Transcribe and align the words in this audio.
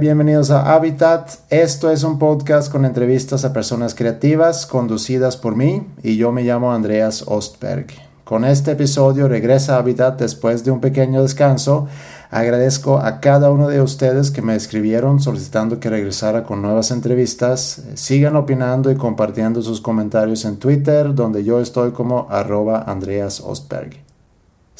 Bienvenidos 0.00 0.52
a 0.52 0.74
Habitat. 0.74 1.30
Esto 1.50 1.90
es 1.90 2.04
un 2.04 2.20
podcast 2.20 2.70
con 2.70 2.84
entrevistas 2.84 3.44
a 3.44 3.52
personas 3.52 3.96
creativas 3.96 4.64
conducidas 4.64 5.36
por 5.36 5.56
mí 5.56 5.88
y 6.04 6.16
yo 6.16 6.30
me 6.30 6.44
llamo 6.44 6.72
Andreas 6.72 7.24
Ostberg. 7.26 7.86
Con 8.22 8.44
este 8.44 8.72
episodio 8.72 9.26
regresa 9.26 9.74
a 9.74 9.78
Habitat 9.78 10.20
después 10.20 10.62
de 10.62 10.70
un 10.70 10.80
pequeño 10.80 11.22
descanso. 11.22 11.88
Agradezco 12.30 12.98
a 12.98 13.18
cada 13.18 13.50
uno 13.50 13.66
de 13.66 13.82
ustedes 13.82 14.30
que 14.30 14.42
me 14.42 14.54
escribieron 14.54 15.20
solicitando 15.20 15.80
que 15.80 15.90
regresara 15.90 16.44
con 16.44 16.62
nuevas 16.62 16.92
entrevistas. 16.92 17.82
Sigan 17.94 18.36
opinando 18.36 18.92
y 18.92 18.96
compartiendo 18.96 19.62
sus 19.62 19.80
comentarios 19.80 20.44
en 20.44 20.58
Twitter, 20.58 21.12
donde 21.12 21.42
yo 21.42 21.60
estoy 21.60 21.90
como 21.90 22.28
arroba 22.30 22.84
Andreas 22.86 23.40
Ostberg. 23.40 24.07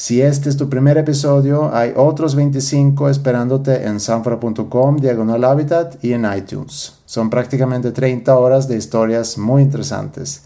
Si 0.00 0.22
este 0.22 0.48
es 0.48 0.56
tu 0.56 0.68
primer 0.68 0.96
episodio, 0.96 1.74
hay 1.74 1.92
otros 1.96 2.36
25 2.36 3.08
esperándote 3.08 3.84
en 3.84 3.98
sanfra.com, 3.98 4.96
diagonal 4.98 5.42
habitat 5.42 5.96
y 6.04 6.12
en 6.12 6.24
iTunes. 6.36 7.00
Son 7.04 7.28
prácticamente 7.28 7.90
30 7.90 8.38
horas 8.38 8.68
de 8.68 8.76
historias 8.76 9.36
muy 9.38 9.60
interesantes. 9.60 10.44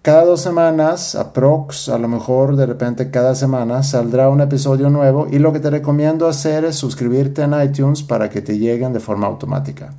Cada 0.00 0.24
dos 0.24 0.40
semanas, 0.40 1.14
aprox, 1.14 1.90
a 1.90 1.98
lo 1.98 2.08
mejor 2.08 2.56
de 2.56 2.64
repente 2.64 3.10
cada 3.10 3.34
semana, 3.34 3.82
saldrá 3.82 4.30
un 4.30 4.40
episodio 4.40 4.88
nuevo 4.88 5.26
y 5.30 5.38
lo 5.40 5.52
que 5.52 5.60
te 5.60 5.68
recomiendo 5.68 6.26
hacer 6.26 6.64
es 6.64 6.76
suscribirte 6.76 7.42
en 7.42 7.62
iTunes 7.62 8.02
para 8.02 8.30
que 8.30 8.40
te 8.40 8.58
lleguen 8.58 8.94
de 8.94 9.00
forma 9.00 9.26
automática. 9.26 9.92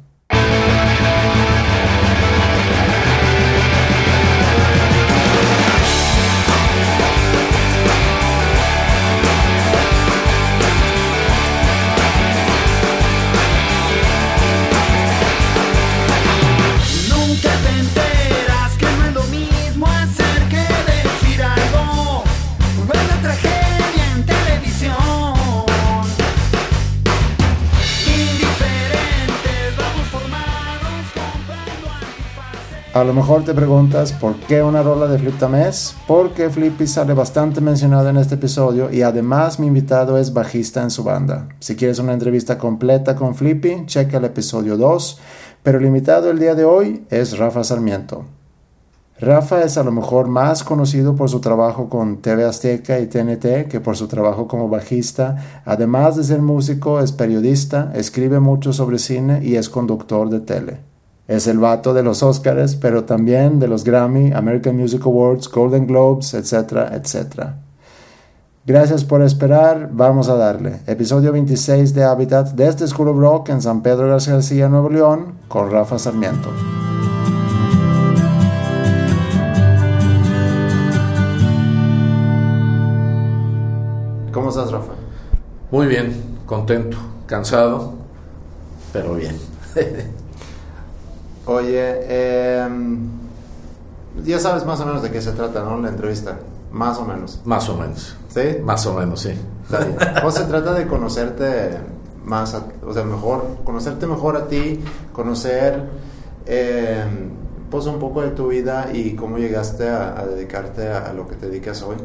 A 32.94 33.06
lo 33.06 33.14
mejor 33.14 33.46
te 33.46 33.54
preguntas 33.54 34.12
por 34.12 34.36
qué 34.36 34.62
una 34.62 34.84
rola 34.84 35.08
de 35.08 35.18
Flip 35.18 35.40
Tamés, 35.40 35.96
porque 36.08 36.50
Flippy 36.50 36.86
sale 36.88 37.14
bastante 37.14 37.62
mencionado 37.62 38.10
en 38.10 38.18
este 38.18 38.36
episodio 38.36 38.92
y 38.92 39.02
además 39.02 39.62
mi 39.62 39.68
invitado 39.68 40.18
es 40.18 40.34
bajista 40.34 40.84
en 40.84 40.92
su 40.92 41.06
banda. 41.06 41.48
Si 41.62 41.78
quieres 41.78 42.00
una 42.00 42.12
entrevista 42.12 42.58
completa 42.58 43.16
con 43.16 43.34
Flippy, 43.34 43.86
checa 43.86 44.18
el 44.18 44.26
episodio 44.26 44.76
2, 44.76 45.22
pero 45.64 45.78
el 45.78 45.86
invitado 45.86 46.30
el 46.32 46.40
día 46.40 46.54
de 46.54 46.66
hoy 46.66 47.06
es 47.10 47.38
Rafa 47.38 47.64
Sarmiento. 47.64 48.26
Rafa 49.22 49.64
es 49.64 49.78
a 49.78 49.86
lo 49.86 49.94
mejor 49.94 50.28
más 50.28 50.66
conocido 50.66 51.16
por 51.16 51.30
su 51.30 51.40
trabajo 51.40 51.88
con 51.88 52.18
TV 52.18 52.44
Azteca 52.44 53.00
y 53.00 53.08
TNT 53.08 53.70
que 53.70 53.80
por 53.80 53.96
su 53.96 54.10
trabajo 54.10 54.50
como 54.50 54.68
bajista. 54.68 55.62
Además 55.64 56.18
de 56.18 56.26
ser 56.26 56.42
músico, 56.42 57.00
es 57.00 57.14
periodista, 57.14 57.94
escribe 57.96 58.42
mucho 58.42 58.74
sobre 58.74 59.00
cine 59.00 59.40
y 59.42 59.56
es 59.56 59.70
conductor 59.70 60.30
de 60.30 60.42
tele. 60.42 60.91
Es 61.32 61.48
el 61.48 61.60
vato 61.60 61.94
de 61.94 62.04
los 62.04 62.24
Oscars, 62.24 62.76
pero 62.76 63.06
también 63.06 63.58
de 63.58 63.70
los 63.70 63.86
Grammy, 63.86 64.34
American 64.34 64.76
Music 64.76 65.06
Awards, 65.06 65.48
Golden 65.50 65.88
Globes, 65.88 66.34
etcétera, 66.34 66.94
etcétera. 66.94 67.58
Gracias 68.66 69.06
por 69.06 69.22
esperar, 69.22 69.88
vamos 69.94 70.28
a 70.28 70.36
darle. 70.36 70.82
Episodio 70.88 71.32
26 71.32 71.94
de 71.94 72.04
Habitat 72.04 72.50
desde 72.50 72.86
School 72.86 73.08
of 73.08 73.18
Rock 73.18 73.48
en 73.48 73.62
San 73.62 73.82
Pedro 73.82 74.10
García, 74.10 74.68
Nuevo 74.68 74.90
León, 74.90 75.36
con 75.48 75.72
Rafa 75.72 75.98
Sarmiento. 75.98 76.50
¿Cómo 84.34 84.50
estás, 84.50 84.70
Rafa? 84.70 84.92
Muy 85.72 85.88
bien, 85.88 86.14
contento, 86.46 86.98
cansado, 87.26 87.94
pero 88.92 89.16
bien. 89.16 89.38
Oye, 91.52 92.62
em, 92.64 93.00
ya 94.24 94.40
sabes 94.40 94.66
más 94.66 94.80
o 94.80 94.86
menos 94.86 95.02
de 95.02 95.12
qué 95.12 95.22
se 95.22 95.32
trata, 95.32 95.64
¿no? 95.64 95.80
La 95.80 95.90
entrevista. 95.90 96.38
Más 96.72 96.98
o 96.98 97.06
menos. 97.06 97.42
Más 97.44 97.68
o 97.68 97.76
menos. 97.76 98.16
¿Sí? 98.30 98.58
Más 98.64 98.86
o 98.86 98.94
menos, 98.94 99.22
sí. 99.22 99.34
O 100.24 100.32
se 100.32 100.44
trata 100.46 100.74
de 100.74 100.88
conocerte 100.88 101.78
más, 102.24 102.56
o 102.86 102.94
sea, 102.94 103.04
mejor, 103.04 103.58
conocerte 103.64 104.06
mejor 104.08 104.38
a 104.38 104.48
ti, 104.48 104.80
conocer 105.12 105.82
em, 106.46 107.32
pues 107.70 107.86
un 107.86 108.00
poco 108.00 108.22
de 108.22 108.30
tu 108.30 108.48
vida 108.50 108.90
y 108.94 109.16
cómo 109.16 109.38
llegaste 109.38 109.90
a, 109.90 110.26
dedicarte 110.26 110.88
a, 110.88 111.12
lo 111.14 111.28
que 111.28 111.36
te 111.36 111.48
dedicas 111.48 111.82
hoy. 111.82 111.98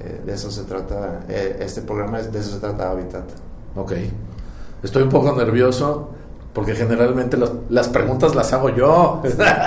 Eh, 0.00 0.22
de 0.24 0.32
eso 0.34 0.50
se 0.50 0.64
trata, 0.64 1.20
eh, 1.28 1.58
este 1.60 1.82
programa, 1.82 2.20
de 2.20 2.38
eso 2.38 2.52
se 2.52 2.58
trata 2.58 2.90
Habitat. 2.90 3.24
Ok. 3.76 3.92
Estoy 4.82 5.02
un 5.02 5.10
poco 5.10 5.32
nervioso 5.32 6.10
porque 6.52 6.74
generalmente 6.74 7.38
las 7.68 7.88
preguntas 7.88 8.34
las 8.34 8.52
hago 8.52 8.68
yo. 8.70 9.22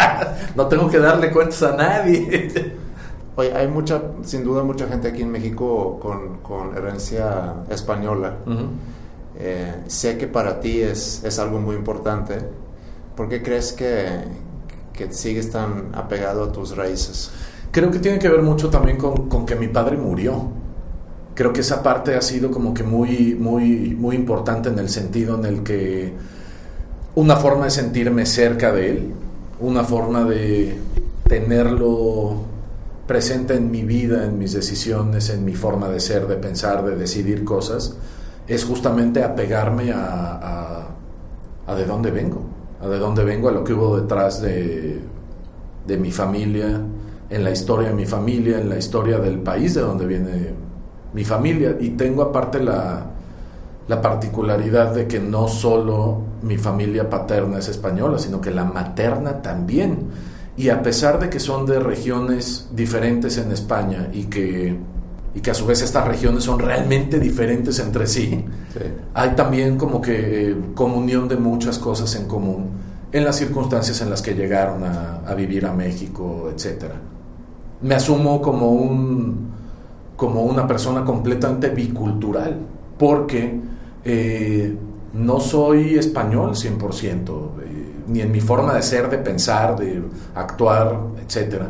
no 0.56 0.68
tengo 0.68 0.88
que 0.90 1.00
darle 1.00 1.32
cuentas 1.32 1.64
a 1.64 1.76
nadie. 1.76 2.76
Oye, 3.38 3.54
hay 3.54 3.68
mucha, 3.68 4.02
sin 4.24 4.44
duda, 4.44 4.64
mucha 4.64 4.88
gente 4.88 5.10
aquí 5.10 5.24
en 5.24 5.32
México 5.32 6.00
con, 6.00 6.38
con 6.38 6.78
herencia 6.78 7.54
española. 7.70 8.38
Eh, 9.38 9.84
sé 9.88 10.18
que 10.18 10.28
para 10.28 10.62
ti 10.62 10.82
es, 10.82 11.22
es, 11.24 11.38
algo 11.40 11.60
muy 11.60 11.76
importante. 11.76 12.38
¿Por 13.18 13.28
qué 13.28 13.44
crees 13.44 13.74
que, 13.74 14.08
que, 14.94 15.12
sigues 15.12 15.52
tan 15.52 15.90
apegado 15.94 16.46
a 16.46 16.52
tus 16.54 16.78
raíces? 16.78 17.32
Creo 17.72 17.92
que 17.92 18.00
tiene 18.00 18.20
que 18.20 18.30
ver 18.30 18.42
mucho 18.42 18.70
también 18.70 18.98
con, 18.98 19.28
con, 19.28 19.46
que 19.46 19.56
mi 19.56 19.68
padre 19.68 19.98
murió. 19.98 20.48
Creo 21.34 21.52
que 21.52 21.60
esa 21.60 21.84
parte 21.84 22.16
ha 22.16 22.22
sido 22.22 22.50
como 22.50 22.74
que 22.74 22.84
muy, 22.84 23.36
muy, 23.36 23.94
muy 24.00 24.16
importante 24.16 24.70
en 24.70 24.80
el 24.80 24.88
sentido 24.88 25.36
en 25.36 25.44
el 25.44 25.64
que 25.64 26.14
una 27.16 27.38
forma 27.38 27.66
de 27.66 27.72
sentirme 27.72 28.26
cerca 28.26 28.72
de 28.72 28.90
él, 28.90 29.14
una 29.60 29.84
forma 29.84 30.26
de 30.26 30.78
tenerlo 31.28 32.42
presente 33.08 33.56
en 33.56 33.72
mi 33.72 33.84
vida, 33.84 34.26
en 34.26 34.38
mis 34.38 34.54
decisiones, 34.54 35.30
en 35.30 35.46
mi 35.46 35.54
forma 35.54 35.88
de 35.90 36.00
ser, 36.00 36.28
de 36.28 36.36
pensar, 36.36 36.84
de 36.84 36.96
decidir 36.96 37.46
cosas, 37.46 37.96
es 38.48 38.66
justamente 38.66 39.24
apegarme 39.24 39.92
a, 39.94 40.88
a, 41.66 41.76
de 41.76 41.86
dónde 41.86 42.12
vengo, 42.12 42.42
a 42.82 42.88
de 42.88 43.00
dónde 43.00 43.24
vengo, 43.24 43.50
a 43.50 43.52
lo 43.52 43.64
que 43.64 43.74
hubo 43.74 43.98
detrás 43.98 44.42
de, 44.42 45.00
de 45.88 45.98
mi 45.98 46.12
familia, 46.12 46.82
en 47.30 47.44
la 47.44 47.52
historia 47.52 47.90
de 47.90 47.96
mi 47.96 48.06
familia, 48.06 48.60
en 48.60 48.70
la 48.70 48.78
historia 48.78 49.20
del 49.20 49.40
país 49.40 49.74
de 49.74 49.82
donde 49.82 50.06
viene 50.06 50.54
mi 51.14 51.24
familia. 51.24 51.76
Y 51.80 51.92
tengo 51.92 52.22
aparte 52.22 52.62
la, 52.62 53.06
la 53.88 54.02
particularidad 54.02 54.94
de 54.94 55.08
que 55.08 55.20
no 55.20 55.48
solo 55.48 56.35
mi 56.46 56.58
familia 56.58 57.10
paterna 57.10 57.58
es 57.58 57.68
española, 57.70 58.20
sino 58.20 58.40
que 58.40 58.52
la 58.52 58.64
materna 58.64 59.42
también. 59.42 60.08
Y 60.56 60.70
a 60.70 60.82
pesar 60.84 61.20
de 61.20 61.30
que 61.30 61.40
son 61.40 61.66
de 61.66 61.80
regiones 61.80 62.70
diferentes 62.72 63.38
en 63.38 63.52
España 63.52 64.10
y 64.14 64.26
que, 64.26 64.78
y 65.34 65.40
que 65.42 65.52
a 65.52 65.54
su 65.56 65.66
vez 65.66 65.82
estas 65.82 66.08
regiones 66.08 66.44
son 66.44 66.60
realmente 66.60 67.20
diferentes 67.20 67.80
entre 67.80 68.06
sí, 68.06 68.46
hay 69.14 69.32
también 69.32 69.78
como 69.78 70.00
que 70.00 70.52
eh, 70.52 70.56
comunión 70.76 71.28
de 71.28 71.36
muchas 71.36 71.80
cosas 71.80 72.16
en 72.16 72.28
común 72.28 72.70
en 73.12 73.24
las 73.24 73.38
circunstancias 73.38 74.02
en 74.02 74.10
las 74.10 74.22
que 74.22 74.34
llegaron 74.34 74.84
a, 74.84 75.22
a 75.26 75.34
vivir 75.36 75.66
a 75.66 75.74
México, 75.74 76.52
etc. 76.54 76.86
Me 77.82 77.96
asumo 77.96 78.42
como, 78.42 78.72
un, 78.72 79.52
como 80.16 80.44
una 80.44 80.68
persona 80.68 81.04
completamente 81.04 81.70
bicultural, 81.70 82.58
porque 82.98 83.60
eh, 84.04 84.76
no 85.16 85.40
soy 85.40 85.98
español 85.98 86.56
100%, 86.56 87.52
eh, 87.64 87.94
ni 88.08 88.22
en 88.22 88.32
mi 88.32 88.42
forma 88.42 88.74
de 88.74 88.82
ser, 88.82 89.10
de 89.10 89.18
pensar, 89.18 89.78
de 89.78 90.02
actuar, 90.36 91.00
etc. 91.22 91.64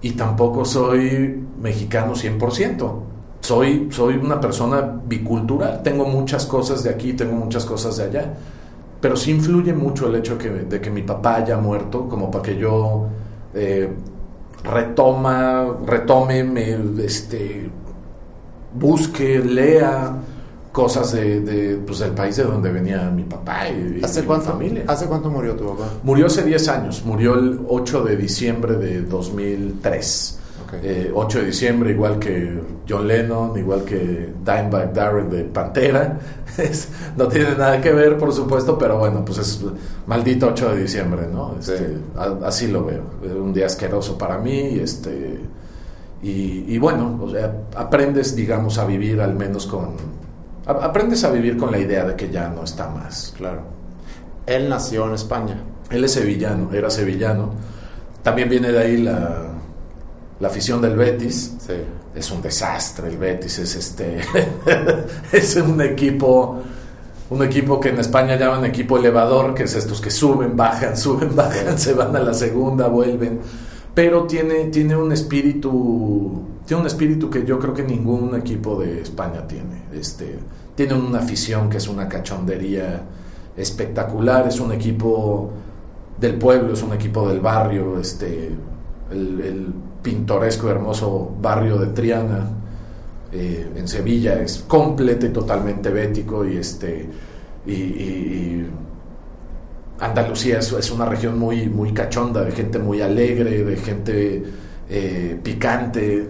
Y 0.00 0.12
tampoco 0.12 0.64
soy 0.64 1.44
mexicano 1.60 2.14
100%. 2.14 2.92
Soy, 3.40 3.88
soy 3.90 4.16
una 4.16 4.40
persona 4.40 5.00
bicultural. 5.06 5.82
Tengo 5.82 6.04
muchas 6.04 6.46
cosas 6.46 6.82
de 6.84 6.90
aquí, 6.90 7.14
tengo 7.14 7.34
muchas 7.34 7.64
cosas 7.64 7.96
de 7.96 8.04
allá. 8.04 8.34
Pero 9.00 9.16
sí 9.16 9.30
influye 9.32 9.72
mucho 9.72 10.08
el 10.08 10.16
hecho 10.16 10.36
de 10.36 10.80
que 10.80 10.90
mi 10.90 11.02
papá 11.02 11.36
haya 11.36 11.56
muerto, 11.56 12.08
como 12.08 12.30
para 12.30 12.42
que 12.42 12.56
yo 12.56 13.06
eh, 13.54 13.88
retoma, 14.64 15.66
retome, 15.86 16.44
me, 16.44 16.76
este, 17.04 17.70
busque, 18.74 19.38
lea 19.38 20.16
cosas 20.78 21.10
de, 21.10 21.80
pues, 21.84 21.98
del 21.98 22.12
país 22.12 22.36
de 22.36 22.44
donde 22.44 22.70
venía 22.70 23.10
mi 23.10 23.24
papá 23.24 23.68
y, 23.68 24.00
¿Hace 24.00 24.22
mi 24.22 24.28
familia. 24.36 24.84
¿Hace 24.86 25.06
cuánto 25.06 25.28
murió 25.28 25.56
tu 25.56 25.70
papá? 25.70 25.90
Murió 26.04 26.26
hace 26.26 26.44
10 26.44 26.68
años, 26.68 27.02
murió 27.04 27.34
el 27.34 27.58
8 27.66 28.04
de 28.04 28.16
diciembre 28.16 28.74
de 28.76 29.02
2003. 29.02 30.38
Eh, 30.80 31.10
8 31.12 31.38
de 31.40 31.46
diciembre, 31.46 31.90
igual 31.90 32.20
que 32.20 32.60
John 32.88 33.08
Lennon, 33.08 33.58
igual 33.58 33.82
que 33.84 34.32
Dimebag 34.44 34.92
Darrell 34.94 35.28
de 35.28 35.42
Pantera. 35.42 36.16
no 37.16 37.26
tiene 37.26 37.56
nada 37.56 37.80
que 37.80 37.92
ver, 37.92 38.16
por 38.16 38.32
supuesto, 38.32 38.78
pero 38.78 38.98
bueno, 38.98 39.24
pues 39.24 39.38
es 39.38 39.60
maldito 40.06 40.46
8 40.46 40.76
de 40.76 40.82
diciembre, 40.82 41.22
¿no? 41.32 41.56
Este, 41.58 41.96
así 42.44 42.68
lo 42.68 42.84
veo. 42.84 43.02
Es 43.24 43.32
un 43.32 43.52
día 43.52 43.66
asqueroso 43.66 44.16
para 44.16 44.38
mí. 44.38 44.78
Este, 44.80 45.40
y, 46.22 46.66
y 46.68 46.78
bueno, 46.78 47.18
o 47.20 47.28
sea, 47.28 47.52
aprendes, 47.74 48.36
digamos, 48.36 48.78
a 48.78 48.84
vivir 48.84 49.20
al 49.20 49.34
menos 49.34 49.66
con... 49.66 50.17
Aprendes 50.68 51.24
a 51.24 51.30
vivir 51.30 51.56
con 51.56 51.72
la 51.72 51.78
idea 51.78 52.04
de 52.04 52.14
que 52.14 52.30
ya 52.30 52.48
no 52.48 52.62
está 52.62 52.88
más. 52.88 53.32
Claro. 53.36 53.62
Él 54.46 54.68
nació 54.68 55.06
en 55.06 55.14
España. 55.14 55.56
Él 55.90 56.04
es 56.04 56.12
sevillano, 56.12 56.72
era 56.72 56.90
sevillano. 56.90 57.52
También 58.22 58.50
viene 58.50 58.70
de 58.70 58.78
ahí 58.78 58.98
la, 58.98 59.46
la 60.38 60.48
afición 60.48 60.82
del 60.82 60.96
Betis. 60.96 61.54
Sí. 61.58 61.74
Es 62.14 62.30
un 62.30 62.42
desastre 62.42 63.08
el 63.08 63.16
Betis, 63.16 63.58
es 63.58 63.76
este 63.76 64.20
es 65.32 65.56
un 65.56 65.80
equipo 65.80 66.62
un 67.30 67.42
equipo 67.42 67.78
que 67.78 67.90
en 67.90 67.98
España 67.98 68.36
llaman 68.36 68.64
equipo 68.64 68.98
elevador, 68.98 69.54
que 69.54 69.64
es 69.64 69.74
estos 69.74 70.00
que 70.00 70.10
suben, 70.10 70.56
bajan, 70.56 70.96
suben, 70.98 71.34
bajan, 71.36 71.78
se 71.78 71.92
van 71.92 72.14
a 72.16 72.20
la 72.20 72.34
segunda, 72.34 72.88
vuelven. 72.88 73.40
Pero 73.98 74.28
tiene, 74.28 74.66
tiene 74.66 74.96
un 74.96 75.10
espíritu, 75.10 76.44
tiene 76.64 76.82
un 76.82 76.86
espíritu 76.86 77.28
que 77.28 77.44
yo 77.44 77.58
creo 77.58 77.74
que 77.74 77.82
ningún 77.82 78.32
equipo 78.36 78.78
de 78.78 79.00
España 79.00 79.44
tiene. 79.48 79.86
Este, 79.92 80.38
tiene 80.76 80.94
una 80.94 81.18
afición 81.18 81.68
que 81.68 81.78
es 81.78 81.88
una 81.88 82.08
cachondería 82.08 83.02
espectacular, 83.56 84.46
es 84.46 84.60
un 84.60 84.70
equipo 84.70 85.50
del 86.16 86.36
pueblo, 86.36 86.74
es 86.74 86.82
un 86.84 86.92
equipo 86.92 87.28
del 87.28 87.40
barrio, 87.40 87.98
este, 87.98 88.52
el, 89.10 89.74
pintoresco, 90.00 90.70
hermoso 90.70 91.32
barrio 91.42 91.76
de 91.78 91.88
Triana, 91.88 92.50
eh, 93.32 93.68
en 93.74 93.88
Sevilla, 93.88 94.40
es 94.40 94.58
completo 94.68 95.26
y 95.26 95.30
totalmente 95.30 95.90
bético 95.90 96.46
y 96.46 96.56
este 96.56 97.10
y, 97.66 98.64
Andalucía 100.00 100.58
es, 100.58 100.90
una 100.90 101.06
región 101.06 101.38
muy, 101.38 101.68
muy 101.68 101.92
cachonda, 101.92 102.44
de 102.44 102.52
gente 102.52 102.78
muy 102.78 103.00
alegre, 103.00 103.64
de 103.64 103.76
gente 103.76 104.44
eh, 104.88 105.38
picante, 105.42 106.28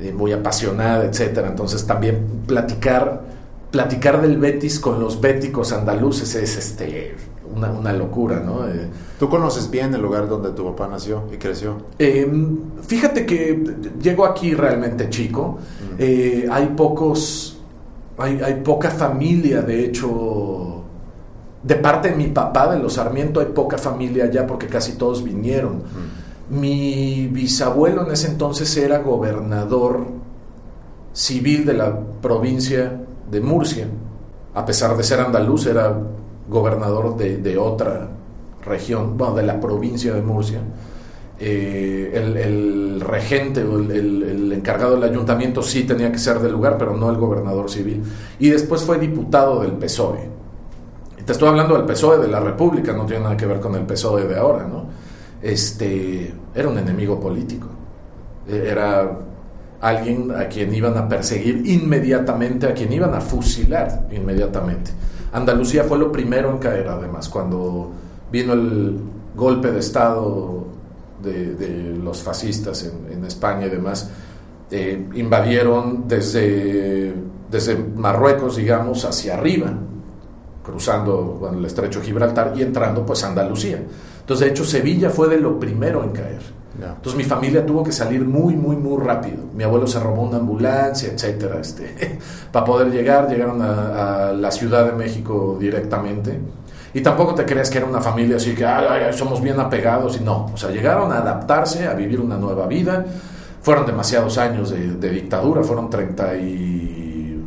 eh, 0.00 0.12
muy 0.12 0.32
apasionada, 0.32 1.04
etcétera. 1.04 1.48
Entonces 1.48 1.86
también 1.86 2.42
platicar, 2.46 3.22
platicar 3.70 4.20
del 4.20 4.36
Betis 4.36 4.78
con 4.78 5.00
los 5.00 5.20
béticos 5.20 5.72
andaluces 5.72 6.34
es 6.34 6.56
este 6.56 7.14
una, 7.54 7.92
locura, 7.92 8.40
¿no? 8.40 8.66
Eh, 8.68 8.88
¿Tú 9.18 9.28
conoces 9.28 9.70
bien 9.70 9.94
el 9.94 10.02
lugar 10.02 10.28
donde 10.28 10.50
tu 10.50 10.64
papá 10.64 10.88
nació 10.88 11.24
y 11.32 11.36
creció? 11.36 11.78
Em, 11.98 12.58
fíjate 12.82 13.24
que 13.24 13.62
llego 14.00 14.26
aquí 14.26 14.54
realmente 14.54 15.08
chico. 15.08 15.58
Eh, 15.98 16.46
hay 16.50 16.66
pocos, 16.76 17.58
hay, 18.18 18.40
hay, 18.42 18.60
poca 18.62 18.90
familia, 18.90 19.62
de 19.62 19.84
hecho, 19.86 20.75
de 21.66 21.74
parte 21.74 22.10
de 22.10 22.16
mi 22.16 22.28
papá, 22.28 22.72
de 22.72 22.78
los 22.78 22.94
Sarmiento, 22.94 23.40
hay 23.40 23.46
poca 23.46 23.76
familia 23.76 24.24
allá 24.24 24.46
porque 24.46 24.68
casi 24.68 24.92
todos 24.92 25.24
vinieron. 25.24 25.82
Mi 26.48 27.26
bisabuelo 27.26 28.06
en 28.06 28.12
ese 28.12 28.28
entonces 28.28 28.76
era 28.76 28.98
gobernador 28.98 30.06
civil 31.12 31.64
de 31.64 31.74
la 31.74 31.98
provincia 32.22 33.00
de 33.28 33.40
Murcia. 33.40 33.88
A 34.54 34.64
pesar 34.64 34.96
de 34.96 35.02
ser 35.02 35.18
andaluz, 35.18 35.66
era 35.66 35.98
gobernador 36.48 37.16
de, 37.16 37.58
otra 37.58 38.10
región, 38.64 39.16
bueno, 39.16 39.34
de 39.34 39.42
la 39.42 39.58
provincia 39.58 40.14
de 40.14 40.22
Murcia. 40.22 40.60
Eh, 41.40 42.12
el, 42.14 43.00
regente 43.00 43.64
o 43.64 43.78
el, 43.78 44.52
encargado 44.52 44.94
del 44.94 45.10
ayuntamiento 45.10 45.62
sí 45.62 45.82
tenía 45.82 46.12
que 46.12 46.18
ser 46.18 46.38
del 46.38 46.52
lugar, 46.52 46.78
pero 46.78 46.96
no 46.96 47.10
el 47.10 47.16
gobernador 47.16 47.68
civil. 47.68 48.04
Y 48.38 48.50
después 48.50 48.82
fue 48.82 49.00
diputado 49.00 49.62
del 49.62 49.72
PSOE. 49.72 50.36
Te 51.26 51.32
estoy 51.32 51.48
hablando 51.48 51.74
del 51.76 51.84
PSOE 51.84 52.18
de 52.18 52.28
la 52.28 52.38
República, 52.38 52.92
no 52.92 53.04
tiene 53.04 53.24
nada 53.24 53.36
que 53.36 53.46
ver 53.46 53.58
con 53.58 53.74
el 53.74 53.82
PSOE 53.82 54.28
de 54.28 54.38
ahora, 54.38 54.64
¿no? 54.66 54.86
Este, 55.42 56.32
era 56.54 56.68
un 56.68 56.78
enemigo 56.78 57.20
político. 57.20 57.66
Era 58.48 59.10
alguien 59.80 60.30
a 60.30 60.46
quien 60.46 60.72
iban 60.72 60.96
a 60.96 61.08
perseguir 61.08 61.66
inmediatamente, 61.66 62.68
a 62.68 62.74
quien 62.74 62.92
iban 62.92 63.12
a 63.12 63.20
fusilar 63.20 64.06
inmediatamente. 64.12 64.92
Andalucía 65.32 65.82
fue 65.82 65.98
lo 65.98 66.12
primero 66.12 66.48
en 66.50 66.58
caer, 66.58 66.86
además, 66.88 67.28
cuando 67.28 67.90
vino 68.30 68.52
el 68.52 68.96
golpe 69.34 69.72
de 69.72 69.80
Estado 69.80 70.64
de, 71.22 71.98
los 72.02 72.22
fascistas 72.22 72.88
en, 73.10 73.24
España 73.24 73.66
y 73.66 73.70
demás. 73.70 74.10
Eh, 74.70 75.08
invadieron 75.14 76.06
desde, 76.06 77.12
desde 77.50 77.76
Marruecos, 77.76 78.56
digamos, 78.56 79.04
hacia 79.04 79.34
arriba, 79.34 79.72
cruzando 80.66 81.48
el 81.56 81.64
estrecho 81.64 82.00
de 82.00 82.06
Gibraltar 82.06 82.52
y 82.56 82.62
entrando 82.62 83.06
pues 83.06 83.22
a 83.24 83.28
Andalucía. 83.28 83.80
Entonces, 84.20 84.46
de 84.46 84.50
hecho, 84.50 84.64
Sevilla 84.64 85.08
fue 85.08 85.28
de 85.28 85.38
lo 85.38 85.58
primero 85.58 86.02
en 86.02 86.10
caer. 86.10 86.56
Entonces 86.78 87.16
mi 87.16 87.24
familia 87.24 87.64
tuvo 87.64 87.82
que 87.82 87.92
salir 87.92 88.24
muy, 88.24 88.54
muy, 88.54 88.76
muy 88.76 89.02
rápido. 89.02 89.38
Mi 89.54 89.64
abuelo 89.64 89.86
se 89.86 89.98
robó 89.98 90.22
una 90.22 90.36
ambulancia, 90.38 91.10
etcétera, 91.10 91.58
este, 91.60 92.18
para 92.52 92.64
poder 92.64 92.90
llegar. 92.90 93.28
Llegaron 93.28 93.62
a, 93.62 94.32
la 94.32 94.50
Ciudad 94.50 94.84
de 94.84 94.92
México 94.92 95.56
directamente. 95.58 96.38
Y 96.92 97.00
tampoco 97.00 97.34
te 97.34 97.44
creas 97.44 97.70
que 97.70 97.78
era 97.78 97.86
una 97.86 98.00
familia 98.00 98.36
así 98.36 98.54
que 98.54 98.66
somos 99.12 99.42
bien 99.42 99.58
apegados 99.60 100.18
y 100.20 100.24
no. 100.24 100.50
O 100.52 100.56
sea, 100.56 100.70
llegaron 100.70 101.12
a 101.12 101.18
adaptarse, 101.18 101.86
a 101.86 101.94
vivir 101.94 102.20
una 102.20 102.36
nueva 102.36 102.66
vida. 102.66 103.04
Fueron 103.62 103.86
demasiados 103.86 104.38
años 104.38 104.70
de, 104.70 105.10
dictadura, 105.10 105.62
fueron 105.62 105.90
30 105.90 106.36
y... 106.36 106.95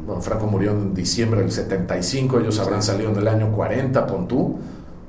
Bueno, 0.10 0.24
Franco 0.24 0.48
murió 0.48 0.72
en 0.72 0.96
diciembre 0.96 1.42
del 1.42 1.52
75, 1.52 2.40
ellos 2.40 2.58
habrán 2.58 2.82
salido 2.82 3.12
en 3.12 3.18
el 3.18 3.28
año 3.28 3.52
40, 3.52 4.08
pon 4.08 4.28
tú 4.28 4.58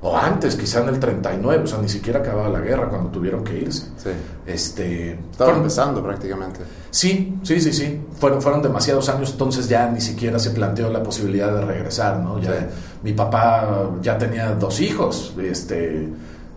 o 0.02 0.14
antes, 0.14 0.56
quizá 0.56 0.80
en 0.82 0.90
el 0.90 1.00
39, 1.00 1.64
o 1.64 1.66
sea, 1.66 1.78
ni 1.78 1.88
siquiera 1.88 2.20
acababa 2.20 2.50
la 2.50 2.60
guerra 2.60 2.90
cuando 2.90 3.08
tuvieron 3.08 3.42
que 3.42 3.56
irse. 3.58 3.86
Sí. 3.96 4.10
Este, 4.46 5.12
Estaba 5.30 5.56
empezando 5.56 6.02
prácticamente. 6.02 6.60
Sí, 6.90 7.38
sí, 7.42 7.62
sí, 7.62 7.72
sí. 7.72 7.98
Fueron, 8.18 8.42
fueron 8.42 8.60
demasiados 8.60 9.08
años, 9.08 9.30
entonces 9.30 9.70
ya 9.70 9.90
ni 9.90 10.02
siquiera 10.02 10.38
se 10.38 10.50
planteó 10.50 10.90
la 10.90 11.02
posibilidad 11.02 11.50
de 11.50 11.64
regresar, 11.64 12.18
¿no? 12.18 12.38
Ya, 12.38 12.68
Mi 13.02 13.14
papá 13.14 13.90
ya 14.02 14.18
tenía 14.18 14.50
dos 14.52 14.82
hijos, 14.82 15.34
este, 15.42 16.10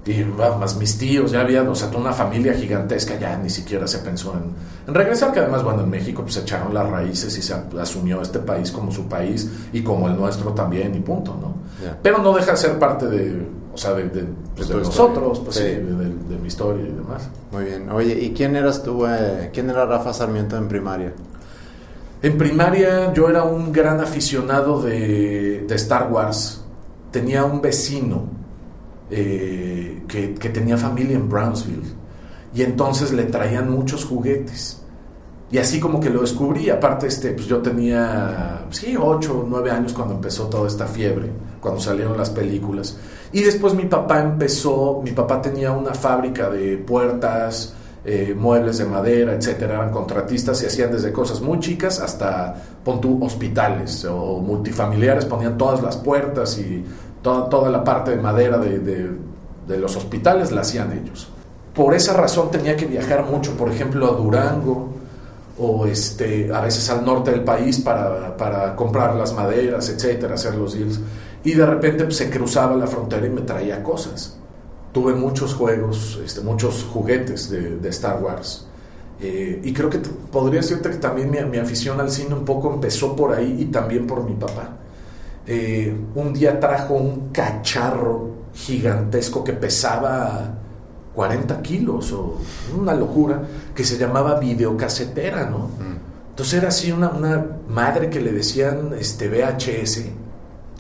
y 0.05 0.23
más 0.23 0.75
mis 0.75 0.97
tíos, 0.97 1.31
ya 1.31 1.41
había, 1.41 1.63
o 1.63 1.75
sea, 1.75 1.89
toda 1.89 2.01
una 2.01 2.13
familia 2.13 2.53
gigantesca, 2.53 3.17
ya 3.17 3.37
ni 3.37 3.49
siquiera 3.49 3.87
se 3.87 3.99
pensó 3.99 4.33
en, 4.33 4.93
regresar, 4.93 5.31
que 5.31 5.39
además, 5.39 5.63
bueno, 5.63 5.83
en 5.83 5.89
México 5.89 6.23
pues 6.23 6.37
echaron 6.37 6.73
las 6.73 6.89
raíces 6.89 7.37
y 7.37 7.41
se 7.41 7.55
asumió 7.79 8.21
este 8.21 8.39
país 8.39 8.71
como 8.71 8.91
su 8.91 9.07
país 9.07 9.49
y 9.71 9.81
como 9.81 10.07
el 10.09 10.17
nuestro 10.17 10.51
también 10.51 10.93
y 10.95 10.99
punto, 10.99 11.37
¿no? 11.39 11.53
Pero 12.01 12.19
no 12.19 12.33
deja 12.33 12.51
de 12.51 12.57
ser 12.57 12.79
parte 12.79 13.07
de, 13.07 13.45
o 13.73 13.77
sea, 13.77 13.93
de, 13.93 14.03
pues, 14.55 14.69
nosotros, 14.69 15.39
pues 15.39 15.55
sí, 15.55 15.63
de, 15.63 16.37
mi 16.37 16.47
historia 16.47 16.83
y 16.83 16.91
demás. 16.91 17.27
Muy 17.51 17.65
bien. 17.65 17.89
Oye, 17.89 18.13
¿y 18.13 18.31
quién 18.31 18.55
eras 18.55 18.83
tú? 18.83 19.05
Eh, 19.07 19.49
¿Quién 19.51 19.69
era 19.69 19.85
Rafa 19.85 20.13
Sarmiento 20.13 20.55
en 20.57 20.67
primaria? 20.67 21.13
En 22.21 22.37
primaria 22.37 23.11
yo 23.13 23.29
era 23.29 23.43
un 23.43 23.71
gran 23.71 23.99
aficionado 23.99 24.81
de, 24.81 25.65
Star 25.71 26.11
Wars. 26.11 26.63
Tenía 27.11 27.43
un 27.45 27.61
vecino 27.61 28.27
eh, 29.09 30.03
que, 30.07 30.49
tenía 30.49 30.77
familia 30.77 31.15
en 31.15 31.29
Brownsville 31.29 31.83
y 32.53 32.61
entonces 32.61 33.11
le 33.11 33.23
traían 33.25 33.71
muchos 33.71 34.05
juguetes. 34.05 34.79
Y 35.51 35.57
así 35.57 35.79
como 35.79 35.99
que 35.99 36.09
lo 36.09 36.21
descubrí, 36.21 36.69
aparte 36.69 37.07
este, 37.07 37.31
pues 37.31 37.45
yo 37.45 37.59
tenía, 37.59 38.65
sí, 38.71 38.95
8 38.99 39.39
o 39.39 39.45
9 39.47 39.71
años 39.71 39.93
cuando 39.93 40.15
empezó 40.15 40.47
toda 40.47 40.67
esta 40.67 40.87
fiebre, 40.87 41.29
cuando 41.61 41.79
salieron 41.79 42.17
las 42.17 42.31
películas. 42.31 42.97
Y 43.31 43.41
después 43.41 43.75
mi 43.75 43.85
papá 43.85 44.19
empezó, 44.19 45.01
mi 45.03 45.11
papá 45.11 45.41
tenía 45.41 45.71
una 45.71 45.93
fábrica 45.93 46.49
de 46.49 46.77
puertas, 46.77 47.73
eh, 48.05 48.35
muebles 48.37 48.79
de 48.79 48.85
madera, 48.85 49.33
etcétera, 49.33 49.75
eran 49.75 49.91
contratistas 49.91 50.61
y 50.61 50.65
hacían 50.65 50.91
desde 50.91 51.13
cosas 51.13 51.39
muy 51.39 51.59
chicas 51.59 52.01
hasta, 52.01 52.53
pon 52.83 52.99
hospitales 53.21 54.03
o 54.05 54.39
multifamiliares, 54.41 55.23
ponían 55.23 55.57
todas 55.57 55.81
las 55.81 55.95
puertas 55.95 56.57
y 56.57 56.83
toda, 57.23 57.49
toda 57.49 57.71
la 57.71 57.83
parte 57.83 58.11
de 58.11 58.17
madera 58.17 58.59
de, 58.59 58.77
de 59.67 59.77
los 59.77 59.95
hospitales 59.95 60.51
la 60.51 60.61
hacían 60.61 60.91
ellos. 60.91 61.29
Por 61.73 61.95
esa 61.95 62.13
razón 62.13 62.51
tenía 62.51 62.75
que 62.75 62.85
viajar 62.85 63.25
mucho, 63.25 63.57
por 63.57 63.69
ejemplo, 63.69 64.07
a 64.07 64.11
Durango, 64.15 64.93
o 65.57 65.85
este, 65.85 66.51
a 66.53 66.61
veces 66.61 66.89
al 66.89 67.05
norte 67.05 67.31
del 67.31 67.43
país 67.43 67.79
para, 67.79 68.35
para 68.37 68.75
comprar 68.75 69.15
las 69.15 69.33
maderas, 69.33 69.89
etcétera, 69.89 70.35
hacer 70.35 70.55
los 70.55 70.73
deals. 70.73 70.99
Y 71.43 71.53
de 71.53 71.65
repente 71.65 72.05
pues, 72.05 72.17
se 72.17 72.29
cruzaba 72.29 72.75
la 72.75 72.87
frontera 72.87 73.25
y 73.27 73.29
me 73.29 73.41
traía 73.41 73.83
cosas. 73.83 74.37
Tuve 74.91 75.13
muchos 75.13 75.53
juegos, 75.53 76.19
este, 76.23 76.41
muchos 76.41 76.87
juguetes 76.91 77.49
de, 77.49 77.89
Star 77.89 78.21
Wars. 78.21 78.67
Eh, 79.19 79.61
y 79.63 79.73
creo 79.73 79.89
que 79.89 79.99
podría 79.99 80.61
decirte 80.61 80.89
que 80.89 80.97
también 80.97 81.29
mi, 81.29 81.39
mi, 81.45 81.57
afición 81.57 81.99
al 81.99 82.11
cine 82.11 82.33
un 82.33 82.45
poco 82.45 82.73
empezó 82.73 83.15
por 83.15 83.33
ahí 83.33 83.57
y 83.59 83.65
también 83.65 84.05
por 84.05 84.23
mi 84.23 84.33
papá. 84.33 84.77
Eh, 85.45 85.95
un 86.15 86.33
día 86.33 86.59
trajo 86.59 86.93
un 86.93 87.29
cacharro 87.31 88.29
gigantesco 88.53 89.43
que 89.43 89.53
pesaba 89.53 90.53
40 91.13 91.61
kilos 91.61 92.11
o 92.13 92.37
una 92.77 92.93
locura 92.93 93.41
que 93.75 93.83
se 93.83 93.97
llamaba 93.97 94.39
videocasetera, 94.39 95.45
¿no? 95.45 95.69
Entonces 96.29 96.53
era 96.55 96.69
así 96.69 96.91
una, 96.91 97.09
una, 97.09 97.45
madre 97.67 98.09
que 98.09 98.19
le 98.19 98.31
decían 98.31 98.93
este 98.99 99.27
VHS, 99.27 100.05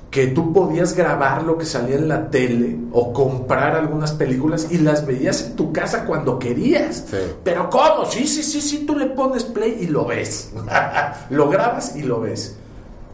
que 0.09 0.27
tú 0.27 0.53
podías 0.53 0.95
grabar 0.95 1.43
lo 1.43 1.57
que 1.57 1.65
salía 1.65 1.95
en 1.95 2.07
la 2.07 2.29
tele 2.31 2.77
o 2.91 3.13
comprar 3.13 3.75
algunas 3.75 4.13
películas 4.13 4.67
y 4.71 4.77
las 4.79 5.05
veías 5.05 5.43
en 5.43 5.55
tu 5.55 5.71
casa 5.71 6.05
cuando 6.05 6.39
querías. 6.39 7.05
Pero 7.43 7.69
¿cómo? 7.69 8.05
Sí, 8.05 8.27
sí, 8.27 8.43
sí, 8.43 8.61
sí, 8.61 8.85
tú 8.85 8.95
le 8.95 9.07
pones 9.07 9.43
play 9.43 9.77
y 9.81 9.87
lo 9.87 10.05
ves. 10.05 10.51
lo 11.29 11.49
grabas 11.49 11.95
y 11.95 12.03
lo 12.03 12.21
ves. 12.21 12.57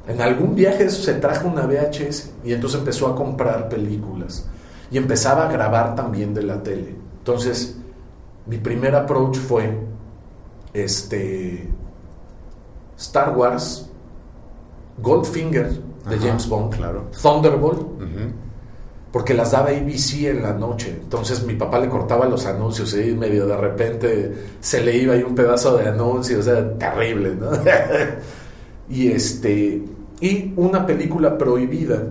En 0.09 0.21
algún 0.21 0.55
viaje 0.55 0.89
se 0.89 1.13
trajo 1.13 1.47
una 1.47 1.67
VHS 1.67 2.31
y 2.43 2.53
entonces 2.53 2.79
empezó 2.79 3.07
a 3.07 3.15
comprar 3.15 3.69
películas 3.69 4.49
y 4.89 4.97
empezaba 4.97 5.47
a 5.47 5.51
grabar 5.51 5.95
también 5.95 6.33
de 6.33 6.41
la 6.41 6.63
tele. 6.63 6.95
Entonces, 7.19 7.77
mi 8.47 8.57
primer 8.57 8.95
approach 8.95 9.37
fue 9.37 9.71
este 10.73 11.69
Star 12.97 13.37
Wars, 13.37 13.87
Goldfinger 14.97 15.69
de 16.09 16.17
James 16.17 16.49
Bond, 16.49 16.75
claro. 16.75 17.11
Thunderbolt, 17.21 17.87
porque 19.11 19.35
las 19.35 19.51
daba 19.51 19.69
ABC 19.69 20.23
en 20.23 20.41
la 20.41 20.53
noche. 20.53 20.97
Entonces 21.03 21.43
mi 21.43 21.53
papá 21.53 21.77
le 21.77 21.87
cortaba 21.87 22.25
los 22.25 22.47
anuncios 22.47 22.95
y 22.95 23.13
medio 23.13 23.45
de 23.45 23.57
repente 23.57 24.33
se 24.59 24.81
le 24.81 24.97
iba 24.97 25.13
ahí 25.13 25.21
un 25.21 25.35
pedazo 25.35 25.77
de 25.77 25.87
anuncio, 25.87 26.39
o 26.39 26.41
sea, 26.41 26.75
terrible, 26.79 27.35
¿no? 27.35 27.51
y 28.89 29.11
este 29.11 29.83
y 30.21 30.53
una 30.55 30.85
película 30.85 31.37
prohibida 31.37 32.03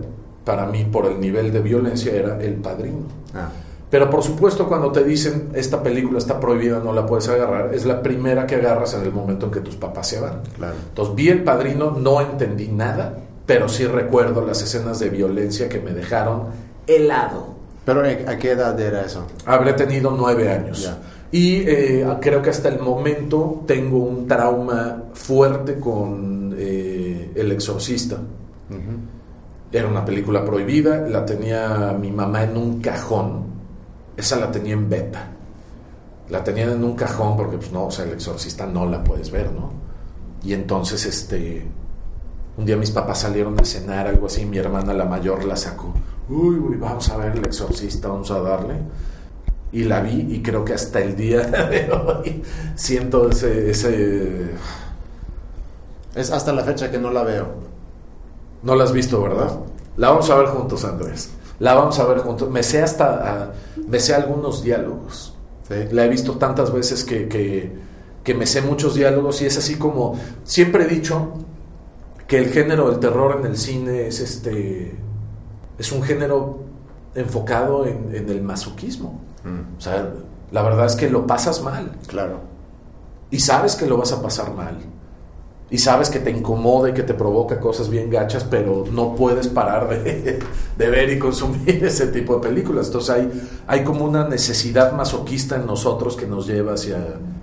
para 0.43 0.65
mí 0.65 0.85
por 0.85 1.05
el 1.05 1.19
nivel 1.19 1.51
de 1.51 1.59
violencia 1.61 2.13
era 2.13 2.41
El 2.41 2.55
Padrino. 2.55 3.03
Ah. 3.33 3.49
Pero 3.89 4.09
por 4.09 4.23
supuesto 4.23 4.67
cuando 4.67 4.91
te 4.91 5.03
dicen 5.03 5.49
esta 5.53 5.81
película 5.81 6.19
está 6.19 6.39
prohibida, 6.39 6.79
no 6.79 6.93
la 6.93 7.05
puedes 7.05 7.27
agarrar, 7.27 7.73
es 7.73 7.85
la 7.85 8.01
primera 8.01 8.45
que 8.45 8.55
agarras 8.55 8.93
en 8.93 9.01
el 9.01 9.11
momento 9.11 9.47
en 9.47 9.51
que 9.51 9.61
tus 9.61 9.75
papás 9.75 10.07
se 10.07 10.19
van. 10.19 10.41
Claro. 10.55 10.75
Entonces 10.89 11.15
vi 11.15 11.29
El 11.29 11.43
Padrino, 11.43 11.91
no 11.91 12.21
entendí 12.21 12.67
nada, 12.67 13.17
pero 13.45 13.67
sí 13.67 13.85
recuerdo 13.85 14.45
las 14.45 14.61
escenas 14.61 14.99
de 14.99 15.09
violencia 15.09 15.69
que 15.69 15.79
me 15.79 15.91
dejaron 15.91 16.43
helado. 16.85 17.59
¿Pero 17.83 18.01
a 18.01 18.37
qué 18.37 18.51
edad 18.51 18.79
era 18.79 19.01
eso? 19.01 19.25
Habré 19.45 19.73
tenido 19.73 20.11
nueve 20.11 20.51
años. 20.51 20.83
Ya. 20.83 20.97
Y 21.31 21.63
eh, 21.67 22.07
creo 22.21 22.41
que 22.41 22.49
hasta 22.49 22.69
el 22.69 22.79
momento 22.79 23.63
tengo 23.67 23.97
un 23.97 24.27
trauma 24.27 25.03
fuerte 25.13 25.79
con 25.79 26.55
eh, 26.57 26.88
El 27.41 27.51
Exorcista. 27.51 28.17
Era 29.71 29.87
una 29.87 30.03
película 30.03 30.43
prohibida, 30.45 31.07
la 31.07 31.25
tenía 31.25 31.95
mi 31.99 32.11
mamá 32.11 32.43
en 32.43 32.57
un 32.57 32.81
cajón. 32.81 33.45
Esa 34.17 34.37
la 34.37 34.51
tenía 34.51 34.73
en 34.73 34.89
beta. 34.89 35.31
La 36.29 36.43
tenían 36.43 36.69
en 36.71 36.83
un 36.83 36.95
cajón 36.95 37.37
porque, 37.37 37.57
pues 37.57 37.71
no, 37.71 37.85
o 37.85 37.91
sea, 37.91 38.05
El 38.05 38.13
Exorcista 38.13 38.65
no 38.65 38.85
la 38.85 39.03
puedes 39.03 39.31
ver, 39.31 39.51
¿no? 39.51 39.71
Y 40.43 40.53
entonces, 40.53 41.05
este. 41.05 41.65
Un 42.57 42.65
día 42.65 42.75
mis 42.75 42.91
papás 42.91 43.19
salieron 43.19 43.57
a 43.59 43.63
cenar, 43.63 44.07
algo 44.07 44.27
así, 44.27 44.45
mi 44.45 44.57
hermana 44.57 44.93
la 44.93 45.05
mayor 45.05 45.45
la 45.45 45.55
sacó. 45.55 45.93
Uy, 46.27 46.57
uy, 46.57 46.75
vamos 46.77 47.09
a 47.09 47.17
ver 47.17 47.37
El 47.37 47.45
Exorcista, 47.45 48.09
vamos 48.09 48.29
a 48.31 48.39
darle 48.41 48.75
y 49.71 49.83
la 49.83 50.01
vi 50.01 50.27
y 50.29 50.41
creo 50.41 50.65
que 50.65 50.73
hasta 50.73 50.99
el 50.99 51.15
día 51.15 51.41
de 51.69 51.91
hoy 51.91 52.41
siento 52.75 53.29
ese, 53.29 53.69
ese... 53.71 54.51
Es 56.15 56.31
hasta 56.31 56.51
la 56.53 56.63
fecha 56.63 56.89
que 56.91 56.97
no 56.97 57.11
la 57.11 57.23
veo. 57.23 57.47
No 58.63 58.75
la 58.75 58.83
has 58.83 58.91
visto, 58.91 59.21
¿verdad? 59.21 59.59
La 59.97 60.09
vamos 60.09 60.29
a 60.29 60.35
ver 60.35 60.47
juntos, 60.47 60.83
Andrés. 60.85 61.31
La 61.59 61.75
vamos 61.75 61.99
a 61.99 62.05
ver 62.05 62.19
juntos. 62.19 62.49
Me 62.49 62.63
sé 62.63 62.81
hasta... 62.81 63.21
ah, 63.23 63.51
me 63.87 63.99
sé 63.99 64.13
algunos 64.15 64.63
diálogos. 64.63 65.33
Sí. 65.67 65.75
La 65.91 66.05
he 66.05 66.09
visto 66.09 66.33
tantas 66.37 66.71
veces 66.73 67.03
que, 67.03 67.27
que, 67.27 67.71
que 68.23 68.33
me 68.33 68.45
sé 68.45 68.61
muchos 68.61 68.95
diálogos 68.95 69.41
y 69.41 69.45
es 69.45 69.57
así 69.57 69.75
como... 69.75 70.19
Siempre 70.43 70.85
he 70.85 70.87
dicho 70.87 71.33
que 72.27 72.37
el 72.37 72.49
género 72.49 72.89
del 72.89 72.99
terror 72.99 73.37
en 73.39 73.45
el 73.45 73.57
cine 73.57 74.07
es 74.07 74.19
este... 74.19 74.97
Es 75.77 75.91
un 75.91 76.01
género 76.03 76.59
enfocado 77.15 77.85
en, 77.85 78.13
en 78.15 78.29
el 78.29 78.41
masoquismo. 78.41 79.21
Mm, 79.43 79.77
O 79.77 79.81
sea, 79.81 80.11
la 80.51 80.61
verdad 80.63 80.85
es 80.85 80.95
que 80.95 81.09
lo 81.09 81.25
pasas 81.27 81.61
mal. 81.61 81.91
claro. 82.07 82.39
Y 83.31 83.39
sabes 83.41 83.75
que 83.75 83.85
lo 83.85 83.95
vas 83.97 84.11
a 84.11 84.21
pasar 84.23 84.53
mal. 84.55 84.77
Y 85.71 85.77
sabes 85.77 86.09
que 86.09 86.19
te 86.19 86.31
incomoda 86.31 86.89
y 86.89 86.93
que 86.93 87.03
te 87.03 87.13
provoca 87.13 87.59
cosas 87.59 87.89
bien 87.89 88.09
gachas, 88.09 88.43
pero 88.43 88.85
no 88.91 89.13
puedes 89.15 89.47
parar 89.47 89.87
de, 89.89 90.39
de 90.77 90.89
ver 90.89 91.11
y 91.11 91.19
consumir 91.19 91.83
ese 91.85 92.07
tipo 92.07 92.35
de 92.37 92.41
películas. 92.47 92.87
Entonces 92.87 93.09
hay, 93.11 93.31
hay 93.67 93.83
como 93.83 94.05
una 94.05 94.27
necesidad 94.27 94.93
masoquista 94.93 95.57
en 95.57 95.67
nosotros 95.67 96.15
que 96.15 96.25
nos 96.25 96.47
lleva 96.47 96.73
hacia, 96.73 96.97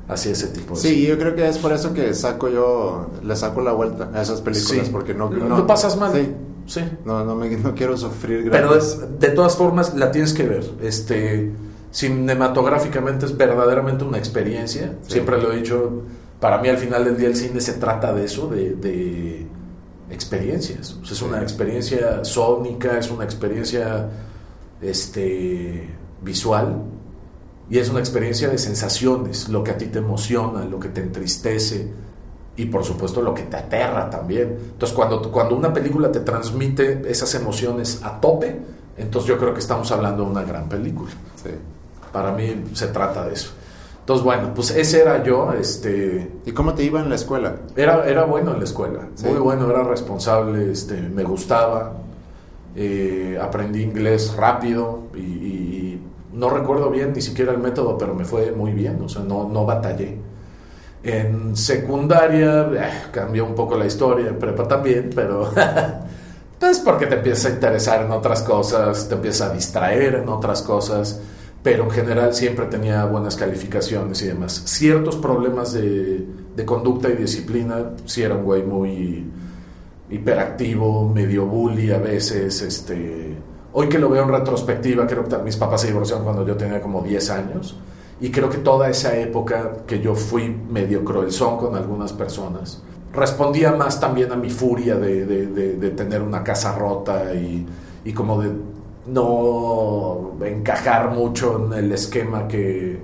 hacia 0.08 0.32
ese 0.32 0.48
tipo 0.48 0.74
de 0.74 0.80
Sí, 0.80 1.06
yo 1.06 1.16
creo 1.18 1.36
que 1.36 1.46
es 1.48 1.58
por 1.58 1.72
eso 1.72 1.94
que 1.94 2.12
saco 2.14 2.48
yo, 2.48 3.10
le 3.22 3.36
saco 3.36 3.60
la 3.60 3.70
vuelta 3.72 4.10
a 4.12 4.22
esas 4.22 4.40
películas, 4.40 4.86
Sí. 4.86 4.90
porque 4.92 5.14
no... 5.14 5.30
No 5.30 5.56
lo 5.58 5.66
pasas 5.66 5.96
mal. 5.96 6.12
Sí, 6.12 6.34
Sí. 6.66 6.80
no, 7.04 7.24
no, 7.24 7.36
me, 7.36 7.48
no 7.58 7.76
quiero 7.76 7.96
sufrir 7.96 8.50
Pero 8.50 8.70
gratis. 8.70 8.98
es- 9.00 9.20
de 9.20 9.28
todas 9.28 9.54
formas 9.54 9.94
la 9.94 10.10
tienes 10.10 10.32
que 10.34 10.42
ver. 10.42 10.68
Este, 10.82 11.52
cinematográficamente 11.92 13.26
es 13.26 13.36
verdaderamente 13.36 14.02
una 14.04 14.18
experiencia. 14.18 14.94
Sí. 15.06 15.12
Siempre 15.14 15.40
lo 15.40 15.52
he 15.52 15.58
dicho. 15.58 16.02
Para 16.40 16.58
mí 16.58 16.68
al 16.68 16.78
final 16.78 17.04
del 17.04 17.16
día 17.16 17.28
el 17.28 17.36
cine 17.36 17.60
se 17.60 17.74
trata 17.74 18.12
de 18.12 18.24
eso, 18.24 18.48
de, 18.48 18.74
de 18.74 19.46
experiencias. 20.10 20.92
O 21.00 21.04
sea, 21.04 21.14
es 21.14 21.22
una 21.22 21.42
experiencia 21.42 22.24
sónica, 22.24 22.98
es 22.98 23.10
una 23.10 23.24
experiencia 23.24 24.08
este, 24.80 25.88
visual 26.22 26.82
y 27.68 27.78
es 27.78 27.88
una 27.88 28.00
experiencia 28.00 28.48
de 28.48 28.58
sensaciones, 28.58 29.48
lo 29.48 29.64
que 29.64 29.72
a 29.72 29.78
ti 29.78 29.86
te 29.86 29.98
emociona, 29.98 30.64
lo 30.64 30.78
que 30.78 30.88
te 30.88 31.00
entristece 31.00 31.90
y 32.56 32.66
por 32.66 32.84
supuesto 32.84 33.20
lo 33.20 33.34
que 33.34 33.42
te 33.42 33.56
aterra 33.56 34.08
también. 34.08 34.56
Entonces 34.72 34.94
cuando, 34.94 35.30
cuando 35.30 35.56
una 35.56 35.72
película 35.72 36.12
te 36.12 36.20
transmite 36.20 37.02
esas 37.10 37.34
emociones 37.34 38.00
a 38.02 38.20
tope, 38.20 38.56
entonces 38.96 39.28
yo 39.28 39.38
creo 39.38 39.52
que 39.52 39.60
estamos 39.60 39.90
hablando 39.90 40.24
de 40.24 40.30
una 40.30 40.42
gran 40.42 40.68
película. 40.68 41.10
Sí. 41.42 41.50
Para 42.12 42.32
mí 42.32 42.64
se 42.72 42.86
trata 42.88 43.26
de 43.26 43.34
eso. 43.34 43.50
Entonces 44.06 44.24
bueno, 44.24 44.54
pues 44.54 44.70
ese 44.70 45.02
era 45.02 45.24
yo, 45.24 45.52
este, 45.52 46.30
¿Y 46.46 46.52
cómo 46.52 46.74
te 46.74 46.84
iba 46.84 47.00
en 47.00 47.08
la 47.08 47.16
escuela? 47.16 47.56
era, 47.74 48.06
era 48.08 48.22
bueno 48.22 48.52
en 48.52 48.58
la 48.58 48.64
escuela, 48.64 49.00
Sí. 49.16 49.26
muy 49.26 49.38
bueno, 49.40 49.68
era 49.68 49.82
responsable, 49.82 50.70
este, 50.70 50.94
me 51.00 51.24
gustaba, 51.24 51.94
eh, 52.76 53.36
aprendí 53.42 53.82
inglés 53.82 54.34
rápido 54.36 55.00
y, 55.12 55.18
y 55.18 56.02
no 56.32 56.50
recuerdo 56.50 56.88
bien 56.88 57.14
ni 57.14 57.20
siquiera 57.20 57.50
el 57.50 57.58
método, 57.58 57.98
pero 57.98 58.14
me 58.14 58.24
fue 58.24 58.52
muy 58.52 58.70
bien, 58.72 59.00
o 59.04 59.08
sea, 59.08 59.22
no, 59.22 59.48
no 59.48 59.64
batallé. 59.66 60.18
En 61.02 61.56
secundaria 61.56 62.68
eh, 62.74 62.90
cambió 63.10 63.44
un 63.44 63.56
poco 63.56 63.76
la 63.76 63.86
historia, 63.86 64.28
en 64.28 64.38
prepa 64.38 64.68
también, 64.68 65.10
pero 65.16 65.50
pues 66.60 66.78
porque 66.78 67.06
te 67.06 67.16
empiezas 67.16 67.46
a 67.46 67.54
interesar 67.54 68.02
en 68.04 68.12
otras 68.12 68.42
cosas, 68.42 69.08
te 69.08 69.16
empiezas 69.16 69.50
a 69.50 69.52
distraer 69.52 70.14
en 70.14 70.28
otras 70.28 70.62
cosas, 70.62 71.20
pero 71.66 71.82
en 71.82 71.90
general 71.90 72.32
siempre 72.32 72.66
tenía 72.66 73.04
buenas 73.06 73.34
calificaciones 73.34 74.22
y 74.22 74.26
demás. 74.28 74.62
Ciertos 74.66 75.16
problemas 75.16 75.72
de, 75.72 76.24
de 76.54 76.64
conducta 76.64 77.08
y 77.08 77.16
disciplina, 77.16 77.90
si 78.04 78.22
era 78.22 78.36
un 78.36 78.44
güey 78.44 78.62
muy 78.62 79.24
hiperactivo, 80.08 81.08
medio 81.12 81.44
bully 81.46 81.90
a 81.90 81.98
veces, 81.98 82.62
este... 82.62 83.34
Hoy 83.72 83.88
que 83.88 83.98
lo 83.98 84.08
veo 84.08 84.22
en 84.22 84.28
retrospectiva, 84.28 85.08
creo 85.08 85.24
que 85.28 85.36
mis 85.38 85.56
papás 85.56 85.80
se 85.80 85.88
divorciaron 85.88 86.22
cuando 86.24 86.46
yo 86.46 86.56
tenía 86.56 86.80
como 86.80 87.02
10 87.02 87.30
años 87.30 87.76
y 88.20 88.30
creo 88.30 88.48
que 88.48 88.58
toda 88.58 88.88
esa 88.88 89.16
época 89.18 89.78
que 89.88 89.98
yo 90.00 90.14
fui 90.14 90.48
medio 90.70 91.04
cruelzón 91.04 91.58
con 91.58 91.74
algunas 91.74 92.12
personas, 92.12 92.80
respondía 93.12 93.72
más 93.72 93.98
también 93.98 94.30
a 94.30 94.36
mi 94.36 94.50
furia 94.50 94.94
de, 94.94 95.26
de- 95.26 95.46
de- 95.48 95.74
de 95.74 95.90
tener 95.90 96.22
una 96.22 96.44
casa 96.44 96.78
rota 96.78 97.34
y, 97.34 97.66
y 98.04 98.12
como 98.12 98.40
de 98.40 98.50
no 99.06 100.32
encajar 100.44 101.10
mucho 101.10 101.60
en 101.66 101.72
el 101.72 101.92
esquema 101.92 102.46
que, 102.48 103.00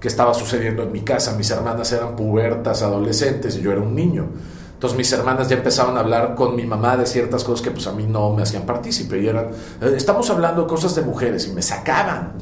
que 0.00 0.08
estaba 0.08 0.34
sucediendo 0.34 0.82
en 0.82 0.92
mi 0.92 1.00
casa. 1.02 1.36
Mis 1.36 1.50
hermanas 1.50 1.92
eran 1.92 2.16
pubertas, 2.16 2.82
adolescentes 2.82 3.56
y 3.56 3.60
yo 3.60 3.72
era 3.72 3.80
un 3.80 3.94
niño. 3.94 4.26
Entonces 4.74 4.96
mis 4.96 5.12
hermanas 5.12 5.48
ya 5.48 5.56
empezaban 5.56 5.96
a 5.98 6.00
hablar 6.00 6.34
con 6.34 6.56
mi 6.56 6.64
mamá 6.64 6.96
de 6.96 7.04
ciertas 7.04 7.44
cosas 7.44 7.60
que 7.62 7.70
pues 7.70 7.86
a 7.86 7.92
mí 7.92 8.06
no 8.08 8.32
me 8.32 8.42
hacían 8.42 8.62
partícipe 8.62 9.20
y 9.20 9.28
eran, 9.28 9.48
"Eh, 9.82 9.92
estamos 9.94 10.30
hablando 10.30 10.62
de 10.62 10.68
cosas 10.68 10.94
de 10.94 11.02
mujeres 11.02 11.46
y 11.48 11.52
me 11.52 11.60
sacaban. 11.60 12.32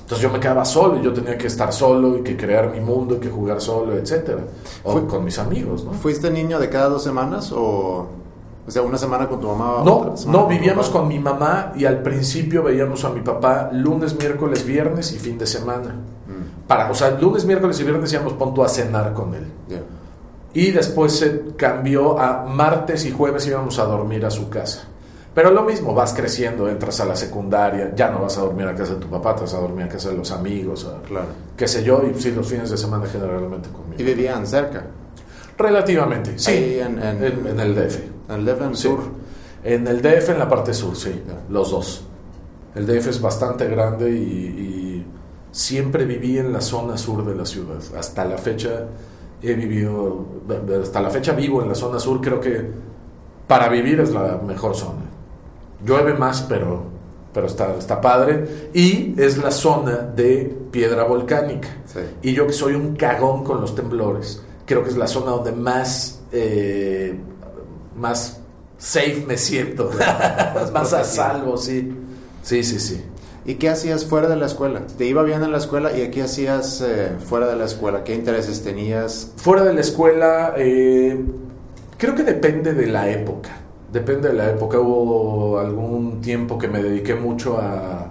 Entonces 0.00 0.20
yo 0.22 0.30
me 0.30 0.38
quedaba 0.38 0.64
solo 0.66 1.00
y 1.00 1.02
yo 1.02 1.12
tenía 1.14 1.38
que 1.38 1.46
estar 1.46 1.72
solo 1.72 2.18
y 2.18 2.22
que 2.22 2.36
crear 2.36 2.70
mi 2.70 2.80
mundo 2.80 3.16
y 3.16 3.18
que 3.18 3.30
jugar 3.30 3.62
solo. 3.62 3.94
O 4.84 4.92
Fue- 4.92 5.06
con 5.06 5.24
mis 5.24 5.38
amigos, 5.38 5.84
¿no? 5.84 5.92
¿Fuiste 5.94 6.30
niño 6.30 6.58
de 6.60 6.68
cada 6.68 6.90
dos 6.90 7.02
semanas 7.02 7.50
o, 7.52 8.06
o 8.66 8.70
sea, 8.70 8.82
una 8.82 8.98
semana 8.98 9.28
con 9.28 9.40
tu 9.40 9.46
mamá? 9.46 9.82
No, 9.84 9.98
otra 9.98 10.16
semana 10.16 10.38
no, 10.40 10.46
vivíamos 10.48 10.90
con 10.90 11.06
mi 11.06 11.18
mamá 11.18 11.72
y 11.76 11.84
al 11.84 12.02
principio 12.02 12.64
veíamos 12.64 13.04
a 13.04 13.10
mi 13.10 13.20
papá 13.20 13.70
lunes, 13.72 14.18
miércoles, 14.18 14.66
viernes 14.66 15.12
y 15.12 15.18
fin 15.18 15.38
de 15.38 15.46
semana. 15.46 15.94
Mm, 16.26 16.66
Para, 16.66 16.90
o 16.90 16.94
sea, 16.94 17.10
lunes, 17.10 17.44
miércoles 17.44 17.78
y 17.78 17.84
viernes 17.84 18.12
íbamos 18.12 18.32
punto 18.32 18.64
a 18.64 18.68
cenar 18.68 19.12
con 19.12 19.34
él. 19.34 19.46
Y 20.52 20.70
después 20.70 21.12
se 21.12 21.54
cambió 21.56 22.18
a 22.18 22.44
martes 22.44 23.04
y 23.04 23.12
jueves 23.12 23.46
íbamos 23.46 23.78
a 23.78 23.84
dormir 23.84 24.24
a 24.24 24.30
su 24.30 24.48
casa. 24.48 24.88
Pero 25.34 25.50
lo 25.50 25.62
mismo, 25.64 25.92
vas 25.92 26.14
creciendo, 26.14 26.66
entras 26.66 26.98
a 27.00 27.04
la 27.04 27.14
secundaria, 27.14 27.92
ya 27.94 28.10
no 28.10 28.20
vas 28.20 28.38
a 28.38 28.40
dormir 28.40 28.66
a 28.66 28.74
casa 28.74 28.94
de 28.94 29.00
tu 29.00 29.08
papá, 29.08 29.36
te 29.36 29.42
vas 29.42 29.52
a 29.52 29.60
dormir 29.60 29.84
a 29.84 29.88
casa 29.90 30.08
de 30.08 30.16
los 30.16 30.30
amigos, 30.30 30.90
claro. 31.06 31.26
qué 31.54 31.68
sé 31.68 31.84
yo, 31.84 32.02
y 32.10 32.18
sí, 32.18 32.32
los 32.32 32.48
fines 32.48 32.70
de 32.70 32.78
semana 32.78 33.04
generalmente 33.04 33.68
conmigo. 33.68 33.96
¿Y 33.98 34.02
vivían 34.02 34.46
cerca? 34.46 34.86
Relativamente, 35.58 36.38
sí. 36.38 36.78
en, 36.80 37.02
en, 37.02 37.60
el 37.60 37.74
DF. 37.74 38.15
¿En 38.28 38.36
el 38.36 38.44
DF 38.44 38.60
en 38.62 38.68
el 38.68 38.76
sur? 38.76 38.98
En 39.64 39.86
el 39.86 40.02
DF 40.02 40.30
en 40.30 40.38
la 40.38 40.48
parte 40.48 40.74
sur, 40.74 40.96
sí, 40.96 41.22
los 41.48 41.70
dos. 41.70 42.04
El 42.74 42.86
DF 42.86 43.08
es 43.08 43.20
bastante 43.20 43.66
grande 43.68 44.10
y, 44.10 44.14
y, 44.14 45.06
siempre 45.50 46.04
viví 46.04 46.38
en 46.38 46.52
la 46.52 46.60
zona 46.60 46.98
sur 46.98 47.24
de 47.24 47.34
la 47.34 47.46
ciudad. 47.46 47.78
Hasta 47.98 48.24
la 48.26 48.36
fecha 48.36 48.86
he 49.42 49.54
vivido, 49.54 50.26
hasta 50.82 51.00
la 51.00 51.08
fecha 51.08 51.32
vivo 51.32 51.62
en 51.62 51.68
la 51.68 51.74
zona 51.74 51.98
sur, 51.98 52.20
creo 52.20 52.40
que 52.40 52.70
para 53.46 53.68
vivir 53.68 54.00
es 54.00 54.10
la 54.10 54.38
mejor 54.44 54.74
zona 54.74 55.16
llueve 55.84 56.14
más, 56.14 56.42
pero, 56.42 56.82
pero 57.32 57.46
está, 57.46 57.74
está 57.76 58.00
padre. 58.00 58.70
Y 58.72 59.20
es 59.20 59.38
la 59.38 59.50
zona 59.50 59.96
de 59.96 60.56
piedra 60.70 61.04
volcánica. 61.04 61.68
Y 62.22 62.32
yo 62.32 62.46
que 62.46 62.52
soy 62.52 62.74
un 62.74 62.96
cagón 62.96 63.44
con 63.44 63.60
los 63.60 63.74
temblores, 63.74 64.42
creo 64.64 64.82
que 64.82 64.90
es 64.90 64.96
la 64.96 65.06
zona 65.06 65.30
donde 65.32 65.52
más, 65.52 66.22
eh, 66.32 67.18
más 67.96 68.40
safe 68.78 69.24
me 69.26 69.36
siento. 69.36 69.90
más 70.72 70.92
a 70.92 71.04
salvo, 71.04 71.56
sí. 71.56 71.92
Sí, 72.42 72.62
sí, 72.62 72.78
sí. 72.78 73.04
¿Y 73.44 73.54
qué 73.54 73.68
hacías 73.68 74.04
fuera 74.04 74.28
de 74.28 74.36
la 74.36 74.46
escuela? 74.46 74.82
¿Te 74.98 75.06
iba 75.06 75.22
bien 75.22 75.42
en 75.42 75.52
la 75.52 75.58
escuela 75.58 75.96
y 75.96 76.10
qué 76.10 76.22
hacías 76.22 76.80
eh, 76.80 77.12
fuera 77.24 77.46
de 77.46 77.54
la 77.54 77.64
escuela? 77.64 78.02
¿Qué 78.02 78.12
intereses 78.12 78.62
tenías? 78.64 79.32
Fuera 79.36 79.62
de 79.62 79.72
la 79.72 79.80
escuela, 79.80 80.54
eh, 80.56 81.24
creo 81.96 82.16
que 82.16 82.24
depende 82.24 82.74
de 82.74 82.86
la 82.88 83.08
época. 83.08 83.50
Depende 83.92 84.28
de 84.28 84.34
la 84.34 84.50
época. 84.50 84.80
Hubo 84.80 85.60
algún 85.60 86.20
tiempo 86.20 86.58
que 86.58 86.66
me 86.66 86.82
dediqué 86.82 87.14
mucho 87.14 87.58
a 87.58 88.10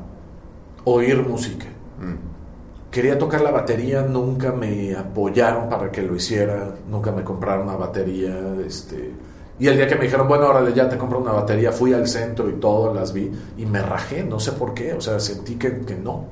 oír 0.86 1.28
música. 1.28 1.66
Mm. 2.00 2.90
Quería 2.90 3.20
tocar 3.20 3.42
la 3.42 3.52
batería, 3.52 4.04
nunca 4.04 4.54
me 4.54 4.96
apoyaron 4.96 5.68
para 5.68 5.92
que 5.92 6.02
lo 6.02 6.16
hiciera, 6.16 6.76
nunca 6.90 7.12
me 7.12 7.26
compraron 7.26 7.68
una 7.68 7.76
batería. 7.76 8.34
Este, 8.66 9.12
y 9.58 9.68
el 9.68 9.78
día 9.78 9.88
que 9.88 9.96
me 9.96 10.04
dijeron, 10.04 10.28
bueno, 10.28 10.48
órale, 10.48 10.74
ya 10.74 10.90
te 10.90 10.98
compro 10.98 11.20
una 11.20 11.32
batería, 11.32 11.72
fui 11.72 11.94
al 11.94 12.08
centro 12.08 12.50
y 12.50 12.54
todo, 12.54 12.94
las 12.94 13.14
vi 13.14 13.32
y 13.58 13.66
me 13.66 13.82
rajé, 13.82 14.24
no 14.24 14.40
sé 14.40 14.52
por 14.54 14.74
qué, 14.74 14.94
o 14.94 15.02
sea, 15.02 15.20
sentí 15.20 15.56
que, 15.56 15.82
que 15.82 15.96
no. 15.96 16.26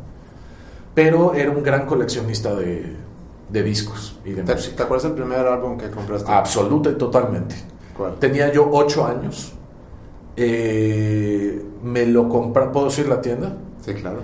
Pero 0.94 1.34
era 1.34 1.50
un 1.52 1.64
gran 1.64 1.86
coleccionista 1.86 2.54
de, 2.54 2.96
de 3.50 3.64
discos 3.64 4.20
y 4.26 4.32
de 4.34 4.44
¿Te, 4.44 4.54
música. 4.56 4.76
¿Te 4.76 4.84
acuerdas 4.84 5.04
del 5.04 5.14
primer 5.14 5.40
álbum 5.46 5.78
que 5.78 5.90
compraste? 5.90 6.32
Absoluta 6.32 6.90
y 6.90 6.96
totalmente. 6.96 7.56
Tenía 8.20 8.52
yo 8.52 8.70
ocho 8.72 9.06
años. 9.06 9.54
Eh, 10.36 11.64
me 11.84 12.06
lo 12.08 12.28
compré. 12.28 12.66
¿Puedo 12.68 12.88
decir 12.88 13.08
la 13.08 13.22
tienda? 13.22 13.56
Sí, 13.86 13.94
claro. 13.94 14.22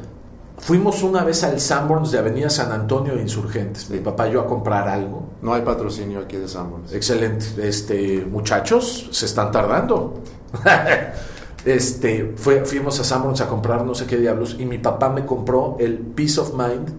Fuimos 0.57 1.03
una 1.03 1.23
vez 1.23 1.43
al 1.43 1.59
Sanborns 1.59 2.11
de 2.11 2.17
Avenida 2.17 2.49
San 2.49 2.71
Antonio 2.71 3.15
de 3.15 3.21
Insurgentes. 3.21 3.89
Mi 3.89 3.99
papá 3.99 4.27
y 4.27 4.33
yo 4.33 4.41
a 4.41 4.47
comprar 4.47 4.87
algo. 4.87 5.28
No 5.41 5.53
hay 5.53 5.61
patrocinio 5.61 6.19
aquí 6.19 6.37
de 6.37 6.47
Sanborns. 6.47 6.93
Excelente. 6.93 7.45
Este, 7.61 8.25
muchachos, 8.25 9.09
se 9.11 9.25
están 9.25 9.51
tardando. 9.51 10.21
este, 11.65 12.33
fuimos 12.35 12.99
a 12.99 13.03
Sanborns 13.03 13.41
a 13.41 13.47
comprar 13.47 13.85
no 13.85 13.95
sé 13.95 14.05
qué 14.05 14.17
diablos 14.17 14.57
y 14.59 14.65
mi 14.65 14.79
papá 14.79 15.09
me 15.09 15.25
compró 15.25 15.77
el 15.79 15.97
Peace 15.97 16.39
of 16.39 16.53
Mind 16.53 16.89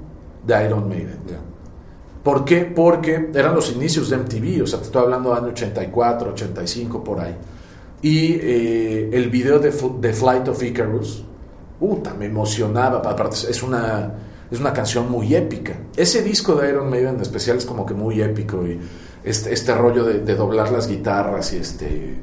de 0.47 0.65
Iron 0.65 0.89
Maiden. 0.89 1.19
¿Por 2.23 2.45
qué? 2.45 2.65
Porque 2.65 3.31
eran 3.35 3.55
los 3.55 3.73
inicios 3.73 4.11
de 4.11 4.19
MTV, 4.19 4.63
o 4.63 4.67
sea, 4.67 4.79
te 4.79 4.87
estoy 4.87 5.03
hablando 5.03 5.31
de 5.31 5.37
año 5.37 5.49
84, 5.49 6.31
85, 6.33 7.03
por 7.03 7.21
ahí. 7.21 7.35
Y 8.03 8.35
eh, 8.35 9.11
el 9.13 9.31
video 9.31 9.59
de, 9.59 9.73
de, 10.01 10.13
Flight 10.13 10.49
of 10.49 10.63
Icarus, 10.63 11.25
puta, 11.79 12.15
me 12.15 12.27
emocionaba, 12.27 12.99
aparte 12.99 13.37
es 13.49 13.63
una, 13.63 14.13
es 14.51 14.61
una 14.61 14.73
canción 14.73 15.11
muy 15.11 15.35
épica. 15.35 15.75
Ese 15.97 16.23
disco 16.23 16.55
de 16.55 16.69
Iron 16.71 16.91
Maiden 16.91 17.17
en 17.17 17.21
especial 17.21 17.59
es 17.59 17.65
como 17.65 17.87
que 17.87 17.95
muy 17.95 18.21
épico 18.21 18.67
y 18.67 18.81
este, 19.25 19.53
este 19.53 19.75
rollo 19.75 20.05
de, 20.05 20.35
doblar 20.35 20.71
las 20.71 20.89
guitarras 20.89 21.53
y 21.53 21.57
este... 21.59 22.19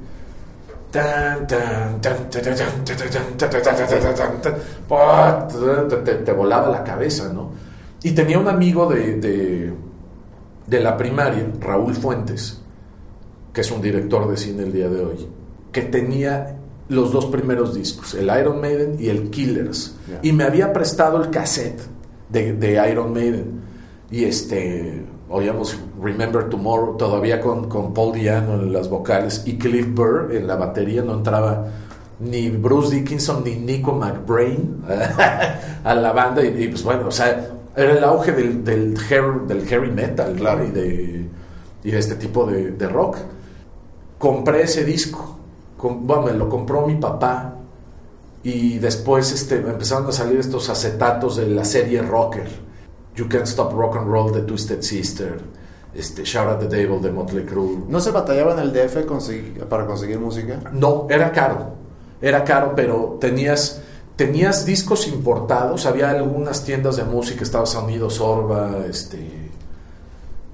Te, 6.23 6.31
volaba 6.31 6.69
la 6.69 6.83
cabeza, 6.83 7.31
¿no? 7.31 7.51
Y 8.03 8.11
tenía 8.11 8.39
un 8.39 8.47
amigo 8.47 8.87
de 8.87 9.73
de 10.67 10.81
la 10.81 10.97
primaria, 10.97 11.47
Raúl 11.59 11.95
Fuentes, 11.95 12.59
que 13.53 13.61
es 13.61 13.71
un 13.71 13.81
director 13.81 14.29
de 14.29 14.37
cine 14.37 14.63
el 14.63 14.73
día 14.73 14.89
de 14.89 15.03
hoy, 15.03 15.27
que 15.71 15.81
tenía 15.81 16.57
los 16.89 17.11
dos 17.11 17.25
primeros 17.27 17.73
discos, 17.73 18.13
el 18.13 18.25
Iron 18.39 18.61
Maiden 18.61 18.97
y 18.99 19.07
el 19.07 19.29
Killers, 19.29 19.95
y 20.21 20.33
me 20.33 20.43
había 20.43 20.73
prestado 20.73 21.21
el 21.21 21.31
cassette 21.31 21.81
de, 22.29 22.89
Iron 22.91 23.13
Maiden. 23.13 23.61
Y 24.09 24.23
este, 24.25 25.03
oíamos 25.29 25.77
Remember 26.01 26.49
Tomorrow 26.49 26.97
todavía 26.97 27.41
con, 27.41 27.67
con 27.67 27.93
Paul 27.93 28.13
Diano 28.13 28.53
en 28.55 28.71
las 28.71 28.89
vocales 28.89 29.43
y 29.45 29.57
Cliff 29.57 29.87
Burr 29.93 30.33
en 30.33 30.47
la 30.47 30.55
batería, 30.55 31.01
no 31.01 31.13
entraba 31.13 31.67
ni 32.19 32.49
Bruce 32.49 32.95
Dickinson 32.95 33.43
ni 33.43 33.55
Nico 33.55 33.93
McBrain 33.93 34.83
a 35.83 35.93
la 35.93 36.11
banda. 36.13 36.43
Y, 36.43 36.63
y, 36.63 36.67
pues 36.69 36.83
bueno, 36.83 37.07
o 37.07 37.11
sea, 37.11 37.57
era 37.75 37.91
el 37.91 38.03
auge 38.03 38.31
del, 38.31 38.63
del, 38.63 38.97
del 39.47 39.67
heavy 39.67 39.91
metal 39.91 40.35
y, 40.67 40.71
de, 40.71 41.25
y 41.83 41.91
de 41.91 41.99
este 41.99 42.15
tipo 42.15 42.45
de, 42.45 42.87
rock. 42.87 43.17
Compré 44.17 44.63
ese 44.63 44.83
disco, 44.83 45.37
bueno, 45.79 46.23
me 46.23 46.33
lo 46.33 46.49
compró 46.49 46.87
mi 46.87 46.95
papá 46.95 47.56
y 48.47 48.79
después 48.79 49.33
este, 49.33 49.55
empezaron 49.55 50.07
a 50.07 50.13
salir 50.13 50.39
estos 50.39 50.69
acetatos 50.69 51.35
de 51.35 51.49
la 51.49 51.65
serie 51.65 52.01
Rocker. 52.01 52.47
You 53.13 53.27
Can't 53.27 53.45
Stop 53.45 53.73
Rock 53.73 53.97
and 53.97 54.07
Roll 54.07 54.31
de 54.31 54.43
Twisted 54.43 54.81
Sister, 54.83 55.41
este, 55.93 56.23
Shout 56.23 56.47
at 56.47 56.59
the 56.59 56.67
Devil 56.67 57.01
de 57.01 57.11
Motley 57.11 57.43
Crue. 57.43 57.83
¿No 57.89 57.99
se 57.99 58.11
batallaba 58.11 58.53
en 58.53 58.59
el 58.59 58.71
DF 58.71 59.05
para 59.67 59.85
conseguir 59.85 60.17
música? 60.19 60.61
No, 60.71 61.07
era 61.09 61.29
caro. 61.33 61.73
Era 62.21 62.45
caro, 62.45 62.71
pero 62.73 63.17
tenías 63.19 63.81
tenías 64.15 64.65
discos 64.65 65.09
importados, 65.09 65.85
había 65.85 66.09
algunas 66.09 66.63
tiendas 66.63 66.95
de 66.95 67.03
música, 67.03 67.43
Estados 67.43 67.75
Unidos, 67.75 68.21
Orba, 68.21 68.85
este, 68.89 69.17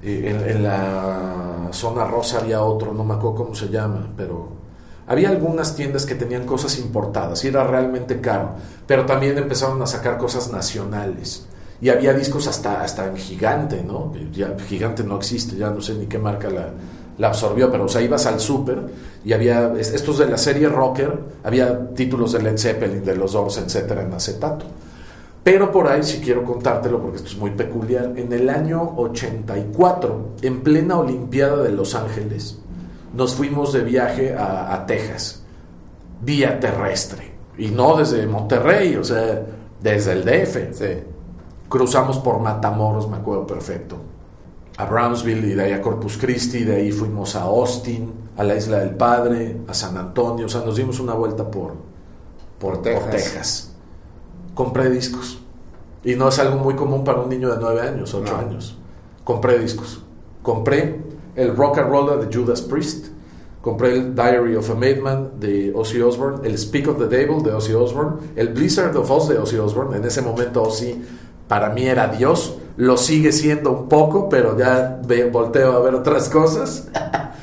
eh, 0.01 0.45
en, 0.49 0.63
la 0.63 1.69
zona 1.71 2.05
rosa 2.05 2.39
había 2.39 2.63
otro, 2.63 2.91
no 2.91 3.03
me 3.03 3.13
acuerdo 3.13 3.35
cómo 3.35 3.55
se 3.55 3.69
llama, 3.69 4.09
pero 4.17 4.62
había 5.07 5.29
algunas 5.29 5.75
tiendas 5.75 6.05
que 6.05 6.15
tenían 6.15 6.45
cosas 6.45 6.77
importadas 6.79 7.43
y 7.43 7.49
era 7.49 7.65
realmente 7.65 8.21
caro, 8.21 8.51
pero 8.87 9.05
también 9.05 9.37
empezaron 9.37 9.81
a 9.81 9.87
sacar 9.87 10.17
cosas 10.17 10.51
nacionales. 10.51 11.45
Y 11.81 11.89
había 11.89 12.13
discos 12.13 12.47
hasta, 12.47 12.81
hasta 12.81 13.07
en 13.07 13.17
gigante, 13.17 13.83
¿no? 13.83 14.13
Ya, 14.31 14.55
gigante 14.57 15.03
no 15.03 15.17
existe, 15.17 15.57
ya 15.57 15.69
no 15.69 15.81
sé 15.81 15.95
ni 15.95 16.05
qué 16.05 16.17
marca 16.17 16.49
la, 16.49 17.27
absorbió, 17.27 17.69
pero 17.69 17.85
o 17.85 17.89
sea, 17.89 18.01
ibas 18.01 18.25
al 18.25 18.39
súper 18.39 18.79
y 19.25 19.33
había, 19.33 19.73
estos 19.77 20.17
de 20.17 20.27
la 20.27 20.37
serie 20.37 20.69
Rocker, 20.69 21.19
había 21.43 21.89
títulos 21.89 22.31
de 22.31 22.41
Led 22.41 22.57
Zeppelin, 22.57 23.03
de 23.03 23.15
los 23.17 23.33
Doors, 23.33 23.57
etcétera, 23.57 24.03
en 24.03 24.13
acetato. 24.13 24.65
Pero 25.43 25.73
por 25.73 25.87
ahí 25.89 26.03
si 26.03 26.19
quiero 26.19 26.45
contártelo 26.45 27.01
porque 27.01 27.17
esto 27.17 27.29
es 27.29 27.37
muy 27.37 27.51
peculiar. 27.51 28.13
En 28.15 28.31
el 28.31 28.49
año 28.49 28.93
84, 28.95 30.29
en 30.41 30.61
plena 30.61 30.97
Olimpiada 30.97 31.61
de 31.61 31.71
Los 31.71 31.95
Ángeles, 31.95 32.59
nos 33.13 33.35
fuimos 33.35 33.71
de 33.73 33.81
viaje 33.81 34.35
a, 34.35 34.83
Texas, 34.85 35.43
vía 36.21 36.59
terrestre. 36.59 37.31
Y 37.57 37.67
no 37.67 37.95
desde 37.95 38.25
Monterrey, 38.25 38.95
o 38.95 39.03
sea, 39.03 39.45
desde 39.81 40.13
el 40.13 40.25
DF. 40.25 41.03
Cruzamos 41.69 42.17
por 42.19 42.39
Matamoros, 42.39 43.07
me 43.09 43.17
acuerdo 43.17 43.47
perfecto 43.47 43.97
a 44.77 44.85
Brownsville 44.85 45.45
y 45.45 45.53
de 45.53 45.63
ahí 45.63 45.71
a 45.71 45.81
Corpus 45.81 46.17
Christi, 46.17 46.63
de 46.63 46.75
ahí 46.75 46.91
fuimos 46.91 47.35
a 47.35 47.43
Austin, 47.43 48.11
a 48.37 48.43
la 48.43 48.55
Isla 48.55 48.79
del 48.79 48.95
Padre, 48.95 49.57
a 49.67 49.73
San 49.73 49.97
Antonio, 49.97 50.47
o 50.47 50.49
sea, 50.49 50.61
nos 50.61 50.75
dimos 50.75 50.99
una 50.99 51.13
vuelta 51.13 51.49
por, 51.49 51.75
por, 52.59 52.81
Texas. 52.81 53.73
Compré 54.53 54.89
discos. 54.89 55.39
Y 56.03 56.15
no 56.15 56.27
es 56.27 56.39
algo 56.39 56.57
muy 56.57 56.75
común 56.75 57.03
para 57.03 57.21
un 57.21 57.29
niño 57.29 57.49
de 57.51 57.57
9 57.59 57.81
años, 57.81 58.13
8 58.13 58.35
años. 58.35 58.77
Compré 59.23 59.59
discos. 59.59 60.03
Compré 60.41 61.01
el 61.35 61.55
Rock 61.55 61.79
and 61.79 61.89
Roll 61.89 62.19
de 62.19 62.35
Judas 62.35 62.61
Priest. 62.61 63.07
Compré 63.61 63.93
el 63.93 64.13
Diary 64.13 64.55
of 64.55 64.69
a 64.69 64.75
Madman 64.75 65.39
de 65.39 65.71
Ozzy 65.73 66.01
Osbourne, 66.01 66.45
el 66.45 66.57
Speak 66.57 66.87
of 66.89 66.97
the 66.97 67.07
Devil 67.07 67.41
de 67.43 67.53
Ozzy 67.53 67.73
Osbourne, 67.73 68.17
el 68.35 68.49
Blizzard 68.49 68.95
of 68.97 69.09
Oz 69.09 69.29
de 69.29 69.37
Ozzy 69.37 69.57
Osbourne. 69.57 69.95
En 69.95 70.03
ese 70.03 70.21
momento 70.21 70.63
Ozzy 70.63 71.01
para 71.47 71.69
mí 71.69 71.85
era 71.85 72.07
Dios 72.07 72.57
lo 72.77 72.97
sigue 72.97 73.31
siendo 73.31 73.71
un 73.71 73.87
poco, 73.87 74.29
pero 74.29 74.57
ya 74.57 74.99
volteo 75.31 75.73
a 75.73 75.79
ver 75.79 75.95
otras 75.95 76.29
cosas. 76.29 76.87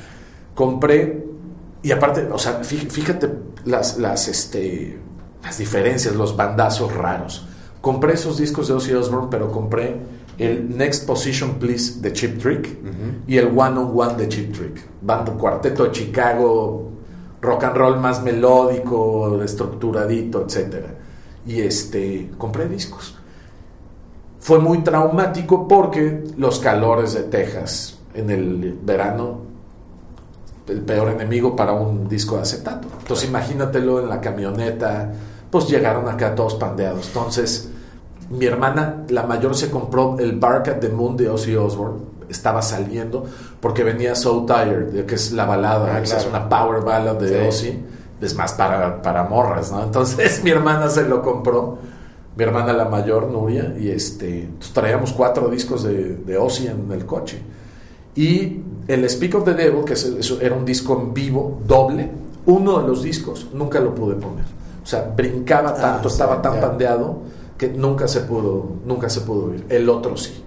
Compré, 0.54 1.24
y 1.82 1.92
aparte, 1.92 2.28
o 2.30 2.38
sea, 2.38 2.64
fíjate 2.64 3.30
las, 3.64 3.98
las, 3.98 4.28
este, 4.28 4.98
las 5.42 5.58
diferencias, 5.58 6.14
los 6.14 6.36
bandazos 6.36 6.94
raros. 6.94 7.46
Compré 7.80 8.14
esos 8.14 8.36
discos 8.36 8.68
de 8.68 8.74
Ozzy 8.74 8.92
Osbourne, 8.92 9.28
pero 9.30 9.50
compré 9.50 9.96
el 10.40 10.76
Next 10.76 11.06
Position 11.06 11.58
Please 11.58 12.00
de 12.00 12.12
Chip 12.12 12.40
Trick 12.40 12.78
y 13.26 13.36
el 13.36 13.46
One 13.46 13.78
on 13.78 13.92
One 13.94 14.14
de 14.14 14.28
Chip 14.28 14.54
Trick. 14.54 14.88
Banda 15.02 15.32
Cuarteto 15.32 15.84
de 15.84 15.92
Chicago, 15.92 16.90
rock 17.42 17.64
and 17.64 17.76
roll 17.76 17.98
más 17.98 18.22
melódico, 18.22 19.42
estructuradito, 19.42 20.46
etc. 20.46 20.86
Y 21.46 21.60
este, 21.60 22.30
compré 22.38 22.68
discos. 22.68 23.16
Fue 24.38 24.58
muy 24.58 24.78
traumático 24.78 25.68
porque 25.68 26.24
los 26.38 26.58
calores 26.58 27.12
de 27.12 27.24
Texas 27.24 27.98
en 28.14 28.30
el 28.30 28.78
verano, 28.82 29.42
el 30.66 30.80
peor 30.80 31.10
enemigo 31.10 31.54
para 31.54 31.72
un 31.72 32.08
disco 32.08 32.36
de 32.36 32.42
acetato. 32.42 32.88
Entonces 32.98 33.28
imagínatelo 33.28 34.00
en 34.00 34.08
la 34.08 34.20
camioneta, 34.20 35.12
pues 35.50 35.68
llegaron 35.68 36.08
acá 36.08 36.34
todos 36.34 36.54
pandeados. 36.54 37.08
Entonces 37.08 37.70
mi 38.30 38.46
hermana, 38.46 39.04
la 39.08 39.24
mayor, 39.24 39.54
se 39.56 39.70
compró 39.70 40.16
el 40.18 40.38
Bark 40.38 40.68
at 40.68 40.76
the 40.80 40.88
Moon 40.88 41.16
de 41.16 41.28
Ozzy 41.28 41.54
Osbourne. 41.56 41.98
Estaba 42.28 42.62
saliendo 42.62 43.24
porque 43.60 43.82
venía 43.82 44.14
So 44.14 44.46
Tired, 44.46 45.04
que 45.04 45.14
es 45.16 45.32
la 45.32 45.44
balada, 45.46 45.96
Ah, 45.96 46.00
claro. 46.02 46.20
es 46.20 46.26
una 46.26 46.48
power 46.48 46.82
ballad 46.84 47.16
de 47.16 47.28
Sí. 47.28 47.48
Ozzy. 47.68 47.84
Es 48.20 48.34
más 48.36 48.52
para, 48.52 49.00
para 49.02 49.24
morras, 49.24 49.72
¿no? 49.72 49.82
Entonces 49.82 50.40
mi 50.44 50.50
hermana 50.50 50.88
se 50.90 51.02
lo 51.08 51.22
compró. 51.22 51.78
Mi 52.36 52.44
hermana 52.44 52.72
la 52.72 52.84
mayor, 52.84 53.26
Nuria, 53.28 53.74
y 53.78 53.90
este, 53.90 54.48
traíamos 54.72 55.12
cuatro 55.12 55.48
discos 55.48 55.82
de, 55.82 56.14
de 56.16 56.38
Ozzy 56.38 56.68
en 56.68 56.90
el 56.92 57.04
coche. 57.04 57.40
Y 58.14 58.60
el 58.88 59.08
Speak 59.10 59.34
of 59.34 59.44
the 59.44 59.54
Devil, 59.54 59.84
que 59.84 59.94
es- 59.94 60.38
era 60.40 60.54
un 60.54 60.64
disco 60.64 60.98
en 61.00 61.12
vivo, 61.12 61.60
doble, 61.66 62.10
uno 62.46 62.80
de 62.80 62.86
los 62.88 63.02
discos, 63.02 63.48
nunca 63.52 63.80
lo 63.80 63.94
pude 63.94 64.14
poner. 64.14 64.44
O 64.82 64.86
sea, 64.86 65.12
brincaba 65.14 65.74
tanto, 65.74 66.08
sí, 66.08 66.14
estaba 66.14 66.40
tan 66.40 66.60
pandeado 66.60 67.18
que 67.60 67.68
nunca 67.68 68.08
se 68.08 68.20
pudo, 68.22 68.64
nunca 68.86 69.10
se 69.10 69.20
pudo 69.20 69.50
oír. 69.50 69.66
El 69.68 69.86
otro 69.90 70.16
sí. 70.16 70.42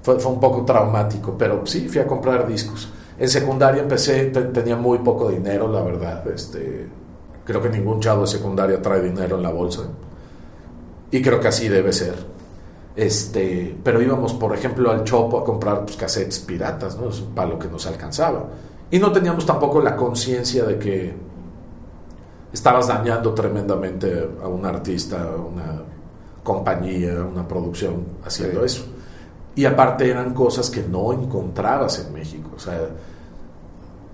Fue, 0.00 0.20
fue 0.20 0.30
un 0.30 0.38
poco 0.38 0.64
traumático, 0.64 1.34
pero 1.36 1.66
sí, 1.66 1.88
fui 1.88 2.00
a 2.00 2.06
comprar 2.06 2.46
discos. 2.46 2.88
En 3.18 3.28
secundaria 3.28 3.82
empecé, 3.82 4.26
te- 4.26 4.42
tenía 4.44 4.76
muy 4.76 4.98
poco 4.98 5.28
dinero, 5.28 5.66
la 5.66 5.82
verdad. 5.82 6.24
Este, 6.28 6.86
creo 7.44 7.60
que 7.60 7.68
ningún 7.68 7.98
chavo 7.98 8.20
de 8.20 8.28
secundaria 8.28 8.80
trae 8.80 9.00
dinero 9.02 9.38
en 9.38 9.42
la 9.42 9.50
bolsa. 9.50 9.82
Y 11.10 11.20
creo 11.20 11.40
que 11.40 11.48
así 11.48 11.68
debe 11.68 11.92
ser. 11.92 12.14
Este, 12.94 13.76
pero 13.82 14.00
íbamos, 14.00 14.32
por 14.34 14.54
ejemplo, 14.54 14.92
al 14.92 15.02
Chopo 15.02 15.40
a 15.40 15.44
comprar 15.44 15.84
pues, 15.84 15.96
cassettes 15.96 16.38
piratas, 16.38 16.96
¿no? 16.96 17.08
Es 17.08 17.20
un 17.20 17.58
que 17.58 17.66
nos 17.66 17.86
alcanzaba. 17.88 18.50
Y 18.88 19.00
no 19.00 19.10
teníamos 19.10 19.44
tampoco 19.46 19.80
la 19.80 19.96
conciencia 19.96 20.62
de 20.62 20.78
que 20.78 21.12
estabas 22.52 22.86
dañando 22.86 23.34
tremendamente 23.34 24.28
a 24.40 24.46
un 24.46 24.64
artista, 24.64 25.22
a 25.24 25.36
una 25.36 25.91
compañía, 26.42 27.14
una 27.22 27.46
producción 27.46 28.04
haciendo 28.24 28.60
Sí. 28.60 28.66
eso. 28.66 28.84
Y 29.54 29.64
aparte 29.66 30.10
eran 30.10 30.32
cosas 30.34 30.70
que 30.70 30.82
no 30.82 31.12
encontrabas 31.12 31.98
en 32.06 32.12
México. 32.12 32.50
O 32.56 32.58
sea, 32.58 32.78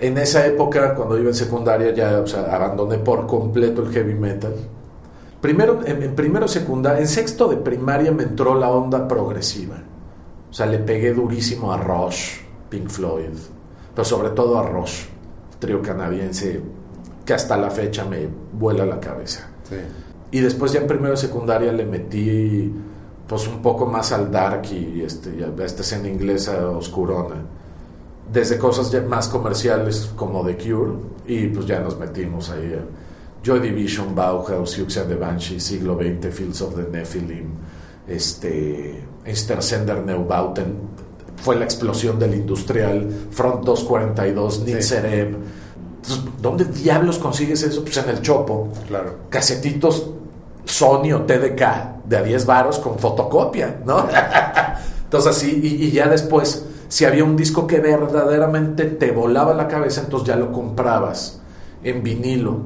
en 0.00 0.18
esa 0.18 0.46
época, 0.46 0.94
cuando 0.94 1.18
iba 1.18 1.28
en 1.28 1.34
secundaria, 1.34 1.92
ya 1.94 2.20
o 2.20 2.26
sea, 2.26 2.54
abandoné 2.54 2.98
por 2.98 3.26
completo 3.26 3.82
el 3.82 3.90
heavy 3.92 4.14
metal. 4.14 4.54
Primero, 5.40 5.80
en, 5.86 6.02
en 6.02 6.14
primero 6.16 6.48
secundaria, 6.48 7.00
en 7.00 7.08
sexto 7.08 7.48
de 7.48 7.56
primaria 7.56 8.10
me 8.10 8.24
entró 8.24 8.54
la 8.56 8.68
onda 8.68 9.06
progresiva. 9.06 9.76
O 10.50 10.52
sea, 10.52 10.66
le 10.66 10.78
pegué 10.78 11.12
durísimo 11.14 11.72
a 11.72 11.76
Rush, 11.76 12.38
Pink 12.68 12.88
Floyd, 12.88 13.30
pero 13.94 14.04
sobre 14.04 14.30
todo 14.30 14.58
a 14.58 14.62
Rush, 14.68 15.04
trío 15.60 15.80
canadiense, 15.82 16.60
que 17.24 17.34
hasta 17.34 17.56
la 17.56 17.70
fecha 17.70 18.04
me 18.04 18.28
vuela 18.52 18.84
la 18.86 18.98
cabeza. 18.98 19.48
Sí. 19.68 19.76
Y 20.30 20.40
después 20.40 20.72
ya 20.72 20.80
en 20.80 20.86
primero 20.86 21.10
de 21.10 21.16
secundaria 21.16 21.72
le 21.72 21.86
metí 21.86 22.72
pues 23.26 23.46
un 23.46 23.60
poco 23.62 23.86
más 23.86 24.12
al 24.12 24.30
dark 24.30 24.62
y 24.72 25.02
este, 25.02 25.44
a 25.44 25.64
esta 25.64 25.82
escena 25.82 26.08
inglesa 26.08 26.68
oscurona. 26.70 27.36
Desde 28.32 28.58
cosas 28.58 28.90
ya 28.90 29.00
más 29.02 29.28
comerciales 29.28 30.10
como 30.16 30.44
The 30.44 30.56
Cure 30.56 30.92
y 31.26 31.46
pues 31.46 31.66
ya 31.66 31.80
nos 31.80 31.98
metimos 31.98 32.50
ahí 32.50 32.74
Joy 33.42 33.60
Division, 33.60 34.14
Bauhaus, 34.14 34.78
and 34.78 35.08
the 35.08 35.14
Banshee, 35.14 35.60
siglo 35.60 35.96
XX, 35.96 36.34
Fields 36.34 36.60
of 36.60 36.74
the 36.74 36.90
Nephilim, 36.90 37.50
este, 38.06 39.04
Intersender 39.24 40.04
Neubauten, 40.04 40.88
fue 41.42 41.56
la 41.56 41.64
explosión 41.64 42.18
del 42.18 42.34
industrial, 42.34 43.08
Front 43.30 43.64
242, 43.64 44.64
Nitzerev. 44.64 45.36
Entonces, 46.10 46.42
¿Dónde 46.42 46.64
diablos 46.64 47.18
consigues 47.18 47.62
eso? 47.62 47.82
Pues 47.82 47.96
en 47.98 48.08
el 48.08 48.22
Chopo 48.22 48.68
Claro. 48.86 49.16
casetitos 49.28 50.10
Sony 50.64 51.12
o 51.14 51.22
TDK 51.22 52.04
de 52.04 52.16
a 52.16 52.22
10 52.22 52.46
varos 52.46 52.78
con 52.78 52.98
fotocopia, 52.98 53.80
¿no? 53.84 54.06
Entonces 55.04 55.30
así, 55.36 55.60
y, 55.62 55.84
y 55.86 55.90
ya 55.90 56.08
después, 56.08 56.66
si 56.88 57.04
había 57.06 57.24
un 57.24 57.36
disco 57.36 57.66
que 57.66 57.80
verdaderamente 57.80 58.84
te 58.84 59.10
volaba 59.10 59.54
la 59.54 59.68
cabeza, 59.68 60.02
entonces 60.02 60.28
ya 60.28 60.36
lo 60.36 60.52
comprabas 60.52 61.40
en 61.82 62.02
vinilo 62.02 62.58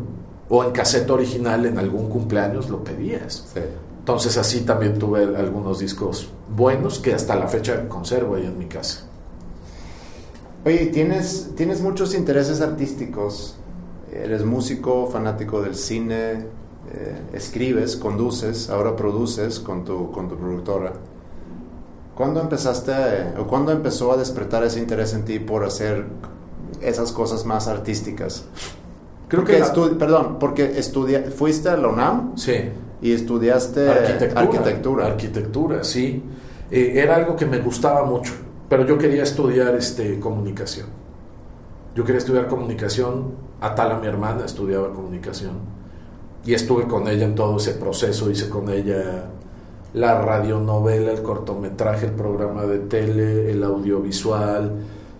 o 0.48 0.64
en 0.64 0.72
cassette 0.72 1.09
original 1.11 1.64
en 1.66 1.78
algún 1.78 2.09
cumpleaños, 2.09 2.68
lo 2.68 2.83
pedías. 2.83 3.44
Sí. 3.55 3.61
Entonces 4.00 4.37
así 4.37 4.62
también 4.62 4.98
tuve 4.98 5.22
algunos 5.37 5.78
discos 5.78 6.28
buenos 6.48 6.98
que 6.98 7.14
hasta 7.14 7.37
la 7.37 7.46
fecha 7.46 7.88
conservo 7.88 8.35
ahí 8.35 8.44
en 8.44 8.59
mi 8.59 8.66
casa. 8.66 9.05
Oye, 10.64 10.87
tienes, 10.87 11.51
tienes 11.57 11.81
muchos 11.81 12.14
intereses 12.14 12.61
artísticos. 12.61 13.57
Eres 14.12 14.44
músico, 14.44 15.09
fanático 15.09 15.62
del 15.62 15.75
cine, 15.75 16.33
eh, 16.92 17.22
escribes, 17.33 17.96
conduces, 17.96 18.68
ahora 18.70 18.94
produces 18.94 19.59
con 19.59 19.85
tu, 19.85 20.11
con 20.12 20.29
tu 20.29 20.37
productora. 20.37 20.92
¿Cuándo 22.14 22.40
empezaste 22.40 22.92
eh, 22.94 23.35
o 23.40 23.46
cuándo 23.46 23.72
empezó 23.72 24.12
a 24.12 24.16
despertar 24.18 24.62
ese 24.64 24.79
interés 24.79 25.14
en 25.14 25.25
ti 25.25 25.38
por 25.38 25.64
hacer 25.64 26.05
esas 26.83 27.11
cosas 27.11 27.46
más 27.46 27.68
artísticas? 27.68 28.44
Creo 29.29 29.42
Porque 29.44 29.55
que 29.55 29.61
la- 29.61 29.98
perdón, 29.98 30.37
porque 30.38 30.79
estudia, 30.79 31.25
fuiste 31.35 31.70
a 31.70 31.77
la 31.79 31.88
UNAM 31.88 32.37
sí. 32.37 32.53
y 33.01 33.12
estudiaste 33.12 33.88
arquitectura. 33.88 34.40
arquitectura. 34.42 35.07
Arquitectura, 35.07 35.85
sí. 35.85 36.22
Eh, 36.70 36.92
era 36.96 37.16
algo 37.16 37.35
que 37.35 37.46
me 37.46 37.59
gustaba 37.61 38.05
mucho, 38.05 38.35
pero 38.72 38.87
yo 38.87 38.96
quería 38.96 39.22
estudiar 39.22 39.74
este, 39.74 40.18
comunicación. 40.18 40.87
Yo 41.94 42.04
quería 42.04 42.20
estudiar 42.20 42.48
comunicación, 42.48 43.35
Atala, 43.61 43.98
mi 43.98 44.06
hermana, 44.06 44.46
estudiaba 44.46 44.94
comunicación. 44.94 45.56
Y 46.46 46.54
estuve 46.54 46.87
con 46.87 47.06
ella 47.06 47.26
en 47.26 47.35
todo 47.35 47.58
ese 47.58 47.72
proceso, 47.72 48.30
hice 48.30 48.48
con 48.48 48.70
ella 48.70 49.24
la 49.92 50.22
radionovela, 50.22 51.12
el 51.12 51.22
cortometraje, 51.22 52.06
el 52.06 52.12
programa 52.12 52.62
de 52.62 52.78
tele, 52.78 53.50
el 53.50 53.62
audiovisual, 53.62 54.72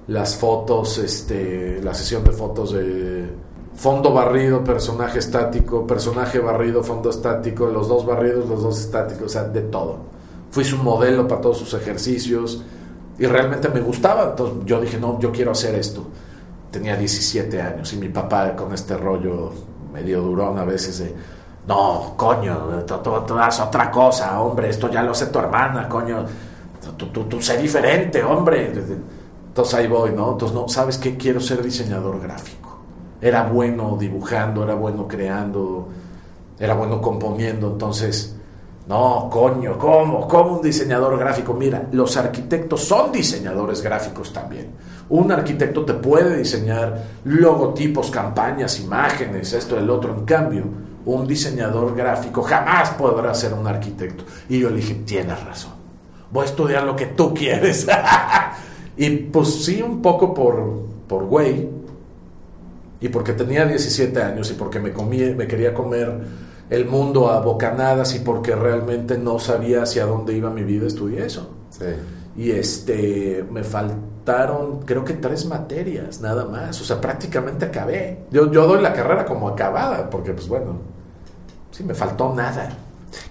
las 0.07 0.35
fotos, 0.35 0.97
este, 0.97 1.83
la 1.83 1.93
sesión 1.93 2.25
de 2.25 2.31
fotos 2.31 2.73
de 2.73 3.27
fondo 3.75 4.15
barrido, 4.15 4.65
personaje 4.65 5.19
estático, 5.19 5.87
personaje 5.87 6.39
barrido, 6.39 6.83
fondo 6.83 7.11
estático, 7.11 7.67
los 7.67 7.87
dos 7.87 8.07
barridos, 8.07 8.49
los 8.49 8.63
dos 8.63 8.81
estáticos, 8.81 9.25
o 9.25 9.29
sea, 9.29 9.45
de 9.45 9.61
todo. 9.61 9.99
Fui 10.51 10.65
su 10.65 10.79
modelo 10.79 11.29
para 11.29 11.43
todos 11.43 11.59
sus 11.59 11.75
ejercicios 11.75 12.65
y 13.19 13.27
realmente 13.27 13.69
me 13.69 13.81
gustaba, 13.81 14.31
entonces 14.31 14.59
yo 14.65 14.81
dije, 14.81 14.99
no, 14.99 15.19
yo 15.21 15.31
quiero 15.33 15.53
hacer 15.53 15.75
esto. 15.75 16.05
Tenía 16.71 16.97
17 16.97 17.61
años 17.61 17.93
y 17.93 17.97
mi 17.97 18.09
papá 18.09 18.57
con 18.57 18.73
este 18.73 18.97
rollo 18.97 19.53
medio 19.93 20.23
durón 20.23 20.59
a 20.59 20.65
veces 20.65 20.99
de, 21.01 21.15
no, 21.67 22.15
coño, 22.17 22.57
tú, 22.87 22.95
tú- 23.03 23.21
tú 23.27 23.39
haz 23.39 23.61
otra 23.61 23.91
cosa, 23.91 24.41
hombre, 24.41 24.71
esto 24.71 24.91
ya 24.91 25.03
lo 25.03 25.13
hace 25.13 25.27
tu 25.27 25.39
hermana, 25.39 25.89
coño, 25.89 26.25
tú, 26.97 27.07
tú, 27.25 27.41
sé 27.43 27.59
diferente, 27.59 28.23
hombre. 28.25 28.73
Entonces 29.49 29.75
ahí 29.75 29.87
voy, 29.87 30.13
¿no? 30.13 30.33
Entonces, 30.33 30.55
no, 30.57 30.67
¿sabes 30.69 30.97
qué? 30.97 31.17
Quiero 31.19 31.39
ser 31.41 31.63
diseñador 31.63 32.21
gráfico. 32.21 32.79
Era 33.21 33.43
bueno 33.45 33.97
dibujando, 34.01 34.65
era 34.65 34.75
bueno 34.75 35.07
creando, 35.07 35.89
era 36.59 36.75
bueno 36.75 37.01
componiendo, 37.03 37.69
entonces, 37.69 38.35
no, 38.89 39.29
coño, 39.31 39.79
¿cómo? 39.79 40.27
¿Cómo 40.27 40.57
un 40.57 40.63
diseñador 40.63 41.17
gráfico? 41.19 41.55
Mira, 41.55 41.89
los 41.93 42.17
arquitectos 42.17 42.83
son 42.83 43.13
diseñadores 43.13 43.81
gráficos 43.81 44.33
también. 44.33 44.71
Un 45.09 45.31
arquitecto 45.31 45.85
te 45.85 45.95
puede 45.95 46.37
diseñar 46.39 47.05
logotipos, 47.25 48.11
campañas, 48.11 48.81
imágenes, 48.81 49.53
esto, 49.53 49.79
el 49.79 49.89
otro. 49.89 50.15
En 50.15 50.25
cambio, 50.25 50.65
un 51.05 51.27
diseñador 51.27 51.95
gráfico 51.95 52.43
jamás 52.43 52.91
podrá 52.91 53.33
ser 53.35 53.55
un 53.55 53.67
arquitecto. 53.67 54.25
Y 54.49 54.59
yo 54.59 54.71
le 54.71 54.77
dije, 54.77 54.95
tienes 55.05 55.43
razón. 55.45 55.73
Voy 56.31 56.43
a 56.43 56.47
estudiar 56.47 56.83
lo 56.83 56.97
que 56.97 57.07
tú 57.07 57.33
quieres. 57.35 57.87
y 58.97 59.11
pues 59.11 59.65
sí, 59.65 59.81
un 59.81 60.03
poco 60.03 60.35
por, 60.35 60.87
por 61.07 61.25
güey. 61.25 61.69
Y 63.01 63.09
porque 63.09 63.33
tenía 63.33 63.65
17 63.65 64.21
años 64.23 64.51
y 64.51 64.55
porque 64.55 64.81
me, 64.81 64.93
comí, 64.93 65.19
me 65.19 65.47
quería 65.47 65.73
comer 65.73 66.21
el 66.73 66.87
mundo 66.87 67.31
a 67.31 67.41
bocanadas 67.41 68.15
y 68.15 68.21
porque 68.21 68.57
realmente 68.57 69.19
no 69.19 69.39
sabía 69.39 69.83
hacia 69.83 70.07
dónde 70.07 70.33
iba 70.33 70.49
mi 70.49 70.63
vida, 70.63 70.87
estudié 70.87 71.27
eso. 71.27 71.51
Sí. 71.69 71.85
Y 72.35 72.51
este, 72.51 73.45
me 73.51 73.63
faltaron, 73.63 74.81
creo 74.81 75.05
que 75.05 75.13
tres 75.13 75.45
materias, 75.45 76.23
nada 76.23 76.47
más. 76.47 76.81
O 76.81 76.85
sea, 76.85 76.99
prácticamente 76.99 77.67
acabé. 77.67 78.25
Yo, 78.31 78.51
yo 78.51 78.67
doy 78.67 78.81
la 78.81 78.95
carrera 78.95 79.27
como 79.27 79.51
acabada, 79.51 80.09
porque 80.09 80.33
pues 80.33 80.49
bueno, 80.49 80.79
sí, 81.73 81.85
me 81.85 81.95
faltó 81.95 82.35
nada. 82.35 82.71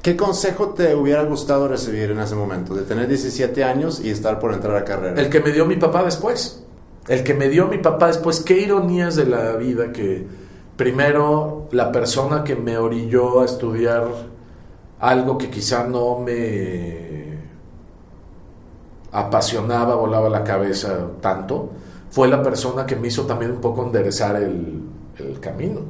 ¿Qué 0.03 0.15
consejo 0.15 0.75
te 0.75 0.93
hubiera 0.93 1.23
gustado 1.23 1.67
recibir 1.67 2.11
en 2.11 2.19
ese 2.19 2.35
momento? 2.35 2.75
De 2.75 2.83
tener 2.83 3.07
17 3.07 3.63
años 3.63 4.01
y 4.05 4.11
estar 4.11 4.37
por 4.37 4.53
entrar 4.53 4.75
a 4.75 4.85
carrera. 4.85 5.19
El 5.19 5.31
que 5.31 5.39
me 5.39 5.51
dio 5.51 5.65
mi 5.65 5.77
papá 5.77 6.03
después. 6.03 6.63
El 7.07 7.23
que 7.23 7.33
me 7.33 7.49
dio 7.49 7.65
mi 7.65 7.79
papá 7.79 8.05
después. 8.05 8.41
Qué 8.41 8.59
ironías 8.59 9.15
de 9.15 9.25
la 9.25 9.53
vida 9.53 9.91
que 9.91 10.27
Primero, 10.81 11.67
la 11.73 11.91
persona 11.91 12.43
que 12.43 12.55
me 12.55 12.75
orilló 12.75 13.41
a 13.41 13.45
estudiar 13.45 14.03
algo 14.99 15.37
que 15.37 15.47
quizá 15.47 15.83
no 15.83 16.17
me 16.17 17.37
apasionaba, 19.11 19.93
volaba 19.93 20.27
la 20.27 20.43
cabeza 20.43 21.05
tanto, 21.21 21.69
fue 22.09 22.27
la 22.27 22.41
persona 22.41 22.87
que 22.87 22.95
me 22.95 23.09
hizo 23.09 23.27
también 23.27 23.51
un 23.51 23.61
poco 23.61 23.83
enderezar 23.85 24.37
el, 24.37 24.87
camino. 25.39 25.81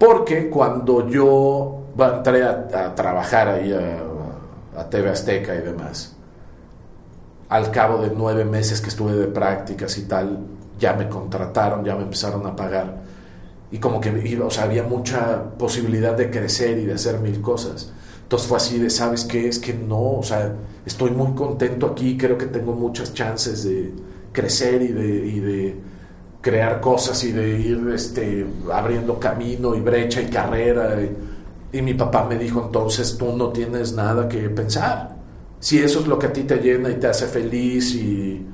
Porque 0.00 0.50
cuando 0.50 1.08
yo 1.08 1.82
entré 1.96 2.42
a, 2.42 2.92
trabajar 2.96 3.46
ahí 3.46 3.72
a, 3.72 4.80
a 4.80 4.90
TV 4.90 5.10
Azteca 5.10 5.54
y 5.54 5.60
demás, 5.60 6.16
al 7.50 7.70
cabo 7.70 7.98
de 7.98 8.10
nueve 8.10 8.44
meses 8.44 8.80
que 8.80 8.88
estuve 8.88 9.12
de 9.12 9.28
prácticas 9.28 9.96
y 9.96 10.08
tal, 10.08 10.40
ya 10.76 10.94
me 10.94 11.08
contrataron, 11.08 11.84
ya 11.84 11.94
me 11.94 12.02
empezaron 12.02 12.44
a 12.48 12.56
pagar. 12.56 13.07
Y 13.70 13.78
como 13.78 14.00
que 14.00 14.40
o 14.42 14.50
sea, 14.50 14.64
había 14.64 14.82
mucha 14.82 15.50
posibilidad 15.58 16.16
de 16.16 16.30
crecer 16.30 16.78
y 16.78 16.86
de 16.86 16.94
hacer 16.94 17.20
mil 17.20 17.40
cosas. 17.40 17.92
Entonces 18.22 18.48
fue 18.48 18.56
así 18.56 18.78
de, 18.78 18.90
¿sabes 18.90 19.24
qué? 19.24 19.48
Es 19.48 19.58
que 19.58 19.74
no, 19.74 20.18
o 20.18 20.22
sea, 20.22 20.54
estoy 20.86 21.10
muy 21.10 21.32
contento 21.32 21.86
aquí, 21.86 22.16
creo 22.16 22.36
que 22.38 22.46
tengo 22.46 22.72
muchas 22.72 23.14
chances 23.14 23.64
de 23.64 23.92
crecer 24.32 24.82
y 24.82 24.88
de, 24.88 25.26
y 25.26 25.40
de 25.40 25.76
crear 26.40 26.80
cosas 26.80 27.22
y 27.24 27.32
de 27.32 27.58
ir 27.58 27.90
este, 27.94 28.46
abriendo 28.72 29.18
camino 29.18 29.74
y 29.74 29.80
brecha 29.80 30.20
y 30.20 30.26
carrera. 30.26 31.00
Y, 31.02 31.78
y 31.78 31.82
mi 31.82 31.94
papá 31.94 32.24
me 32.24 32.38
dijo, 32.38 32.64
entonces 32.66 33.16
tú 33.18 33.36
no 33.36 33.50
tienes 33.50 33.92
nada 33.92 34.28
que 34.28 34.48
pensar 34.50 35.18
si 35.60 35.78
eso 35.78 36.00
es 36.00 36.06
lo 36.06 36.18
que 36.18 36.26
a 36.26 36.32
ti 36.32 36.44
te 36.44 36.56
llena 36.56 36.90
y 36.90 36.94
te 36.94 37.06
hace 37.08 37.26
feliz 37.26 37.94
y, 37.94 38.46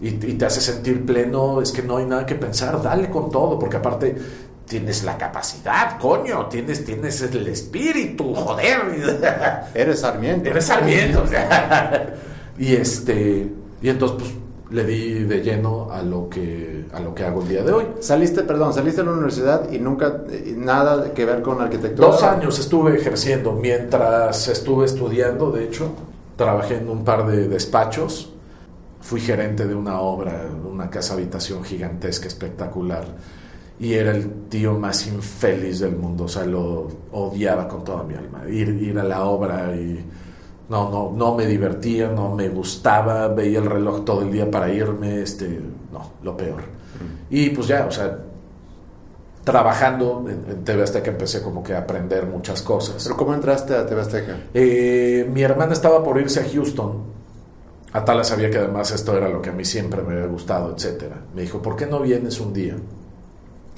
te 0.00 0.46
hace 0.46 0.60
sentir 0.60 1.04
pleno, 1.04 1.60
es 1.60 1.72
que 1.72 1.82
no 1.82 1.98
hay 1.98 2.06
nada 2.06 2.24
que 2.24 2.34
pensar, 2.34 2.82
dale 2.82 3.10
con 3.10 3.30
todo, 3.30 3.58
porque 3.58 3.76
aparte 3.76 4.16
tienes 4.70 5.02
la 5.02 5.18
capacidad, 5.18 5.98
coño, 5.98 6.46
tienes, 6.46 6.84
tienes 6.84 7.20
el 7.22 7.48
espíritu, 7.48 8.32
joder. 8.32 8.78
Eres 9.74 10.00
Sarmiento. 10.00 10.48
Eres 10.48 10.64
Sarmiento. 10.66 11.24
y 12.58 12.76
este, 12.76 13.52
y 13.82 13.88
entonces 13.88 14.18
pues 14.18 14.32
le 14.70 14.84
di 14.84 15.24
de 15.24 15.42
lleno 15.42 15.90
a 15.90 16.02
lo 16.02 16.28
que 16.28 16.84
a 16.92 17.00
lo 17.00 17.12
que 17.12 17.24
hago 17.24 17.42
el 17.42 17.48
día 17.48 17.64
de 17.64 17.72
hoy. 17.72 17.86
Saliste, 17.98 18.44
perdón, 18.44 18.72
saliste 18.72 19.00
de 19.00 19.08
la 19.08 19.14
universidad 19.14 19.72
y 19.72 19.80
nunca 19.80 20.22
nada 20.56 21.12
que 21.12 21.24
ver 21.24 21.42
con 21.42 21.60
arquitectura. 21.60 22.06
Dos 22.06 22.22
años 22.22 22.56
estuve 22.60 22.94
ejerciendo 22.94 23.52
mientras 23.52 24.46
estuve 24.46 24.86
estudiando, 24.86 25.50
de 25.50 25.64
hecho, 25.64 25.90
trabajé 26.36 26.76
en 26.76 26.88
un 26.88 27.02
par 27.02 27.26
de 27.26 27.48
despachos, 27.48 28.32
fui 29.00 29.20
gerente 29.20 29.66
de 29.66 29.74
una 29.74 29.98
obra, 29.98 30.44
una 30.64 30.88
casa 30.90 31.14
habitación 31.14 31.64
gigantesca, 31.64 32.28
espectacular, 32.28 33.04
y 33.80 33.94
era 33.94 34.10
el 34.10 34.48
tío 34.50 34.78
más 34.78 35.06
infeliz 35.06 35.80
del 35.80 35.96
mundo, 35.96 36.24
o 36.24 36.28
sea, 36.28 36.44
lo 36.44 36.86
odiaba 37.12 37.66
con 37.66 37.82
toda 37.82 38.02
mi 38.02 38.14
alma, 38.14 38.44
ir, 38.46 38.68
ir 38.68 38.98
a 38.98 39.04
la 39.04 39.24
obra 39.24 39.74
y 39.74 40.04
no, 40.68 40.90
no, 40.90 41.12
no 41.16 41.34
me 41.34 41.46
divertía, 41.46 42.08
no 42.08 42.34
me 42.34 42.50
gustaba, 42.50 43.28
veía 43.28 43.58
el 43.58 43.64
reloj 43.64 44.04
todo 44.04 44.20
el 44.20 44.30
día 44.30 44.50
para 44.50 44.70
irme, 44.70 45.22
este, 45.22 45.60
no, 45.90 46.12
lo 46.22 46.36
peor. 46.36 46.62
Y 47.30 47.48
pues 47.50 47.68
ya, 47.68 47.86
o 47.86 47.90
sea, 47.90 48.18
trabajando 49.44 50.26
en, 50.28 50.62
TV 50.62 50.82
Azteca 50.82 51.10
empecé 51.10 51.42
como 51.42 51.62
que 51.62 51.74
a 51.74 51.78
aprender 51.78 52.26
muchas 52.26 52.60
cosas. 52.60 53.02
¿Pero 53.02 53.16
cómo 53.16 53.32
entraste 53.32 53.74
a 53.74 53.86
TV 53.86 54.00
Azteca? 54.02 54.36
Eh, 54.52 55.28
mi 55.32 55.42
hermana 55.42 55.72
estaba 55.72 56.04
por 56.04 56.20
irse 56.20 56.40
a 56.40 56.48
Houston. 56.48 57.02
Atala 57.92 58.24
sabía 58.24 58.50
que 58.50 58.58
además 58.58 58.92
esto 58.92 59.16
era 59.16 59.28
lo 59.28 59.40
que 59.40 59.50
a 59.50 59.52
mí 59.52 59.64
siempre 59.64 60.02
me 60.02 60.12
había 60.12 60.26
gustado, 60.26 60.74
etcétera. 60.76 61.16
Me 61.34 61.42
dijo, 61.42 61.62
¿por 61.62 61.76
qué 61.76 61.86
no 61.86 62.00
vienes 62.00 62.38
un 62.40 62.52
día? 62.52 62.76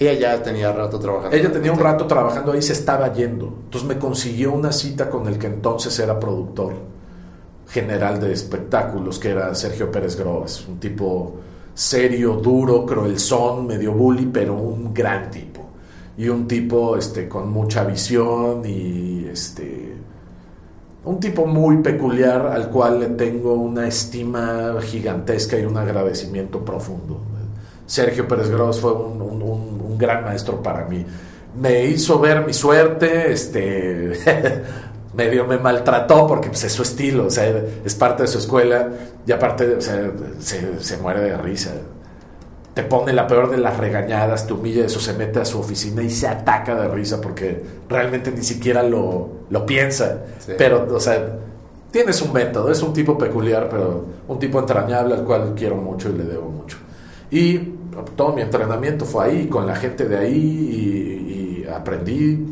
Ella 0.09 0.37
ya 0.37 0.43
tenía 0.43 0.73
rato 0.73 0.99
trabajando. 0.99 1.37
Ella 1.37 1.53
tenía 1.53 1.73
un 1.73 1.79
rato 1.79 2.07
trabajando 2.07 2.53
ahí, 2.53 2.63
se 2.63 2.73
estaba 2.73 3.13
yendo. 3.13 3.47
Entonces 3.65 3.89
me 3.89 3.99
consiguió 3.99 4.53
una 4.53 4.73
cita 4.73 5.09
con 5.09 5.27
el 5.29 5.39
que 5.39 5.47
entonces 5.47 5.99
era 5.99 6.19
productor 6.19 6.75
general 7.69 8.21
de 8.21 8.33
espectáculos, 8.33 9.19
que 9.19 9.31
era 9.31 9.55
Sergio 9.55 9.91
Pérez 9.91 10.17
Groves, 10.17 10.67
un 10.69 10.79
tipo 10.79 11.35
serio, 11.75 12.35
duro, 12.35 12.85
cruelzón, 12.85 13.67
medio 13.67 13.93
bully, 13.93 14.27
pero 14.27 14.55
un 14.55 14.93
gran 14.93 15.31
tipo. 15.31 15.61
Y 16.19 16.29
un 16.29 16.47
tipo 16.47 16.97
este, 16.97 17.29
con 17.29 17.51
mucha 17.51 17.85
visión 17.85 18.63
y 18.67 19.27
este, 19.33 19.95
un 21.05 21.19
tipo 21.19 21.47
muy 21.47 21.79
peculiar 21.79 22.47
al 22.49 22.69
cual 22.69 23.01
le 23.01 23.07
tengo 23.07 23.55
una 23.55 23.89
estima 23.89 24.75
gigantesca 24.83 25.59
y 25.59 25.65
un 25.65 25.77
agradecimiento 25.77 26.65
profundo. 26.65 27.21
Sergio 27.87 28.29
Pérez 28.29 28.51
Gross 28.51 28.81
fue 28.81 28.93
un 28.93 29.21
gran 29.99 30.25
maestro 30.25 30.63
para 30.63 30.85
mí. 30.85 31.05
Me 31.55 31.85
hizo 31.85 32.19
ver 32.19 32.47
mi 32.47 32.53
suerte, 32.53 33.33
este, 33.33 34.13
medio 35.15 35.47
me 35.47 35.59
maltrató 35.59 36.27
porque 36.27 36.49
pues, 36.49 36.65
es 36.65 36.73
su 36.73 36.83
estilo, 36.83 37.27
o 37.27 37.31
sea, 37.31 37.53
es 37.85 37.95
parte 37.95 38.23
de 38.23 38.29
su 38.29 38.39
escuela 38.39 38.89
y 39.27 39.33
aparte 39.33 39.77
o 39.77 39.81
sea, 39.81 40.11
se, 40.39 40.97
muere 40.99 41.21
de 41.21 41.37
risa. 41.37 41.73
Te 42.75 42.83
pone 42.83 43.13
la 43.13 43.27
peor 43.27 43.51
de 43.51 43.59
las 43.59 43.77
regañadas, 43.77 44.47
te 44.47 44.55
humilla, 44.55 44.87
eso 44.87 44.99
se 44.99 45.13
mete 45.13 45.41
a 45.41 45.45
su 45.45 45.59
oficina 45.59 46.03
y 46.03 46.09
se 46.09 46.27
ataca 46.27 46.75
de 46.75 46.89
risa 46.89 47.21
porque 47.21 47.63
realmente 47.89 48.31
ni 48.31 48.43
siquiera 48.43 48.83
lo, 48.83 49.29
lo 49.51 49.67
piensa. 49.67 50.23
Pero, 50.57 50.89
o 50.91 51.01
sea, 51.01 51.37
tienes 51.91 52.23
un 52.23 52.33
método, 52.33 52.73
es 52.73 52.83
un 52.83 52.95
tipo 52.95 53.19
peculiar, 53.19 53.69
pero 53.69 54.07
un 54.27 54.39
tipo 54.39 54.59
entrañable 54.59 55.15
al 55.15 55.25
cual 55.25 55.53
quiero 55.55 55.77
mucho 55.77 56.09
y 56.09 56.15
le 56.15 56.25
debo 56.25 56.49
mucho. 56.49 56.79
Y 57.31 57.75
todo 58.17 58.33
mi 58.33 58.43
entrenamiento 58.43 59.05
fue 59.05 59.27
ahí, 59.27 59.47
con 59.49 59.67
la 59.67 59.77
gente 59.77 60.09
de 60.09 60.19
ahí, 60.19 61.65
y 61.65 61.69
aprendí 61.69 62.47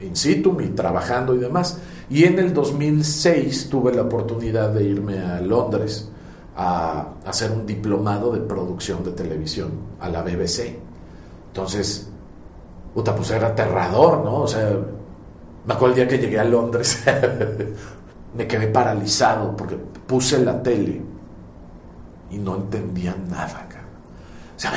in 0.00 0.16
situ 0.16 0.60
y 0.60 0.68
trabajando 0.68 1.34
y 1.34 1.38
demás. 1.38 1.78
Y 2.10 2.24
en 2.24 2.38
el 2.38 2.52
2006 2.52 3.68
tuve 3.70 3.94
la 3.94 4.02
oportunidad 4.02 4.70
de 4.70 4.84
irme 4.84 5.20
a 5.20 5.40
Londres 5.40 6.10
a 6.56 7.14
hacer 7.24 7.50
un 7.52 7.66
diplomado 7.66 8.32
de 8.32 8.40
producción 8.40 9.02
de 9.04 9.12
televisión 9.12 9.70
a 10.00 10.08
la 10.08 10.22
BBC. 10.22 10.76
Entonces, 11.48 12.10
puta, 12.94 13.14
pues 13.14 13.30
era 13.30 13.48
aterrador, 13.48 14.24
¿no? 14.24 14.42
O 14.42 14.46
sea, 14.46 14.70
me 15.66 15.74
acuerdo 15.74 15.94
el 15.94 16.00
día 16.00 16.08
que 16.08 16.18
llegué 16.18 16.38
a 16.38 16.44
Londres, 16.44 17.02
me 18.36 18.46
quedé 18.46 18.66
paralizado 18.66 19.56
porque 19.56 19.76
puse 19.76 20.38
la 20.44 20.62
tele 20.62 21.00
y 22.30 22.38
no 22.38 22.56
entendía 22.56 23.16
nada, 23.30 23.66
Sea, 24.62 24.72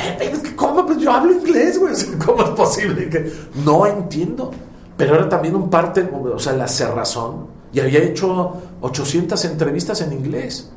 ¿cómo? 0.56 0.86
Pues 0.86 0.98
yo 0.98 1.12
hablo 1.12 1.32
inglés, 1.32 1.80
güey. 1.80 1.94
¿Cómo 2.26 2.44
es 2.44 2.50
posible 2.50 3.10
que 3.10 3.32
no 3.64 3.86
entiendo? 3.86 4.52
pero 4.98 5.16
era 5.16 5.28
también 5.28 5.56
un 5.56 5.70
parte, 5.70 6.10
o 6.12 6.40
sea, 6.40 6.54
la 6.54 6.68
cerrazón, 6.68 7.48
y 7.74 7.80
había 7.80 8.00
hecho 8.00 8.56
800 8.82 9.44
entrevistas 9.46 10.02
en 10.02 10.14
inglés, 10.14 10.72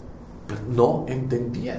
pero 0.47 0.61
no 0.69 1.05
entendía. 1.09 1.79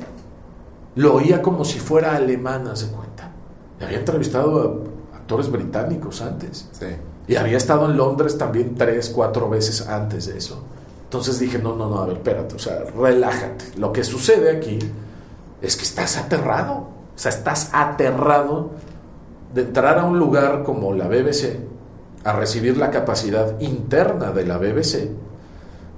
Lo 0.95 1.15
oía 1.15 1.41
como 1.41 1.65
si 1.65 1.79
fuera 1.79 2.15
alemana, 2.15 2.75
se 2.75 2.87
cuenta. 2.87 3.31
Y 3.79 3.83
había 3.83 3.99
entrevistado 3.99 4.87
a 5.13 5.17
actores 5.17 5.51
británicos 5.51 6.21
antes. 6.21 6.69
Sí. 6.71 6.87
Y 7.27 7.35
había 7.35 7.57
estado 7.57 7.85
en 7.89 7.97
Londres 7.97 8.37
también 8.37 8.75
tres, 8.75 9.09
cuatro 9.09 9.49
veces 9.49 9.87
antes 9.87 10.27
de 10.27 10.37
eso. 10.37 10.63
Entonces 11.03 11.39
dije, 11.39 11.59
no, 11.59 11.75
no, 11.75 11.89
no, 11.89 11.99
a 11.99 12.05
ver, 12.05 12.17
espérate, 12.17 12.55
o 12.55 12.59
sea, 12.59 12.85
relájate. 12.97 13.65
Lo 13.77 13.91
que 13.91 14.03
sucede 14.03 14.55
aquí 14.55 14.79
es 15.61 15.75
que 15.75 15.83
estás 15.83 16.17
aterrado. 16.17 16.98
O 17.19 17.21
sea, 17.21 17.31
estás 17.31 17.71
aterrado 17.73 18.69
de 19.53 19.63
entrar 19.63 19.99
a 19.99 20.05
un 20.05 20.17
lugar 20.17 20.63
como 20.63 20.93
la 20.93 21.09
BBC, 21.09 21.59
a 22.23 22.31
recibir 22.31 22.77
la 22.77 22.91
capacidad 22.91 23.59
interna 23.59 24.31
de 24.31 24.45
la 24.45 24.57
BBC, 24.57 25.09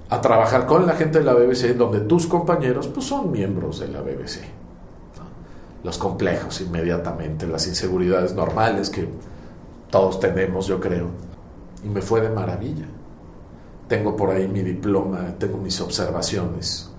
a 0.10 0.20
trabajar 0.20 0.66
con 0.66 0.88
la 0.88 0.94
gente 0.94 1.20
de 1.20 1.26
la 1.26 1.36
BBC, 1.36 1.76
donde 1.78 2.00
tus 2.00 2.26
compañeros 2.26 2.88
pues, 2.88 3.06
son 3.06 3.32
miembros 3.32 3.80
de 3.80 3.90
la 3.90 4.02
BBC. 4.02 4.40
Los 5.84 6.00
complejos 6.00 6.60
inmediatamente, 6.62 7.46
las 7.46 7.68
inseguridades 7.68 8.34
normales 8.34 8.90
que 8.90 9.08
todos 9.92 10.20
tenemos, 10.20 10.66
yo 10.66 10.80
creo. 10.80 11.10
Y 11.84 11.88
me 11.88 12.02
fue 12.02 12.22
de 12.22 12.30
maravilla. 12.30 12.88
Tengo 13.88 14.16
por 14.16 14.32
ahí 14.32 14.48
mi 14.48 14.64
diploma, 14.64 15.36
tengo 15.38 15.60
mis 15.60 15.80
observaciones. 15.82 16.91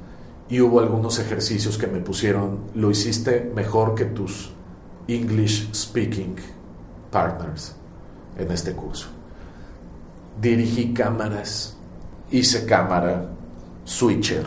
Y 0.52 0.60
hubo 0.60 0.80
algunos 0.80 1.18
ejercicios 1.18 1.78
que 1.78 1.86
me 1.86 2.00
pusieron, 2.00 2.64
lo 2.74 2.90
hiciste 2.90 3.50
mejor 3.54 3.94
que 3.94 4.04
tus 4.04 4.50
English 5.08 5.72
speaking 5.72 6.36
partners 7.10 7.74
en 8.36 8.52
este 8.52 8.74
curso. 8.74 9.08
Dirigí 10.38 10.92
cámaras, 10.92 11.78
hice 12.30 12.66
cámara, 12.66 13.30
switcher, 13.84 14.44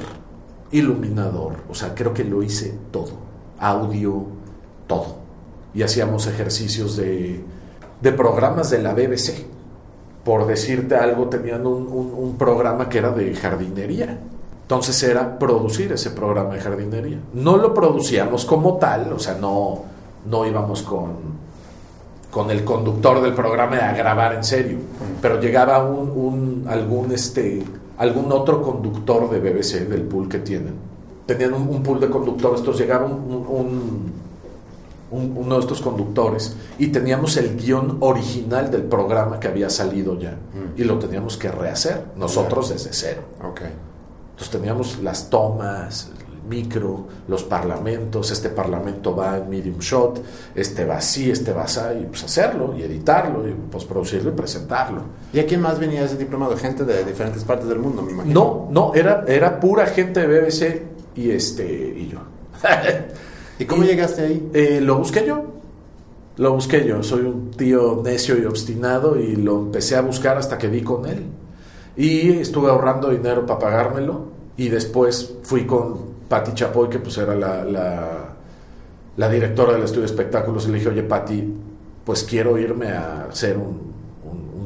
iluminador, 0.70 1.64
o 1.72 1.74
sea, 1.74 1.96
creo 1.96 2.14
que 2.14 2.24
lo 2.24 2.44
hice 2.44 2.78
todo, 2.92 3.14
audio, 3.58 4.28
todo. 4.86 5.16
Y 5.74 5.82
hacíamos 5.82 6.28
ejercicios 6.28 6.98
de, 6.98 7.44
de 8.00 8.12
programas 8.12 8.70
de 8.70 8.78
la 8.78 8.94
BBC. 8.94 9.44
Por 10.24 10.46
decirte 10.46 10.98
algo, 10.98 11.30
tenían 11.30 11.66
un, 11.66 11.88
un 12.16 12.38
programa 12.38 12.90
que 12.90 13.00
era 13.00 13.10
de 13.10 13.34
jardinería. 13.34 14.20
Entonces 14.66 15.02
era 15.04 15.38
producir 15.38 15.92
ese 15.92 16.10
programa 16.12 16.56
de 16.56 16.60
jardinería. 16.60 17.20
No 17.34 17.58
lo 17.58 17.74
producíamos 17.74 18.46
como 18.46 18.78
tal, 18.78 19.14
o 19.14 19.20
sea, 19.20 19.36
no, 19.36 19.84
no 20.26 20.46
íbamos 20.46 20.82
con 20.82 21.36
con 22.36 22.52
el 22.52 22.66
conductor 22.66 23.22
del 23.22 23.34
programa 23.34 23.78
a 23.78 23.94
grabar 23.94 24.34
en 24.34 24.44
serio. 24.44 24.78
Pero 25.22 25.40
llegaba 25.40 25.86
un, 25.86 26.10
un, 26.10 26.66
algún, 26.68 27.14
este, 27.14 27.64
algún 27.98 28.30
otro 28.30 28.62
conductor 28.62 29.30
de 29.30 29.40
BBC, 29.40 29.88
del 29.88 30.02
pool 30.02 30.28
que 30.28 30.40
tienen. 30.40 30.74
Tenían 31.26 31.54
un, 31.54 31.70
un 31.70 31.82
pool 31.82 32.02
de 32.02 32.10
conductores, 32.10 32.60
entonces 32.60 32.86
llegaba 32.86 33.06
un, 33.06 34.12
uno 35.12 35.56
de 35.56 35.62
estos 35.62 35.82
conductores 35.82 36.58
y 36.78 36.88
teníamos 36.88 37.38
el 37.38 37.56
guion 37.56 38.00
original 38.02 38.70
del 38.70 38.84
programa 38.84 39.40
que 39.40 39.48
había 39.48 39.70
salido 39.70 40.20
ya 40.20 40.36
y 40.76 40.84
lo 40.84 41.00
teníamos 41.00 41.38
que 41.38 41.50
rehacer 41.50 42.04
nosotros 42.18 42.68
desde 42.68 42.90
cero. 42.92 43.22
Okay. 43.50 43.70
Entonces 44.36 44.50
teníamos 44.50 45.00
las 45.02 45.30
tomas, 45.30 46.12
micro, 46.50 47.06
los 47.28 47.44
parlamentos, 47.44 48.32
este 48.32 48.50
parlamento 48.50 49.16
va 49.16 49.38
en 49.38 49.50
medium 49.50 49.80
shot, 49.80 50.22
este 50.54 50.84
va 50.84 50.98
así, 50.98 51.32
este 51.32 51.54
va 51.54 51.64
así, 51.64 51.80
y 52.02 52.06
pues 52.06 52.26
hacerlo, 52.26 52.76
y 52.78 52.84
editarlo, 52.84 53.48
y 53.48 53.54
postproducirlo 53.54 54.32
y 54.32 54.34
presentarlo. 54.34 55.02
¿Y 55.32 55.40
a 55.40 55.46
quién 55.46 55.62
más 55.62 55.80
venía 55.80 56.04
ese 56.04 56.18
diplomado? 56.18 56.58
Gente 56.58 56.84
de 56.84 57.06
diferentes 57.06 57.46
partes 57.46 57.68
del 57.68 57.80
mundo, 57.80 58.02
me 58.02 58.12
imagino. 58.12 58.34
No, 58.34 58.68
no, 58.72 58.94
era, 58.94 59.24
era 59.26 59.60
pura 59.60 59.86
gente 59.86 60.28
de 60.28 60.42
BBC 60.42 60.82
y 61.16 61.32
este 61.32 61.66
y 61.66 62.10
yo. 62.10 62.20
¿Y 63.60 63.66
cómo 63.66 63.84
llegaste 63.84 64.22
ahí? 64.22 64.50
Eh, 64.54 64.82
lo 64.82 64.98
busqué 64.98 65.26
yo. 65.26 65.46
Lo 66.36 66.54
busqué 66.54 66.86
yo. 66.86 67.02
Soy 67.04 67.22
un 67.22 67.52
tío 67.52 68.02
necio 68.04 68.38
y 68.38 68.44
obstinado 68.44 69.18
y 69.18 69.38
lo 69.38 69.60
empecé 69.60 69.96
a 69.96 70.02
buscar 70.02 70.38
hasta 70.38 70.58
que 70.58 70.68
vi 70.68 70.82
con 70.82 71.06
él. 71.06 71.24
Y 71.98 72.32
estuve 72.40 72.70
ahorrando 72.70 73.10
dinero 73.10 73.46
para 73.46 73.60
pagármelo. 73.60 74.36
Y 74.58 74.70
después 74.70 75.36
fui 75.44 75.66
con 75.66 76.16
Patti 76.28 76.54
Chapoy, 76.54 76.90
que 76.90 77.00
pues 77.00 77.18
era 77.18 77.36
la, 77.36 77.66
la, 79.16 79.30
directora 79.30 79.74
del 79.74 79.84
estudio 79.84 80.02
de 80.02 80.08
espectáculos, 80.08 80.66
y 80.66 80.72
le 80.72 80.78
dije, 80.78 80.90
oye 80.90 81.04
Patti, 81.04 81.54
pues 82.06 82.24
quiero 82.24 82.58
irme 82.58 82.90
a 82.92 83.26
hacer 83.26 83.58
un, 83.58 83.94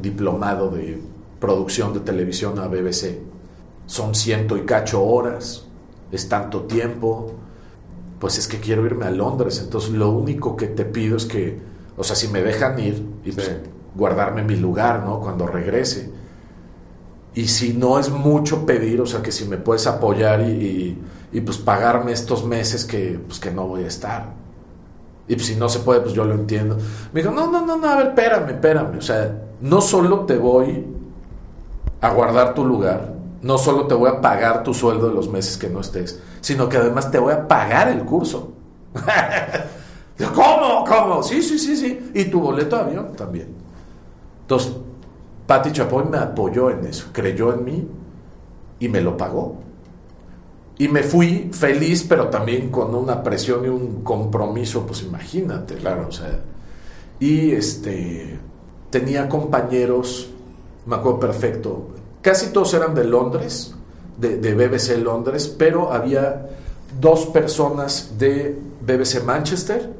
diplomado 0.00 0.70
de 0.70 0.98
producción 1.38 1.92
de 1.92 2.00
televisión 2.00 2.58
a 2.58 2.68
BBC. 2.68 3.18
Son 3.84 4.14
ciento 4.14 4.56
y 4.56 4.62
cacho 4.62 5.04
horas, 5.04 5.66
es 6.10 6.26
tanto 6.26 6.62
tiempo, 6.62 7.34
pues 8.18 8.38
es 8.38 8.48
que 8.48 8.60
quiero 8.60 8.86
irme 8.86 9.04
a 9.04 9.10
Londres, 9.10 9.60
entonces 9.62 9.90
lo 9.90 10.10
único 10.10 10.56
que 10.56 10.68
te 10.68 10.86
pido 10.86 11.18
es 11.18 11.26
que, 11.26 11.58
o 11.98 12.04
sea, 12.04 12.16
si 12.16 12.28
me 12.28 12.42
dejan 12.42 12.78
ir 12.78 13.04
y 13.26 13.32
pues, 13.32 13.58
guardarme 13.94 14.42
mi 14.42 14.56
lugar, 14.56 15.04
¿no? 15.04 15.20
Cuando 15.20 15.46
regrese. 15.46 16.10
Y 17.34 17.48
si 17.48 17.72
no 17.72 17.98
es 17.98 18.10
mucho 18.10 18.66
pedir, 18.66 19.00
o 19.00 19.06
sea, 19.06 19.22
que 19.22 19.32
si 19.32 19.44
me 19.44 19.56
puedes 19.56 19.86
apoyar 19.86 20.40
y 20.40 20.98
y 21.32 21.40
pues 21.40 21.58
pagarme 21.58 22.12
estos 22.12 22.44
meses 22.44 22.84
que, 22.84 23.20
pues, 23.26 23.38
que 23.38 23.50
no 23.50 23.66
voy 23.66 23.84
a 23.84 23.88
estar. 23.88 24.32
Y 25.28 25.36
pues 25.36 25.46
si 25.46 25.54
no 25.54 25.68
se 25.68 25.80
puede, 25.80 26.00
pues 26.00 26.12
yo 26.12 26.24
lo 26.24 26.34
entiendo. 26.34 26.76
Me 27.12 27.22
dijo, 27.22 27.32
no, 27.32 27.50
no, 27.50 27.64
no, 27.64 27.76
no, 27.76 27.88
a 27.88 27.96
ver, 27.96 28.08
espérame, 28.08 28.50
espérame. 28.50 28.98
O 28.98 29.02
sea, 29.02 29.42
no 29.60 29.80
solo 29.80 30.20
te 30.26 30.36
voy 30.36 30.86
a 32.00 32.10
guardar 32.10 32.54
tu 32.54 32.64
lugar, 32.64 33.14
no 33.42 33.58
solo 33.58 33.86
te 33.86 33.94
voy 33.94 34.10
a 34.10 34.20
pagar 34.20 34.64
tu 34.64 34.74
sueldo 34.74 35.08
de 35.08 35.14
los 35.14 35.28
meses 35.28 35.56
que 35.56 35.68
no 35.68 35.80
estés, 35.80 36.20
sino 36.40 36.68
que 36.68 36.78
además 36.78 37.10
te 37.10 37.18
voy 37.18 37.32
a 37.32 37.46
pagar 37.46 37.88
el 37.88 38.04
curso. 38.04 38.52
¿Cómo? 40.34 40.84
¿Cómo? 40.84 41.22
Sí, 41.22 41.42
sí, 41.42 41.58
sí, 41.58 41.76
sí. 41.76 42.10
Y 42.12 42.24
tu 42.24 42.40
boleto 42.40 42.76
de 42.76 42.82
avión 42.82 43.12
también. 43.14 43.54
Entonces, 44.42 44.72
Patti 45.50 45.72
Chapoy 45.72 46.04
me 46.04 46.16
apoyó 46.16 46.70
en 46.70 46.86
eso, 46.86 47.06
creyó 47.12 47.52
en 47.52 47.64
mí 47.64 47.88
y 48.78 48.88
me 48.88 49.00
lo 49.00 49.16
pagó. 49.16 49.56
Y 50.78 50.86
me 50.86 51.02
fui 51.02 51.50
feliz, 51.52 52.06
pero 52.08 52.28
también 52.28 52.70
con 52.70 52.94
una 52.94 53.20
presión 53.24 53.64
y 53.64 53.68
un 53.68 54.04
compromiso, 54.04 54.86
pues 54.86 55.02
imagínate, 55.02 55.74
claro, 55.74 56.06
o 56.08 56.12
sea. 56.12 56.38
Y 57.18 57.50
este, 57.50 58.38
tenía 58.90 59.28
compañeros, 59.28 60.30
me 60.86 60.94
acuerdo 60.94 61.18
perfecto, 61.18 61.88
casi 62.22 62.52
todos 62.52 62.72
eran 62.74 62.94
de 62.94 63.02
Londres, 63.02 63.74
de, 64.18 64.36
de 64.36 64.54
BBC 64.54 65.02
Londres, 65.02 65.48
pero 65.48 65.92
había 65.92 66.48
dos 67.00 67.26
personas 67.26 68.14
de 68.20 68.56
BBC 68.82 69.24
Manchester, 69.24 69.90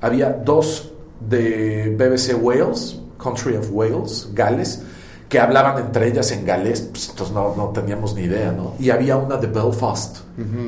había 0.00 0.32
dos 0.32 0.92
de 1.20 1.94
BBC 1.94 2.42
Wales, 2.42 3.02
Country 3.18 3.56
of 3.56 3.68
Wales, 3.72 4.28
Gales, 4.32 4.82
que 5.28 5.38
hablaban 5.38 5.78
entre 5.78 6.08
ellas 6.08 6.32
en 6.32 6.44
galés, 6.44 6.80
pues 6.80 7.10
entonces 7.10 7.34
no, 7.34 7.54
no, 7.54 7.68
teníamos 7.68 8.14
ni 8.14 8.22
idea, 8.22 8.50
¿no? 8.50 8.74
Y 8.78 8.90
había 8.90 9.16
una 9.16 9.36
de 9.36 9.46
Belfast, 9.46 10.18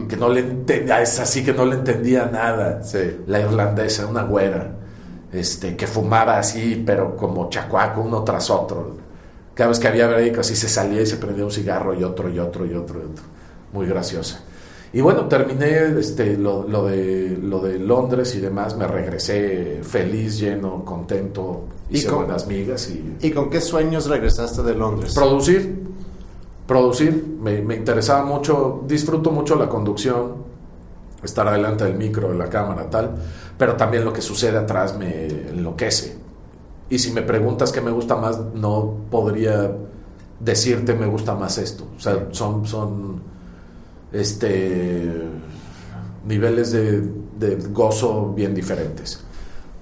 que 0.09 0.17
no 0.17 0.29
le 0.29 0.41
entendía, 0.41 1.01
es 1.01 1.19
así 1.19 1.43
que 1.43 1.55
no 1.55 1.65
le 1.65 1.77
entendía 1.77 2.27
nada, 2.27 2.83
la 3.27 3.41
irlandesa, 3.41 4.07
una 4.07 4.25
güera, 4.25 4.73
este, 5.33 5.77
que 5.77 5.87
fumaba 5.87 6.39
así, 6.39 6.83
pero 6.85 7.17
como 7.17 7.49
chacuaco, 7.49 8.03
uno 8.03 8.23
tras 8.23 8.51
otro. 8.51 8.99
Cada 9.55 9.69
vez 9.69 9.79
que 9.79 9.89
había 9.89 10.09
break, 10.09 10.39
así 10.39 10.55
se 10.55 10.69
salía 10.69 11.01
y 11.01 11.07
se 11.07 11.17
prendía 11.17 11.45
un 11.45 11.51
cigarro 11.51 11.95
y 11.95 12.05
otro 12.05 12.29
y 12.29 12.39
otro 12.39 12.67
y 12.67 12.75
otro 12.75 13.01
y 13.01 13.05
otro. 13.05 13.25
Muy 13.73 13.87
graciosa. 13.87 14.43
Y 14.93 15.01
bueno, 15.01 15.27
terminé 15.27 15.99
este, 16.01 16.37
lo, 16.37 16.67
lo, 16.67 16.87
de, 16.87 17.39
lo 17.41 17.61
de 17.61 17.79
Londres 17.79 18.35
y 18.35 18.41
demás, 18.41 18.77
me 18.77 18.89
regresé 18.89 19.81
feliz, 19.85 20.41
lleno, 20.41 20.85
contento, 20.85 21.67
hice 21.91 22.09
¿Y 22.09 22.11
con, 22.11 22.19
buenas 22.21 22.49
migas. 22.49 22.91
Y, 22.91 23.17
¿Y 23.21 23.31
con 23.31 23.51
qué 23.51 23.61
sueños 23.61 24.09
regresaste 24.09 24.63
de 24.63 24.75
Londres? 24.75 25.15
Producir, 25.15 25.81
producir, 26.67 27.37
me, 27.41 27.61
me 27.63 27.77
interesaba 27.77 28.25
mucho, 28.25 28.83
disfruto 28.85 29.31
mucho 29.31 29.55
la 29.55 29.69
conducción, 29.69 30.35
estar 31.23 31.47
adelante 31.47 31.85
del 31.85 31.95
micro, 31.95 32.31
de 32.31 32.39
la 32.39 32.49
cámara, 32.49 32.91
tal, 32.91 33.13
pero 33.57 33.77
también 33.77 34.05
lo 34.05 34.13
que 34.13 34.23
sucede 34.23 34.59
atrás 34.59 34.99
me 34.99 35.27
enloquece. 35.51 36.17
Y 36.89 36.99
si 36.99 37.13
me 37.13 37.23
preguntas 37.23 37.71
qué 37.71 37.81
me 37.81 37.93
gusta 37.93 38.17
más, 38.17 38.41
no 38.55 38.97
podría 39.09 39.71
decirte 40.41 40.95
me 40.95 41.07
gusta 41.07 41.37
más 41.37 41.59
esto. 41.59 41.87
O 41.97 42.01
sea, 42.01 42.27
son... 42.33 42.67
son 42.67 43.40
este, 44.13 45.29
niveles 46.27 46.73
de, 46.73 47.57
gozo 47.71 48.33
bien 48.35 48.55
diferentes. 48.55 49.25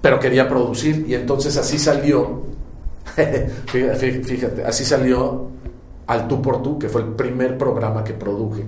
Pero 0.01 0.19
quería 0.19 0.47
producir 0.47 1.05
y 1.07 1.13
entonces 1.13 1.57
así 1.57 1.77
salió, 1.77 2.43
fíjate, 3.65 4.63
así 4.63 4.85
salió 4.85 5.49
al 6.07 6.27
tú 6.27 6.41
por 6.41 6.63
tú, 6.63 6.79
que 6.79 6.87
fue 6.87 7.01
el 7.01 7.09
primer 7.09 7.57
programa 7.57 8.03
que 8.03 8.13
produje 8.13 8.63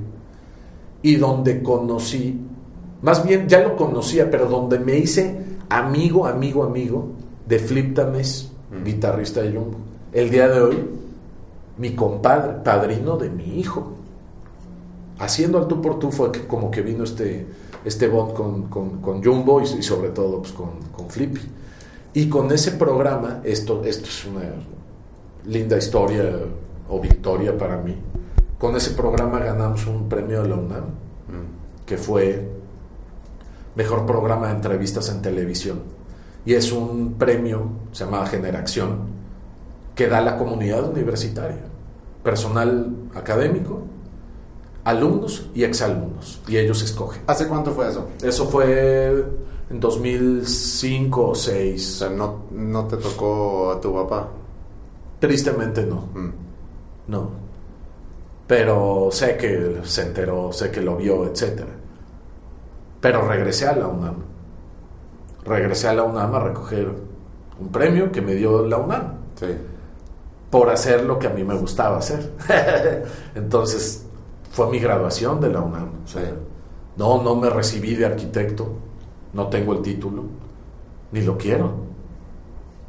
y 1.02 1.16
donde 1.16 1.64
conocí, 1.64 2.40
más 3.02 3.26
bien 3.26 3.48
ya 3.48 3.62
lo 3.62 3.76
conocía, 3.76 4.30
pero 4.30 4.46
donde 4.48 4.78
me 4.78 4.98
hice 4.98 5.38
amigo, 5.70 6.28
amigo, 6.28 6.64
amigo 6.64 7.12
de 7.48 7.60
Flip 7.60 7.96
Tames, 7.96 8.52
guitarrista 8.84 9.42
de 9.42 9.54
Jumbo. 9.54 9.78
El 10.12 10.30
día 10.30 10.50
de 10.50 10.62
hoy, 10.62 10.86
mi 11.78 11.96
compadre, 11.96 12.62
padrino 12.64 13.18
de 13.18 13.30
mi 13.30 13.60
hijo 13.60 14.01
haciendo 15.22 15.60
al 15.60 15.68
tú 15.68 15.82
por 15.82 16.00
tú 16.00 16.12
fue 16.12 16.32
como 16.48 16.72
que 16.72 16.82
vino 16.82 17.04
este, 17.04 17.46
este 17.86 18.08
bot 18.08 18.34
con, 18.34 18.64
con, 18.64 19.24
Jumbo 19.24 19.62
y, 19.62 19.84
sobre 19.84 20.10
todo 20.10 20.42
pues, 20.42 20.52
con, 20.52 20.72
con, 20.92 21.10
Flippy. 21.10 21.42
Y 22.14 22.28
con 22.28 22.52
ese 22.52 22.72
programa, 22.72 23.40
esto, 23.44 23.84
esto 23.86 24.06
es 24.06 24.26
una 24.26 24.42
linda 25.46 25.78
historia 25.78 26.24
o 26.90 27.00
victoria 27.00 27.58
para 27.58 27.78
mí, 27.78 27.96
con 28.58 28.76
ese 28.76 28.92
programa 28.92 29.40
ganamos 29.40 29.88
un 29.88 30.10
premio 30.10 30.42
de 30.42 30.50
la 30.50 30.56
UNAM, 30.56 30.84
mm. 30.84 31.86
que 31.86 31.98
fue 31.98 32.50
Mejor 33.76 34.06
Programa 34.06 34.48
de 34.48 34.56
Entrevistas 34.56 35.10
en 35.10 35.22
Televisión. 35.22 35.82
Y 36.46 36.56
es 36.56 36.72
un 36.72 37.14
premio, 37.14 37.70
se 37.92 38.06
llama 38.06 38.26
Generación, 38.26 39.22
que 39.96 40.08
da 40.08 40.20
la 40.20 40.38
comunidad 40.38 40.90
universitaria, 40.90 41.62
personal 42.24 42.94
académico 43.16 43.84
alumnos 44.84 45.48
y 45.54 45.64
exalumnos, 45.64 46.42
y 46.48 46.58
ellos 46.58 46.82
escogen. 46.82 47.24
¿Hace 47.28 47.48
cuánto 47.48 47.72
fue 47.72 47.90
eso? 47.90 48.10
Eso 48.22 48.48
fue 48.48 49.26
en 49.70 49.80
2005 49.80 51.22
o 51.22 51.28
2006. 51.30 51.94
O 51.96 51.98
sea, 51.98 52.10
¿no, 52.10 52.44
¿no 52.52 52.86
te 52.88 52.98
tocó 52.98 53.72
a 53.72 53.82
tu 53.82 53.94
papá? 53.94 54.28
Tristemente 55.20 55.84
no. 55.84 56.10
Mm. 56.14 56.32
No. 57.08 57.30
Pero 58.48 59.10
sé 59.12 59.38
que 59.38 59.82
se 59.84 60.02
enteró, 60.02 60.52
sé 60.52 60.72
que 60.72 60.82
lo 60.82 60.98
vio, 60.98 61.26
etc. 61.26 61.62
Pero 63.00 63.28
regresé 63.28 63.68
a 63.68 63.76
la 63.76 63.88
UNAM. 63.88 64.16
Regresé 65.46 65.88
a 65.88 65.94
la 65.94 66.04
UNAM 66.04 66.36
a 66.36 66.40
recoger 66.40 66.90
un 67.60 67.70
premio 67.70 68.12
que 68.12 68.22
me 68.22 68.36
dio 68.36 68.66
la 68.66 68.78
UNAM. 68.78 69.14
Sí. 69.40 69.48
Por 70.50 70.70
hacer 70.70 71.06
lo 71.06 71.18
que 71.18 71.28
a 71.28 71.30
mí 71.30 71.44
me 71.44 71.56
gustaba 71.56 71.98
hacer. 71.98 72.32
Entonces, 73.36 74.06
fue 74.52 74.70
mi 74.70 74.80
graduación 74.80 75.40
de 75.40 75.50
la 75.50 75.62
UNAM. 75.62 75.90
no, 76.98 77.24
no 77.24 77.36
me 77.36 77.50
recibí 77.50 77.96
de 77.96 78.06
arquitecto, 78.06 78.74
no 79.34 79.48
tengo 79.48 79.74
el 79.74 79.82
título, 79.82 80.24
ni 81.12 81.22
lo 81.22 81.38
quiero. 81.38 81.92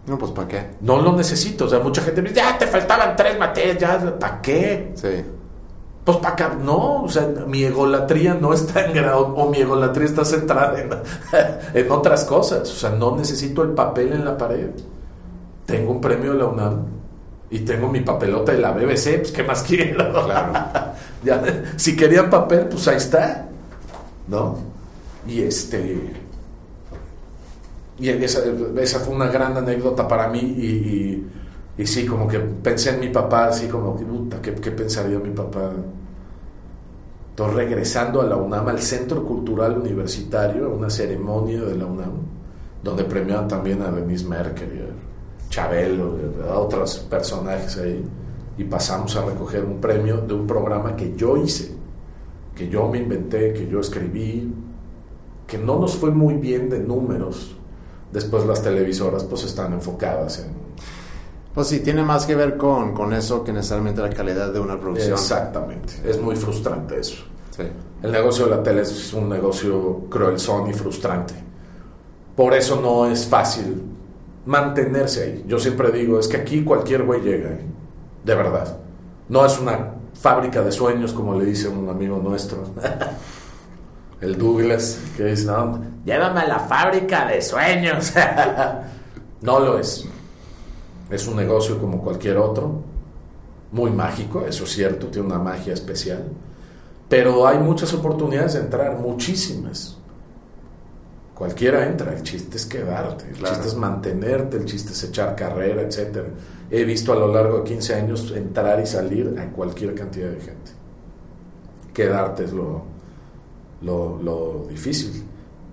No, 0.06 0.18
pues 0.18 0.32
¿para 0.32 0.48
qué? 0.48 0.70
No 0.80 1.00
lo 1.00 1.12
necesito. 1.12 1.66
O 1.66 1.68
sea, 1.68 1.78
mucha 1.78 2.02
gente 2.02 2.20
me 2.20 2.30
dice, 2.30 2.40
ya 2.40 2.58
te 2.58 2.66
faltaban 2.66 3.14
tres 3.14 3.38
materias, 3.38 3.78
ya, 3.78 4.18
¿para 4.18 4.42
qué? 4.42 4.92
Sí. 4.96 5.24
Pues 6.04 6.16
para 6.16 6.34
acá, 6.34 6.58
no, 6.60 7.04
o 7.04 7.08
sea, 7.08 7.28
mi 7.46 7.62
egolatría 7.62 8.34
no 8.34 8.52
está 8.52 8.84
en 8.86 8.94
grado, 8.94 9.28
o 9.36 9.48
mi 9.48 9.58
egolatría 9.58 10.06
está 10.06 10.24
centrada 10.24 10.80
en, 10.80 10.90
en 11.74 11.92
otras 11.92 12.24
cosas. 12.24 12.68
O 12.68 12.74
sea, 12.74 12.90
no 12.90 13.16
necesito 13.16 13.62
el 13.62 13.70
papel 13.70 14.12
en 14.12 14.24
la 14.24 14.36
pared. 14.36 14.70
tengo 15.64 15.92
un 15.92 16.00
premio 16.00 16.32
de 16.32 16.38
la 16.38 16.46
UNAM 16.46 17.01
y 17.52 17.60
tengo 17.60 17.88
mi 17.88 18.00
papelota 18.00 18.52
de 18.52 18.58
la 18.58 18.72
BBC, 18.72 19.18
pues 19.18 19.30
¿qué 19.30 19.42
más 19.42 19.62
quiero? 19.68 20.12
Claro. 20.24 20.52
Ya, 21.22 21.40
si 21.76 21.96
querían 21.96 22.28
papel, 22.28 22.66
pues 22.66 22.88
ahí 22.88 22.96
está, 22.96 23.46
¿no? 24.26 24.58
Y 25.24 25.42
este... 25.42 26.12
Y 27.96 28.08
esa, 28.08 28.40
esa 28.80 28.98
fue 28.98 29.14
una 29.14 29.28
gran 29.28 29.56
anécdota 29.56 30.08
para 30.08 30.26
mí 30.26 30.40
y, 30.40 30.66
y, 30.66 31.30
y 31.78 31.86
sí, 31.86 32.06
como 32.06 32.26
que 32.26 32.40
pensé 32.40 32.90
en 32.90 32.98
mi 32.98 33.08
papá, 33.10 33.46
así 33.46 33.68
como, 33.68 33.94
puta, 33.94 34.42
¿qué, 34.42 34.52
qué 34.54 34.72
pensaría 34.72 35.20
mi 35.20 35.30
papá? 35.30 35.70
Entonces, 37.30 37.54
regresando 37.54 38.20
a 38.20 38.24
la 38.24 38.34
UNAM, 38.34 38.66
al 38.66 38.80
Centro 38.80 39.24
Cultural 39.24 39.78
Universitario, 39.78 40.66
a 40.66 40.68
una 40.70 40.90
ceremonia 40.90 41.62
de 41.62 41.76
la 41.76 41.86
UNAM, 41.86 42.14
donde 42.82 43.04
premiaban 43.04 43.46
también 43.46 43.80
a 43.82 43.92
Denise 43.92 44.26
Merkel, 44.26 44.72
y 44.74 44.80
a 44.80 45.11
Chabelo, 45.52 46.16
a 46.50 46.58
otros 46.58 46.96
personajes 47.10 47.76
ahí, 47.76 48.02
y 48.56 48.64
pasamos 48.64 49.14
a 49.16 49.24
recoger 49.26 49.62
un 49.66 49.82
premio 49.82 50.16
de 50.22 50.32
un 50.32 50.46
programa 50.46 50.96
que 50.96 51.14
yo 51.14 51.36
hice, 51.36 51.72
que 52.56 52.70
yo 52.70 52.88
me 52.88 52.98
inventé, 52.98 53.52
que 53.52 53.68
yo 53.68 53.80
escribí, 53.80 54.50
que 55.46 55.58
no 55.58 55.78
nos 55.78 55.94
fue 55.96 56.10
muy 56.10 56.34
bien 56.34 56.70
de 56.70 56.78
números. 56.78 57.54
Después 58.10 58.46
las 58.46 58.62
televisoras 58.62 59.24
pues 59.24 59.44
están 59.44 59.74
enfocadas 59.74 60.38
en... 60.38 60.54
Pues 61.54 61.66
sí, 61.66 61.80
tiene 61.80 62.02
más 62.02 62.24
que 62.24 62.34
ver 62.34 62.56
con, 62.56 62.94
con 62.94 63.12
eso 63.12 63.44
que 63.44 63.52
necesariamente 63.52 64.00
la 64.00 64.08
calidad 64.08 64.54
de 64.54 64.58
una 64.58 64.80
producción. 64.80 65.12
Exactamente, 65.12 65.92
es 66.02 66.18
muy 66.18 66.34
frustrante 66.34 66.98
eso. 66.98 67.24
Sí. 67.54 67.64
El 68.02 68.10
negocio 68.10 68.46
de 68.46 68.52
la 68.52 68.62
tele 68.62 68.80
es 68.80 69.12
un 69.12 69.28
negocio 69.28 70.06
cruelzón 70.08 70.70
y 70.70 70.72
frustrante. 70.72 71.34
Por 72.34 72.54
eso 72.54 72.80
no 72.80 73.04
es 73.04 73.26
fácil 73.26 73.91
mantenerse 74.46 75.22
ahí. 75.24 75.44
Yo 75.46 75.58
siempre 75.58 75.90
digo, 75.90 76.18
es 76.18 76.28
que 76.28 76.36
aquí 76.36 76.64
cualquier 76.64 77.04
güey 77.04 77.20
llega, 77.20 77.50
¿eh? 77.50 77.60
de 78.24 78.34
verdad. 78.34 78.78
No 79.28 79.44
es 79.44 79.58
una 79.58 79.94
fábrica 80.14 80.62
de 80.62 80.72
sueños, 80.72 81.12
como 81.12 81.38
le 81.38 81.44
dice 81.44 81.68
un 81.68 81.88
amigo 81.88 82.18
nuestro, 82.18 82.64
el 84.20 84.36
Douglas, 84.36 85.00
que 85.16 85.24
dice, 85.24 85.50
llévame 86.04 86.40
a 86.40 86.46
la 86.46 86.58
fábrica 86.60 87.26
de 87.26 87.40
sueños. 87.42 88.12
no 89.40 89.60
lo 89.60 89.78
es. 89.78 90.06
Es 91.10 91.26
un 91.26 91.36
negocio 91.36 91.78
como 91.78 92.00
cualquier 92.00 92.38
otro, 92.38 92.82
muy 93.70 93.90
mágico, 93.90 94.44
eso 94.46 94.64
es 94.64 94.70
cierto, 94.70 95.08
tiene 95.08 95.26
una 95.26 95.38
magia 95.38 95.72
especial, 95.72 96.24
pero 97.08 97.46
hay 97.46 97.58
muchas 97.58 97.92
oportunidades 97.94 98.54
de 98.54 98.60
entrar, 98.60 98.98
muchísimas. 98.98 99.98
Cualquiera 101.42 101.84
entra, 101.88 102.12
el 102.14 102.22
chiste 102.22 102.56
es 102.56 102.66
quedarte, 102.66 103.24
el 103.24 103.32
Claro. 103.32 103.52
chiste 103.56 103.68
es 103.70 103.74
mantenerte, 103.74 104.58
el 104.58 104.64
chiste 104.64 104.92
es 104.92 105.02
echar 105.02 105.34
carrera, 105.34 105.82
etc. 105.82 106.18
He 106.70 106.84
visto 106.84 107.12
a 107.12 107.16
lo 107.16 107.26
largo 107.32 107.58
de 107.58 107.64
15 107.64 107.94
años 107.96 108.32
entrar 108.36 108.78
y 108.80 108.86
salir 108.86 109.34
a 109.40 109.50
cualquier 109.50 109.92
cantidad 109.96 110.28
de 110.30 110.36
gente. 110.38 110.70
Quedarte 111.92 112.44
es 112.44 112.52
lo, 112.52 112.82
lo, 113.82 114.22
lo 114.22 114.66
difícil. 114.68 115.24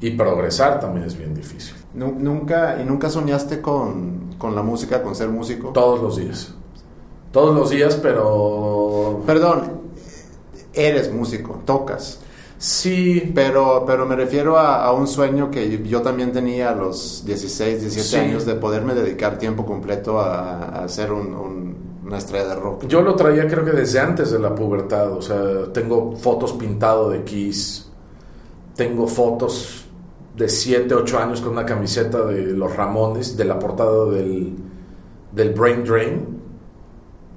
Y 0.02 0.10
progresar 0.12 0.80
también 0.80 1.06
es 1.06 1.16
bien 1.16 1.36
difícil. 1.36 1.76
Nu- 1.94 2.16
Nunca, 2.18 2.82
¿Y 2.82 2.86
nunca 2.86 3.08
soñaste 3.12 3.62
con, 3.62 4.34
con 4.40 4.56
la 4.56 4.64
música, 4.64 5.04
con 5.04 5.14
ser 5.14 5.30
músico? 5.30 5.70
Todos 5.70 6.02
los 6.02 6.18
días. 6.18 6.52
Todos 7.32 7.54
los 7.56 7.70
días, 7.70 7.96
pero... 8.02 9.22
Perdón, 9.28 9.72
eres 10.74 11.14
músico, 11.14 11.62
tocas. 11.64 12.22
Sí, 12.62 13.32
Pero, 13.34 13.86
pero 13.88 14.06
me 14.06 14.18
refiero 14.18 14.58
a, 14.58 14.84
a 14.84 14.92
un 14.92 15.08
sueño 15.08 15.50
que 15.50 15.82
yo 15.88 16.02
también 16.02 16.34
tenía 16.34 16.72
a 16.72 16.76
los 16.76 17.24
16, 17.26 17.80
17 17.80 18.04
Sí. 18.08 18.16
años 18.18 18.46
de 18.46 18.56
poderme 18.56 18.94
dedicar 18.94 19.38
tiempo 19.38 19.66
completo 19.66 20.20
a, 20.20 20.84
a 20.84 20.88
ser 20.90 21.14
un- 21.14 21.34
un- 21.34 21.78
una 22.06 22.18
estrella 22.18 22.50
de 22.50 22.56
rock. 22.56 22.86
Yo 22.88 23.02
lo 23.02 23.16
traía 23.16 23.48
creo 23.48 23.64
que 23.64 23.72
desde 23.72 24.00
antes 24.00 24.32
de 24.32 24.40
la 24.40 24.54
pubertad, 24.56 25.14
o 25.14 25.22
sea, 25.22 25.72
tengo 25.72 26.16
fotos 26.18 26.52
pintado 26.54 27.10
de 27.10 27.24
Kiss, 27.24 27.90
tengo 28.76 29.08
fotos 29.08 29.86
de 30.36 30.50
7, 30.50 30.94
8 30.96 31.18
años 31.18 31.40
con 31.40 31.52
una 31.54 31.66
camiseta 31.66 32.26
de 32.26 32.48
los 32.48 32.76
Ramones, 32.76 33.38
de 33.38 33.46
la 33.46 33.58
portada 33.58 34.06
del, 34.12 34.56
del 35.32 35.54
Brain 35.54 35.84
Drain, 35.86 36.40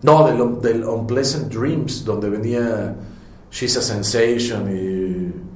no, 0.02 0.26
del, 0.26 0.60
del 0.60 0.84
Unpleasant 0.84 1.52
Dreams, 1.52 2.04
donde 2.04 2.28
venía 2.30 2.96
She's 3.50 3.76
a 3.76 3.82
Sensation 3.82 4.68
y 4.74 5.01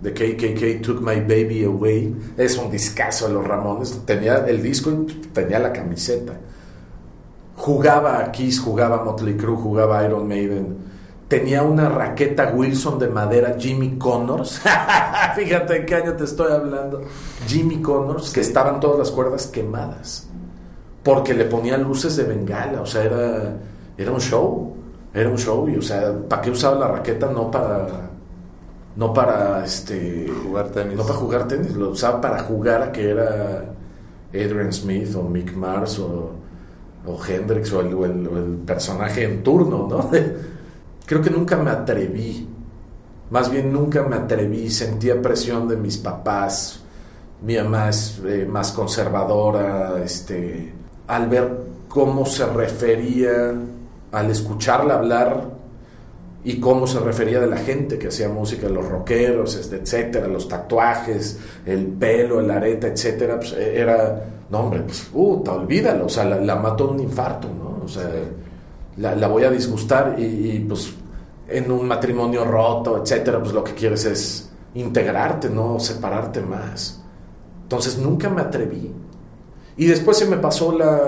The 0.07 0.15
KKK 0.15 0.83
Took 0.83 1.01
My 1.01 1.17
Baby 1.17 1.65
Away, 1.65 2.15
es 2.37 2.57
un 2.57 2.71
discazo 2.71 3.27
de 3.27 3.35
los 3.35 3.47
Ramones, 3.47 4.03
tenía 4.07 4.37
el 4.47 4.63
disco 4.63 4.91
y 4.91 5.07
tenía 5.33 5.59
la 5.59 5.73
camiseta 5.73 6.35
jugaba 7.57 8.19
a 8.19 8.31
Kiss, 8.31 8.61
jugaba 8.61 9.01
a 9.01 9.05
Motley 9.05 9.37
Crue, 9.37 9.57
jugaba 9.57 10.01
a 10.01 10.05
Iron 10.05 10.29
Maiden. 10.29 10.77
Tenía 11.27 11.65
una 11.65 11.89
raqueta 11.89 12.53
Wilson 12.55 13.01
de 13.01 13.09
madera 13.09 13.57
Jimmy 13.59 13.99
Connors. 13.99 14.61
Fíjate 15.37 15.79
en 15.79 15.87
qué 15.87 15.95
año 15.97 16.13
te 16.13 16.25
estoy 16.25 16.53
hablando. 16.53 17.03
Jimmy 17.49 17.83
Connors, 17.83 18.33
que 18.33 18.41
estaban 18.41 18.79
todas 18.79 18.99
las 18.99 19.11
cuerdas 19.11 19.49
quemadas. 19.49 20.29
Porque 21.03 21.35
le 21.35 21.47
ponía 21.47 21.77
luces 21.79 22.17
de 22.17 22.25
bengala. 22.25 22.81
O 22.81 22.87
sea, 22.87 23.03
era, 23.03 23.57
era 23.99 24.13
un 24.13 24.21
show. 24.21 24.77
Era 25.13 25.29
un 25.29 25.39
show. 25.39 25.69
Y, 25.69 25.77
o 25.77 25.83
sea, 25.83 26.13
¿para 26.29 26.43
qué 26.43 26.51
usaba 26.51 26.79
la 26.79 26.89
raqueta? 26.89 27.29
No 27.29 27.51
para. 27.51 28.11
No 28.97 29.13
para 29.13 29.65
este. 29.65 30.29
Jugar 30.45 30.69
tenis. 30.71 30.97
No 30.97 31.03
para 31.05 31.15
jugar 31.19 31.49
tenis. 31.49 31.75
Lo 31.77 31.91
usaba 31.91 32.21
para 32.21 32.43
jugar 32.43 32.83
a 32.83 32.93
que 32.93 33.11
era 33.11 33.65
Adrian 34.31 34.73
Smith 34.73 35.15
o 35.17 35.23
Mick 35.23 35.55
Mars 35.55 35.99
o 35.99 36.33
o 37.09 37.25
Hendrix 37.25 37.73
o 37.73 37.81
el, 37.81 37.95
o 37.95 38.05
el- 38.05 38.27
o 38.27 38.37
el 38.39 38.57
personaje 38.67 39.23
en 39.25 39.43
turno, 39.45 39.87
¿no? 39.89 40.11
Creo 41.07 41.23
que 41.23 41.31
nunca 41.31 41.57
me 41.57 41.71
atreví, 41.71 42.49
más 43.31 43.49
bien 43.49 43.73
nunca 43.73 44.03
me 44.03 44.17
atreví, 44.17 44.69
sentía 44.71 45.23
presión 45.23 45.69
de 45.69 45.77
mis 45.77 45.99
papás, 45.99 46.81
mi 47.43 47.57
mamá 47.57 47.91
es 47.91 48.21
eh, 48.27 48.45
más 48.51 48.73
conservadora, 48.73 50.03
este, 50.05 50.73
al 51.07 51.29
ver 51.29 51.57
cómo 51.89 52.27
se 52.27 52.45
refería, 52.47 53.55
al 54.11 54.31
escucharla 54.33 54.95
hablar 54.95 55.49
y 56.45 56.61
cómo 56.61 56.87
se 56.87 57.01
refería 57.01 57.41
de 57.41 57.47
la 57.47 57.57
gente 57.57 57.99
que 57.99 58.09
hacía 58.09 58.29
música, 58.29 58.69
los 58.69 58.89
rockeros, 58.89 59.57
este, 59.57 59.77
etcétera, 59.77 60.29
los 60.29 60.49
tatuajes, 60.49 61.39
el 61.65 61.87
pelo, 61.87 62.41
el 62.41 62.51
arete, 62.51 62.89
etcétera, 62.89 63.37
pues 63.39 63.53
eh, 63.53 63.81
era, 63.81 64.25
no 64.51 64.61
hombre, 64.61 64.81
pues, 64.81 65.01
puta, 65.13 65.53
olvídalo, 65.53 66.07
o 66.07 66.09
sea, 66.09 66.25
la, 66.25 66.41
la 66.41 66.57
mató 66.57 66.91
un 66.91 67.01
infarto, 67.01 67.49
¿no? 67.49 67.85
O 67.85 67.89
sea, 67.89 68.09
la, 68.97 69.15
la 69.17 69.29
voy 69.29 69.45
a 69.45 69.51
disgustar 69.51 70.15
y, 70.19 70.23
y, 70.25 70.61
pues 70.61 70.95
en 71.49 71.71
un 71.71 71.87
matrimonio 71.87 72.45
roto, 72.45 73.01
etcétera, 73.03 73.41
pues 73.41 73.53
lo 73.53 73.63
que 73.63 73.73
quieres 73.75 74.05
es 74.05 74.51
integrarte, 74.75 75.49
no 75.49 75.79
separarte 75.79 76.41
más. 76.41 77.03
Entonces 77.63 77.99
nunca 77.99 78.29
me 78.31 78.43
atreví. 78.43 78.93
Y 79.77 79.87
después 79.87 80.17
se 80.17 80.27
me 80.27 80.37
pasó 80.37 80.73
la, 80.73 81.01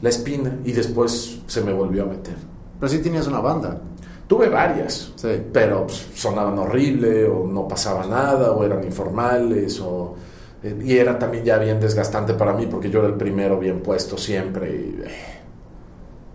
la 0.00 0.08
espina 0.08 0.58
y 0.64 0.72
después 0.72 1.40
se 1.46 1.60
me 1.62 1.72
volvió 1.72 2.04
a 2.04 2.06
meter. 2.06 2.36
Pero 2.80 2.90
sí 2.90 2.98
tenías 3.00 3.26
una 3.28 3.40
banda. 3.40 3.78
Tuve 4.26 4.48
varias, 4.48 5.12
Sí. 5.16 5.42
pero 5.52 5.86
pues, 5.86 6.08
sonaban 6.14 6.58
horrible 6.58 7.26
o 7.26 7.46
no 7.46 7.68
pasaba 7.68 8.06
nada 8.06 8.52
o 8.52 8.64
eran 8.64 8.82
informales 8.84 9.80
o 9.80 10.14
eh, 10.62 10.78
y 10.84 10.96
era 10.96 11.18
también 11.18 11.44
ya 11.44 11.58
bien 11.58 11.80
desgastante 11.80 12.34
para 12.34 12.52
mí 12.52 12.66
porque 12.66 12.90
yo 12.90 13.00
era 13.00 13.08
el 13.08 13.14
primero 13.14 13.58
bien 13.58 13.80
puesto 13.82 14.16
siempre 14.18 14.70
y 14.70 15.02
eh, 15.04 15.10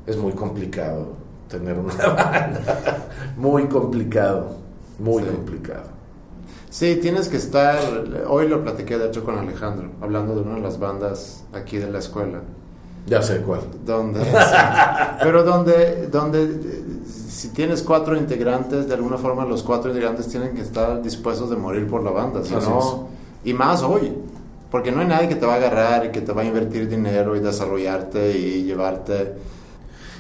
es 0.08 0.18
muy 0.18 0.34
complicado 0.34 1.14
tener 1.48 1.78
una 1.80 1.94
banda 2.08 3.08
muy 3.38 3.66
complicado 3.68 4.58
muy 5.00 5.24
Sí. 5.24 5.30
complicado 5.30 5.96
Sí, 6.70 6.98
tienes 7.02 7.30
que 7.30 7.38
estar. 7.38 7.78
Hoy 8.28 8.50
lo 8.50 8.62
platiqué 8.62 8.98
de 8.98 9.08
hecho 9.08 9.24
con 9.24 9.38
Alejandro, 9.38 9.92
hablando 10.02 10.36
de 10.36 10.42
una 10.42 10.56
de 10.56 10.62
las 10.62 10.78
bandas 10.78 11.46
aquí 11.54 11.78
de 11.78 11.90
la 11.90 12.00
escuela. 12.00 12.42
Ya 13.08 13.22
sé 13.22 13.38
cuál 13.42 13.62
Donde. 13.86 14.24
sí, 14.24 14.32
pero 15.22 15.44
donde, 15.44 16.08
donde 16.08 16.60
si 17.30 17.50
tienes 17.50 17.84
cuatro 17.84 18.18
integrantes, 18.18 18.88
de 18.88 18.94
alguna 18.94 19.18
forma 19.18 19.46
los 19.46 19.62
cuatro 19.64 19.90
integrantes 19.92 20.28
tienen 20.28 20.56
que 20.56 20.62
estar 20.62 21.02
dispuestos 21.02 21.50
de 21.50 21.56
morir 21.58 21.88
por 21.88 22.02
la 22.04 22.12
banda. 22.12 22.44
Si 22.44 22.54
no, 22.54 23.10
y 23.44 23.54
más 23.54 23.82
hoy. 23.84 24.12
Porque 24.72 24.92
no 24.92 25.02
hay 25.02 25.08
nadie 25.08 25.30
que 25.30 25.36
te 25.36 25.46
va 25.46 25.54
a 25.54 25.58
agarrar 25.58 26.06
y 26.06 26.10
que 26.10 26.22
te 26.22 26.32
va 26.34 26.42
a 26.42 26.46
invertir 26.46 26.90
dinero 26.90 27.36
y 27.36 27.40
desarrollarte 27.40 28.38
y 28.38 28.64
llevarte. 28.64 29.34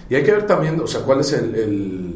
y 0.09 0.15
hay 0.15 0.23
que 0.23 0.31
ver 0.31 0.45
también 0.45 0.79
o 0.79 0.87
sea 0.87 1.01
cuál 1.01 1.21
es 1.21 1.33
el, 1.33 1.55
el, 1.55 2.13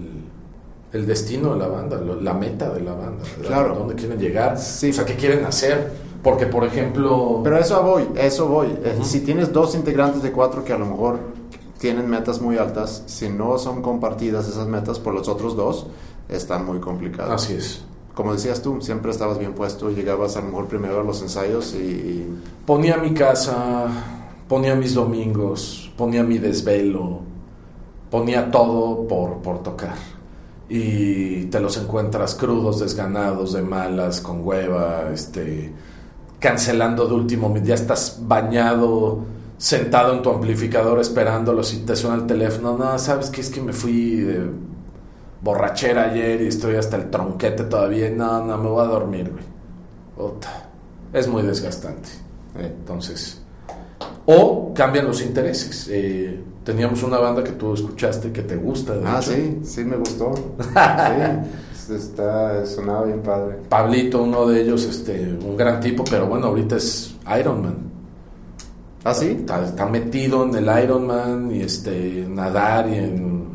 el 0.93 1.05
destino 1.07 1.53
de 1.53 1.59
la 1.59 1.67
banda 1.67 1.99
la 1.99 2.33
meta 2.33 2.69
de 2.69 2.81
la 2.81 2.93
banda 2.93 3.23
Claro. 3.41 3.73
a 3.73 3.77
dónde 3.79 3.95
quieren 3.95 4.19
llegar 4.19 4.57
Sí. 4.59 4.91
o 4.91 4.93
sea 4.93 5.05
qué 5.05 5.15
quieren 5.15 5.43
hacer 5.43 5.91
porque 6.23 6.45
por 6.47 6.63
ejemplo 6.65 7.41
Pero 7.43 7.57
eso 7.57 7.81
voy, 7.83 8.07
eso 8.15 8.47
voy. 8.47 8.67
Eh. 8.83 8.99
Si 9.03 9.21
tienes 9.21 9.51
dos 9.53 9.75
integrantes 9.75 10.21
de 10.21 10.31
cuatro 10.31 10.63
que 10.63 10.73
a 10.73 10.77
lo 10.77 10.85
mejor 10.85 11.19
tienen 11.79 12.09
metas 12.09 12.41
muy 12.41 12.57
altas, 12.57 13.03
si 13.05 13.29
no 13.29 13.57
son 13.57 13.81
compartidas 13.81 14.47
esas 14.49 14.67
metas 14.67 14.99
por 14.99 15.13
los 15.13 15.27
otros 15.29 15.55
dos, 15.55 15.87
está 16.27 16.59
muy 16.59 16.79
complicado. 16.79 17.31
así 17.33 17.53
es 17.53 17.83
Como 18.13 18.33
decías 18.33 18.61
tú, 18.61 18.81
siempre 18.81 19.11
estabas 19.11 19.39
bien 19.39 19.53
puesto, 19.53 19.89
llegabas 19.89 20.35
a 20.35 20.41
lo 20.41 20.47
mejor 20.47 20.65
primero 20.67 20.99
a 20.99 21.03
los 21.03 21.21
ensayos 21.21 21.73
y- 21.73 22.27
Ponía 22.65 22.97
mi 22.97 23.13
casa, 23.13 23.87
ponía 24.49 24.75
mis 24.75 24.93
domingos, 24.93 25.89
ponía 25.97 26.21
mi 26.23 26.37
desvelo, 26.37 27.21
ponía 28.11 28.51
todo 28.51 29.07
por, 29.07 29.37
por 29.37 29.63
tocar. 29.63 29.95
Y 30.67 31.45
te 31.45 31.59
los 31.59 31.77
encuentras 31.77 32.35
crudos, 32.35 32.79
desganados, 32.79 33.53
de 33.53 33.61
malas, 33.63 34.21
con 34.21 34.45
hueva, 34.45 35.09
este, 35.11 35.73
cancelando 36.39 37.07
de 37.07 37.13
último, 37.13 37.53
ya 37.63 37.75
estás 37.75 38.19
bañado, 38.21 39.19
sentado 39.57 40.13
en 40.13 40.21
tu 40.21 40.29
amplificador 40.29 40.99
esperándolo, 40.99 41.63
si 41.63 41.79
te 41.79 41.95
suena 41.95 42.15
el 42.15 42.25
teléfono, 42.25 42.77
no, 42.77 42.97
sabes 42.97 43.29
que 43.29 43.41
es 43.41 43.49
que 43.49 43.61
me 43.61 43.73
fui 43.73 44.17
de 44.17 44.49
borrachera 45.41 46.11
ayer 46.11 46.41
y 46.41 46.47
estoy 46.47 46.75
hasta 46.75 46.97
el 46.97 47.09
tronquete 47.09 47.63
todavía, 47.63 48.09
no, 48.09 48.45
no, 48.45 48.57
me 48.57 48.69
voy 48.69 48.83
a 48.83 48.87
dormir, 48.87 49.31
güey. 49.31 50.29
Es 51.13 51.27
muy 51.27 51.43
desgastante. 51.43 52.09
Entonces, 52.57 53.41
o 54.25 54.73
cambian 54.73 55.05
los 55.05 55.21
intereses. 55.21 55.87
Eh, 55.89 56.39
teníamos 56.63 57.01
una 57.03 57.17
banda 57.17 57.43
que 57.43 57.51
tú 57.51 57.73
escuchaste 57.73 58.31
que 58.31 58.41
te 58.41 58.55
gusta. 58.55 58.93
ah, 59.05 59.21
sí, 59.21 59.59
sí 59.63 59.83
me 59.83 59.97
gustó. 59.97 60.33
sí, 60.59 60.73
está, 61.95 62.65
sonaba 62.65 63.05
bien 63.05 63.21
padre. 63.21 63.57
Pablito, 63.67 64.23
uno 64.23 64.47
de 64.47 64.61
ellos, 64.61 64.85
este, 64.85 65.33
un 65.33 65.55
gran 65.55 65.79
tipo, 65.79 66.03
pero 66.09 66.27
bueno, 66.27 66.47
ahorita 66.47 66.77
es 66.77 67.15
Iron 67.39 67.61
Man. 67.61 67.75
¿Ah, 69.03 69.13
sí? 69.13 69.45
Está, 69.45 69.85
metido 69.85 70.43
en 70.45 70.55
el 70.55 70.83
Iron 70.83 71.07
Man 71.07 71.51
y 71.53 71.61
este, 71.61 72.25
nadar 72.27 72.89
y 72.89 72.95
en... 72.95 73.49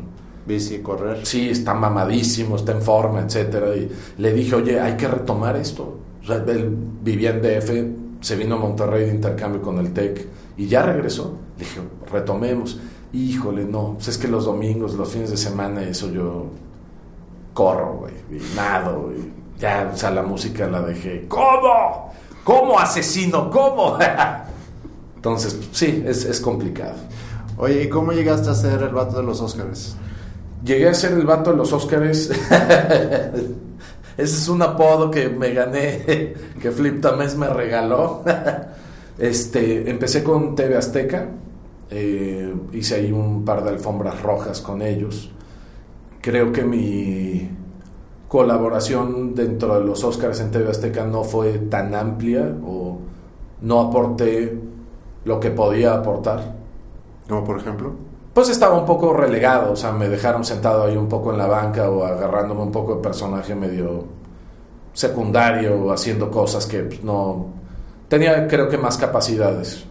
Bici, 0.45 0.79
correr. 0.79 1.25
Sí, 1.25 1.49
está 1.49 1.73
mamadísimo, 1.73 2.55
está 2.55 2.71
en 2.71 2.81
forma, 2.81 3.21
etcétera. 3.21 3.75
Y 3.75 3.91
le 4.19 4.31
dije, 4.31 4.53
oye, 4.53 4.79
hay 4.79 4.95
que 4.95 5.07
retomar 5.07 5.55
esto. 5.55 5.97
O 6.21 6.25
sea, 6.25 6.37
él 6.47 6.75
vivía 7.01 7.31
en 7.31 7.41
DF, 7.41 8.23
se 8.23 8.35
vino 8.35 8.55
a 8.55 8.59
Monterrey 8.59 9.05
de 9.05 9.15
intercambio 9.15 9.61
con 9.61 9.79
el 9.79 9.91
TEC 9.91 10.27
y 10.57 10.67
ya 10.67 10.83
regresó. 10.83 11.37
Le 11.57 11.65
dije, 11.65 11.81
retomemos. 12.11 12.79
Híjole, 13.11 13.65
no, 13.65 13.93
pues 13.93 14.09
es 14.09 14.17
que 14.17 14.27
los 14.27 14.45
domingos, 14.45 14.93
los 14.93 15.09
fines 15.09 15.31
de 15.31 15.37
semana, 15.37 15.81
eso 15.83 16.11
yo 16.11 16.47
corro, 17.55 17.93
güey, 17.93 18.13
y 18.29 18.55
nado, 18.55 19.11
y 19.17 19.31
ya, 19.59 19.89
o 19.91 19.97
sea, 19.97 20.11
la 20.11 20.21
música 20.21 20.67
la 20.67 20.81
dejé. 20.81 21.25
¿Cómo? 21.27 22.13
¿Cómo 22.43 22.77
asesino? 22.77 23.49
¿Cómo? 23.49 23.97
Entonces, 25.15 25.57
sí, 25.71 26.03
es, 26.05 26.25
es 26.25 26.39
complicado. 26.39 26.93
Oye, 27.57 27.83
¿y 27.83 27.89
cómo 27.89 28.11
llegaste 28.11 28.49
a 28.49 28.53
ser 28.53 28.83
el 28.83 28.89
vato 28.89 29.17
de 29.17 29.23
los 29.23 29.41
Óscares? 29.41 29.95
Llegué 30.63 30.89
a 30.89 30.93
ser 30.93 31.13
el 31.13 31.25
vato 31.25 31.51
de 31.51 31.57
los 31.57 31.71
Óscares 31.71 32.29
Ese 34.17 34.37
es 34.37 34.47
un 34.47 34.61
apodo 34.61 35.11
que 35.11 35.27
me 35.27 35.53
gané, 35.53 36.33
que 36.61 36.71
Flip 36.71 37.01
Tamés 37.01 37.35
me 37.35 37.47
regaló. 37.47 38.23
Este, 39.17 39.89
empecé 39.89 40.23
con 40.23 40.55
TV 40.55 40.77
Azteca, 40.77 41.27
eh, 41.89 42.53
hice 42.73 42.95
ahí 42.95 43.11
un 43.11 43.43
par 43.43 43.63
de 43.63 43.71
alfombras 43.71 44.21
rojas 44.21 44.61
con 44.61 44.81
ellos. 44.81 45.31
Creo 46.25 46.51
que 46.51 46.63
mi 46.63 47.47
colaboración 48.27 49.35
dentro 49.35 49.79
de 49.79 49.85
los 49.85 50.03
Oscars 50.03 50.39
en 50.39 50.49
TV 50.49 50.71
Azteca 50.71 51.05
no 51.05 51.23
fue 51.23 51.59
tan 51.59 51.93
amplia 51.93 52.51
o 52.65 52.97
no 53.61 53.79
aporté 53.79 54.59
lo 55.23 55.39
que 55.39 55.51
podía 55.51 55.93
aportar. 55.93 56.55
¿Como 57.29 57.43
por 57.43 57.59
ejemplo? 57.59 57.93
Pues 58.33 58.49
estaba 58.49 58.75
un 58.75 58.87
poco 58.87 59.13
relegado, 59.13 59.73
o 59.73 59.75
sea, 59.75 59.91
me 59.91 60.09
dejaron 60.09 60.43
sentado 60.43 60.85
ahí 60.85 60.97
un 60.97 61.07
poco 61.07 61.31
en 61.31 61.37
la 61.37 61.45
banca 61.45 61.91
o 61.91 62.03
agarrándome 62.03 62.63
un 62.63 62.71
poco 62.71 62.95
de 62.95 63.03
personaje 63.03 63.53
medio 63.53 64.05
secundario 64.93 65.75
o 65.75 65.91
haciendo 65.91 66.31
cosas 66.31 66.65
que 66.65 66.79
pues, 66.79 67.03
no 67.03 67.49
tenía 68.07 68.47
creo 68.47 68.67
que 68.67 68.79
más 68.79 68.97
capacidades. 68.97 69.85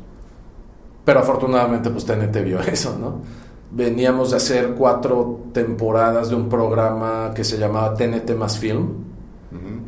Pero 1.05 1.21
afortunadamente 1.21 1.91
pues 1.91 2.05
TNT 2.05 2.43
vio 2.43 2.59
eso, 2.67 2.99
¿no? 2.99 3.44
Veníamos 3.77 4.31
de 4.31 4.37
hacer 4.37 4.77
cuatro 4.77 5.47
temporadas 5.53 6.31
de 6.31 6.37
un 6.37 6.49
programa 6.49 7.33
que 7.35 7.43
se 7.43 7.59
llamaba 7.59 7.95
TNT 7.95 8.31
más 8.37 8.57
Film, 8.57 8.89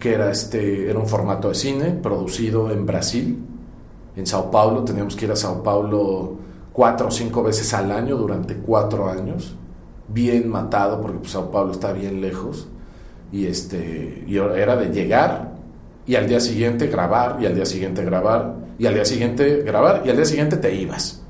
que 0.00 0.12
era 0.12 0.28
este 0.28 0.90
era 0.90 0.98
un 0.98 1.06
formato 1.06 1.50
de 1.50 1.54
cine 1.54 1.90
producido 1.92 2.72
en 2.72 2.84
Brasil, 2.84 3.38
en 4.16 4.26
Sao 4.26 4.50
Paulo, 4.50 4.82
teníamos 4.82 5.14
que 5.14 5.26
ir 5.26 5.30
a 5.30 5.36
Sao 5.36 5.62
Paulo 5.62 6.34
cuatro 6.72 7.06
o 7.06 7.10
cinco 7.12 7.44
veces 7.44 7.72
al 7.74 7.92
año 7.92 8.16
durante 8.16 8.56
cuatro 8.56 9.08
años, 9.08 9.54
bien 10.08 10.48
matado 10.48 11.00
porque 11.00 11.18
pues, 11.18 11.30
Sao 11.30 11.52
Paulo 11.52 11.70
está 11.70 11.92
bien 11.92 12.20
lejos. 12.20 12.66
Y 13.30 13.46
este 13.46 14.24
y 14.26 14.36
era 14.36 14.74
de 14.74 14.88
llegar 14.88 15.52
y 16.06 16.16
al 16.16 16.26
día 16.26 16.40
siguiente 16.40 16.88
grabar 16.88 17.38
y 17.40 17.46
al 17.46 17.54
día 17.54 17.66
siguiente 17.66 18.04
grabar 18.04 18.56
y 18.80 18.86
al 18.86 18.94
día 18.94 19.04
siguiente 19.04 19.62
grabar 19.62 20.02
y 20.04 20.10
al 20.10 20.16
día 20.16 20.24
siguiente 20.24 20.56
te 20.56 20.74
ibas 20.74 21.22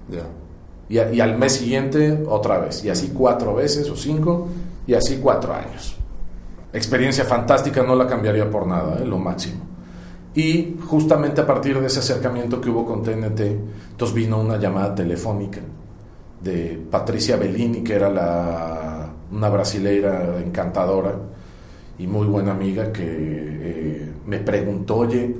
y, 0.89 0.99
al 0.99 1.37
mes 1.37 1.53
siguiente 1.55 2.23
otra 2.29 2.59
vez. 2.59 2.85
Y 2.85 2.91
así 2.91 3.13
cuatro 3.15 3.55
veces 3.55 3.89
o 3.91 3.97
cinco 3.97 4.49
y 4.87 4.95
así 4.95 5.19
cuatro 5.23 5.55
años. 5.55 5.97
Experiencia 6.73 7.25
fantástica 7.25 7.83
no 7.83 7.95
la 7.95 8.07
cambiaría 8.07 8.51
por 8.51 8.67
nada 8.67 8.99
¿eh? 9.01 9.07
lo 9.07 9.19
máximo. 9.19 9.65
Y 10.35 10.77
justamente 10.87 11.41
a 11.41 11.47
partir 11.47 11.81
de 11.81 11.87
ese 11.87 12.01
acercamiento 12.01 12.61
que 12.61 12.69
hubo 12.69 12.85
con 12.85 13.03
TNT, 13.03 13.41
entonces 13.41 14.15
vino 14.15 14.39
una 14.39 14.59
llamada 14.59 14.95
telefónica 14.95 15.61
de 16.43 16.79
Patricia 16.91 17.37
Bellini, 17.37 17.83
que 17.83 17.95
era 17.95 18.11
la, 18.11 19.11
una 19.33 19.49
brasileira 19.49 20.39
encantadora 20.39 21.15
y 21.99 22.07
muy 22.07 22.27
buena 22.27 22.53
amiga, 22.53 22.93
que 22.93 23.03
eh, 23.07 24.13
me 24.27 24.39
preguntó, 24.39 24.97
oye, 24.99 25.35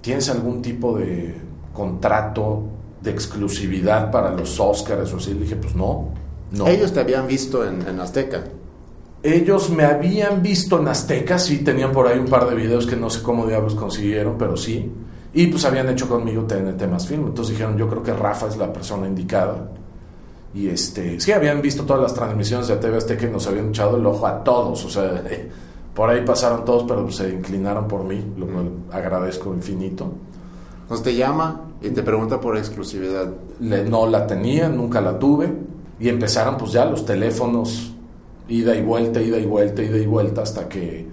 ¿tienes 0.00 0.28
algún 0.28 0.60
tipo 0.60 0.98
de 0.98 1.32
contrato 1.72 2.64
de 3.02 3.10
exclusividad 3.10 4.10
para 4.10 4.30
los 4.30 4.58
Oscars 4.60 5.12
o 5.12 5.16
así? 5.16 5.34
Le 5.34 5.40
dije, 5.40 5.56
pues 5.56 5.74
no, 5.74 6.10
no. 6.52 6.66
Ellos 6.66 6.92
te 6.92 7.00
habían 7.00 7.26
visto 7.26 7.66
en, 7.66 7.86
en 7.86 8.00
Azteca. 8.00 8.44
Ellos 9.22 9.68
me 9.70 9.84
habían 9.84 10.42
visto 10.42 10.80
en 10.80 10.88
Azteca, 10.88 11.38
sí, 11.38 11.58
tenían 11.58 11.92
por 11.92 12.06
ahí 12.06 12.18
un 12.18 12.26
par 12.26 12.48
de 12.48 12.56
videos 12.56 12.86
que 12.86 12.96
no 12.96 13.10
sé 13.10 13.22
cómo 13.22 13.46
diablos 13.46 13.74
consiguieron, 13.74 14.36
pero 14.38 14.56
sí. 14.56 14.90
Y 15.32 15.46
pues 15.46 15.64
habían 15.64 15.88
hecho 15.88 16.08
conmigo 16.08 16.44
TNT 16.44 16.82
más 16.88 17.06
film. 17.06 17.26
Entonces 17.26 17.52
dijeron, 17.52 17.76
yo 17.76 17.88
creo 17.88 18.02
que 18.02 18.12
Rafa 18.12 18.48
es 18.48 18.56
la 18.56 18.72
persona 18.72 19.06
indicada. 19.06 19.70
Y 20.52 20.68
este, 20.68 21.20
sí, 21.20 21.32
habían 21.32 21.62
visto 21.62 21.84
todas 21.84 22.02
las 22.02 22.14
transmisiones 22.14 22.66
de 22.66 22.76
TV 22.76 22.96
Azteca 22.96 23.26
y 23.26 23.30
nos 23.30 23.46
habían 23.46 23.68
echado 23.68 23.96
el 23.96 24.06
ojo 24.06 24.26
a 24.26 24.42
todos. 24.42 24.84
O 24.84 24.90
sea, 24.90 25.22
por 25.94 26.10
ahí 26.10 26.24
pasaron 26.24 26.64
todos, 26.64 26.84
pero 26.88 27.04
pues, 27.04 27.16
se 27.16 27.28
inclinaron 27.28 27.86
por 27.86 28.02
mí, 28.02 28.24
lo 28.36 28.46
cual 28.46 28.70
agradezco 28.90 29.54
infinito. 29.54 30.10
Entonces 30.82 31.04
te 31.04 31.14
llama 31.14 31.69
y 31.82 31.90
te 31.90 32.02
pregunta 32.02 32.40
por 32.40 32.56
exclusividad. 32.56 33.32
Le, 33.60 33.84
no 33.84 34.06
la 34.06 34.26
tenía, 34.26 34.68
nunca 34.68 35.00
la 35.00 35.18
tuve. 35.18 35.52
Y 35.98 36.08
empezaron 36.08 36.56
pues 36.56 36.72
ya 36.72 36.84
los 36.84 37.04
teléfonos 37.04 37.94
ida 38.48 38.74
y 38.74 38.82
vuelta, 38.82 39.20
ida 39.20 39.38
y 39.38 39.46
vuelta, 39.46 39.82
ida 39.82 39.98
y 39.98 40.06
vuelta, 40.06 40.42
hasta 40.42 40.68
que 40.68 41.06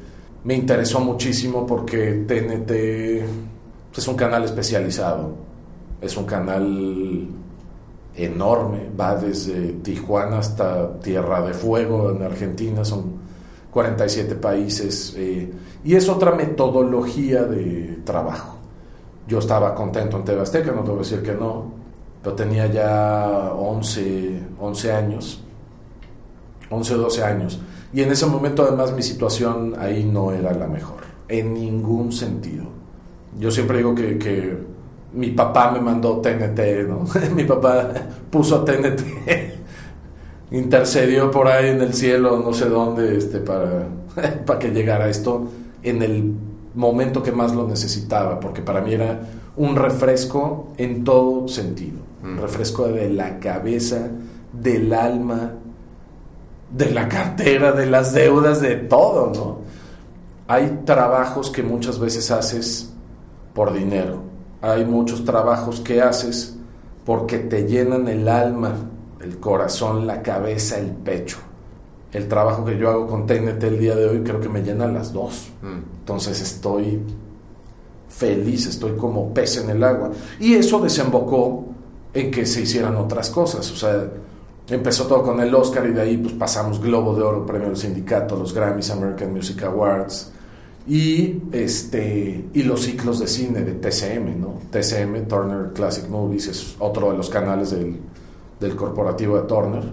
me 0.43 0.55
interesó 0.55 0.99
muchísimo 0.99 1.65
porque 1.65 2.26
TNT 2.28 2.72
es 3.97 4.07
un 4.07 4.15
canal 4.15 4.43
especializado, 4.43 5.36
es 6.01 6.15
un 6.18 6.26
canal 6.26 7.28
enorme, 8.15 8.89
va 8.99 9.15
desde 9.15 9.74
Tijuana 9.74 10.39
hasta 10.39 10.99
Tierra 10.99 11.41
de 11.41 11.53
Fuego 11.53 12.11
en 12.11 12.24
Argentina, 12.24 12.86
son 12.86 13.18
47 13.72 14.36
países, 14.36 15.13
eh, 15.18 15.51
y 15.84 15.95
es 15.95 16.07
otra 16.09 16.34
metodología 16.34 17.43
de 17.43 17.99
trabajo. 18.03 18.57
Yo 19.28 19.40
estaba 19.40 19.76
contento 19.76 20.18
en 20.18 20.24
TV 20.24 20.42
Azteca, 20.42 20.72
no 20.72 20.82
te 20.82 20.90
voy 20.90 21.00
a 21.00 21.04
decir 21.04 21.22
que 21.22 21.34
no, 21.34 21.72
pero 22.24 22.36
tenía 22.36 22.68
ya 22.68 23.52
11, 23.54 24.42
11 24.60 24.92
años 24.92 25.44
11 26.70 26.96
o 26.96 26.98
12 26.98 27.24
años. 27.24 27.60
Y 27.94 28.02
en 28.02 28.12
ese 28.12 28.26
momento 28.26 28.64
además 28.64 28.94
mi 28.94 29.02
situación 29.02 29.76
ahí 29.80 30.04
no 30.04 30.32
era 30.32 30.54
la 30.54 30.68
mejor, 30.68 31.00
en 31.28 31.54
ningún 31.54 32.12
sentido. 32.12 32.66
Yo 33.38 33.52
siempre 33.52 33.78
digo 33.78 33.96
que, 33.96 34.78
mi 35.14 35.30
papá 35.32 35.72
me 35.72 35.80
mandó 35.80 36.20
TNT, 36.20 36.60
¿no? 36.88 37.06
mi 37.36 37.46
papá 37.46 37.90
puso 38.30 38.64
TNT, 38.64 39.02
intercedió 40.52 41.32
por 41.32 41.48
ahí 41.48 41.70
en 41.70 41.82
el 41.82 41.94
cielo, 41.94 42.42
no 42.44 42.54
sé 42.54 42.66
dónde, 42.66 43.18
este, 43.18 43.40
para, 43.40 43.88
para 44.46 44.60
que 44.60 44.70
llegara 44.72 45.08
esto 45.08 45.48
en 45.82 46.04
el 46.04 46.34
momento 46.78 47.24
que 47.24 47.32
más 47.32 47.54
lo 47.54 47.68
necesitaba, 47.68 48.40
porque 48.40 48.62
para 48.62 48.82
mí 48.82 48.94
era 48.94 49.20
un 49.58 49.76
refresco 49.76 50.70
en 50.78 51.04
todo 51.04 51.48
sentido, 51.48 52.00
un 52.24 52.36
mm. 52.36 52.40
refresco 52.40 52.88
de 52.88 53.10
la 53.10 53.40
cabeza, 53.40 54.10
del 54.54 54.94
alma, 54.94 55.54
de 56.72 56.92
la 56.92 57.08
cartera, 57.08 57.72
de 57.72 57.88
las 57.88 58.14
deudas, 58.14 58.62
de 58.62 58.76
todo, 58.76 59.32
¿no? 59.34 59.58
Hay 60.48 60.82
trabajos 60.86 61.50
que 61.50 61.64
muchas 61.64 62.00
veces 62.00 62.32
haces 62.32 62.94
por 63.54 63.74
dinero. 63.74 64.22
Hay 64.62 64.86
muchos 64.86 65.26
trabajos 65.26 65.82
que 65.82 66.02
haces 66.02 66.56
porque 67.06 67.40
te 67.40 67.68
llenan 67.68 68.08
el 68.08 68.30
alma, 68.30 68.76
el 69.20 69.40
corazón, 69.40 70.08
la 70.08 70.22
cabeza, 70.22 70.78
el 70.78 70.92
pecho. 70.92 71.38
El 72.14 72.28
trabajo 72.28 72.64
que 72.64 72.78
yo 72.78 72.89
hago 72.89 73.08
con 73.08 73.28
TNT 73.28 73.64
el 73.64 73.80
día 73.80 73.95
de 73.95 74.08
hoy 74.08 74.22
creo 74.24 74.39
que 74.39 74.49
me 74.49 74.62
llena 74.62 74.88
las 74.88 75.14
dos. 75.14 75.49
Mm. 75.62 75.99
Entonces 75.99 76.41
estoy 76.41 77.01
feliz, 78.10 78.68
estoy 78.68 78.93
como 78.93 79.34
pez 79.34 79.58
en 79.58 79.70
el 79.70 79.84
agua. 79.84 80.12
Y 80.39 80.53
eso 80.55 80.80
desembocó 80.80 81.66
en 82.14 82.32
que 82.32 82.45
se 82.45 82.62
hicieran 82.62 82.95
otras 82.95 83.30
cosas. 83.30 83.70
O 83.72 83.76
sea, 83.76 84.10
empezó 84.70 85.05
todo 85.05 85.24
con 85.24 85.39
el 85.41 85.53
Oscar 85.53 85.86
y 85.88 85.91
de 85.91 86.01
ahí 86.01 86.18
pues 86.18 86.34
pasamos 86.34 86.82
Globo 86.82 87.16
de 87.16 87.24
Oro, 87.24 87.45
Premio 87.45 87.68
del 87.68 87.78
Sindicato, 87.78 88.36
los 88.36 88.53
Grammys, 88.53 88.89
American 88.89 89.34
Music 89.34 89.64
Awards 89.64 90.32
y, 90.88 91.41
este, 91.51 92.45
y 92.53 92.64
los 92.64 92.84
ciclos 92.84 93.20
de 93.20 93.28
cine 93.28 93.62
de 93.62 93.74
TCM, 93.74 94.39
¿no? 94.39 94.62
TCM, 94.72 95.28
Turner 95.28 95.74
Classic 95.74 96.08
Movies, 96.08 96.47
es 96.47 96.76
otro 96.80 97.12
de 97.12 97.18
los 97.18 97.30
canales 97.30 97.72
del, 97.72 97.97
del 98.60 98.76
corporativo 98.76 99.36
de 99.36 99.47
Turner. 99.47 99.84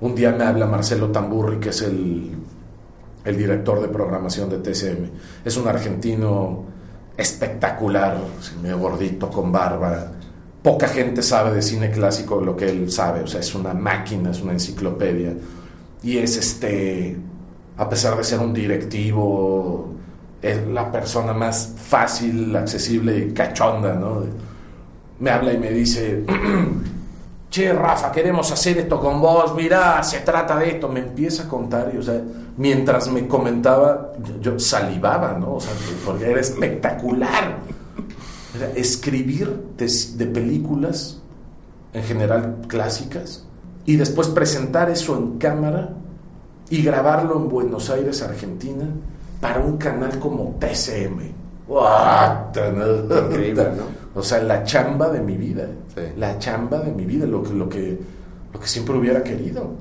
Un 0.00 0.14
día 0.14 0.32
me 0.32 0.44
habla 0.44 0.66
Marcelo 0.66 1.10
Tamburri, 1.10 1.58
que 1.58 1.70
es 1.70 1.82
el, 1.82 2.30
el 3.24 3.36
director 3.36 3.80
de 3.80 3.88
programación 3.88 4.48
de 4.48 4.58
TCM. 4.58 5.10
Es 5.44 5.56
un 5.56 5.66
argentino 5.66 6.64
espectacular, 7.16 8.16
medio 8.62 8.78
gordito, 8.78 9.28
con 9.28 9.50
barba. 9.50 10.12
Poca 10.62 10.88
gente 10.88 11.22
sabe 11.22 11.52
de 11.52 11.62
cine 11.62 11.90
clásico 11.90 12.40
lo 12.40 12.56
que 12.56 12.68
él 12.68 12.90
sabe, 12.90 13.22
o 13.22 13.26
sea, 13.26 13.40
es 13.40 13.54
una 13.54 13.74
máquina, 13.74 14.30
es 14.30 14.40
una 14.40 14.52
enciclopedia. 14.52 15.34
Y 16.02 16.18
es 16.18 16.36
este, 16.36 17.16
a 17.76 17.88
pesar 17.88 18.16
de 18.16 18.22
ser 18.22 18.38
un 18.38 18.54
directivo, 18.54 19.94
es 20.40 20.64
la 20.68 20.92
persona 20.92 21.32
más 21.32 21.74
fácil, 21.76 22.54
accesible 22.54 23.18
y 23.18 23.32
cachonda, 23.32 23.94
¿no? 23.94 24.22
Me 25.18 25.30
habla 25.30 25.52
y 25.52 25.58
me 25.58 25.70
dice, 25.70 26.24
che, 27.50 27.72
Rafa, 27.72 28.12
queremos 28.12 28.50
hacer 28.52 28.78
esto 28.78 29.00
con 29.00 29.20
vos, 29.20 29.54
mirá, 29.54 30.02
se 30.02 30.20
trata 30.20 30.56
de 30.56 30.70
esto. 30.70 30.88
Me 30.88 31.00
empieza 31.00 31.44
a 31.44 31.48
contar 31.48 31.90
y, 31.94 31.98
o 31.98 32.02
sea, 32.02 32.20
mientras 32.56 33.08
me 33.10 33.26
comentaba, 33.26 34.12
yo 34.40 34.58
salivaba, 34.58 35.32
¿no? 35.32 35.54
O 35.54 35.60
sea, 35.60 35.72
porque 36.04 36.30
era 36.30 36.40
espectacular. 36.40 37.58
Era 38.56 38.70
escribir 38.72 39.62
de, 39.76 40.26
películas, 40.26 41.20
en 41.92 42.02
general 42.02 42.56
clásicas, 42.66 43.46
y 43.84 43.96
después 43.96 44.28
presentar 44.28 44.90
eso 44.90 45.16
en 45.16 45.38
cámara 45.38 45.94
y 46.68 46.82
grabarlo 46.82 47.36
en 47.36 47.48
Buenos 47.48 47.88
Aires, 47.88 48.22
Argentina, 48.22 48.84
para 49.40 49.60
un 49.60 49.78
canal 49.78 50.18
como 50.18 50.56
TCM. 50.58 51.32
Increíble, 53.28 53.64
¿no? 53.76 53.98
O 54.18 54.22
sea, 54.22 54.42
la 54.42 54.64
chamba 54.64 55.10
de 55.10 55.20
mi 55.20 55.36
vida. 55.36 55.68
La 56.16 56.38
chamba 56.38 56.78
de 56.80 56.92
mi 56.92 57.04
vida, 57.04 57.26
lo 57.26 57.42
que, 57.42 57.52
lo 57.52 57.68
que, 57.68 57.98
lo 58.52 58.60
que 58.60 58.66
siempre 58.66 58.96
hubiera 58.96 59.22
querido. 59.22 59.72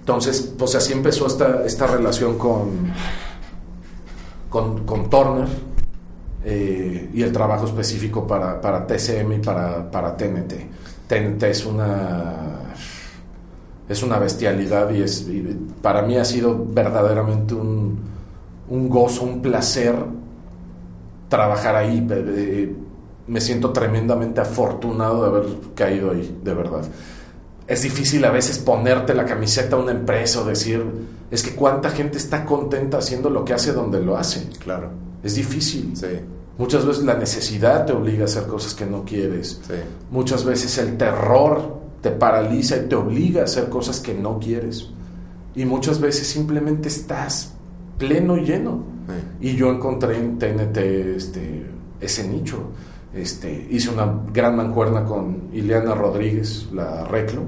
Entonces, 0.00 0.52
pues 0.58 0.74
así 0.74 0.92
empezó 0.92 1.26
esta, 1.26 1.64
esta 1.64 1.86
relación 1.86 2.36
con, 2.36 2.92
con, 4.48 4.84
con 4.84 5.08
Turner 5.08 5.48
eh, 6.44 7.10
y 7.14 7.22
el 7.22 7.32
trabajo 7.32 7.66
específico 7.66 8.26
para, 8.26 8.60
para 8.60 8.86
TCM 8.86 9.32
y 9.34 9.38
para, 9.38 9.90
para 9.90 10.16
TNT. 10.16 10.54
TNT 11.06 11.42
es 11.44 11.66
una 11.66 12.48
es 13.88 14.02
una 14.02 14.18
bestialidad 14.18 14.90
y 14.90 15.02
es 15.02 15.26
para 15.82 16.02
mí 16.02 16.16
ha 16.16 16.24
sido 16.24 16.64
verdaderamente 16.66 17.54
un, 17.54 17.98
un 18.68 18.88
gozo, 18.88 19.24
un 19.24 19.42
placer 19.42 19.94
trabajar 21.28 21.76
ahí. 21.76 22.06
Me 23.26 23.40
siento 23.40 23.70
tremendamente 23.70 24.40
afortunado 24.40 25.22
de 25.22 25.28
haber 25.28 25.56
caído 25.74 26.10
ahí, 26.10 26.38
de 26.42 26.54
verdad 26.54 26.82
es 27.66 27.82
difícil 27.82 28.24
a 28.24 28.30
veces 28.30 28.58
ponerte 28.58 29.14
la 29.14 29.24
camiseta 29.24 29.76
a 29.76 29.78
una 29.78 29.92
empresa 29.92 30.42
o 30.42 30.44
decir, 30.44 30.84
es 31.30 31.42
que 31.42 31.54
cuánta 31.54 31.90
gente 31.90 32.18
está 32.18 32.44
contenta 32.44 32.98
haciendo 32.98 33.30
lo 33.30 33.44
que 33.44 33.54
hace 33.54 33.72
donde 33.72 34.00
lo 34.00 34.16
hace. 34.16 34.46
Claro. 34.58 34.90
Es 35.22 35.36
difícil. 35.36 35.96
Sí. 35.96 36.20
Muchas 36.58 36.84
veces 36.84 37.04
la 37.04 37.14
necesidad 37.14 37.86
te 37.86 37.92
obliga 37.92 38.22
a 38.22 38.24
hacer 38.26 38.46
cosas 38.46 38.74
que 38.74 38.84
no 38.84 39.04
quieres. 39.04 39.60
Sí. 39.66 39.74
Muchas 40.10 40.44
veces 40.44 40.76
el 40.78 40.98
terror 40.98 41.80
te 42.02 42.10
paraliza 42.10 42.76
y 42.76 42.88
te 42.88 42.94
obliga 42.94 43.42
a 43.42 43.44
hacer 43.44 43.68
cosas 43.68 44.00
que 44.00 44.12
no 44.12 44.38
quieres. 44.38 44.90
Y 45.54 45.64
muchas 45.64 46.00
veces 46.00 46.26
simplemente 46.26 46.88
estás 46.88 47.54
pleno 47.96 48.36
y 48.36 48.44
lleno. 48.44 48.92
Y 49.40 49.56
yo 49.56 49.70
encontré 49.70 50.16
en 50.16 50.38
TNT 50.38 50.76
este, 51.16 51.66
ese 52.00 52.28
nicho. 52.28 52.70
Este, 53.14 53.66
hice 53.70 53.90
una 53.90 54.20
gran 54.32 54.56
mancuerna 54.56 55.04
con 55.04 55.50
Ileana 55.52 55.94
Rodríguez, 55.94 56.68
la 56.72 57.04
Reclo, 57.04 57.42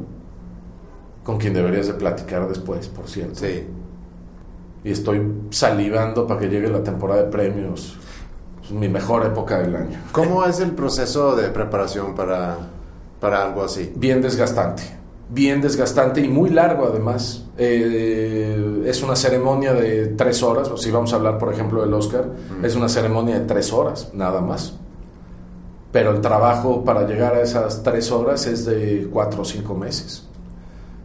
con 1.22 1.38
quien 1.38 1.54
deberías 1.54 1.86
de 1.86 1.94
platicar 1.94 2.46
después, 2.46 2.88
por 2.88 3.08
cierto. 3.08 3.36
Sí. 3.36 3.66
Y 4.84 4.90
estoy 4.90 5.22
salivando 5.50 6.26
para 6.26 6.40
que 6.40 6.48
llegue 6.48 6.68
la 6.68 6.82
temporada 6.82 7.22
de 7.22 7.30
premios. 7.30 7.96
Es 8.62 8.70
mi 8.72 8.88
mejor 8.88 9.24
época 9.24 9.58
del 9.58 9.74
año. 9.74 9.98
¿Cómo 10.12 10.44
es 10.46 10.60
el 10.60 10.72
proceso 10.72 11.34
de 11.34 11.48
preparación 11.48 12.14
para, 12.14 12.58
para 13.18 13.42
algo 13.42 13.64
así? 13.64 13.90
Bien 13.96 14.20
desgastante. 14.20 14.82
Bien 15.30 15.62
desgastante 15.62 16.20
y 16.20 16.28
muy 16.28 16.50
largo 16.50 16.86
además. 16.86 17.46
Eh, 17.56 18.82
es 18.84 19.02
una 19.02 19.16
ceremonia 19.16 19.72
de 19.72 20.08
tres 20.08 20.42
horas. 20.42 20.70
Si 20.76 20.90
vamos 20.90 21.14
a 21.14 21.16
hablar, 21.16 21.38
por 21.38 21.50
ejemplo, 21.50 21.80
del 21.80 21.94
Oscar, 21.94 22.26
es 22.62 22.76
una 22.76 22.90
ceremonia 22.90 23.40
de 23.40 23.46
tres 23.46 23.72
horas, 23.72 24.10
nada 24.12 24.42
más 24.42 24.78
pero 25.94 26.10
el 26.10 26.20
trabajo 26.20 26.82
para 26.82 27.06
llegar 27.06 27.36
a 27.36 27.42
esas 27.42 27.84
tres 27.84 28.10
horas 28.10 28.48
es 28.48 28.64
de 28.64 29.08
cuatro 29.12 29.42
o 29.42 29.44
cinco 29.44 29.76
meses. 29.76 30.26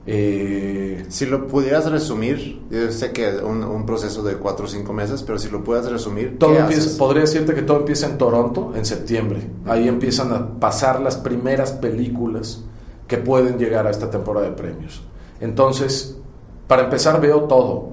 Eh, 0.08 1.06
si 1.10 1.28
lo 1.28 1.46
pudieras 1.46 1.92
resumir, 1.92 2.60
yo 2.72 2.92
sé 2.92 3.12
que 3.12 3.30
es 3.30 3.40
un, 3.44 3.86
proceso 3.86 4.24
de 4.24 4.38
cuatro 4.38 4.66
o 4.66 4.68
cinco 4.68 4.92
meses, 4.92 5.22
pero 5.22 5.38
si 5.38 5.48
lo 5.48 5.64
pudieras 5.64 5.92
resumir, 5.92 6.40
todo 6.40 6.56
podría 6.98 7.22
decirte 7.22 7.54
que 7.54 7.62
todo 7.62 7.82
empieza 7.82 8.08
en 8.08 8.18
Toronto 8.18 8.74
en 8.76 8.84
septiembre. 8.84 9.48
Ahí 9.68 9.88
empiezan 9.88 10.34
a 10.34 10.60
pasar 10.60 11.00
las 11.02 11.18
primeras 11.18 11.72
películas 11.72 12.64
que 13.08 13.20
pueden 13.20 13.60
llegar 13.60 13.86
a 13.86 13.92
esta 13.92 14.10
temporada 14.10 14.48
de 14.48 14.54
premios. 14.54 15.04
Entonces, 15.40 16.18
para 16.66 16.86
empezar 16.86 17.22
veo 17.22 17.44
todo, 17.44 17.90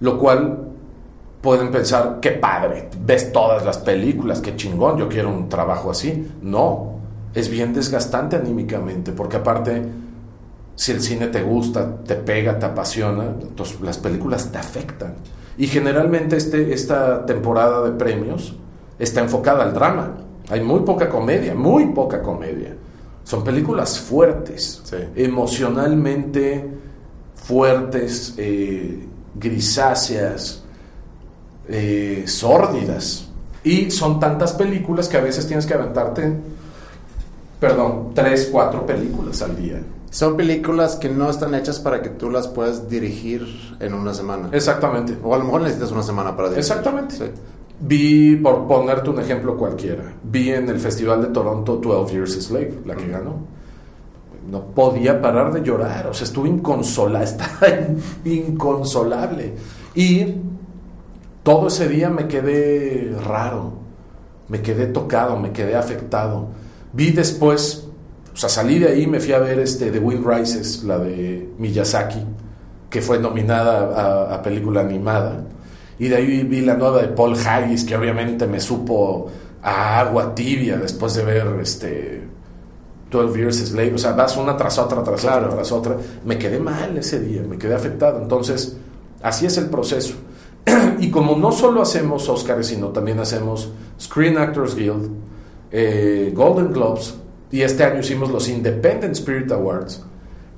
lo 0.00 0.18
cual 0.18 0.72
pueden 1.40 1.70
pensar, 1.70 2.18
qué 2.20 2.32
padre, 2.32 2.88
ves 3.04 3.32
todas 3.32 3.64
las 3.64 3.78
películas, 3.78 4.40
qué 4.40 4.56
chingón, 4.56 4.98
yo 4.98 5.08
quiero 5.08 5.30
un 5.30 5.48
trabajo 5.48 5.90
así. 5.90 6.30
No, 6.42 6.94
es 7.34 7.48
bien 7.48 7.72
desgastante 7.72 8.36
anímicamente, 8.36 9.12
porque 9.12 9.36
aparte, 9.36 9.82
si 10.74 10.92
el 10.92 11.00
cine 11.00 11.28
te 11.28 11.42
gusta, 11.42 11.96
te 12.04 12.16
pega, 12.16 12.58
te 12.58 12.66
apasiona, 12.66 13.34
entonces 13.40 13.80
las 13.80 13.98
películas 13.98 14.50
te 14.50 14.58
afectan. 14.58 15.14
Y 15.56 15.66
generalmente 15.66 16.36
este, 16.36 16.72
esta 16.72 17.26
temporada 17.26 17.82
de 17.82 17.92
premios 17.92 18.56
está 18.98 19.20
enfocada 19.20 19.64
al 19.64 19.74
drama. 19.74 20.16
Hay 20.50 20.62
muy 20.62 20.80
poca 20.80 21.08
comedia, 21.08 21.54
muy 21.54 21.86
poca 21.86 22.22
comedia. 22.22 22.74
Son 23.24 23.44
películas 23.44 23.98
fuertes, 23.98 24.82
emocionalmente 25.14 26.64
fuertes, 27.34 28.34
eh, 28.38 29.06
grisáceas, 29.34 30.64
eh, 31.68 32.24
sórdidas. 32.26 33.28
Y 33.62 33.90
son 33.90 34.18
tantas 34.18 34.52
películas 34.52 35.08
que 35.08 35.16
a 35.16 35.20
veces 35.20 35.46
tienes 35.46 35.66
que 35.66 35.74
aventarte, 35.74 36.32
perdón, 37.60 38.12
tres, 38.14 38.48
cuatro 38.50 38.86
películas 38.86 39.42
al 39.42 39.56
día. 39.56 39.80
Son 40.10 40.36
películas 40.36 40.96
que 40.96 41.10
no 41.10 41.28
están 41.28 41.54
hechas 41.54 41.78
para 41.78 42.00
que 42.00 42.08
tú 42.08 42.30
las 42.30 42.48
puedas 42.48 42.88
dirigir 42.88 43.46
en 43.78 43.92
una 43.92 44.14
semana. 44.14 44.48
Exactamente. 44.52 45.18
O 45.22 45.34
a 45.34 45.38
lo 45.38 45.44
mejor 45.44 45.62
necesitas 45.62 45.92
una 45.92 46.02
semana 46.02 46.34
para 46.34 46.48
dirigir. 46.48 46.60
Exactamente. 46.60 47.32
Vi, 47.80 48.36
por 48.36 48.66
ponerte 48.66 49.10
un 49.10 49.20
ejemplo 49.20 49.56
cualquiera, 49.56 50.14
vi 50.24 50.50
en 50.50 50.68
el 50.68 50.80
Festival 50.80 51.22
de 51.22 51.28
Toronto 51.28 51.76
12 51.76 52.12
Years 52.12 52.36
a 52.36 52.40
Slave, 52.40 52.78
la 52.84 52.96
que 52.96 53.06
ganó. 53.06 53.36
No 54.50 54.64
podía 54.64 55.20
parar 55.20 55.52
de 55.52 55.62
llorar, 55.62 56.08
o 56.08 56.14
sea, 56.14 56.26
estuve 56.26 56.48
inconsolable, 56.48 57.24
estaba 57.24 57.68
inconsolable. 58.24 59.54
Y 59.94 60.34
todo 61.48 61.68
ese 61.68 61.88
día 61.88 62.10
me 62.10 62.28
quedé 62.28 63.10
raro, 63.26 63.72
me 64.48 64.60
quedé 64.60 64.84
tocado, 64.86 65.38
me 65.38 65.50
quedé 65.50 65.76
afectado. 65.76 66.48
Vi 66.92 67.10
después, 67.10 67.88
o 68.34 68.36
sea, 68.36 68.50
salí 68.50 68.78
de 68.78 68.88
ahí, 68.88 69.06
me 69.06 69.18
fui 69.18 69.32
a 69.32 69.38
ver 69.38 69.58
este 69.58 69.90
The 69.90 69.98
Wind 69.98 70.26
Rises, 70.26 70.84
la 70.84 70.98
de 70.98 71.48
Miyazaki, 71.56 72.22
que 72.90 73.00
fue 73.00 73.18
nominada 73.18 74.34
a, 74.34 74.42
película 74.42 74.82
animada. 74.82 75.42
Y 75.98 76.08
de 76.08 76.16
ahí 76.16 76.42
vi 76.42 76.60
la 76.60 76.74
nueva 76.74 77.00
de 77.00 77.08
Paul 77.08 77.34
Haggis, 77.34 77.84
que 77.84 77.96
obviamente 77.96 78.46
me 78.46 78.60
supo 78.60 79.30
a 79.62 80.00
agua 80.00 80.34
tibia 80.34 80.76
después 80.76 81.14
de 81.14 81.24
ver 81.24 81.46
este 81.62 82.24
12 83.10 83.38
Years 83.38 83.56
Slave. 83.56 83.94
O 83.94 83.98
sea, 83.98 84.12
vas 84.12 84.36
una 84.36 84.54
tras 84.54 84.76
otra, 84.78 85.02
tras 85.02 85.24
otra, 85.24 85.48
tras 85.48 85.72
otra. 85.72 85.96
Me 86.26 86.36
quedé 86.36 86.60
mal 86.60 86.98
ese 86.98 87.20
día, 87.20 87.40
me 87.40 87.56
quedé 87.56 87.74
afectado. 87.74 88.20
Entonces, 88.20 88.76
así 89.22 89.46
es 89.46 89.56
el 89.56 89.70
proceso. 89.70 90.27
y 90.98 91.10
como 91.10 91.36
no 91.36 91.52
solo 91.52 91.82
hacemos 91.82 92.28
Oscars, 92.28 92.66
sino 92.66 92.88
también 92.88 93.18
hacemos 93.20 93.72
Screen 94.00 94.38
Actors 94.38 94.74
Guild, 94.74 95.10
eh, 95.70 96.32
Golden 96.34 96.72
Globes, 96.72 97.14
y 97.50 97.62
este 97.62 97.84
año 97.84 98.00
hicimos 98.00 98.30
los 98.30 98.48
Independent 98.48 99.14
Spirit 99.14 99.50
Awards, 99.52 100.04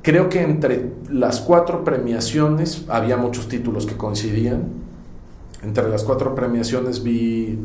creo 0.03 0.29
que 0.29 0.43
entre 0.43 0.93
las 1.09 1.41
cuatro 1.41 1.85
premiaciones 1.85 2.85
había 2.89 3.17
muchos 3.17 3.49
títulos 3.49 3.87
que 3.87 3.97
coincidían. 3.97 4.91
Entre 5.63 5.89
las 5.89 6.05
cuatro 6.05 6.35
premiaciones 6.35 7.03
vi, 7.03 7.59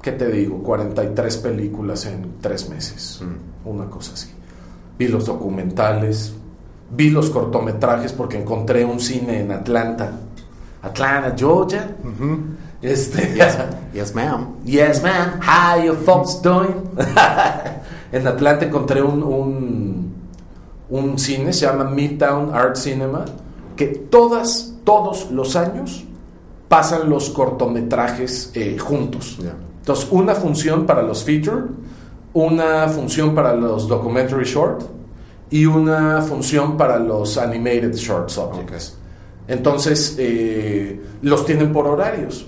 ¿qué 0.00 0.12
te 0.12 0.30
digo? 0.30 0.62
43 0.62 1.36
películas 1.38 2.06
en 2.06 2.36
tres 2.40 2.68
meses, 2.70 3.20
mm. 3.20 3.68
una 3.68 3.86
cosa 3.86 4.12
así. 4.14 4.30
vi 4.98 5.08
los 5.08 5.26
documentales, 5.26 6.34
vi 6.90 7.10
los 7.10 7.30
cortometrajes 7.30 8.12
porque 8.12 8.40
encontré 8.40 8.84
un 8.84 9.00
cine 9.00 9.40
en 9.40 9.50
Atlanta, 9.50 10.12
Atlanta, 10.86 11.34
Georgia. 11.36 11.88
Este, 12.82 13.34
yes, 13.34 13.58
yes 13.94 14.14
ma'am. 14.14 14.56
Yes, 14.64 15.02
ma'am. 15.02 15.40
How 15.40 15.82
you 15.82 15.94
folks 15.94 16.40
doing? 16.40 16.88
en 18.12 18.26
Atlanta 18.26 18.66
encontré 18.66 19.02
un, 19.02 19.22
un, 19.22 20.14
un 20.90 21.18
cine, 21.18 21.52
se 21.52 21.66
llama 21.66 21.84
Midtown 21.84 22.54
Art 22.54 22.76
Cinema, 22.76 23.24
que 23.76 23.86
todas, 23.86 24.74
todos 24.84 25.30
los 25.30 25.56
años 25.56 26.04
pasan 26.68 27.08
los 27.08 27.30
cortometrajes 27.30 28.50
eh, 28.54 28.78
juntos. 28.78 29.38
Entonces, 29.80 30.08
una 30.10 30.34
función 30.34 30.86
para 30.86 31.02
los 31.02 31.22
feature, 31.24 31.64
una 32.32 32.88
función 32.88 33.34
para 33.34 33.54
los 33.54 33.88
documentary 33.88 34.44
short 34.44 34.82
y 35.50 35.64
una 35.66 36.22
función 36.22 36.76
para 36.76 36.98
los 36.98 37.38
animated 37.38 37.94
short 37.94 38.28
subjects. 38.30 38.95
Entonces, 39.48 40.16
eh, 40.18 41.00
los 41.22 41.46
tienen 41.46 41.72
por 41.72 41.86
horarios. 41.86 42.46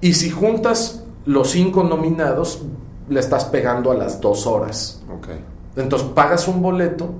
Y 0.00 0.14
si 0.14 0.30
juntas 0.30 1.04
los 1.24 1.50
cinco 1.50 1.84
nominados, 1.84 2.62
le 3.08 3.20
estás 3.20 3.44
pegando 3.46 3.90
a 3.90 3.94
las 3.94 4.20
dos 4.20 4.46
horas. 4.46 5.02
Entonces, 5.76 6.08
pagas 6.14 6.48
un 6.48 6.60
boleto 6.60 7.10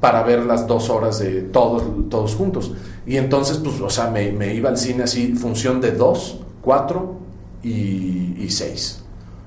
para 0.00 0.22
ver 0.22 0.44
las 0.44 0.66
dos 0.66 0.90
horas 0.90 1.18
de 1.18 1.42
todos, 1.42 1.82
todos 2.08 2.34
juntos. 2.34 2.72
Y 3.06 3.16
entonces, 3.16 3.58
pues, 3.58 3.80
o 3.80 3.90
sea, 3.90 4.10
me, 4.10 4.32
me 4.32 4.54
iba 4.54 4.70
al 4.70 4.78
cine 4.78 5.04
así, 5.04 5.34
función 5.34 5.80
de 5.80 5.92
dos, 5.92 6.40
cuatro 6.62 7.16
y, 7.62 8.48
seis. 8.50 9.02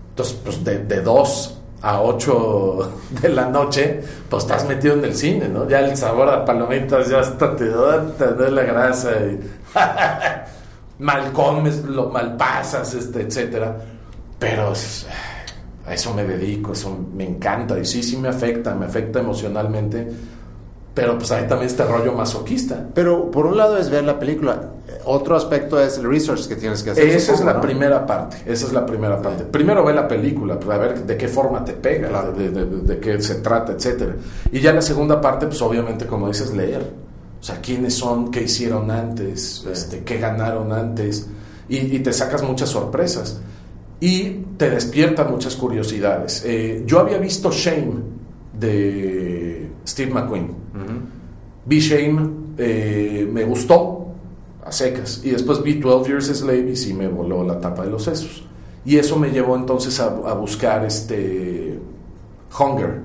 Entonces, 0.09 0.39
pues, 0.43 0.63
de, 0.63 0.79
de 0.79 1.01
dos 1.01 1.59
a 1.83 2.01
ocho 2.01 2.93
de 3.21 3.29
la 3.29 3.45
noche, 3.45 4.01
pues 4.29 4.43
estás 4.43 4.65
metido 4.67 4.95
en 4.95 5.03
el 5.03 5.15
cine, 5.15 5.49
¿no? 5.49 5.67
Ya 5.67 5.81
el 5.81 5.95
sabor 5.97 6.29
a 6.29 6.45
palomitas 6.45 7.09
ya 7.09 7.19
hasta 7.19 7.55
te 7.55 7.69
da, 7.69 8.49
la 8.49 8.63
grasa 8.63 9.11
mal 10.99 11.31
comes, 11.33 11.83
lo 11.83 12.09
mal 12.09 12.37
pasas, 12.37 12.93
este, 12.93 13.21
etcétera. 13.21 13.75
Pero 14.39 14.73
a 15.85 15.93
eso 15.93 16.13
me 16.13 16.23
dedico, 16.23 16.71
eso 16.71 16.97
me 17.13 17.25
encanta 17.25 17.77
y 17.77 17.85
sí, 17.85 18.01
sí 18.01 18.15
me 18.15 18.29
afecta, 18.29 18.73
me 18.73 18.85
afecta 18.85 19.19
emocionalmente 19.19 20.07
pero 20.93 21.17
pues 21.17 21.31
ahí 21.31 21.47
también 21.47 21.69
este 21.69 21.83
rollo 21.85 22.13
masoquista. 22.13 22.87
Pero 22.93 23.31
por 23.31 23.45
un 23.45 23.57
lado 23.57 23.77
es 23.77 23.89
ver 23.89 24.03
la 24.03 24.19
película, 24.19 24.69
otro 25.05 25.35
aspecto 25.35 25.79
es 25.79 25.97
el 25.97 26.09
research 26.09 26.47
que 26.47 26.55
tienes 26.55 26.83
que 26.83 26.91
hacer. 26.91 27.07
Esa 27.07 27.33
es 27.33 27.41
la 27.41 27.59
primera 27.61 28.05
parte, 28.05 28.37
esa 28.45 28.65
es 28.67 28.73
la 28.73 28.85
primera 28.85 29.21
parte. 29.21 29.43
Primero 29.43 29.83
ve 29.83 29.93
la 29.93 30.07
película, 30.07 30.59
para 30.59 30.77
pues, 30.77 30.93
ver 30.93 31.05
de 31.05 31.17
qué 31.17 31.27
forma 31.27 31.63
te 31.63 31.73
pega, 31.73 32.31
de, 32.31 32.99
qué 32.99 33.21
se 33.21 33.35
trata, 33.35 33.73
etcétera. 33.73 34.15
Y 34.51 34.59
ya 34.59 34.73
la 34.73 34.81
segunda 34.81 35.19
parte, 35.21 35.47
pues 35.47 35.61
obviamente 35.61 36.05
como 36.05 36.27
dices, 36.27 36.53
leer. 36.53 36.81
O 37.39 37.43
sea, 37.43 37.59
quiénes 37.59 37.93
son, 37.93 38.31
qué 38.31 38.43
hicieron 38.43 38.89
antes, 38.89 39.65
este, 39.69 39.99
qué 39.99 40.17
ganaron 40.17 40.71
antes. 40.71 41.27
Y, 41.67 41.99
te 41.99 42.13
sacas 42.13 42.43
muchas 42.43 42.69
sorpresas. 42.69 43.41
Y 43.99 44.29
te 44.57 44.69
despiertan 44.69 45.31
muchas 45.31 45.55
curiosidades. 45.55 46.43
Eh, 46.45 46.83
yo 46.85 46.99
había 46.99 47.17
visto 47.17 47.51
Shame 47.51 47.93
de 48.57 49.69
Steve 49.85 50.11
McQueen 50.11 50.63
Vi 51.65 51.79
Shame, 51.79 52.29
eh, 52.57 53.27
me 53.31 53.43
gustó 53.45 54.02
secas. 54.75 55.21
Y 55.23 55.31
después 55.31 55.61
vi 55.63 55.75
12 55.75 56.09
Years 56.09 56.29
a 56.29 56.35
Slave 56.35 56.71
y 56.71 56.75
sí 56.75 56.93
me 56.93 57.07
voló 57.07 57.43
la 57.43 57.59
tapa 57.59 57.83
de 57.83 57.91
los 57.91 58.03
sesos. 58.03 58.43
Y 58.85 58.97
eso 58.97 59.17
me 59.17 59.31
llevó 59.31 59.55
entonces 59.55 59.99
a, 59.99 60.09
buscar 60.33 60.83
este 60.85 61.79
Hunger, 62.57 63.01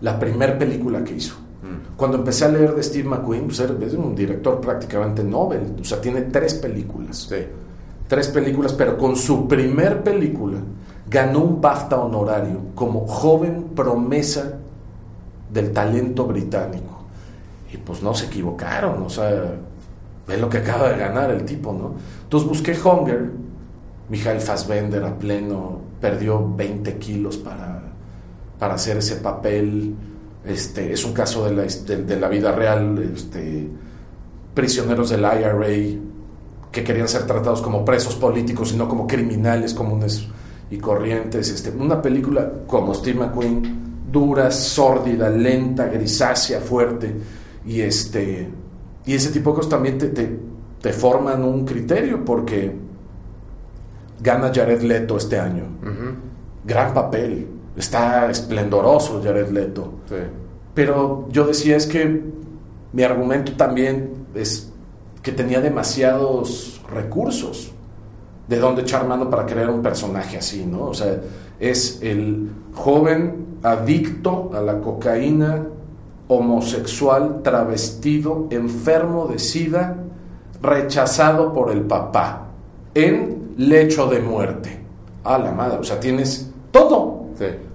la 0.00 0.18
primera 0.18 0.58
película 0.58 1.02
que 1.02 1.14
hizo. 1.14 1.34
Mm. 1.62 1.96
Cuando 1.96 2.18
empecé 2.18 2.44
a 2.44 2.48
leer 2.48 2.74
de 2.74 2.82
Steve 2.82 3.08
McQueen, 3.08 3.44
pues 3.46 3.60
es 3.60 3.94
un 3.94 4.14
director 4.14 4.60
prácticamente 4.60 5.24
Nobel, 5.24 5.74
o 5.80 5.84
sea, 5.84 6.00
tiene 6.00 6.22
tres 6.22 6.54
películas. 6.54 7.32
Tres 8.08 8.28
películas, 8.28 8.72
pero 8.74 8.98
con 8.98 9.16
su 9.16 9.48
primer 9.48 10.04
película 10.04 10.58
ganó 11.08 11.40
un 11.40 11.60
BAFTA 11.60 11.98
honorario 11.98 12.60
como 12.74 13.06
joven 13.06 13.70
promesa 13.74 14.58
del 15.52 15.72
talento 15.72 16.26
británico. 16.26 17.04
Y 17.72 17.78
pues 17.78 18.02
no 18.02 18.14
se 18.14 18.26
equivocaron, 18.26 19.02
o 19.02 19.08
sea, 19.08 19.56
es 20.28 20.40
lo 20.40 20.48
que 20.48 20.58
acaba 20.58 20.90
de 20.90 20.98
ganar 20.98 21.30
el 21.30 21.44
tipo, 21.44 21.72
¿no? 21.72 21.94
Entonces 22.24 22.48
busqué 22.48 22.72
Hunger, 22.72 23.30
Michael 24.08 24.40
Fassbender 24.40 25.04
a 25.04 25.16
pleno, 25.16 25.80
perdió 26.00 26.52
20 26.54 26.96
kilos 26.96 27.36
para, 27.36 27.82
para 28.58 28.74
hacer 28.74 28.98
ese 28.98 29.16
papel. 29.16 29.94
Este, 30.44 30.92
es 30.92 31.04
un 31.04 31.12
caso 31.12 31.44
de 31.44 31.54
la, 31.54 31.62
de, 31.62 32.20
la 32.20 32.28
vida 32.28 32.52
real, 32.52 32.98
este, 33.14 33.68
prisioneros 34.54 35.10
del 35.10 35.20
IRA 35.20 35.56
que 36.70 36.84
querían 36.84 37.08
ser 37.08 37.26
tratados 37.26 37.62
como 37.62 37.84
presos 37.84 38.16
políticos 38.16 38.72
y 38.72 38.76
no 38.76 38.88
como 38.88 39.06
criminales 39.06 39.74
comunes 39.74 40.26
y 40.70 40.78
corrientes. 40.78 41.50
Este, 41.50 41.70
una 41.70 42.02
película 42.02 42.50
como 42.66 42.94
Steve 42.94 43.20
McQueen, 43.20 44.06
dura, 44.10 44.50
sórdida, 44.50 45.30
lenta, 45.30 45.86
grisácea, 45.86 46.60
fuerte 46.60 47.14
y, 47.66 47.80
este, 47.80 48.48
y 49.06 49.14
ese 49.14 49.30
tipo 49.30 49.50
de 49.50 49.56
cosas 49.56 49.70
también 49.70 49.98
te, 49.98 50.08
te, 50.08 50.92
forman 50.92 51.42
un 51.44 51.64
criterio 51.64 52.24
porque 52.24 52.72
gana 54.20 54.52
Jared 54.52 54.82
Leto 54.82 55.16
este 55.16 55.38
año. 55.38 55.64
Gran 56.64 56.92
papel. 56.92 57.46
Está 57.76 58.30
esplendoroso 58.30 59.22
Jared 59.22 59.50
Leto. 59.50 59.94
Pero 60.74 61.28
yo 61.30 61.46
decía 61.46 61.76
es 61.76 61.86
que 61.86 62.24
mi 62.92 63.02
argumento 63.02 63.52
también 63.52 64.26
es 64.34 64.72
que 65.22 65.32
tenía 65.32 65.60
demasiados 65.60 66.82
recursos 66.92 67.72
de 68.48 68.58
dónde 68.58 68.82
echar 68.82 69.06
mano 69.06 69.30
para 69.30 69.46
crear 69.46 69.70
un 69.70 69.82
personaje 69.82 70.38
así, 70.38 70.66
¿no? 70.66 70.84
O 70.84 70.94
sea, 70.94 71.20
es 71.58 72.00
el 72.02 72.50
joven 72.74 73.58
adicto 73.62 74.50
a 74.54 74.60
la 74.60 74.80
cocaína 74.80 75.66
homosexual, 76.28 77.42
travestido, 77.42 78.46
enfermo 78.50 79.26
de 79.26 79.38
sida, 79.38 79.96
rechazado 80.60 81.52
por 81.52 81.70
el 81.70 81.82
papá, 81.82 82.48
en 82.94 83.54
lecho 83.56 84.06
de 84.08 84.20
muerte. 84.20 84.84
A 85.24 85.38
la 85.38 85.52
madre, 85.52 85.78
o 85.78 85.84
sea, 85.84 85.98
tienes 85.98 86.50
todo 86.70 87.26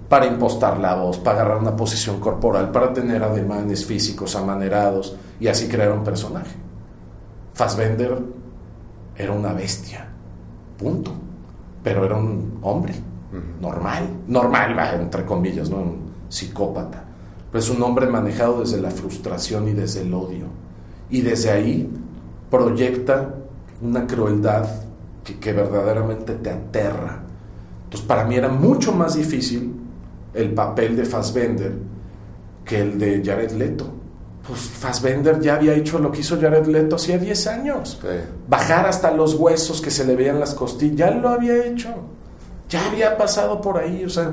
para 0.07 0.25
impostar 0.25 0.77
la 0.79 0.95
voz, 0.95 1.17
para 1.19 1.41
agarrar 1.41 1.61
una 1.61 1.75
posición 1.75 2.19
corporal, 2.19 2.71
para 2.71 2.93
tener 2.93 3.23
ademanes 3.23 3.85
físicos 3.85 4.35
amanerados 4.35 5.15
y 5.39 5.47
así 5.47 5.67
crear 5.67 5.91
un 5.91 6.03
personaje. 6.03 6.55
Fassbender 7.53 8.17
era 9.17 9.31
una 9.31 9.53
bestia, 9.53 10.07
punto. 10.77 11.11
Pero 11.83 12.05
era 12.05 12.15
un 12.15 12.59
hombre, 12.61 12.93
normal, 13.59 14.07
normal, 14.27 14.77
entre 14.99 15.25
comillas, 15.25 15.69
¿no? 15.69 15.77
Un 15.77 16.11
psicópata 16.29 17.10
pero 17.51 17.63
es 17.63 17.69
un 17.69 17.83
hombre 17.83 18.07
manejado 18.07 18.61
desde 18.61 18.79
la 18.79 18.91
frustración 18.91 19.67
y 19.67 19.73
desde 19.73 20.01
el 20.01 20.13
odio. 20.13 20.45
Y 21.09 21.21
desde 21.21 21.51
ahí 21.51 21.89
proyecta 22.49 23.35
una 23.81 24.07
crueldad 24.07 24.67
que, 25.23 25.53
verdaderamente 25.53 26.33
te 26.35 26.49
aterra. 26.49 27.23
Entonces, 27.83 28.07
para 28.07 28.23
mí 28.23 28.35
era 28.35 28.47
mucho 28.47 28.93
más 28.93 29.15
difícil 29.15 29.73
el 30.33 30.53
papel 30.53 30.95
de 30.95 31.05
Fassbender 31.05 31.73
que 32.63 32.81
el 32.81 32.97
de 32.97 33.21
Jared 33.23 33.51
Leto. 33.51 33.85
Pues 34.47 34.59
Fassbender 34.59 35.39
ya 35.39 35.55
había 35.55 35.73
hecho 35.73 35.99
lo 35.99 36.11
que 36.11 36.21
hizo 36.21 36.39
Jared 36.39 36.65
Leto 36.67 36.95
hacía 36.95 37.17
10 37.17 37.47
años. 37.47 37.99
Bajar 38.47 38.87
hasta 38.87 39.11
los 39.11 39.35
huesos 39.35 39.81
que 39.81 39.91
se 39.91 40.05
le 40.05 40.15
veían 40.15 40.39
las 40.39 40.53
costillas, 40.53 40.95
ya 40.97 41.11
lo 41.11 41.29
había 41.29 41.65
hecho. 41.65 41.89
Ya 42.69 42.89
había 42.89 43.17
pasado 43.17 43.59
por 43.59 43.77
ahí, 43.77 44.05
o 44.05 44.09
sea, 44.09 44.31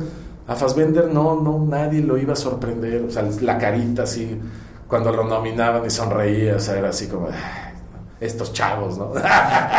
a 0.48 0.56
Fassbender 0.56 1.12
no, 1.12 1.40
no, 1.40 1.64
nadie 1.64 2.00
lo 2.00 2.16
iba 2.16 2.32
a 2.32 2.36
sorprender. 2.36 3.04
O 3.04 3.10
sea, 3.10 3.28
la 3.42 3.58
carita 3.58 4.04
así, 4.04 4.40
cuando 4.88 5.12
lo 5.12 5.24
nominaban 5.24 5.84
y 5.84 5.90
sonreía, 5.90 6.56
o 6.56 6.60
sea, 6.60 6.78
era 6.78 6.88
así 6.88 7.06
como, 7.06 7.28
estos 8.18 8.54
chavos, 8.54 8.96
¿no? 8.96 9.12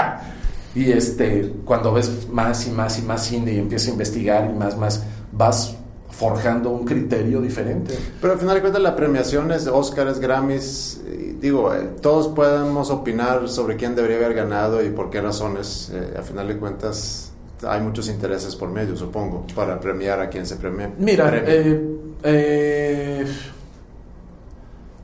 y 0.76 0.92
este, 0.92 1.56
cuando 1.66 1.92
ves 1.92 2.30
más 2.30 2.68
y 2.68 2.72
más 2.72 3.00
y 3.00 3.02
más 3.02 3.26
cine 3.26 3.54
y 3.54 3.58
empiezas 3.58 3.88
a 3.90 3.92
investigar 3.92 4.50
y 4.50 4.54
más, 4.54 4.78
más, 4.78 5.04
vas 5.32 5.76
forjando 6.12 6.70
un 6.70 6.86
criterio 6.86 7.42
diferente. 7.42 7.98
Pero 8.22 8.34
al 8.34 8.40
final 8.40 8.54
de 8.54 8.62
cuentas 8.62 8.82
la 8.82 8.96
premiación 8.96 9.52
es 9.52 9.66
Oscars, 9.66 10.20
Grammys, 10.20 11.02
digo, 11.40 11.74
eh, 11.74 11.90
todos 12.00 12.28
podemos 12.28 12.92
opinar 12.92 13.50
sobre 13.50 13.76
quién 13.76 13.96
debería 13.96 14.18
haber 14.18 14.36
ganado 14.36 14.84
y 14.86 14.92
por 14.92 15.10
qué 15.10 15.20
razones. 15.20 15.90
Eh, 15.92 16.14
al 16.16 16.24
final 16.24 16.48
de 16.48 16.58
cuentas 16.58 17.29
hay 17.68 17.82
muchos 17.82 18.08
intereses 18.10 18.56
por 18.56 18.70
medio, 18.70 18.96
supongo, 18.96 19.46
para 19.56 19.80
premiar 19.80 20.20
a 20.20 20.30
quien 20.30 20.46
se 20.46 20.56
premie. 20.56 20.90
Mira, 20.98 21.32
eh, 21.36 22.00
eh, 22.24 23.26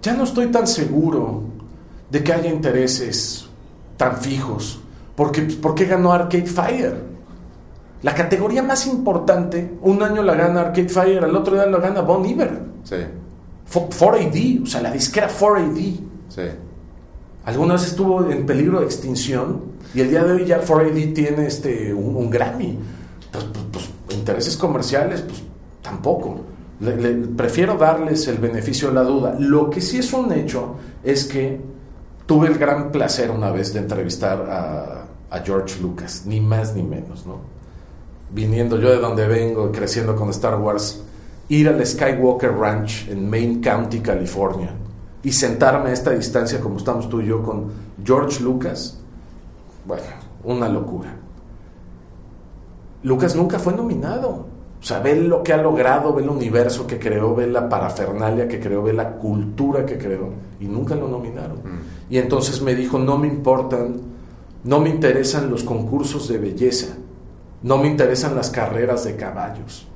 ya 0.01 0.13
no 0.13 0.23
estoy 0.23 0.47
tan 0.47 0.67
seguro 0.67 1.43
de 2.09 2.23
que 2.23 2.33
haya 2.33 2.49
intereses 2.49 3.47
tan 3.97 4.17
fijos. 4.17 4.79
Porque, 5.15 5.41
¿Por 5.41 5.75
qué 5.75 5.85
ganó 5.85 6.11
Arcade 6.11 6.45
Fire? 6.45 6.95
La 8.03 8.13
categoría 8.13 8.61
más 8.61 8.85
importante, 8.85 9.77
un 9.81 10.03
año 10.03 10.21
la 10.21 10.35
gana 10.35 10.61
Arcade 10.61 10.89
Fire, 10.89 11.23
al 11.23 11.35
otro 11.35 11.55
día 11.55 11.65
la 11.65 11.79
gana 11.79 12.01
Bon 12.01 12.25
Iver. 12.25 12.59
Sí. 12.83 12.97
4AD, 13.73 14.63
o 14.63 14.65
sea, 14.65 14.81
la 14.81 14.91
disquera 14.91 15.29
4AD. 15.29 15.99
Sí. 16.29 16.41
Alguna 17.45 17.73
vez 17.73 17.87
estuvo 17.87 18.29
en 18.29 18.45
peligro 18.45 18.79
de 18.79 18.85
extinción 18.85 19.74
y 19.95 20.01
el 20.01 20.09
día 20.09 20.25
de 20.25 20.33
hoy 20.33 20.45
ya 20.45 20.61
4AD 20.61 21.13
tiene 21.13 21.47
este, 21.47 21.93
un, 21.93 22.29
Grammy. 22.29 22.77
Pues, 23.31 23.45
pues, 23.45 23.65
pues, 23.71 24.17
intereses 24.17 24.57
comerciales, 24.57 25.21
pues 25.21 25.41
tampoco. 25.81 26.41
prefiero 27.37 27.77
darles 27.77 28.27
el 28.27 28.37
beneficio 28.37 28.89
de 28.89 28.93
la 28.95 29.03
duda. 29.03 29.35
Lo 29.39 29.69
que 29.69 29.79
sí 29.79 29.99
es 29.99 30.11
un 30.11 30.33
hecho 30.33 30.75
es 31.01 31.23
que 31.23 31.61
tuve 32.25 32.49
el 32.49 32.57
gran 32.57 32.91
placer 32.91 33.31
una 33.31 33.51
vez 33.51 33.73
de 33.73 33.79
entrevistar 33.79 34.41
a, 34.49 35.05
a 35.33 35.39
George 35.39 35.81
Lucas, 35.81 36.23
ni 36.25 36.41
más 36.41 36.75
ni 36.75 36.83
menos, 36.83 37.25
¿no? 37.25 37.39
Viniendo 38.31 38.77
yo 38.77 38.89
de 38.89 38.97
donde 38.97 39.27
vengo, 39.27 39.71
creciendo 39.71 40.13
con 40.13 40.29
Star 40.31 40.59
Wars, 40.59 41.03
ir 41.47 41.69
al 41.69 41.85
Skywalker 41.85 42.51
Ranch 42.51 43.07
en 43.07 43.29
Main 43.29 43.61
County, 43.61 44.01
California, 44.01 44.73
y 45.23 45.31
sentarme 45.31 45.91
a 45.91 45.93
esta 45.93 46.11
distancia 46.11 46.59
como 46.59 46.77
estamos 46.77 47.07
tú 47.07 47.21
y 47.21 47.27
yo 47.27 47.41
con 47.41 47.71
George 48.03 48.43
Lucas, 48.43 48.99
bueno, 49.85 50.03
una 50.43 50.69
locura. 50.69 51.15
Lucas 53.03 53.35
nunca 53.35 53.59
fue 53.59 53.73
nominado. 53.73 54.55
O 54.85 54.87
sea, 54.87 54.99
ve 54.99 55.15
lo 55.15 55.41
que 55.41 55.53
ha 55.53 55.57
logrado, 55.57 56.13
ve 56.13 56.21
el 56.21 56.29
universo 56.29 56.85
que 56.85 56.99
creó, 56.99 57.33
ve 57.33 57.47
la 57.47 57.67
parafernalia 57.67 58.47
que 58.47 58.59
creó, 58.59 58.83
ve 58.83 58.93
la 58.93 59.15
cultura 59.15 59.85
que 59.85 59.97
creó, 59.97 60.29
y 60.59 60.65
nunca 60.65 60.93
lo 60.93 61.07
nominaron. 61.07 61.57
Mm. 61.57 62.13
Y 62.13 62.17
entonces 62.19 62.61
me 62.61 62.75
dijo, 62.75 62.99
no 62.99 63.17
me 63.17 63.27
importan, 63.27 63.99
no 64.63 64.79
me 64.79 64.89
interesan 64.89 65.49
los 65.49 65.63
concursos 65.63 66.27
de 66.27 66.37
belleza, 66.37 66.97
no 67.63 67.77
me 67.79 67.87
interesan 67.87 68.35
las 68.35 68.51
carreras 68.51 69.05
de 69.05 69.15
caballos. 69.15 69.87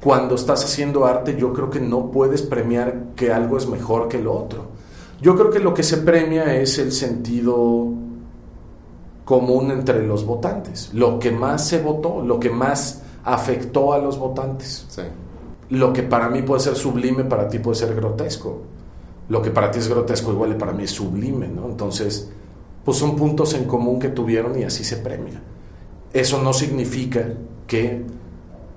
Cuando 0.00 0.36
estás 0.36 0.64
haciendo 0.64 1.04
arte, 1.04 1.36
yo 1.36 1.52
creo 1.52 1.70
que 1.70 1.80
no 1.80 2.12
puedes 2.12 2.42
premiar 2.42 3.06
que 3.16 3.32
algo 3.32 3.58
es 3.58 3.68
mejor 3.68 4.06
que 4.06 4.20
lo 4.20 4.34
otro. 4.34 4.66
Yo 5.20 5.34
creo 5.34 5.50
que 5.50 5.58
lo 5.58 5.74
que 5.74 5.82
se 5.82 5.96
premia 5.96 6.54
es 6.54 6.78
el 6.78 6.92
sentido 6.92 7.88
común 9.28 9.70
entre 9.70 10.06
los 10.06 10.24
votantes, 10.24 10.88
lo 10.94 11.18
que 11.18 11.30
más 11.30 11.68
se 11.68 11.82
votó, 11.82 12.22
lo 12.22 12.40
que 12.40 12.48
más 12.48 13.02
afectó 13.24 13.92
a 13.92 13.98
los 13.98 14.18
votantes. 14.18 14.86
Lo 15.68 15.92
que 15.92 16.02
para 16.02 16.30
mí 16.30 16.40
puede 16.40 16.62
ser 16.62 16.76
sublime, 16.76 17.24
para 17.24 17.46
ti 17.46 17.58
puede 17.58 17.76
ser 17.76 17.94
grotesco. 17.94 18.62
Lo 19.28 19.42
que 19.42 19.50
para 19.50 19.70
ti 19.70 19.80
es 19.80 19.88
grotesco, 19.90 20.32
igual 20.32 20.56
para 20.56 20.72
mí 20.72 20.84
es 20.84 20.92
sublime, 20.92 21.46
¿no? 21.46 21.66
Entonces, 21.66 22.30
pues 22.86 22.96
son 22.96 23.16
puntos 23.16 23.52
en 23.52 23.64
común 23.64 24.00
que 24.00 24.08
tuvieron 24.08 24.58
y 24.58 24.64
así 24.64 24.82
se 24.82 24.96
premia. 24.96 25.42
Eso 26.14 26.42
no 26.42 26.54
significa 26.54 27.34
que 27.66 28.06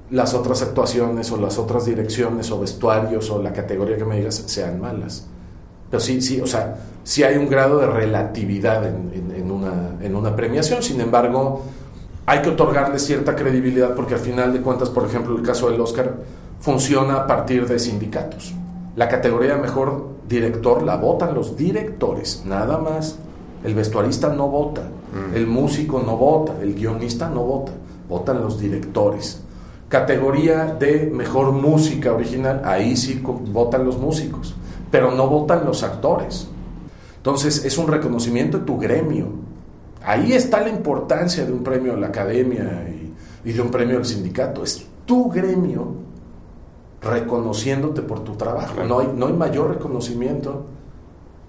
las 0.10 0.34
otras 0.34 0.62
actuaciones 0.64 1.32
o 1.32 1.38
las 1.38 1.60
otras 1.60 1.86
direcciones 1.86 2.52
o 2.52 2.60
vestuarios 2.60 3.30
o 3.30 3.42
la 3.42 3.54
categoría 3.54 3.96
que 3.96 4.04
me 4.04 4.18
digas 4.18 4.44
sean 4.48 4.82
malas. 4.82 5.30
Pero 5.92 6.02
sí, 6.02 6.22
sí, 6.22 6.40
o 6.40 6.48
sea, 6.48 6.78
sí 7.04 7.24
hay 7.24 7.38
un 7.38 7.50
grado 7.50 7.80
de 7.80 7.88
relatividad 7.88 8.88
en, 8.88 9.52
una, 9.52 9.98
en 10.02 10.16
una 10.16 10.36
premiación. 10.36 10.82
Sin 10.82 11.02
embargo, 11.02 11.64
hay 12.26 12.42
que 12.42 12.50
otorgarle 12.50 12.98
cierta 12.98 13.36
credibilidad 13.36 13.94
porque 13.94 14.14
al 14.14 14.22
final 14.22 14.54
de 14.54 14.62
cuentas, 14.62 14.90
por 14.90 15.06
ejemplo, 15.06 15.36
el 15.36 15.44
caso 15.44 15.70
del 15.70 15.82
Oscar 15.82 16.16
funciona 16.62 17.16
a 17.16 17.28
partir 17.28 17.68
de 17.68 17.78
sindicatos. 17.78 18.54
La 18.96 19.10
categoría 19.10 19.56
de 19.56 19.62
mejor 19.62 20.12
director 20.30 20.84
la 20.84 20.96
votan 20.96 21.34
los 21.34 21.58
directores, 21.58 22.44
nada 22.46 22.78
más. 22.78 23.18
El 23.64 23.76
vestuarista 23.76 24.30
no 24.30 24.48
vota, 24.48 24.82
mm. 24.82 25.36
el 25.36 25.46
músico 25.46 26.02
no 26.04 26.18
vota, 26.18 26.54
el 26.62 26.74
guionista 26.74 27.30
no 27.30 27.44
vota, 27.44 27.74
votan 28.10 28.42
los 28.42 28.60
directores. 28.60 29.44
Categoría 29.88 30.66
de 30.80 31.12
mejor 31.14 31.52
música 31.52 32.14
original, 32.14 32.62
ahí 32.64 32.96
sí 32.96 33.22
votan 33.24 33.86
los 33.86 33.98
músicos, 33.98 34.56
pero 34.92 35.12
no 35.12 35.28
votan 35.28 35.66
los 35.66 35.84
actores. 35.84 36.48
Entonces 37.18 37.66
es 37.66 37.78
un 37.78 37.88
reconocimiento 37.88 38.60
de 38.60 38.66
tu 38.66 38.78
gremio, 38.78 39.28
Ahí 40.04 40.34
está 40.34 40.62
la 40.62 40.70
importancia 40.70 41.46
de 41.46 41.52
un 41.52 41.64
premio 41.64 41.94
a 41.94 41.98
la 41.98 42.08
academia 42.08 42.88
y, 43.44 43.52
de 43.52 43.62
un 43.62 43.70
premio 43.70 43.98
al 43.98 44.06
sindicato. 44.06 44.64
Es 44.64 44.86
tu 45.06 45.30
gremio 45.30 45.94
reconociéndote 47.02 48.02
por 48.02 48.24
tu 48.24 48.36
trabajo. 48.36 48.84
No 48.84 49.00
hay, 49.00 49.12
no 49.16 49.28
hay 49.28 49.34
mayor 49.34 49.70
reconocimiento 49.70 50.66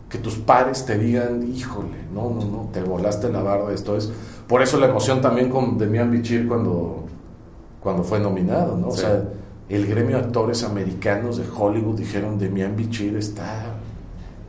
que 0.09 0.19
tus 0.19 0.37
pares 0.37 0.85
te 0.85 0.99
digan, 0.99 1.43
híjole, 1.43 2.05
no, 2.13 2.29
no, 2.29 2.45
no, 2.45 2.69
te 2.73 2.83
volaste 2.83 3.31
la 3.31 3.43
barda. 3.43 3.73
Esto 3.73 3.97
es. 3.97 4.13
Por 4.47 4.61
eso 4.61 4.79
la 4.79 4.87
emoción 4.87 5.23
también 5.23 5.49
con 5.49 5.79
Demian 5.79 6.11
Bichir 6.11 6.47
cuando, 6.47 7.05
cuando 7.81 8.05
fue 8.05 8.21
nominado, 8.21 8.77
¿no? 8.77 8.89
O 8.89 8.97
sea, 8.97 9.23
el 9.75 9.87
gremio 9.87 10.19
de 10.19 10.25
actores 10.25 10.65
americanos 10.65 11.39
de 11.39 11.45
Hollywood 11.49 11.97
dijeron, 11.97 12.39
Demian 12.39 12.77
Bichir 12.77 13.17
está 13.17 13.65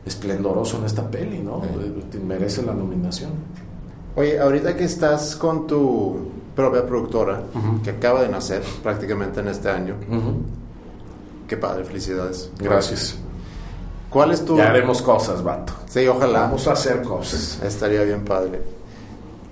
esplendoroso 0.04 0.78
en 0.78 0.84
esta 0.84 1.10
peli, 1.10 1.38
¿no? 1.38 1.62
Merece 2.26 2.62
la 2.62 2.74
nominación. 2.74 3.30
Oye, 4.16 4.38
ahorita 4.38 4.76
que 4.76 4.84
estás 4.84 5.34
con 5.36 5.66
tu 5.66 6.28
propia 6.54 6.86
productora, 6.86 7.42
que 7.82 7.90
acaba 7.90 8.22
de 8.22 8.28
nacer 8.28 8.62
prácticamente 8.82 9.40
en 9.40 9.48
este 9.48 9.70
año, 9.70 9.94
qué 11.48 11.56
padre, 11.56 11.84
felicidades. 11.84 12.50
Gracias. 12.58 13.16
¿Cuál 14.10 14.30
es 14.30 14.44
tu...? 14.44 14.56
Ya 14.56 14.68
haremos 14.68 15.02
cosas, 15.02 15.42
vato. 15.42 15.72
Sí, 15.86 16.06
ojalá. 16.06 16.42
Vamos 16.42 16.68
a 16.68 16.72
hacer 16.72 17.02
cosas. 17.02 17.60
Estaría 17.64 18.02
bien 18.02 18.24
padre. 18.24 18.62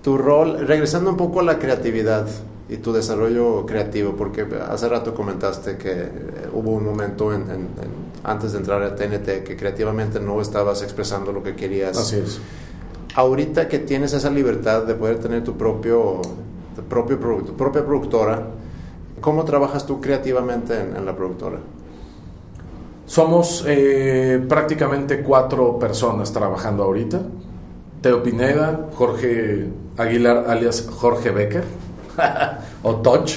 Tu 0.03 0.16
rol, 0.16 0.66
regresando 0.66 1.11
un 1.11 1.16
poco 1.16 1.41
a 1.41 1.43
la 1.43 1.59
creatividad 1.59 2.27
y 2.69 2.77
tu 2.79 2.93
desarrollo 2.93 3.67
creativo, 3.67 4.15
porque 4.17 4.47
hace 4.69 4.89
rato 4.89 5.15
comentaste 5.15 5.77
que 5.77 6.09
hubo 6.53 6.73
un 6.73 6.85
momento 6.85 7.35
en, 7.35 7.45
antes 8.25 8.53
de 8.53 8.59
entrar 8.59 8.83
a 8.83 8.95
TNT 8.95 9.45
que 9.45 9.57
creativamente 9.57 10.21
no 10.21 10.41
estabas 10.41 10.83
expresando 10.83 11.33
lo 11.33 11.43
que 11.43 11.55
querías. 11.55 11.97
Así 11.99 12.17
es 12.17 12.41
ahorita 13.15 13.69
que 13.69 13.79
tienes 13.79 14.13
esa 14.13 14.31
libertad 14.31 14.85
de 14.85 14.95
poder 14.95 15.19
tener 15.19 15.45
tu 15.45 15.57
propio, 15.57 16.21
propio 16.89 17.19
tu 17.45 17.57
propia 17.57 17.85
productora, 17.85 18.47
¿cómo 19.21 19.45
trabajas 19.45 19.87
tú 19.87 20.01
creativamente 20.01 20.79
en, 20.79 21.05
la 21.05 21.15
productora? 21.15 21.59
Somos 23.07 23.65
eh, 23.67 24.43
prácticamente 24.49 25.23
cuatro 25.23 25.79
personas 25.79 26.33
trabajando 26.33 26.85
ahorita. 26.85 27.21
Teo 28.01 28.23
Pineda, 28.23 28.89
Jorge 28.95 29.69
Aguilar 29.97 30.45
alias 30.49 30.89
Jorge 30.91 31.31
Becker, 31.31 31.65
o 32.83 32.97
Toch, 32.97 33.31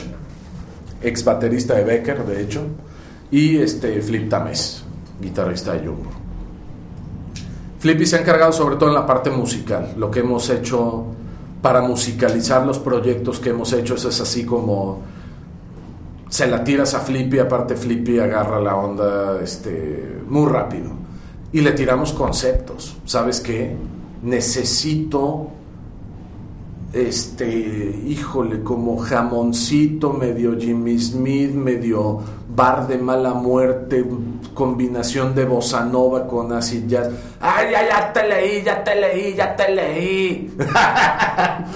ex 1.02 1.24
baterista 1.24 1.76
de 1.76 1.84
Becker, 1.84 2.26
de 2.26 2.42
hecho, 2.42 2.62
y 3.32 3.58
este 3.58 4.02
Flip 4.02 4.30
Tames, 4.30 4.84
guitarrista 5.22 5.74
de 5.74 5.80
Jumbo. 5.80 6.10
Flippy 7.80 8.06
se 8.06 8.16
ha 8.16 8.22
encargado 8.22 8.52
sobre 8.52 8.78
todo 8.78 8.90
en 8.90 8.96
la 8.96 9.06
parte 9.06 9.30
musical. 9.30 9.94
Lo 9.98 10.10
que 10.10 10.22
hemos 10.22 10.50
hecho 10.50 11.06
para 11.62 11.82
musicalizar 11.82 12.66
los 12.66 12.80
proyectos 12.80 13.40
que 13.40 13.50
hemos 13.50 13.74
hecho 13.74 13.96
es 13.96 14.06
así 14.20 14.46
como 14.46 15.04
se 16.30 16.48
la 16.48 16.64
tiras 16.64 16.94
a 16.94 17.00
Flippy, 17.00 17.40
aparte 17.40 17.76
Flippy 17.76 18.20
agarra 18.20 18.60
la 18.60 18.76
onda 18.76 19.40
este, 19.42 20.22
muy 20.28 20.52
rápido. 20.52 20.92
Y 21.54 21.62
le 21.62 21.72
tiramos 21.72 22.12
conceptos. 22.12 22.98
¿Sabes 23.06 23.40
qué? 23.40 23.76
Necesito 24.22 25.52
este, 26.96 27.46
híjole, 28.08 28.64
como 28.64 28.98
jamoncito, 28.98 30.14
medio 30.14 30.58
Jimmy 30.58 30.98
Smith, 30.98 31.52
medio 31.52 32.22
bar 32.48 32.88
de 32.88 32.98
mala 32.98 33.34
muerte, 33.34 34.06
combinación 34.54 35.36
de 35.36 35.44
bossa 35.44 35.84
nova 35.84 36.26
con 36.26 36.54
acid 36.54 36.88
jazz. 36.88 37.10
¡Ay, 37.42 37.72
ya, 37.72 37.86
ya 37.86 38.14
te 38.14 38.26
leí, 38.26 38.64
ya 38.64 38.82
te 38.82 38.96
leí, 38.96 39.36
ya 39.36 39.56
te 39.58 39.76
leí! 39.76 40.58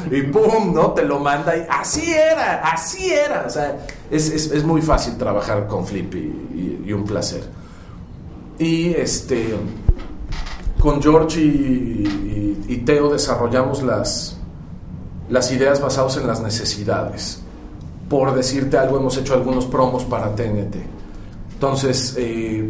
y 0.11 0.21
¡pum! 0.21 0.73
¿no? 0.73 0.91
Te 0.91 1.03
lo 1.03 1.19
manda 1.19 1.57
y 1.57 1.65
así 1.69 2.13
era, 2.13 2.61
así 2.71 3.11
era. 3.11 3.43
O 3.45 3.49
sea, 3.49 3.77
es, 4.09 4.63
muy 4.63 4.81
fácil 4.81 5.17
trabajar 5.17 5.67
con 5.67 5.85
Flip 5.85 6.15
y, 6.15 6.93
un 6.93 7.03
placer. 7.03 7.43
Y 8.57 8.93
este, 8.93 9.53
con 10.79 11.01
George 11.01 11.41
y 11.41 12.83
Teo 12.85 13.11
desarrollamos 13.11 13.83
las 13.83 14.38
las 15.29 15.51
ideas 15.51 15.79
basadas 15.81 16.17
en 16.17 16.27
las 16.27 16.41
necesidades. 16.41 17.41
Por 18.09 18.33
decirte 18.33 18.77
algo, 18.77 18.97
hemos 18.97 19.17
hecho 19.17 19.35
algunos 19.35 19.65
promos 19.65 20.03
para 20.03 20.33
TNT. 20.35 20.75
Entonces, 21.53 22.15
eh, 22.17 22.69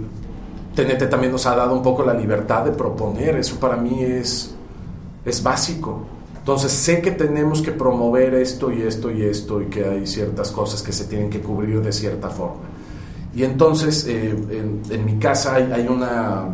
TNT 0.76 1.10
también 1.10 1.32
nos 1.32 1.45
ha 1.45 1.55
dado 1.55 1.74
un 1.74 1.82
poco 1.82 2.03
la 2.03 2.14
libertad 2.14 2.66
de 2.66 2.72
proponer, 2.72 3.38
eso 3.38 3.60
para 3.60 3.78
mí 3.78 4.03
es, 4.03 4.53
es 5.26 5.41
básico. 5.41 6.01
Entonces, 6.38 6.72
sé 6.72 7.01
que 7.01 7.12
tenemos 7.12 7.62
que 7.62 7.72
promover 7.72 8.34
esto 8.34 8.72
y 8.72 8.82
esto 8.82 9.12
y 9.12 9.24
esto 9.24 9.62
y 9.62 9.66
que 9.66 9.86
hay 9.86 10.07
ciertas 10.07 10.51
cosas 10.51 10.82
que 10.82 10.91
se 10.91 11.05
tienen 11.05 11.30
que 11.30 11.41
cubrir 11.41 11.82
de 11.82 11.91
cierta 11.91 12.30
forma. 12.30 12.64
Y 13.36 13.43
entonces, 13.43 14.05
eh, 14.07 14.32
en, 14.32 15.05
mi 15.05 15.20
casa 15.20 15.55
hay, 15.55 15.88
una, 15.88 16.49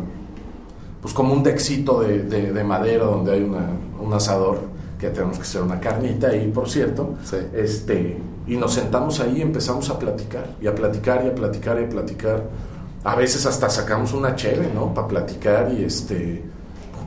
pues 1.00 1.14
como 1.14 1.32
un 1.32 1.42
dexito 1.42 2.02
de, 2.02 2.22
de, 2.22 2.64
madera 2.64 3.06
donde 3.06 3.32
hay 3.32 3.42
un 3.42 4.12
asador 4.12 4.75
que 5.06 5.14
tenemos 5.14 5.36
que 5.36 5.42
hacer 5.42 5.62
una 5.62 5.78
carnita 5.78 6.28
ahí, 6.28 6.50
por 6.52 6.68
cierto, 6.68 7.14
este, 7.54 8.18
y 8.46 8.56
nos 8.56 8.74
sentamos 8.74 9.20
ahí 9.20 9.38
y 9.38 9.42
empezamos 9.42 9.88
a 9.88 9.98
platicar, 9.98 10.56
y 10.60 10.66
a 10.66 10.74
platicar, 10.74 11.24
y 11.24 11.28
a 11.28 11.34
platicar, 11.34 11.80
y 11.80 11.84
a 11.84 11.88
platicar, 11.88 12.42
a 13.04 13.14
veces 13.14 13.46
hasta 13.46 13.70
sacamos 13.70 14.12
una 14.12 14.34
cheve, 14.34 14.68
¿no? 14.74 14.92
Para 14.92 15.06
platicar 15.06 15.72
y 15.72 15.84
este, 15.84 16.42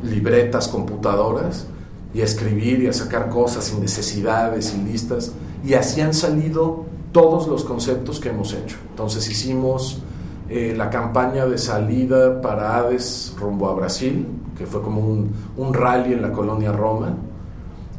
libretas, 0.01 0.69
computadoras 0.69 1.67
y 2.13 2.21
a 2.21 2.23
escribir 2.23 2.81
y 2.83 2.87
a 2.87 2.93
sacar 2.93 3.29
cosas 3.29 3.65
sin 3.65 3.81
necesidades, 3.81 4.67
sin 4.67 4.85
listas. 4.85 5.33
Y 5.65 5.73
así 5.73 5.99
han 5.99 6.13
salido 6.13 6.85
todos 7.11 7.47
los 7.49 7.65
conceptos 7.65 8.21
que 8.21 8.29
hemos 8.29 8.53
hecho. 8.53 8.77
Entonces 8.91 9.29
hicimos 9.29 10.01
eh, 10.47 10.73
la 10.75 10.89
campaña 10.89 11.45
de 11.45 11.57
salida 11.57 12.41
para 12.41 12.77
Hades 12.77 13.35
rumbo 13.37 13.67
a 13.67 13.73
Brasil, 13.73 14.25
que 14.57 14.65
fue 14.65 14.81
como 14.81 15.01
un, 15.01 15.31
un 15.57 15.73
rally 15.73 16.13
en 16.13 16.21
la 16.21 16.31
colonia 16.31 16.71
Roma. 16.71 17.13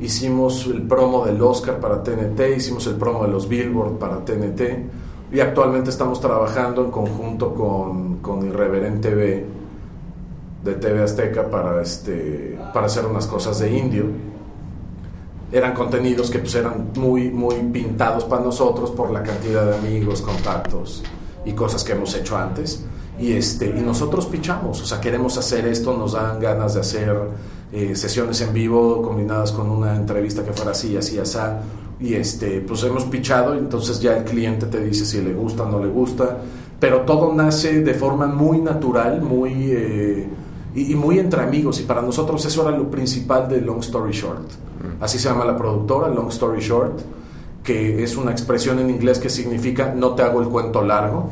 Hicimos 0.00 0.66
el 0.66 0.82
promo 0.82 1.26
del 1.26 1.40
Oscar 1.42 1.78
para 1.78 2.02
TNT, 2.02 2.56
hicimos 2.56 2.86
el 2.86 2.94
promo 2.94 3.24
de 3.24 3.28
los 3.28 3.48
Billboard 3.48 3.98
para 3.98 4.24
TNT 4.24 4.62
y 5.30 5.40
actualmente 5.40 5.90
estamos 5.90 6.20
trabajando 6.20 6.84
en 6.84 6.90
conjunto 6.90 7.54
con, 7.54 8.16
con 8.16 8.46
Irreverente 8.46 9.10
TV 9.10 9.46
de 10.64 10.74
TV 10.74 11.02
Azteca 11.02 11.48
para, 11.50 11.80
este, 11.82 12.58
para 12.72 12.86
hacer 12.86 13.04
unas 13.04 13.26
cosas 13.26 13.58
de 13.58 13.76
indio. 13.76 14.06
Eran 15.52 15.74
contenidos 15.74 16.30
que 16.30 16.38
pues 16.38 16.54
eran 16.54 16.90
muy, 16.96 17.30
muy 17.30 17.56
pintados 17.56 18.24
para 18.24 18.42
nosotros 18.42 18.90
por 18.90 19.10
la 19.10 19.22
cantidad 19.22 19.66
de 19.66 19.76
amigos, 19.76 20.22
contactos 20.22 21.02
y 21.44 21.52
cosas 21.52 21.84
que 21.84 21.92
hemos 21.92 22.14
hecho 22.14 22.36
antes. 22.36 22.84
Y, 23.18 23.32
este, 23.32 23.66
y 23.66 23.82
nosotros 23.82 24.26
pichamos, 24.26 24.80
o 24.80 24.86
sea, 24.86 24.98
queremos 24.98 25.36
hacer 25.36 25.66
esto, 25.66 25.94
nos 25.94 26.12
dan 26.12 26.40
ganas 26.40 26.72
de 26.74 26.80
hacer 26.80 27.14
eh, 27.72 27.94
sesiones 27.94 28.40
en 28.40 28.52
vivo 28.52 29.00
combinadas 29.02 29.52
con 29.52 29.70
una 29.70 29.94
entrevista 29.94 30.44
que 30.44 30.52
fuera 30.52 30.72
así, 30.72 30.96
así, 30.96 31.18
así. 31.18 31.38
Y 32.00 32.14
este, 32.14 32.60
pues 32.60 32.82
hemos 32.84 33.04
pichado, 33.04 33.54
entonces 33.54 34.00
ya 34.00 34.16
el 34.16 34.24
cliente 34.24 34.66
te 34.66 34.82
dice 34.82 35.04
si 35.04 35.20
le 35.20 35.34
gusta 35.34 35.64
o 35.64 35.68
no 35.68 35.78
le 35.78 35.88
gusta. 35.88 36.38
Pero 36.80 37.02
todo 37.02 37.32
nace 37.34 37.82
de 37.82 37.94
forma 37.94 38.26
muy 38.26 38.58
natural, 38.58 39.20
muy... 39.20 39.70
Eh, 39.70 40.28
y, 40.74 40.94
muy 40.94 41.18
entre 41.18 41.42
amigos. 41.42 41.80
Y 41.80 41.82
para 41.84 42.00
nosotros 42.00 42.44
eso 42.44 42.66
era 42.66 42.76
lo 42.76 42.90
principal 42.90 43.48
de 43.48 43.60
Long 43.60 43.80
Story 43.80 44.12
Short. 44.12 44.48
Mm. 44.48 45.02
Así 45.02 45.18
se 45.18 45.28
llama 45.28 45.44
la 45.44 45.56
productora, 45.56 46.08
Long 46.08 46.28
Story 46.28 46.60
Short, 46.60 47.00
que 47.62 48.02
es 48.02 48.16
una 48.16 48.30
expresión 48.30 48.78
en 48.78 48.90
inglés 48.90 49.18
que 49.18 49.28
significa 49.28 49.92
no 49.94 50.14
te 50.14 50.22
hago 50.22 50.40
el 50.40 50.48
cuento 50.48 50.82
largo. 50.82 51.30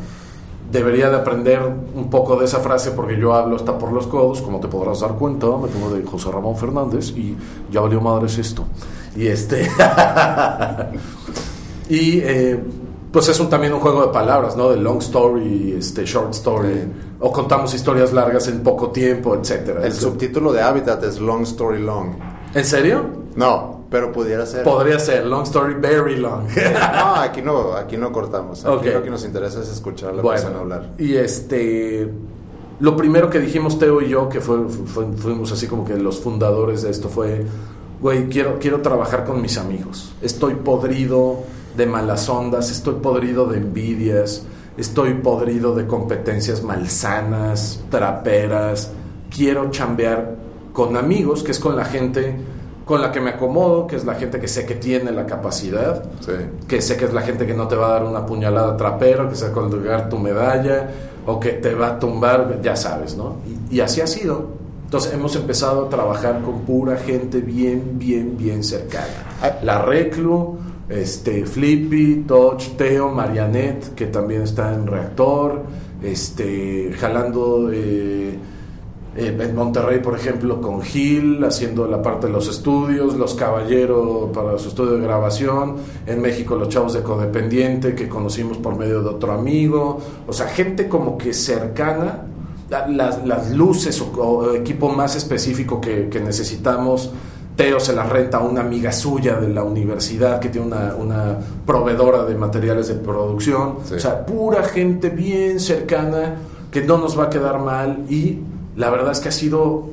Debería 0.71 1.09
de 1.09 1.17
aprender 1.17 1.61
un 1.95 2.11
poco 2.11 2.37
de 2.37 2.45
esa 2.45 2.61
frase 2.61 2.91
porque 2.91 3.19
yo 3.19 3.35
hablo 3.35 3.57
hasta 3.57 3.79
por 3.79 3.93
los 3.93 4.07
codos, 4.07 4.43
como 4.43 4.61
te 4.61 4.69
podrás 4.69 5.01
dar 5.01 5.13
cuenta, 5.13 5.47
me 5.47 5.69
pongo 5.69 5.91
de 5.91 6.03
José 6.03 6.31
Ramón 6.31 6.57
Fernández 6.57 7.11
y 7.17 7.37
ya 7.71 7.81
valió 7.81 8.01
madres 8.01 8.37
esto. 8.39 8.65
Y 9.17 9.27
este... 9.27 9.63
y 11.89 12.19
eh, 12.19 12.63
pues 13.11 13.29
es 13.29 13.41
un, 13.41 13.49
también 13.49 13.73
un 13.73 13.81
juego 13.81 14.03
de 14.03 14.13
palabras, 14.13 14.57
¿no? 14.57 14.69
De 14.69 14.77
long 14.77 14.99
story, 14.99 15.77
este, 15.79 16.05
short 16.05 16.35
story, 16.35 16.85
o 17.21 17.33
contamos 17.33 17.73
historias 17.73 18.13
largas 18.13 18.49
en 18.49 18.63
poco 18.63 18.91
tiempo, 18.91 19.35
etcétera. 19.35 19.85
El 19.85 19.95
subtítulo 19.95 20.53
de 20.53 20.61
Habitat 20.61 21.03
es 21.05 21.19
Long 21.19 21.43
Story 21.43 21.81
Long. 21.81 22.11
¿En 22.55 22.65
serio? 22.65 23.07
No, 23.37 23.78
pero 23.91 24.13
pudiera 24.13 24.45
ser. 24.47 24.65
Podría 24.65 24.99
ser, 24.99 25.27
Long 25.27 25.45
Story 25.45 25.75
Very 25.75 26.17
Long. 26.17 26.47
no, 26.93 27.15
aquí 27.17 27.43
no, 27.43 27.73
aquí 27.73 27.97
no 27.97 28.13
cortamos. 28.13 28.65
Aquí 28.65 28.91
lo 28.91 29.03
que 29.03 29.11
nos 29.11 29.25
interesa 29.25 29.61
es 29.61 29.69
escuchar 29.69 30.11
a 30.11 30.13
la 30.15 30.23
persona 30.23 30.59
hablar. 30.59 30.91
Y 30.99 31.17
este, 31.17 32.11
lo 32.81 32.97
primero 32.97 33.31
que 33.31 33.41
dijimos 33.41 33.79
Teo 33.79 34.03
y 34.03 34.09
yo, 34.09 34.29
que 34.29 34.41
fue, 34.41 34.69
fuimos 34.69 35.53
así 35.53 35.67
como 35.67 35.85
que 35.85 35.97
los 35.97 36.21
fundadores 36.21 36.83
de 36.83 36.91
esto, 36.91 37.09
fue, 37.09 37.47
güey, 38.01 38.29
quiero, 38.29 38.59
quiero 38.59 38.83
trabajar 38.83 39.25
con 39.25 39.41
mis 39.41 39.57
amigos. 39.57 40.13
Estoy 40.21 40.55
podrido 40.55 41.45
de 41.77 41.87
malas 41.87 42.29
ondas, 42.29 42.71
estoy 42.71 42.95
podrido 42.95 43.47
de 43.47 43.59
envidias, 43.59 44.45
estoy 44.77 45.15
podrido 45.15 45.75
de 45.75 45.87
competencias 45.87 46.63
malsanas, 46.63 47.81
traperas, 47.91 48.93
quiero 49.35 49.71
chambear 49.71 50.37
con 50.73 50.97
amigos, 50.97 51.43
que 51.43 51.53
es 51.53 51.59
con 51.59 51.75
la 51.75 51.85
gente 51.85 52.37
con 52.89 53.03
la 53.03 53.13
que 53.13 53.21
me 53.21 53.31
acomodo, 53.31 53.87
que 53.87 53.97
es 53.97 54.07
la 54.07 54.15
gente 54.15 54.41
que 54.41 54.49
sé 54.49 54.65
que 54.65 54.75
tiene 54.75 55.13
la 55.13 55.27
capacidad, 55.27 56.03
que 56.67 56.81
sé 56.81 56.97
que 56.97 57.05
es 57.05 57.13
la 57.13 57.21
gente 57.21 57.47
que 57.47 57.53
no 57.53 57.69
te 57.69 57.77
va 57.77 57.89
a 57.89 57.93
dar 57.93 58.05
una 58.05 58.25
puñalada 58.25 58.79
trapera, 58.79 59.29
que 59.29 59.35
se 59.35 59.45
va 59.45 59.51
a 59.51 59.53
colgar 59.53 60.09
tu 60.09 60.19
medalla 60.19 60.89
o 61.27 61.39
que 61.39 61.51
te 61.51 61.75
va 61.75 61.89
a 61.89 61.99
tumbar, 61.99 62.63
ya 62.63 62.75
sabes, 62.75 63.15
¿no? 63.15 63.37
Y, 63.71 63.77
y 63.77 63.81
así 63.81 64.01
ha 64.01 64.07
sido. 64.07 64.47
Entonces 64.85 65.13
hemos 65.13 65.37
empezado 65.37 65.85
a 65.85 65.89
trabajar 65.91 66.41
con 66.41 66.61
pura 66.63 66.97
gente 66.97 67.41
bien, 67.43 67.99
bien, 67.99 68.39
bien 68.39 68.65
cercana. 68.65 69.61
La 69.63 69.83
Reclu, 69.83 70.57
este, 70.89 71.45
Flippy, 71.45 72.25
Touch, 72.27 72.69
Teo, 72.79 73.11
Marianet, 73.11 73.95
que 73.95 74.07
también 74.07 74.41
está 74.41 74.73
en 74.73 74.87
reactor, 74.87 75.63
este, 76.03 76.91
jalando 76.99 77.71
eh, 77.71 78.39
en 79.19 79.55
Monterrey, 79.55 79.99
por 80.01 80.15
ejemplo, 80.15 80.61
con 80.61 80.83
Gil, 80.83 81.43
haciendo 81.45 81.87
la 81.87 82.01
parte 82.01 82.27
de 82.29 82.33
los 82.33 82.49
estudios, 82.49 83.15
los 83.15 83.35
caballeros 83.35 84.31
para 84.33 84.59
su 84.59 84.69
estudio 84.69 84.93
de 84.93 85.03
grabación, 85.03 85.77
en 86.07 86.21
México 86.21 86.57
los 86.57 86.69
chavos 86.69 86.95
de 86.95 87.03
Codependiente, 87.03 87.95
que 87.95 88.09
conocimos 88.09 88.59
por 88.59 88.77
medio 88.77 89.03
de 89.03 89.09
otro 89.09 89.33
amigo, 89.33 89.99
o 90.27 90.33
sea, 90.33 90.47
gente 90.47 90.89
como 90.89 91.19
que 91.19 91.33
cercana, 91.33 92.25
las, 92.71 93.27
las 93.27 93.51
luces 93.51 94.01
o, 94.01 94.55
equipo 94.55 94.91
más 94.91 95.17
específico 95.17 95.81
que, 95.81 96.09
que 96.09 96.21
necesitamos. 96.21 97.11
Teo 97.59 97.81
se 97.81 97.93
la 97.93 98.05
renta 98.05 98.39
a 98.39 98.41
una 98.41 98.61
amiga 98.61 98.93
suya 98.93 99.35
de 99.35 99.49
la 99.49 99.65
universidad 99.65 100.39
que 100.39 100.49
tiene 100.49 100.69
una, 100.69 101.39
proveedora 101.67 102.25
de 102.25 102.37
materiales 102.37 102.87
de 102.87 102.95
producción. 102.95 103.79
O 103.93 103.99
sea, 103.99 104.25
pura 104.25 104.63
gente 104.63 105.11
bien 105.11 105.59
cercana 105.59 106.37
que 106.71 106.83
no 106.83 106.99
nos 106.99 107.19
va 107.19 107.25
a 107.25 107.31
quedar 107.31 107.59
mal. 107.59 108.05
Y 108.09 108.39
la 108.79 108.91
verdad 108.91 109.11
es 109.11 109.21
que 109.21 109.29
ha 109.29 109.33
sido 109.33 109.87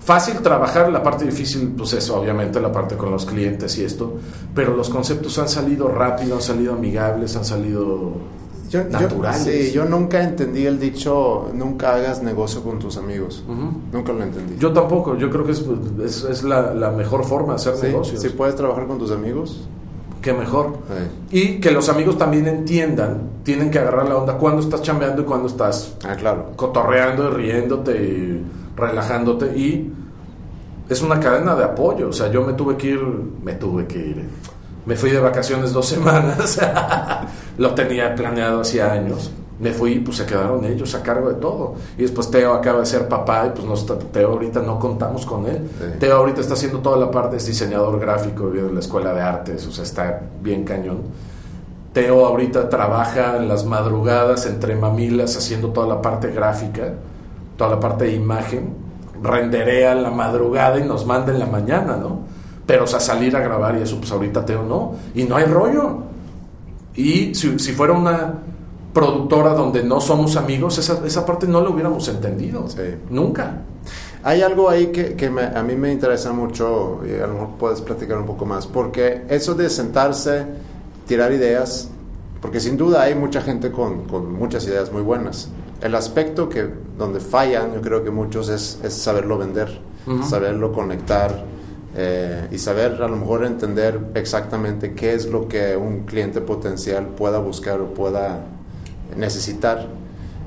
fácil 0.00 0.38
trabajar, 0.38 0.90
la 0.90 1.02
parte 1.02 1.26
difícil, 1.26 1.74
pues 1.76 1.92
eso, 1.92 2.18
obviamente, 2.18 2.60
la 2.60 2.72
parte 2.72 2.96
con 2.96 3.10
los 3.10 3.26
clientes 3.26 3.76
y 3.76 3.84
esto, 3.84 4.14
pero 4.54 4.74
los 4.74 4.88
conceptos 4.88 5.38
han 5.38 5.50
salido 5.50 5.88
rápido, 5.88 6.36
han 6.36 6.42
salido 6.42 6.72
amigables, 6.72 7.36
han 7.36 7.44
salido 7.44 8.12
yo, 8.70 8.84
naturales. 8.84 9.72
Yo, 9.74 9.84
nunca 9.84 10.22
entendí 10.22 10.64
el 10.64 10.80
dicho, 10.80 11.50
nunca 11.52 11.94
hagas 11.94 12.22
negocio 12.22 12.62
con 12.62 12.78
tus 12.78 12.96
amigos. 12.96 13.44
Nunca 13.92 14.14
lo 14.14 14.22
entendí. 14.22 14.56
Yo 14.58 14.72
tampoco, 14.72 15.16
yo 15.18 15.28
creo 15.28 15.44
que 15.44 15.52
es, 15.52 16.22
es, 16.24 16.42
la, 16.42 16.90
mejor 16.90 17.22
forma 17.22 17.52
de 17.52 17.56
hacer 17.56 17.82
negocios. 17.82 18.22
Si 18.22 18.30
puedes 18.30 18.56
trabajar 18.56 18.86
con 18.86 18.98
tus 18.98 19.10
amigos. 19.10 19.68
Qué 20.26 20.32
mejor. 20.32 20.78
Y 21.30 21.60
que 21.60 21.70
los 21.70 21.88
amigos 21.88 22.18
también 22.18 22.48
entiendan, 22.48 23.30
tienen 23.44 23.70
que 23.70 23.78
agarrar 23.78 24.08
la 24.08 24.16
onda 24.16 24.36
cuando 24.38 24.60
estás 24.60 24.82
chambeando 24.82 25.22
y 25.22 25.24
cuando 25.24 25.46
estás 25.46 25.94
ah, 26.04 26.16
claro. 26.16 26.50
cotorreando 26.56 27.30
y 27.30 27.34
riéndote 27.34 27.92
y 27.92 28.44
relajándote. 28.76 29.56
Y 29.56 29.92
es 30.88 31.00
una 31.00 31.20
cadena 31.20 31.54
de 31.54 31.62
apoyo. 31.62 32.08
O 32.08 32.12
sea, 32.12 32.28
yo 32.28 32.42
me 32.42 32.54
tuve 32.54 32.76
que 32.76 32.88
ir, 32.88 33.00
me 33.40 33.52
tuve 33.52 33.86
que 33.86 33.98
ir 33.98 34.24
me 34.84 34.96
fui 34.96 35.10
de 35.10 35.20
vacaciones 35.20 35.72
dos 35.72 35.86
semanas, 35.86 36.60
lo 37.58 37.74
tenía 37.74 38.14
planeado 38.14 38.62
hacía 38.62 38.92
años. 38.92 39.32
Me 39.58 39.72
fui 39.72 39.92
y 39.92 39.98
pues 40.00 40.18
se 40.18 40.26
quedaron 40.26 40.64
ellos 40.64 40.94
a 40.94 41.02
cargo 41.02 41.30
de 41.30 41.36
todo. 41.36 41.74
Y 41.96 42.02
después 42.02 42.30
Teo 42.30 42.52
acaba 42.52 42.80
de 42.80 42.86
ser 42.86 43.08
papá 43.08 43.46
y 43.46 43.50
pues 43.58 43.66
no 43.66 43.96
Teo 43.96 44.32
ahorita 44.32 44.60
no 44.60 44.78
contamos 44.78 45.24
con 45.24 45.46
él. 45.46 45.68
Teo 45.98 46.16
ahorita 46.16 46.40
está 46.42 46.54
haciendo 46.54 46.80
toda 46.80 46.98
la 46.98 47.10
parte, 47.10 47.36
es 47.36 47.46
diseñador 47.46 47.98
gráfico 47.98 48.50
de 48.50 48.70
la 48.70 48.80
escuela 48.80 49.14
de 49.14 49.22
artes, 49.22 49.66
o 49.66 49.72
sea, 49.72 49.84
está 49.84 50.20
bien 50.42 50.64
cañón. 50.64 50.98
Teo 51.94 52.26
ahorita 52.26 52.68
trabaja 52.68 53.38
en 53.38 53.48
las 53.48 53.64
madrugadas 53.64 54.44
entre 54.44 54.76
mamilas 54.76 55.34
haciendo 55.38 55.70
toda 55.70 55.86
la 55.86 56.02
parte 56.02 56.30
gráfica, 56.30 56.92
toda 57.56 57.70
la 57.70 57.80
parte 57.80 58.04
de 58.04 58.12
imagen, 58.12 58.74
renderea 59.22 59.92
en 59.92 60.02
la 60.02 60.10
madrugada 60.10 60.78
y 60.78 60.84
nos 60.84 61.06
manda 61.06 61.32
en 61.32 61.38
la 61.38 61.46
mañana, 61.46 61.96
¿no? 61.96 62.20
Pero, 62.66 62.84
o 62.84 62.86
sea, 62.86 63.00
salir 63.00 63.34
a 63.36 63.40
grabar 63.40 63.78
y 63.78 63.82
eso, 63.82 63.96
pues 63.98 64.10
ahorita 64.10 64.44
Teo 64.44 64.62
no. 64.62 64.94
Y 65.14 65.24
no 65.24 65.36
hay 65.36 65.44
rollo. 65.44 66.00
Y 66.94 67.34
si, 67.34 67.58
si 67.58 67.72
fuera 67.72 67.94
una 67.94 68.34
productora 68.96 69.52
donde 69.52 69.82
no 69.82 70.00
somos 70.00 70.36
amigos, 70.36 70.78
esa, 70.78 71.06
esa 71.06 71.26
parte 71.26 71.46
no 71.46 71.60
lo 71.60 71.72
hubiéramos 71.72 72.08
entendido. 72.08 72.64
Nunca. 73.10 73.60
Hay 74.22 74.40
algo 74.40 74.70
ahí 74.70 74.86
que, 74.86 75.14
que 75.14 75.26
a 75.26 75.62
mí 75.62 75.76
me 75.76 75.92
interesa 75.92 76.32
mucho 76.32 77.02
y 77.06 77.20
a 77.20 77.26
lo 77.26 77.34
mejor 77.34 77.48
puedes 77.58 77.82
platicar 77.82 78.16
un 78.16 78.24
poco 78.24 78.46
más, 78.46 78.66
porque 78.66 79.26
eso 79.28 79.54
de 79.54 79.68
sentarse, 79.68 80.46
tirar 81.06 81.30
ideas, 81.30 81.90
porque 82.40 82.58
sin 82.58 82.78
duda 82.78 83.02
hay 83.02 83.14
mucha 83.14 83.42
gente 83.42 83.70
con, 83.70 84.04
con 84.06 84.32
muchas 84.32 84.66
ideas 84.66 84.90
muy 84.90 85.02
buenas. 85.02 85.50
El 85.82 85.94
aspecto 85.94 86.48
que 86.48 86.66
donde 86.96 87.20
fallan, 87.20 87.74
yo 87.74 87.82
creo 87.82 88.02
que 88.02 88.10
muchos 88.10 88.48
es, 88.48 88.80
es 88.82 88.94
saberlo 88.94 89.36
vender, 89.36 89.78
saberlo 90.26 90.72
conectar, 90.72 91.44
eh, 91.94 92.48
y 92.50 92.56
saber 92.56 93.02
a 93.02 93.08
lo 93.08 93.16
mejor 93.16 93.44
entender 93.44 94.00
exactamente 94.14 94.94
qué 94.94 95.12
es 95.12 95.26
lo 95.26 95.48
que 95.48 95.76
un 95.76 96.06
cliente 96.06 96.40
potencial 96.40 97.08
pueda 97.08 97.38
buscar 97.40 97.82
o 97.82 97.92
pueda 97.92 98.55
necesitar. 99.16 99.86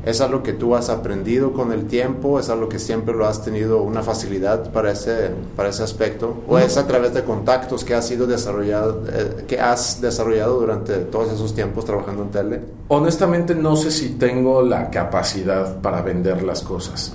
¿Es 0.05 0.21
algo 0.21 0.43
que 0.43 0.53
tú 0.53 0.75
has 0.75 0.89
aprendido 0.89 1.51
con 1.51 1.73
el 1.73 1.85
tiempo? 1.85 2.39
¿Es 2.39 2.49
algo 2.49 2.69
que 2.69 2.79
siempre 2.79 3.13
lo 3.13 3.27
has 3.27 3.43
tenido 3.43 3.81
una 3.81 4.01
facilidad 4.01 4.71
para 4.71 4.91
ese, 4.91 5.31
para 5.57 5.69
ese 5.69 5.83
aspecto? 5.83 6.35
¿O 6.47 6.57
es 6.57 6.77
a 6.77 6.87
través 6.87 7.13
de 7.13 7.23
contactos 7.23 7.83
que 7.83 7.93
has, 7.93 8.09
ido 8.09 8.25
desarrollado, 8.25 9.03
eh, 9.11 9.43
que 9.45 9.59
has 9.59 9.99
desarrollado 9.99 10.59
durante 10.59 10.95
todos 10.99 11.33
esos 11.33 11.53
tiempos 11.53 11.83
trabajando 11.83 12.23
en 12.23 12.29
tele? 12.29 12.61
Honestamente 12.87 13.53
no 13.53 13.75
sé 13.75 13.91
si 13.91 14.11
tengo 14.11 14.61
la 14.61 14.89
capacidad 14.89 15.81
para 15.81 16.01
vender 16.01 16.43
las 16.43 16.61
cosas. 16.61 17.13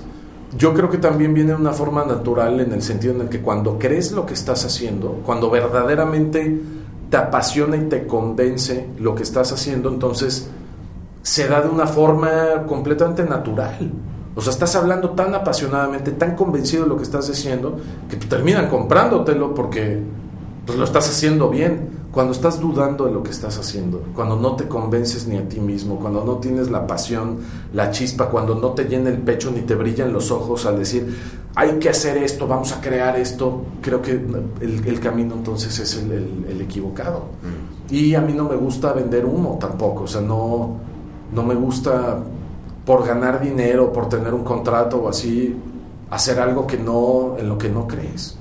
Yo 0.55 0.73
creo 0.73 0.89
que 0.89 0.99
también 0.99 1.33
viene 1.33 1.49
de 1.49 1.57
una 1.57 1.73
forma 1.73 2.05
natural 2.05 2.59
en 2.59 2.71
el 2.71 2.83
sentido 2.83 3.15
en 3.15 3.21
el 3.21 3.29
que 3.29 3.41
cuando 3.41 3.79
crees 3.79 4.11
lo 4.11 4.25
que 4.27 4.35
estás 4.35 4.63
haciendo, 4.63 5.21
cuando 5.25 5.49
verdaderamente 5.49 6.61
te 7.09 7.17
apasiona 7.17 7.77
y 7.77 7.89
te 7.89 8.05
convence 8.05 8.87
lo 8.99 9.15
que 9.15 9.23
estás 9.23 9.51
haciendo, 9.51 9.89
entonces 9.89 10.49
se 11.25 11.47
da 11.47 11.59
de 11.59 11.69
una 11.69 11.87
forma 11.87 12.67
completamente 12.67 13.23
natural. 13.23 13.91
O 14.35 14.41
sea, 14.41 14.53
estás 14.53 14.75
hablando 14.75 15.09
tan 15.11 15.33
apasionadamente, 15.33 16.11
tan 16.11 16.35
convencido 16.35 16.83
de 16.83 16.89
lo 16.89 16.97
que 16.97 17.03
estás 17.03 17.27
diciendo, 17.27 17.77
que 18.07 18.15
terminan 18.17 18.69
comprándotelo 18.69 19.55
porque 19.55 20.03
pues, 20.67 20.77
lo 20.77 20.85
estás 20.85 21.09
haciendo 21.09 21.49
bien. 21.49 22.05
Cuando 22.11 22.31
estás 22.31 22.61
dudando 22.61 23.05
de 23.05 23.11
lo 23.11 23.23
que 23.23 23.31
estás 23.31 23.57
haciendo, 23.57 24.03
cuando 24.13 24.35
no 24.37 24.55
te 24.55 24.67
convences 24.67 25.27
ni 25.27 25.35
a 25.35 25.49
ti 25.49 25.59
mismo, 25.59 25.99
cuando 25.99 26.23
no 26.23 26.35
tienes 26.35 26.69
la 26.69 26.85
pasión, 26.85 27.39
la 27.73 27.89
chispa, 27.89 28.29
cuando 28.29 28.53
no 28.53 28.69
te 28.69 28.85
llena 28.85 29.09
el 29.09 29.17
pecho 29.17 29.51
ni 29.51 29.61
te 29.61 29.73
brillan 29.73 30.13
los 30.13 30.29
ojos 30.31 30.65
al 30.67 30.77
decir, 30.77 31.17
hay 31.55 31.79
que 31.79 31.89
hacer 31.89 32.17
esto, 32.19 32.47
vamos 32.47 32.71
a 32.71 32.79
crear 32.79 33.17
esto, 33.19 33.63
creo 33.81 34.01
que 34.01 34.11
el, 34.61 34.99
camino 35.01 35.33
entonces 35.33 35.77
es 35.79 35.97
el, 35.97 36.61
equivocado. 36.61 37.23
Mm. 37.41 37.93
Y 37.93 38.15
a 38.15 38.21
mí 38.21 38.31
no 38.31 38.45
me 38.45 38.55
gusta 38.55 38.93
vender 38.93 39.25
humo 39.25 39.57
tampoco, 39.59 40.03
o 40.03 40.07
sea, 40.07 40.21
no 40.21 40.94
no 41.35 41.43
me 41.43 41.53
gusta 41.53 42.17
por 42.85 43.05
ganar 43.05 43.41
dinero, 43.41 43.91
por 43.91 44.07
tener 44.07 44.33
un 44.33 44.43
contrato 44.43 44.97
o 44.97 45.09
así, 45.09 45.55
hacer 46.09 46.39
algo 46.39 46.65
que 46.65 46.77
no, 46.77 47.35
en 47.37 47.49
lo 47.49 47.57
que 47.57 47.69
no 47.69 47.87
crees. 47.87 48.37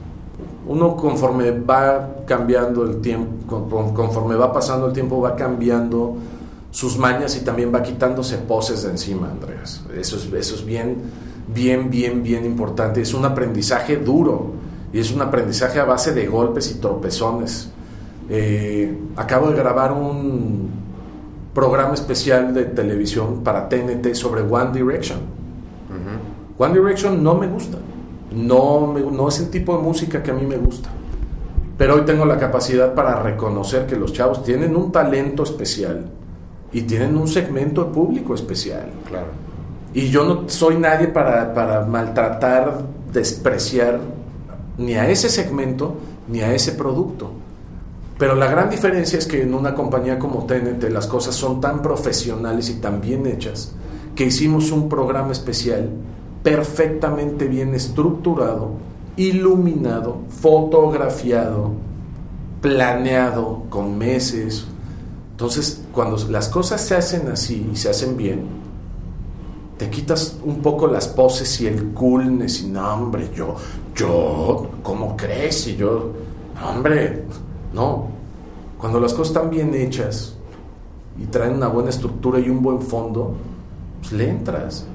Uno 0.66 0.96
conforme 0.96 1.50
va 1.50 2.24
cambiando 2.26 2.84
el 2.84 3.00
tiempo, 3.00 3.66
conforme 3.94 4.36
va 4.36 4.52
pasando 4.52 4.86
el 4.86 4.92
tiempo, 4.92 5.20
va 5.20 5.34
cambiando 5.34 6.16
sus 6.70 6.96
mañas 6.98 7.36
y 7.36 7.44
también 7.44 7.74
va 7.74 7.82
quitándose 7.82 8.38
poses 8.38 8.82
de 8.82 8.90
encima, 8.90 9.30
Andreas. 9.30 9.84
Eso 9.94 10.16
es, 10.16 10.32
eso 10.32 10.54
es 10.54 10.64
bien, 10.64 10.96
bien, 11.52 11.90
bien, 11.90 12.22
bien 12.22 12.44
importante. 12.44 13.00
Es 13.00 13.12
un 13.12 13.24
aprendizaje 13.24 13.96
duro 13.96 14.52
y 14.92 15.00
es 15.00 15.12
un 15.12 15.20
aprendizaje 15.22 15.80
a 15.80 15.84
base 15.84 16.12
de 16.12 16.26
golpes 16.26 16.70
y 16.70 16.74
tropezones. 16.80 17.70
Eh, 18.28 18.96
acabo 19.16 19.50
de 19.50 19.56
grabar 19.56 19.92
un, 19.92 20.83
programa 21.54 21.94
especial 21.94 22.52
de 22.52 22.64
televisión 22.64 23.42
para 23.44 23.68
TNT 23.68 24.14
sobre 24.14 24.42
One 24.42 24.72
Direction. 24.72 25.18
One 26.58 26.74
Direction 26.74 27.22
no 27.22 27.34
me 27.34 27.46
gusta. 27.46 27.78
No, 28.32 28.92
no 28.92 29.28
es 29.28 29.40
el 29.40 29.50
tipo 29.50 29.76
de 29.76 29.82
música 29.82 30.22
que 30.22 30.30
a 30.30 30.34
mí 30.34 30.44
me 30.46 30.56
gusta. 30.56 30.90
Pero 31.78 31.94
hoy 31.94 32.02
tengo 32.02 32.24
la 32.24 32.38
capacidad 32.38 32.94
para 32.94 33.20
reconocer 33.22 33.86
que 33.86 33.96
los 33.96 34.12
chavos 34.12 34.44
tienen 34.44 34.76
un 34.76 34.92
talento 34.92 35.42
especial 35.42 36.06
y 36.72 36.82
tienen 36.82 37.16
un 37.16 37.28
segmento 37.28 37.84
de 37.84 37.90
público 37.92 38.34
especial. 38.34 38.90
Claro. 39.08 39.28
Y 39.92 40.08
yo 40.08 40.24
no 40.24 40.48
soy 40.48 40.76
nadie 40.76 41.08
para, 41.08 41.54
para 41.54 41.84
maltratar, 41.84 42.82
despreciar 43.12 44.00
ni 44.76 44.94
a 44.94 45.08
ese 45.08 45.28
segmento 45.28 45.96
ni 46.28 46.40
a 46.40 46.52
ese 46.52 46.72
producto. 46.72 47.30
Pero 48.18 48.36
la 48.36 48.46
gran 48.46 48.70
diferencia 48.70 49.18
es 49.18 49.26
que 49.26 49.42
en 49.42 49.54
una 49.54 49.74
compañía 49.74 50.18
como 50.18 50.44
TNT 50.44 50.84
las 50.90 51.06
cosas 51.06 51.34
son 51.34 51.60
tan 51.60 51.82
profesionales 51.82 52.70
y 52.70 52.74
tan 52.74 53.00
bien 53.00 53.26
hechas 53.26 53.72
que 54.14 54.24
hicimos 54.26 54.70
un 54.70 54.88
programa 54.88 55.32
especial 55.32 55.90
perfectamente 56.44 57.48
bien 57.48 57.74
estructurado, 57.74 58.72
iluminado, 59.16 60.18
fotografiado, 60.28 61.72
planeado 62.60 63.64
con 63.70 63.98
meses. 63.98 64.66
Entonces, 65.32 65.82
cuando 65.92 66.16
las 66.28 66.48
cosas 66.48 66.82
se 66.82 66.94
hacen 66.94 67.28
así 67.28 67.68
y 67.72 67.76
se 67.76 67.88
hacen 67.88 68.16
bien, 68.16 68.42
te 69.78 69.90
quitas 69.90 70.36
un 70.44 70.60
poco 70.62 70.86
las 70.86 71.08
poses 71.08 71.60
y 71.60 71.66
el 71.66 71.92
coolness 71.92 72.62
y 72.62 72.68
no, 72.68 72.94
hombre, 72.94 73.30
yo, 73.34 73.56
yo, 73.96 74.70
¿cómo 74.82 75.16
crees? 75.16 75.66
Y 75.66 75.76
yo, 75.76 76.12
hombre, 76.64 77.24
no. 77.74 78.08
Cuando 78.78 79.00
las 79.00 79.12
cosas 79.12 79.34
están 79.34 79.50
bien 79.50 79.74
hechas 79.74 80.34
y 81.20 81.26
traen 81.26 81.54
una 81.54 81.68
buena 81.68 81.90
estructura 81.90 82.38
y 82.38 82.48
un 82.48 82.62
buen 82.62 82.80
fondo, 82.80 83.34
pues 84.00 84.12
le 84.12 84.30
entras. 84.30 84.86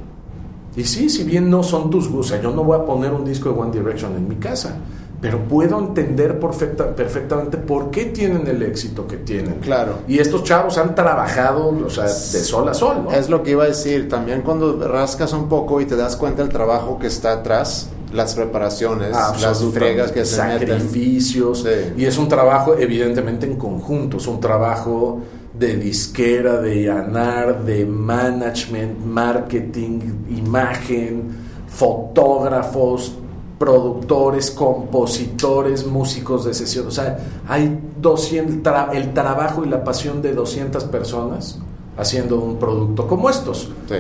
Y 0.76 0.84
sí, 0.84 1.10
si 1.10 1.24
bien 1.24 1.50
no 1.50 1.64
son 1.64 1.90
tus 1.90 2.10
gustos, 2.10 2.42
yo 2.42 2.52
no 2.52 2.64
voy 2.64 2.80
a 2.80 2.86
poner 2.86 3.12
un 3.12 3.26
disco 3.26 3.50
de 3.50 3.60
One 3.60 3.72
Direction 3.72 4.16
en 4.16 4.28
mi 4.28 4.36
casa, 4.36 4.78
pero 5.20 5.40
puedo 5.40 5.80
entender 5.80 6.40
perfecta, 6.40 6.96
perfectamente 6.96 7.58
por 7.58 7.92
qué 7.92 8.06
tienen 8.06 8.48
el 8.48 8.62
éxito 8.64 9.06
que 9.08 9.18
tienen. 9.18 9.56
Claro. 9.56 9.96
Y 10.08 10.20
estos 10.20 10.44
chavos 10.44 10.78
han 10.78 10.96
trabajado, 10.96 11.70
o 11.86 11.90
sea, 11.90 12.06
de 12.06 12.10
sol 12.12 12.70
a 12.70 12.74
sol, 12.74 13.08
Es 13.12 13.30
lo 13.30 13.44
que 13.44 13.52
iba 13.52 13.64
a 13.64 13.68
decir, 13.68 14.08
también 14.08 14.42
cuando 14.42 14.88
rascas 14.88 15.34
un 15.34 15.50
poco 15.50 15.82
y 15.82 15.86
te 15.86 15.96
das 15.96 16.16
cuenta 16.16 16.44
del 16.44 16.52
trabajo 16.52 17.00
que 17.00 17.08
está 17.08 17.34
atrás, 17.34 17.90
las 18.14 18.36
reparaciones, 18.36 19.12
las 19.12 19.64
fregas 19.66 20.12
que 20.12 20.26
se 20.26 20.36
sacrificios. 20.36 21.66
Y 21.97 22.05
es 22.05 22.18
un 22.18 22.28
trabajo 22.28 22.76
evidentemente 22.78 23.45
en 23.45 23.55
conjunto, 23.55 24.18
es 24.18 24.28
un 24.28 24.39
trabajo 24.39 25.22
de 25.53 25.76
disquera, 25.76 26.60
de 26.62 26.89
anar, 26.89 27.64
de 27.66 27.86
management, 27.86 28.99
marketing, 29.05 29.99
imagen, 30.30 31.30
fotógrafos, 31.68 33.14
productores, 33.57 34.51
compositores, 34.51 35.86
músicos 35.86 36.45
de 36.45 36.53
sesión, 36.53 36.88
o 36.88 36.91
sea, 36.91 37.20
hay 37.45 37.78
200 37.99 38.74
el 38.93 39.14
trabajo 39.14 39.66
y 39.66 39.70
la 39.70 39.84
pasión 39.84 40.22
de 40.22 40.32
200 40.34 40.86
personas 40.86 41.60
haciendo 41.97 42.39
un 42.39 42.57
producto 42.57 43.05
como 43.05 43.30
estos. 43.30 43.70
Sí 43.89 43.95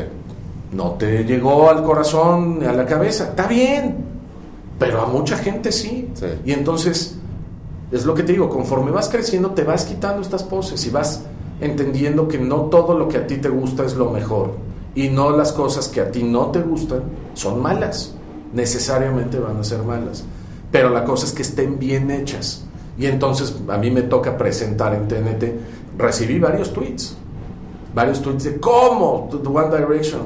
no 0.71 0.91
te 0.91 1.23
llegó 1.23 1.69
al 1.69 1.83
corazón, 1.83 2.63
a 2.65 2.73
la 2.73 2.85
cabeza, 2.85 3.29
está 3.29 3.47
bien, 3.47 3.97
pero 4.77 5.01
a 5.01 5.07
mucha 5.07 5.37
gente 5.37 5.71
sí. 5.71 6.09
Y 6.45 6.51
entonces, 6.51 7.17
es 7.91 8.05
lo 8.05 8.13
que 8.13 8.23
te 8.23 8.33
digo, 8.33 8.49
conforme 8.49 8.91
vas 8.91 9.09
creciendo 9.09 9.51
te 9.51 9.63
vas 9.63 9.85
quitando 9.85 10.21
estas 10.21 10.43
poses 10.43 10.85
y 10.85 10.89
vas 10.89 11.23
entendiendo 11.59 12.27
que 12.27 12.37
no 12.37 12.63
todo 12.63 12.97
lo 12.97 13.07
que 13.07 13.17
a 13.17 13.27
ti 13.27 13.37
te 13.37 13.49
gusta 13.49 13.85
es 13.85 13.95
lo 13.95 14.09
mejor. 14.11 14.53
Y 14.95 15.09
no 15.09 15.31
las 15.31 15.51
cosas 15.51 15.87
que 15.87 16.01
a 16.01 16.11
ti 16.11 16.23
no 16.23 16.47
te 16.47 16.61
gustan 16.61 17.01
son 17.33 17.61
malas, 17.61 18.15
necesariamente 18.53 19.39
van 19.39 19.57
a 19.57 19.63
ser 19.63 19.83
malas, 19.83 20.23
pero 20.71 20.89
la 20.89 21.03
cosa 21.03 21.25
es 21.25 21.31
que 21.31 21.41
estén 21.41 21.79
bien 21.79 22.11
hechas. 22.11 22.65
Y 22.97 23.05
entonces 23.05 23.55
a 23.69 23.77
mí 23.77 23.91
me 23.91 24.01
toca 24.01 24.37
presentar 24.37 24.93
en 24.93 25.07
TNT, 25.07 25.97
recibí 25.97 26.39
varios 26.39 26.73
tweets, 26.73 27.15
varios 27.93 28.21
tweets 28.21 28.43
de 28.43 28.59
cómo 28.59 29.29
The 29.31 29.47
One 29.47 29.77
Direction, 29.77 30.21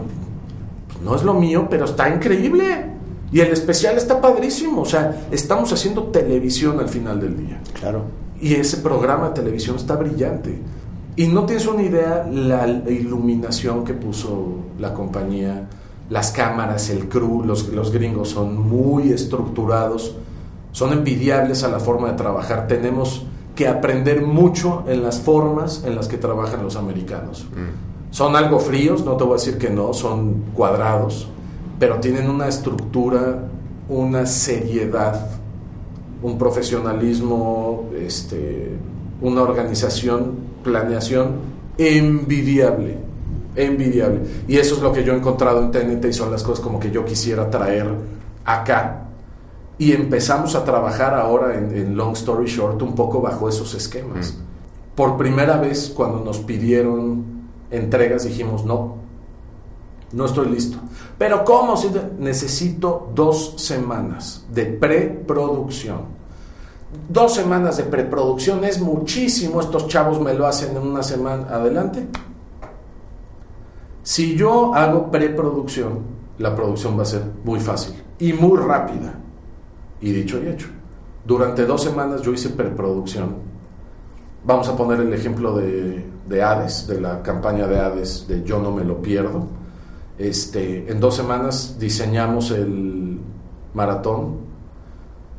no 1.03 1.15
es 1.15 1.23
lo 1.23 1.33
mío, 1.33 1.67
pero 1.69 1.85
está 1.85 2.09
increíble. 2.09 2.93
Y 3.31 3.39
el 3.39 3.51
especial 3.51 3.97
está 3.97 4.21
padrísimo. 4.21 4.81
O 4.81 4.85
sea, 4.85 5.27
estamos 5.31 5.73
haciendo 5.73 6.03
televisión 6.03 6.79
al 6.79 6.87
final 6.87 7.19
del 7.19 7.35
día. 7.37 7.59
Claro. 7.79 8.03
Y 8.39 8.53
ese 8.53 8.77
programa 8.77 9.29
de 9.29 9.33
televisión 9.33 9.75
está 9.75 9.95
brillante. 9.95 10.59
Y 11.15 11.27
no 11.27 11.45
tienes 11.45 11.67
una 11.67 11.83
idea 11.83 12.27
la 12.29 12.67
iluminación 12.67 13.83
que 13.83 13.93
puso 13.93 14.57
la 14.79 14.93
compañía, 14.93 15.67
las 16.09 16.31
cámaras, 16.31 16.89
el 16.89 17.07
crew, 17.07 17.43
los, 17.43 17.69
los 17.69 17.91
gringos 17.91 18.29
son 18.29 18.67
muy 18.67 19.11
estructurados, 19.11 20.15
son 20.71 20.93
envidiables 20.93 21.63
a 21.63 21.69
la 21.69 21.79
forma 21.79 22.11
de 22.11 22.17
trabajar. 22.17 22.67
Tenemos 22.67 23.25
que 23.55 23.67
aprender 23.67 24.21
mucho 24.21 24.83
en 24.87 25.03
las 25.03 25.19
formas 25.19 25.83
en 25.85 25.95
las 25.95 26.07
que 26.07 26.17
trabajan 26.17 26.63
los 26.63 26.75
americanos. 26.75 27.45
Mm. 27.51 27.92
Son 28.13 28.35
algo 28.35 28.59
fríos, 28.59 29.03
no 29.03 29.17
te 29.17 29.23
voy 29.23 29.33
a 29.33 29.35
decir 29.37 29.57
que 29.57 29.71
no, 29.71 29.91
son 29.91 30.43
cuadrados, 30.53 31.27
pero 31.79 31.99
tienen 31.99 32.29
una 32.29 32.47
estructura, 32.47 33.49
una 33.89 34.27
seriedad, 34.27 35.31
un 36.21 36.37
profesionalismo, 36.37 37.89
este, 37.99 38.77
una 39.19 39.41
organización, 39.41 40.35
planeación 40.63 41.37
envidiable, 41.79 42.97
envidiable. 43.55 44.19
Y 44.47 44.57
eso 44.57 44.75
es 44.75 44.83
lo 44.83 44.93
que 44.93 45.03
yo 45.03 45.13
he 45.13 45.17
encontrado 45.17 45.63
en 45.63 45.71
TNT 45.71 46.05
y 46.05 46.13
son 46.13 46.29
las 46.29 46.43
cosas 46.43 46.63
como 46.63 46.79
que 46.79 46.91
yo 46.91 47.05
quisiera 47.05 47.49
traer 47.49 47.87
acá. 48.45 49.07
Y 49.79 49.91
empezamos 49.91 50.53
a 50.53 50.63
trabajar 50.63 51.15
ahora 51.15 51.57
en, 51.57 51.75
en 51.75 51.97
Long 51.97 52.13
Story 52.13 52.45
Short 52.45 52.79
un 52.83 52.93
poco 52.93 53.21
bajo 53.21 53.49
esos 53.49 53.73
esquemas. 53.73 54.35
Mm. 54.37 54.95
Por 54.95 55.17
primera 55.17 55.57
vez 55.57 55.91
cuando 55.95 56.23
nos 56.23 56.37
pidieron 56.37 57.22
entregas 57.73 58.23
dijimos, 58.23 58.65
no, 58.65 58.95
no 60.11 60.25
estoy 60.25 60.49
listo. 60.49 60.77
Pero 61.17 61.43
¿cómo? 61.43 61.75
Si 61.75 61.89
necesito 62.19 63.11
dos 63.13 63.55
semanas 63.57 64.45
de 64.51 64.65
preproducción. 64.65 66.13
Dos 67.09 67.33
semanas 67.33 67.77
de 67.77 67.83
preproducción 67.83 68.63
es 68.63 68.79
muchísimo. 68.79 69.59
Estos 69.59 69.87
chavos 69.87 70.21
me 70.21 70.33
lo 70.33 70.45
hacen 70.45 70.77
en 70.77 70.83
una 70.83 71.01
semana. 71.01 71.47
Adelante. 71.49 72.07
Si 74.03 74.35
yo 74.35 74.75
hago 74.75 75.09
preproducción, 75.09 75.99
la 76.37 76.55
producción 76.55 76.97
va 76.97 77.03
a 77.03 77.05
ser 77.05 77.23
muy 77.43 77.59
fácil 77.59 77.95
y 78.19 78.33
muy 78.33 78.59
rápida. 78.59 79.15
Y 80.01 80.11
dicho 80.11 80.41
y 80.43 80.47
hecho. 80.47 80.67
Durante 81.25 81.65
dos 81.65 81.81
semanas 81.81 82.21
yo 82.21 82.33
hice 82.33 82.49
preproducción. 82.49 83.52
Vamos 84.45 84.67
a 84.67 84.75
poner 84.75 84.99
el 84.99 85.13
ejemplo 85.13 85.55
de, 85.55 86.05
de 86.27 86.43
Hades, 86.43 86.85
de 86.87 86.99
la 86.99 87.21
campaña 87.21 87.65
de 87.65 87.79
Hades, 87.79 88.27
de 88.27 88.43
Yo 88.43 88.59
no 88.59 88.71
me 88.71 88.83
lo 88.83 89.01
pierdo. 89.01 89.47
Este, 90.17 90.91
en 90.91 90.99
dos 90.99 91.15
semanas 91.15 91.77
diseñamos 91.79 92.51
el 92.51 93.19
maratón, 93.73 94.37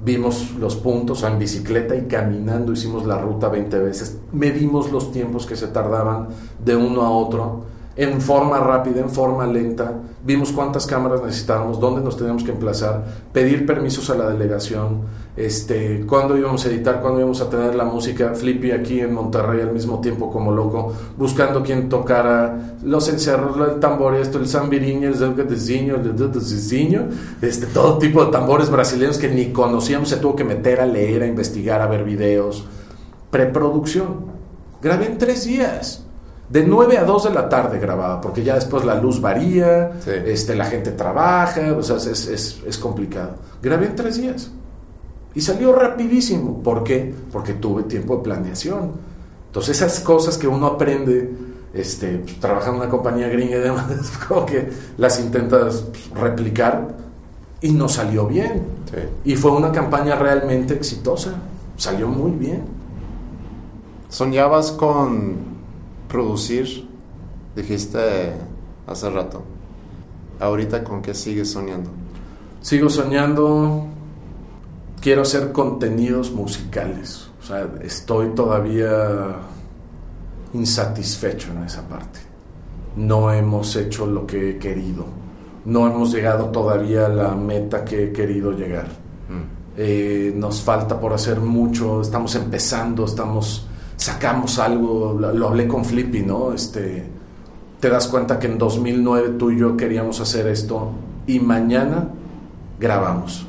vimos 0.02 0.52
los 0.58 0.76
puntos 0.76 1.22
en 1.22 1.38
bicicleta 1.38 1.94
y 1.94 2.06
caminando 2.06 2.72
hicimos 2.72 3.06
la 3.06 3.18
ruta 3.18 3.48
20 3.48 3.78
veces, 3.78 4.18
medimos 4.32 4.90
los 4.90 5.12
tiempos 5.12 5.46
que 5.46 5.56
se 5.56 5.68
tardaban 5.68 6.28
de 6.64 6.74
uno 6.74 7.02
a 7.02 7.10
otro 7.10 7.64
en 7.96 8.20
forma 8.20 8.58
rápida, 8.58 9.00
en 9.00 9.10
forma 9.10 9.46
lenta, 9.46 9.92
vimos 10.24 10.50
cuántas 10.50 10.86
cámaras 10.86 11.22
necesitábamos, 11.22 11.78
dónde 11.78 12.00
nos 12.00 12.16
teníamos 12.16 12.42
que 12.42 12.50
emplazar, 12.50 13.04
pedir 13.32 13.66
permisos 13.66 14.10
a 14.10 14.16
la 14.16 14.28
delegación, 14.28 15.02
este, 15.36 16.04
cuándo 16.06 16.36
íbamos 16.36 16.64
a 16.64 16.68
editar, 16.68 17.00
cuándo 17.00 17.18
íbamos 17.18 17.40
a 17.40 17.50
tener 17.50 17.74
la 17.74 17.84
música, 17.84 18.34
Flippy 18.34 18.70
aquí 18.70 19.00
en 19.00 19.12
Monterrey 19.12 19.62
al 19.62 19.72
mismo 19.72 20.00
tiempo 20.00 20.30
como 20.30 20.52
loco, 20.52 20.92
buscando 21.16 21.62
quién 21.62 21.88
tocara 21.88 22.76
los 22.84 23.08
encerros, 23.08 23.56
el 23.68 23.80
tambor, 23.80 24.14
esto, 24.14 24.38
el 24.38 24.46
zambiriño, 24.46 25.08
el 25.08 25.16
zelgadezinho, 25.16 25.96
el 25.96 26.14
este, 27.42 27.66
todo 27.66 27.98
tipo 27.98 28.24
de 28.24 28.30
tambores 28.30 28.70
brasileños 28.70 29.18
que 29.18 29.28
ni 29.28 29.46
conocíamos, 29.46 30.08
se 30.08 30.18
tuvo 30.18 30.36
que 30.36 30.44
meter 30.44 30.80
a 30.80 30.86
leer, 30.86 31.22
a 31.22 31.26
investigar, 31.26 31.80
a 31.80 31.86
ver 31.86 32.04
videos, 32.04 32.64
preproducción, 33.30 34.26
grabé 34.80 35.06
en 35.06 35.18
tres 35.18 35.44
días. 35.44 36.00
De 36.48 36.62
9 36.62 36.98
a 36.98 37.04
2 37.04 37.24
de 37.24 37.30
la 37.30 37.48
tarde 37.48 37.78
grababa, 37.78 38.20
porque 38.20 38.44
ya 38.44 38.54
después 38.54 38.84
la 38.84 39.00
luz 39.00 39.18
varía, 39.18 39.92
este, 40.06 40.54
la 40.54 40.66
gente 40.66 40.92
trabaja, 40.92 41.72
o 41.72 41.82
sea, 41.82 41.96
es, 41.96 42.28
es, 42.28 42.78
complicado. 42.78 43.36
Grabé 43.62 43.86
en 43.86 43.96
tres 43.96 44.18
días 44.20 44.50
y 45.34 45.40
salió 45.40 45.72
rapidísimo. 45.72 46.62
¿Por 46.62 46.84
qué? 46.84 47.14
Porque 47.32 47.54
tuve 47.54 47.84
tiempo 47.84 48.16
de 48.16 48.22
planeación. 48.22 48.92
Entonces 49.46 49.76
esas 49.76 50.00
cosas 50.00 50.38
que 50.38 50.48
uno 50.48 50.66
aprende 50.66 51.30
este, 51.74 52.18
pues, 52.18 52.38
trabajando 52.38 52.76
en 52.76 52.82
una 52.82 52.90
compañía 52.90 53.28
gringa 53.28 53.56
y 53.56 53.60
demás, 53.60 53.86
como 54.28 54.46
que 54.46 54.70
las 54.96 55.20
intentas 55.20 55.84
replicar 56.14 56.96
y 57.60 57.72
no 57.72 57.88
salió 57.88 58.26
bien. 58.26 58.62
Y 59.24 59.34
fue 59.34 59.50
una 59.50 59.72
campaña 59.72 60.14
realmente 60.14 60.74
exitosa, 60.74 61.34
salió 61.76 62.06
muy 62.06 62.30
bien. 62.30 62.62
¿Soñabas 64.08 64.70
con 64.70 65.36
producir, 66.08 66.86
dijiste 67.56 68.34
hace 68.86 69.10
rato. 69.10 69.42
Ahorita 70.38 70.84
con 70.84 71.02
qué 71.02 71.14
sigues 71.14 71.50
soñando? 71.50 71.90
Sigo 72.60 72.88
soñando, 72.88 73.86
quiero 75.04 75.20
hacer 75.20 75.52
contenidos 75.52 76.32
musicales. 76.32 77.28
O 77.38 77.46
sea, 77.46 77.68
estoy 77.82 78.28
todavía 78.28 79.36
insatisfecho 80.54 81.52
en 81.52 81.64
esa 81.64 81.86
parte. 81.86 82.20
No 82.96 83.30
hemos 83.30 83.76
hecho 83.76 84.06
lo 84.06 84.26
que 84.26 84.48
he 84.48 84.58
querido. 84.58 85.04
No 85.66 85.86
hemos 85.86 86.10
llegado 86.10 86.46
todavía 86.46 87.04
a 87.04 87.10
la 87.10 87.34
meta 87.34 87.84
que 87.84 88.04
he 88.04 88.12
querido 88.12 88.52
llegar. 88.52 88.86
Mm. 89.28 89.76
Eh, 89.76 90.32
nos 90.34 90.62
falta 90.62 90.98
por 90.98 91.12
hacer 91.12 91.38
mucho, 91.38 92.00
estamos 92.00 92.34
empezando, 92.34 93.04
estamos 93.04 93.66
sacamos 93.96 94.58
algo, 94.58 95.12
lo, 95.12 95.48
hablé 95.48 95.68
con 95.68 95.84
Flippy, 95.84 96.22
¿no? 96.22 96.54
Este, 96.54 97.04
te 97.78 97.90
das 97.90 98.08
cuenta 98.08 98.38
que 98.38 98.46
en 98.46 98.56
2009 98.56 99.34
tú 99.38 99.50
y 99.50 99.58
yo 99.58 99.76
queríamos 99.76 100.20
hacer 100.20 100.46
esto 100.46 100.92
y 101.26 101.40
mañana 101.40 102.08
grabamos. 102.80 103.46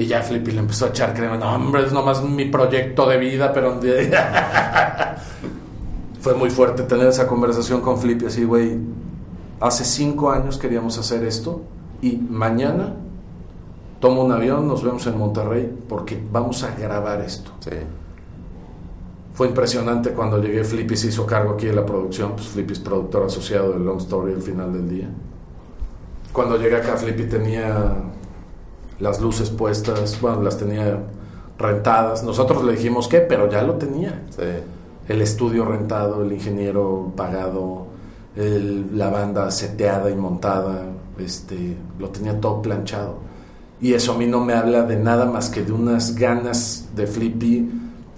Y 0.00 0.06
ya 0.06 0.22
Flippy 0.22 0.52
le 0.52 0.60
empezó 0.60 0.86
a 0.86 0.88
echar 0.88 1.12
crema, 1.12 1.36
no 1.36 1.54
hombre, 1.54 1.84
es 1.84 1.92
nomás 1.92 2.24
mi 2.24 2.46
proyecto 2.46 3.06
de 3.06 3.18
vida, 3.18 3.52
pero... 3.52 3.78
Fue 6.22 6.34
muy 6.34 6.48
fuerte 6.48 6.84
tener 6.84 7.06
esa 7.06 7.26
conversación 7.26 7.82
con 7.82 7.98
Flippy, 7.98 8.24
así, 8.24 8.44
güey, 8.44 8.78
hace 9.60 9.84
cinco 9.84 10.30
años 10.30 10.56
queríamos 10.56 10.96
hacer 10.96 11.22
esto 11.24 11.60
y 12.00 12.16
mañana 12.16 12.94
tomo 14.00 14.24
un 14.24 14.32
avión, 14.32 14.66
nos 14.66 14.82
vemos 14.82 15.06
en 15.06 15.18
Monterrey 15.18 15.70
porque 15.86 16.18
vamos 16.32 16.62
a 16.62 16.74
grabar 16.74 17.20
esto. 17.20 17.50
Sí. 17.60 17.76
Fue 19.34 19.48
impresionante 19.48 20.12
cuando 20.12 20.42
llegué, 20.42 20.64
Flippy 20.64 20.96
se 20.96 21.08
hizo 21.08 21.26
cargo 21.26 21.52
aquí 21.52 21.66
de 21.66 21.74
la 21.74 21.84
producción, 21.84 22.32
pues 22.36 22.48
Flippy 22.48 22.72
es 22.72 22.78
productor 22.78 23.24
asociado 23.24 23.72
de 23.72 23.78
Long 23.78 23.98
Story 23.98 24.32
al 24.32 24.40
final 24.40 24.72
del 24.72 24.88
día. 24.88 25.10
Cuando 26.32 26.56
llegué 26.56 26.76
acá, 26.76 26.96
Flippy 26.96 27.24
tenía 27.24 27.96
las 29.00 29.20
luces 29.20 29.50
puestas, 29.50 30.20
bueno, 30.20 30.42
las 30.42 30.58
tenía 30.58 30.98
rentadas. 31.58 32.22
Nosotros 32.22 32.62
le 32.64 32.72
dijimos 32.72 33.08
que, 33.08 33.20
pero 33.20 33.50
ya 33.50 33.62
lo 33.62 33.74
tenía. 33.74 34.22
El 35.08 35.22
estudio 35.22 35.64
rentado, 35.64 36.22
el 36.22 36.32
ingeniero 36.32 37.12
pagado, 37.16 37.86
la 38.36 39.10
banda 39.10 39.50
seteada 39.50 40.10
y 40.10 40.14
montada, 40.14 40.84
este, 41.18 41.76
lo 41.98 42.10
tenía 42.10 42.40
todo 42.40 42.62
planchado. 42.62 43.18
Y 43.80 43.94
eso 43.94 44.12
a 44.12 44.18
mí 44.18 44.26
no 44.26 44.44
me 44.44 44.52
habla 44.52 44.82
de 44.82 44.96
nada 44.96 45.24
más 45.24 45.48
que 45.48 45.62
de 45.62 45.72
unas 45.72 46.14
ganas 46.14 46.88
de 46.94 47.06
Flippy 47.06 47.70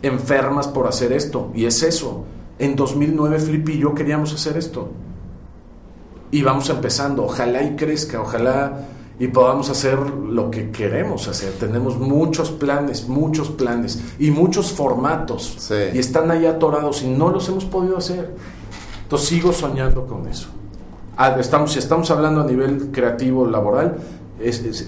enfermas 0.02 0.66
por 0.66 0.88
hacer 0.88 1.12
esto. 1.12 1.52
Y 1.54 1.66
es 1.66 1.82
eso. 1.84 2.24
En 2.58 2.74
2009 2.74 3.38
Flippy 3.38 3.72
y 3.74 3.78
yo 3.78 3.94
queríamos 3.94 4.34
hacer 4.34 4.56
esto. 4.56 4.90
Y 6.32 6.42
vamos 6.42 6.68
empezando. 6.68 7.24
Ojalá 7.24 7.62
y 7.62 7.76
crezca, 7.76 8.20
ojalá 8.20 8.88
y 9.22 9.28
podamos 9.28 9.70
hacer 9.70 10.00
lo 10.00 10.50
que 10.50 10.72
queremos 10.72 11.28
hacer. 11.28 11.52
Tenemos 11.52 11.96
muchos 11.96 12.50
planes, 12.50 13.06
muchos 13.06 13.50
planes 13.50 14.02
y 14.18 14.32
muchos 14.32 14.72
formatos. 14.72 15.70
Y 15.94 15.98
están 16.00 16.28
ahí 16.32 16.44
atorados 16.44 17.04
y 17.04 17.08
no 17.08 17.30
los 17.30 17.48
hemos 17.48 17.64
podido 17.64 17.96
hacer. 17.96 18.34
Entonces 19.04 19.28
sigo 19.28 19.52
soñando 19.52 20.08
con 20.08 20.26
eso. 20.26 20.48
Ah, 21.16 21.36
estamos, 21.38 21.70
si 21.70 21.78
estamos 21.78 22.10
hablando 22.10 22.40
a 22.40 22.44
nivel 22.44 22.90
creativo, 22.90 23.46
laboral, 23.46 23.98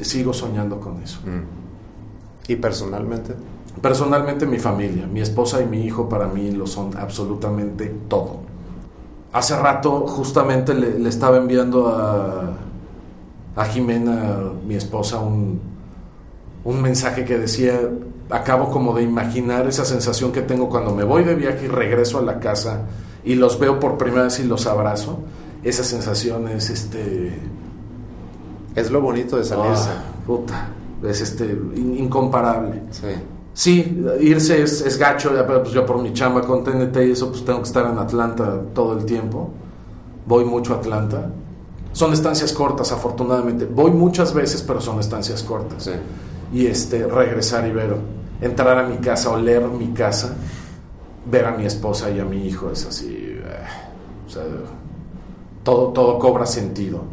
sigo 0.03 0.33
soñando 0.33 0.81
con 0.81 1.01
eso. 1.01 1.21
Mm. 1.21 2.51
¿Y 2.51 2.57
personalmente? 2.57 3.37
Personalmente 3.81 4.47
mi 4.47 4.59
familia, 4.59 5.07
mi 5.07 5.21
esposa 5.21 5.63
y 5.63 5.67
mi 5.67 5.85
hijo 5.85 6.09
para 6.09 6.27
mí 6.27 6.51
lo 6.51 6.67
son 6.67 6.97
absolutamente 6.97 7.87
todo. 8.09 8.39
Hace 9.33 9.57
rato 9.57 10.09
justamente 10.09 10.75
le, 10.75 11.09
estaba 11.09 11.37
enviando 11.37 11.87
a, 11.87 12.64
a, 13.57 13.65
Jimena, 13.65 14.39
mi 14.67 14.75
esposa, 14.75 15.21
un, 15.21 15.61
un 16.65 16.83
mensaje 16.83 17.25
que 17.25 17.39
decía, 17.39 17.79
acabo 18.31 18.71
como 18.71 18.95
de 18.95 19.03
imaginar 19.03 19.67
esa 19.67 19.85
sensación 19.85 20.33
que 20.33 20.43
tengo 20.43 20.69
cuando 20.69 20.95
me 20.95 21.05
voy 21.05 21.25
de 21.25 21.35
viaje 21.35 21.67
y 21.67 21.69
regreso 21.69 22.19
a 22.19 22.23
la 22.23 22.41
casa 22.41 22.83
y 23.25 23.35
los 23.35 23.59
veo 23.59 23.81
por 23.81 23.97
primera 23.97 24.25
vez 24.25 24.39
y 24.41 24.45
los 24.45 24.67
abrazo. 24.67 25.21
Esa 25.63 25.85
sensación 25.85 26.49
es 26.49 26.71
este... 26.71 27.39
Es 28.75 28.91
lo 28.91 29.01
bonito 29.01 29.37
de 29.37 29.45
salirse. 29.45 29.89
Ah, 29.89 30.03
puta, 30.27 30.69
es 31.03 31.21
este, 31.21 31.57
incomparable. 31.77 32.83
Sí. 32.91 33.09
Sí, 33.55 34.05
irse 34.21 34.63
es, 34.63 34.99
gacho, 34.99 35.33
ya, 35.33 35.47
pues 35.47 35.71
yo 35.71 35.87
por 35.87 36.03
mi 36.03 36.13
chamba 36.13 36.43
con 36.43 36.65
TNT 36.65 36.97
y 37.07 37.13
eso, 37.13 37.31
pues 37.31 37.45
tengo 37.45 37.61
que 37.61 37.69
estar 37.69 37.87
en 37.87 37.97
Atlanta 37.99 38.61
todo 38.75 38.99
el 38.99 39.05
tiempo. 39.05 39.51
Voy 40.27 40.45
mucho 40.45 40.75
a 40.75 40.79
Atlanta. 40.79 41.31
Son 41.95 42.13
estancias 42.13 42.53
cortas, 42.53 42.91
afortunadamente. 42.91 43.67
Voy 43.67 43.93
muchas 43.93 44.35
veces, 44.35 44.63
pero 44.63 44.81
son 44.81 44.99
estancias 44.99 45.45
cortas. 45.45 45.89
Y 46.53 46.67
este, 46.67 47.07
regresar 47.07 47.67
y 47.69 47.71
ver, 47.71 47.97
entrar 48.41 48.77
a 48.77 48.83
mi 48.83 48.97
casa, 48.97 49.31
oler 49.31 49.63
mi 49.69 49.95
casa, 49.95 50.35
ver 51.25 51.47
a 51.47 51.53
mi 51.53 51.65
esposa 51.65 52.11
y 52.11 52.19
a 52.19 52.25
mi 52.25 52.49
hijo, 52.49 52.69
es 52.73 52.85
así. 52.85 53.15
Eh, 53.17 54.41
todo, 55.63 55.93
todo 55.93 56.19
cobra 56.19 56.47
sentido. 56.47 57.05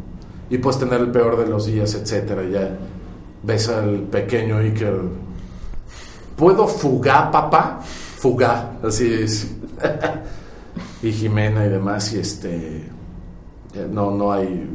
Y 0.50 0.58
puedes 0.58 0.80
tener 0.80 1.00
el 1.00 1.12
peor 1.12 1.38
de 1.38 1.46
los 1.46 1.66
días, 1.66 1.94
etcétera. 1.94 2.42
Ya 2.50 2.76
ves 3.44 3.68
al 3.68 4.00
pequeño 4.00 4.58
Iker 4.58 5.00
¿Puedo 6.36 6.66
fugar, 6.66 7.30
papá? 7.30 7.78
Fugar, 7.84 8.78
así 8.82 9.14
es. 9.14 9.46
y 11.04 11.12
Jimena 11.12 11.66
y 11.66 11.68
demás, 11.68 12.12
y 12.14 12.18
este. 12.18 12.90
No, 13.90 14.10
no 14.10 14.32
hay. 14.32 14.68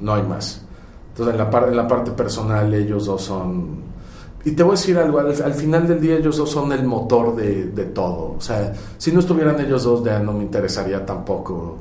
No 0.00 0.14
hay 0.14 0.22
más. 0.22 0.62
Entonces, 1.10 1.34
en 1.34 1.38
la, 1.38 1.50
parte, 1.50 1.70
en 1.70 1.76
la 1.76 1.88
parte 1.88 2.10
personal, 2.12 2.72
ellos 2.72 3.06
dos 3.06 3.22
son. 3.22 3.80
Y 4.44 4.52
te 4.52 4.62
voy 4.62 4.72
a 4.72 4.76
decir 4.76 4.96
algo, 4.96 5.18
al, 5.18 5.54
final 5.54 5.86
del 5.86 6.00
día 6.00 6.16
ellos 6.16 6.38
dos 6.38 6.50
son 6.50 6.72
el 6.72 6.84
motor 6.84 7.36
de, 7.36 7.66
de, 7.66 7.84
todo. 7.86 8.36
O 8.38 8.40
sea, 8.40 8.72
si 8.96 9.12
no 9.12 9.20
estuvieran 9.20 9.60
ellos 9.60 9.84
dos, 9.84 10.02
ya 10.02 10.18
no 10.18 10.32
me 10.32 10.44
interesaría 10.44 11.04
tampoco. 11.04 11.76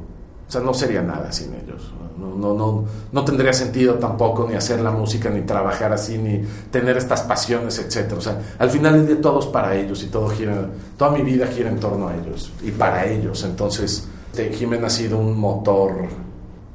O 0.47 0.51
sea, 0.51 0.60
no 0.60 0.73
sería 0.73 1.01
nada 1.01 1.31
sin 1.31 1.53
ellos. 1.53 1.93
No, 2.19 2.35
no, 2.35 2.53
no, 2.53 2.85
no 3.14 3.23
tendría 3.23 3.53
sentido 3.53 3.93
tampoco 3.93 4.45
ni 4.49 4.56
hacer 4.56 4.81
la 4.81 4.91
música, 4.91 5.30
ni 5.30 5.41
trabajar 5.41 5.93
así, 5.93 6.18
ni 6.18 6.43
tener 6.69 6.97
estas 6.97 7.22
pasiones, 7.22 7.80
etcétera. 7.80 8.18
O 8.18 8.22
sea, 8.22 8.41
al 8.57 8.69
final 8.69 8.93
del 8.93 9.07
día 9.07 9.22
todo 9.22 9.39
es 9.39 9.45
para 9.45 9.73
ellos 9.76 10.03
y 10.03 10.07
todo 10.07 10.27
gira, 10.27 10.68
toda 10.97 11.11
mi 11.11 11.22
vida 11.22 11.47
gira 11.47 11.69
en 11.69 11.80
torno 11.80 12.10
a 12.10 12.15
ellos 12.15 12.51
y 12.61 12.72
para 12.72 13.06
ellos. 13.06 13.43
Entonces, 13.45 14.06
Jiménez 14.53 14.85
ha 14.85 14.89
sido 14.89 15.18
un 15.18 15.38
motor 15.38 16.07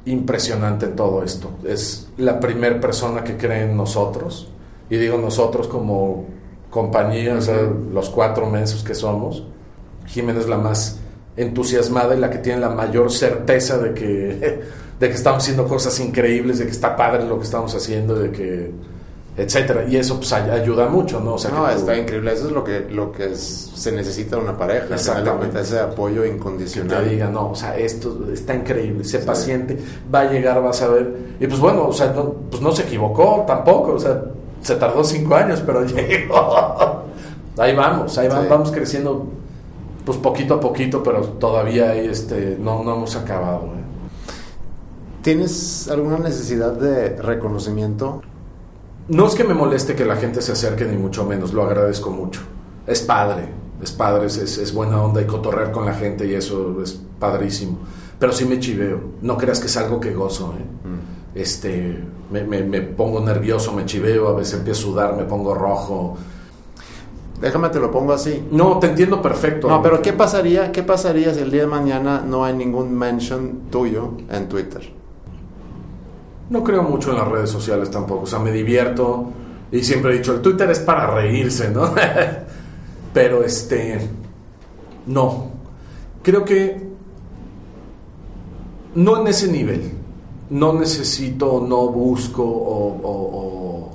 impresionante 0.05 0.85
en 0.85 0.95
todo 0.95 1.23
esto. 1.23 1.49
Es 1.67 2.09
la 2.17 2.39
primera 2.39 2.79
persona 2.79 3.23
que 3.23 3.37
cree 3.37 3.63
en 3.63 3.75
nosotros. 3.75 4.49
Y 4.89 4.97
digo 4.97 5.17
nosotros 5.17 5.67
como 5.67 6.25
compañía, 6.69 7.35
o 7.35 7.41
sea, 7.41 7.61
los 7.91 8.09
cuatro 8.09 8.49
mensos 8.49 8.83
que 8.83 8.93
somos. 8.93 9.43
Jiménez 10.07 10.43
es 10.43 10.49
la 10.49 10.57
más 10.57 10.99
entusiasmada 11.37 12.15
y 12.15 12.19
la 12.19 12.29
que 12.29 12.37
tiene 12.37 12.59
la 12.59 12.69
mayor 12.69 13.11
certeza 13.11 13.77
de 13.77 13.93
que, 13.93 14.61
de 14.99 15.09
que 15.09 15.15
estamos 15.15 15.43
haciendo 15.43 15.67
cosas 15.67 15.99
increíbles, 15.99 16.59
de 16.59 16.65
que 16.65 16.71
está 16.71 16.95
padre 16.95 17.25
lo 17.25 17.37
que 17.37 17.45
estamos 17.45 17.73
haciendo, 17.73 18.15
de 18.15 18.31
que 18.31 18.71
etcétera. 19.37 19.85
Y 19.87 19.97
eso 19.97 20.17
pues 20.17 20.31
ayuda 20.33 20.87
mucho 20.87 21.19
no 21.19 21.33
o 21.33 21.37
sea 21.37 21.51
no 21.51 21.69
está 21.69 21.97
increíble. 21.97 22.33
Eso 22.33 22.47
es 22.47 22.51
lo 22.51 22.63
que 22.63 22.87
lo 22.89 23.11
que 23.11 23.35
se 23.35 23.91
necesita 23.91 24.37
en 24.37 24.43
una 24.43 24.57
pareja 24.57 24.95
exactamente. 24.95 25.59
ese 25.59 25.79
apoyo 25.79 26.25
incondicional. 26.25 27.03
Que 27.03 27.03
te 27.03 27.09
diga 27.15 27.29
no 27.29 27.49
o 27.49 27.55
sea 27.55 27.77
esto 27.77 28.27
está 28.31 28.55
increíble 28.55 29.03
sé 29.03 29.19
paciente 29.19 29.77
va 30.13 30.21
a 30.21 30.31
llegar 30.31 30.61
vas 30.61 30.81
a 30.81 30.87
ver. 30.87 31.15
Y 31.39 31.47
pues 31.47 31.59
bueno 31.59 31.87
o 31.87 31.93
sea 31.93 32.11
no, 32.13 32.33
pues 32.49 32.61
no 32.61 32.71
se 32.71 32.83
equivocó 32.83 33.43
tampoco 33.45 33.93
o 33.93 33.99
sea 33.99 34.23
se 34.61 34.75
tardó 34.75 35.03
cinco 35.03 35.35
años 35.35 35.61
pero 35.65 35.85
llegó. 35.85 37.03
Ahí 37.57 37.75
vamos 37.75 38.17
ahí 38.17 38.27
vamos, 38.27 38.49
vamos 38.49 38.71
creciendo 38.71 39.27
pues 40.05 40.17
poquito 40.17 40.55
a 40.55 40.59
poquito 40.59 41.03
pero 41.03 41.21
todavía 41.21 41.91
ahí 41.91 42.07
este 42.07 42.57
no 42.59 42.83
no 42.83 42.95
hemos 42.95 43.15
acabado 43.17 43.65
¿eh? 43.65 43.83
¿Tienes 45.21 45.89
alguna 45.89 46.19
necesidad 46.19 46.73
de 46.73 47.15
reconocimiento 47.15 48.21
no 49.07 49.27
es 49.27 49.35
que 49.35 49.43
me 49.43 49.53
moleste 49.53 49.95
que 49.95 50.05
la 50.05 50.15
gente 50.15 50.41
se 50.41 50.51
acerque, 50.51 50.85
ni 50.85 50.97
mucho 50.97 51.25
menos, 51.25 51.53
lo 51.53 51.63
agradezco 51.63 52.09
mucho. 52.09 52.41
Es 52.87 53.01
padre, 53.01 53.49
es 53.81 53.91
padre, 53.91 54.27
es, 54.27 54.37
es, 54.37 54.73
buena 54.73 55.01
onda 55.01 55.21
y 55.21 55.25
cotorrear 55.25 55.71
con 55.71 55.85
la 55.85 55.93
gente 55.93 56.25
y 56.25 56.33
eso 56.33 56.81
es 56.81 56.99
padrísimo. 57.19 57.79
Pero 58.19 58.31
sí 58.31 58.45
me 58.45 58.59
chiveo, 58.59 59.01
no 59.21 59.37
creas 59.37 59.59
que 59.59 59.67
es 59.67 59.77
algo 59.77 59.99
que 59.99 60.13
gozo. 60.13 60.53
¿eh? 60.57 60.87
Mm. 60.87 61.37
Este, 61.37 62.03
me, 62.31 62.43
me, 62.43 62.81
pongo 62.81 63.19
nervioso, 63.19 63.73
me 63.73 63.85
chiveo, 63.85 64.27
a 64.29 64.33
veces 64.33 64.55
empiezo 64.55 64.79
a 64.79 64.91
sudar, 64.91 65.15
me 65.15 65.25
pongo 65.25 65.53
rojo. 65.53 66.17
Déjame 67.41 67.69
te 67.69 67.79
lo 67.79 67.91
pongo 67.91 68.13
así. 68.13 68.47
No, 68.51 68.79
te 68.79 68.87
entiendo 68.87 69.21
perfecto. 69.21 69.67
No, 69.67 69.81
pero 69.83 70.01
¿qué 70.01 70.13
pasaría, 70.13 70.71
¿qué 70.71 70.81
pasaría 70.83 71.33
si 71.33 71.41
el 71.41 71.51
día 71.51 71.61
de 71.61 71.67
mañana 71.67 72.23
no 72.25 72.45
hay 72.45 72.55
ningún 72.55 72.97
mention 72.97 73.63
tuyo 73.69 74.13
en 74.29 74.47
Twitter? 74.47 74.94
No 76.49 76.63
creo 76.63 76.83
mucho 76.83 77.11
en 77.11 77.17
las 77.17 77.27
redes 77.27 77.49
sociales 77.49 77.89
tampoco, 77.89 78.23
o 78.23 78.27
sea, 78.27 78.39
me 78.39 78.51
divierto 78.51 79.31
y 79.71 79.83
siempre 79.83 80.13
he 80.13 80.17
dicho, 80.17 80.33
el 80.33 80.41
Twitter 80.41 80.69
es 80.69 80.79
para 80.79 81.07
reírse, 81.07 81.69
¿no? 81.69 81.93
Pero 83.13 83.43
este, 83.43 83.99
no, 85.07 85.49
creo 86.21 86.45
que 86.45 86.85
no 88.95 89.21
en 89.21 89.27
ese 89.27 89.51
nivel, 89.51 89.91
no 90.49 90.73
necesito, 90.73 91.65
no 91.67 91.89
busco 91.89 92.43
o, 92.43 93.91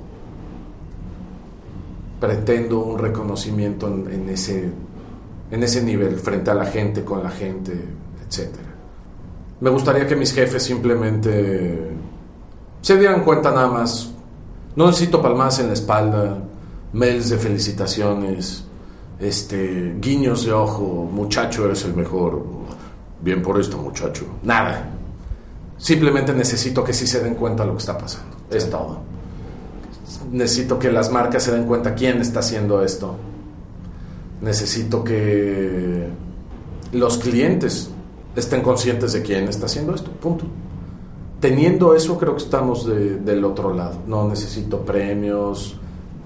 pretendo 2.19 2.81
un 2.81 2.99
reconocimiento 2.99 3.87
en, 3.87 4.29
ese, 4.29 4.69
en 5.49 5.63
ese 5.63 5.81
nivel, 5.83 6.19
frente 6.19 6.51
a 6.51 6.53
la 6.53 6.65
gente, 6.65 7.03
con 7.03 7.23
la 7.23 7.31
gente, 7.31 7.71
etc. 8.23 8.49
Me 9.59 9.71
gustaría 9.71 10.05
que 10.05 10.15
mis 10.15 10.31
jefes 10.31 10.61
simplemente 10.61 11.89
se 12.81 12.97
dieran 12.97 13.23
cuenta 13.23 13.51
nada 13.51 13.67
más. 13.67 14.09
No 14.75 14.87
necesito 14.87 15.21
palmadas 15.21 15.59
en 15.59 15.67
la 15.67 15.73
espalda, 15.73 16.37
mails 16.93 17.29
de 17.29 17.37
felicitaciones, 17.37 18.63
este, 19.19 19.95
guiños 19.99 20.45
de 20.45 20.53
ojo, 20.53 21.09
muchacho, 21.11 21.65
eres 21.65 21.85
el 21.85 21.93
mejor. 21.93 22.43
Bien 23.21 23.41
por 23.41 23.59
esto, 23.59 23.77
muchacho. 23.77 24.25
Nada. 24.43 24.89
Simplemente 25.77 26.33
necesito 26.33 26.83
que 26.83 26.93
sí 26.93 27.05
se 27.05 27.23
den 27.23 27.35
cuenta 27.35 27.65
lo 27.65 27.73
que 27.73 27.79
está 27.79 27.97
pasando. 27.97 28.37
Es 28.49 28.69
todo. 28.69 28.99
Necesito 30.31 30.79
que 30.79 30.91
las 30.91 31.11
marcas 31.11 31.43
se 31.43 31.51
den 31.51 31.65
cuenta 31.65 31.93
quién 31.93 32.19
está 32.21 32.39
haciendo 32.39 32.83
esto. 32.83 33.15
Necesito 34.41 35.03
que 35.03 36.07
los 36.93 37.17
clientes 37.19 37.91
estén 38.35 38.61
conscientes 38.61 39.13
de 39.13 39.21
quién 39.21 39.47
está 39.47 39.65
haciendo 39.65 39.93
esto. 39.93 40.09
Punto 40.11 40.45
teniendo 41.41 41.95
eso 41.95 42.17
creo 42.17 42.35
que 42.35 42.43
estamos 42.43 42.85
del 42.85 43.43
otro 43.43 43.73
lado. 43.73 43.95
No 44.07 44.29
necesito 44.29 44.79
premios, 44.85 45.75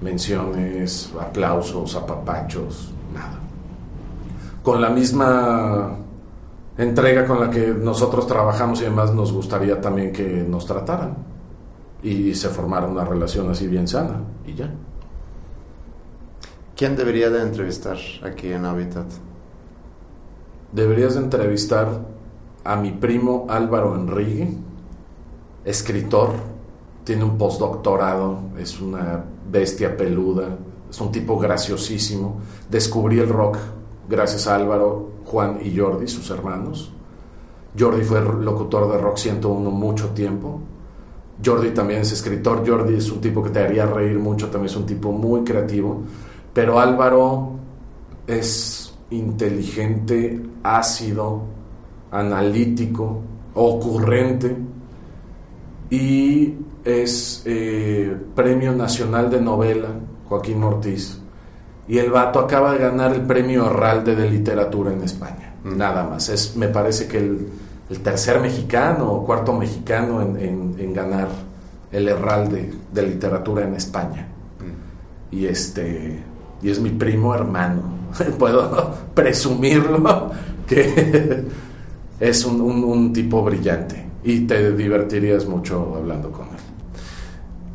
menciones, 0.00 1.10
aplausos, 1.18 1.96
apapachos, 1.96 2.92
nada. 3.12 3.40
Con 4.62 4.80
la 4.80 4.90
misma 4.90 5.96
entrega 6.76 7.26
con 7.26 7.40
la 7.40 7.50
que 7.50 7.68
nosotros 7.68 8.26
trabajamos 8.26 8.82
y 8.82 8.84
además 8.84 9.14
nos 9.14 9.32
gustaría 9.32 9.80
también 9.80 10.12
que 10.12 10.44
nos 10.46 10.66
trataran 10.66 11.16
y 12.02 12.34
se 12.34 12.50
formara 12.50 12.86
una 12.86 13.04
relación 13.04 13.50
así 13.50 13.66
bien 13.66 13.88
sana 13.88 14.20
y 14.46 14.54
ya. 14.54 14.70
¿Quién 16.76 16.94
debería 16.94 17.30
de 17.30 17.40
entrevistar 17.40 17.96
aquí 18.22 18.52
en 18.52 18.66
Habitat? 18.66 19.06
Deberías 20.72 21.14
de 21.14 21.20
entrevistar 21.20 21.88
a 22.64 22.76
mi 22.76 22.90
primo 22.90 23.46
Álvaro 23.48 23.94
Enrique 23.94 24.65
escritor, 25.66 26.30
tiene 27.02 27.24
un 27.24 27.36
postdoctorado, 27.36 28.38
es 28.56 28.80
una 28.80 29.22
bestia 29.50 29.96
peluda, 29.96 30.56
es 30.88 31.00
un 31.00 31.10
tipo 31.10 31.38
graciosísimo. 31.38 32.40
Descubrí 32.70 33.18
el 33.18 33.28
rock 33.28 33.58
gracias 34.08 34.46
a 34.46 34.54
Álvaro, 34.54 35.10
Juan 35.24 35.58
y 35.62 35.76
Jordi, 35.76 36.06
sus 36.06 36.30
hermanos. 36.30 36.92
Jordi 37.78 38.02
fue 38.04 38.22
locutor 38.22 38.90
de 38.90 38.98
Rock 38.98 39.18
101 39.18 39.70
mucho 39.70 40.10
tiempo. 40.10 40.60
Jordi 41.44 41.70
también 41.70 42.00
es 42.00 42.12
escritor. 42.12 42.66
Jordi 42.66 42.94
es 42.94 43.10
un 43.10 43.20
tipo 43.20 43.42
que 43.42 43.50
te 43.50 43.58
haría 43.58 43.86
reír 43.86 44.18
mucho, 44.18 44.48
también 44.48 44.70
es 44.70 44.76
un 44.76 44.86
tipo 44.86 45.12
muy 45.12 45.42
creativo. 45.42 46.02
Pero 46.54 46.78
Álvaro 46.78 47.50
es 48.26 48.96
inteligente, 49.10 50.40
ácido, 50.62 51.42
analítico, 52.10 53.20
ocurrente 53.54 54.56
y 55.90 56.54
es 56.84 57.42
eh, 57.44 58.16
Premio 58.34 58.72
Nacional 58.72 59.30
de 59.30 59.40
Novela, 59.40 59.88
Joaquín 60.28 60.62
Ortiz. 60.62 61.20
Y 61.88 61.98
el 61.98 62.10
vato 62.10 62.40
acaba 62.40 62.72
de 62.72 62.78
ganar 62.78 63.12
el 63.14 63.22
Premio 63.22 63.66
Arralde 63.66 64.16
de 64.16 64.28
Literatura 64.28 64.92
en 64.92 65.02
España, 65.02 65.54
mm. 65.62 65.76
nada 65.76 66.04
más. 66.04 66.28
Es, 66.28 66.56
me 66.56 66.68
parece 66.68 67.06
que 67.06 67.18
el, 67.18 67.48
tercer 68.02 68.40
mexicano 68.40 69.12
o 69.12 69.24
cuarto 69.24 69.52
mexicano 69.52 70.20
en, 70.20 70.92
ganar 70.92 71.28
el 71.92 72.08
Herralde 72.08 72.72
de 72.92 73.02
Literatura 73.02 73.64
en 73.64 73.74
España. 73.74 74.26
Mm. 74.58 75.36
Y 75.36 75.46
este 75.46 76.24
y 76.62 76.70
es 76.70 76.80
mi 76.80 76.90
primo 76.90 77.32
hermano. 77.34 77.82
Puedo 78.38 78.92
presumirlo 79.14 80.32
que 80.66 81.44
es 82.18 82.44
un 82.44 83.12
tipo 83.12 83.42
brillante 83.42 84.05
y 84.26 84.40
te 84.40 84.72
divertirías 84.72 85.46
mucho 85.46 85.94
hablando 85.96 86.32
con 86.32 86.46
él. 86.46 86.56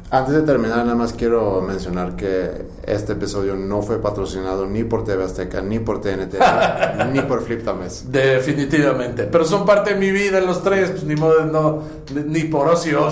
Antes 0.10 0.36
de 0.36 0.42
terminar, 0.42 0.80
nada 0.80 0.96
más 0.96 1.14
quiero 1.14 1.62
mencionar 1.62 2.18
que 2.18 2.66
este 2.86 3.14
episodio 3.14 3.56
no 3.56 3.82
fue 3.82 4.02
patrocinado 4.02 4.68
ni 4.68 4.84
por 4.84 5.06
TV 5.06 5.24
Azteca, 5.24 5.62
ni 5.62 5.80
por 5.80 6.02
TNT, 6.02 6.36
ni 7.14 7.22
por 7.22 7.42
Flip 7.42 7.64
Tames. 7.64 8.12
Definitivamente. 8.12 9.24
Pero 9.24 9.46
son 9.46 9.66
parte 9.66 9.94
de 9.94 10.00
mi 10.02 10.12
vida 10.12 10.42
los 10.42 10.62
tres, 10.62 10.92
pues 10.92 11.06
ni 11.06 11.16
modo, 11.16 11.46
no, 11.46 11.84
ni 12.26 12.44
por 12.44 12.68
ocio 12.68 13.08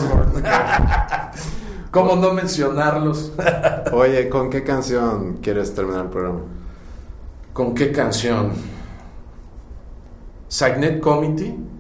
¿Cómo 1.92 2.18
no 2.18 2.34
mencionarlos? 2.34 3.32
Oye, 3.94 4.28
¿con 4.28 4.50
qué 4.50 4.66
canción 4.66 5.38
quieres 5.42 5.74
terminar 5.74 6.04
el 6.04 6.12
programa? 6.12 6.42
¿Con 7.54 7.74
qué 7.74 7.94
canción? 7.94 8.52
Signet 10.50 11.00
Committee 11.00 11.79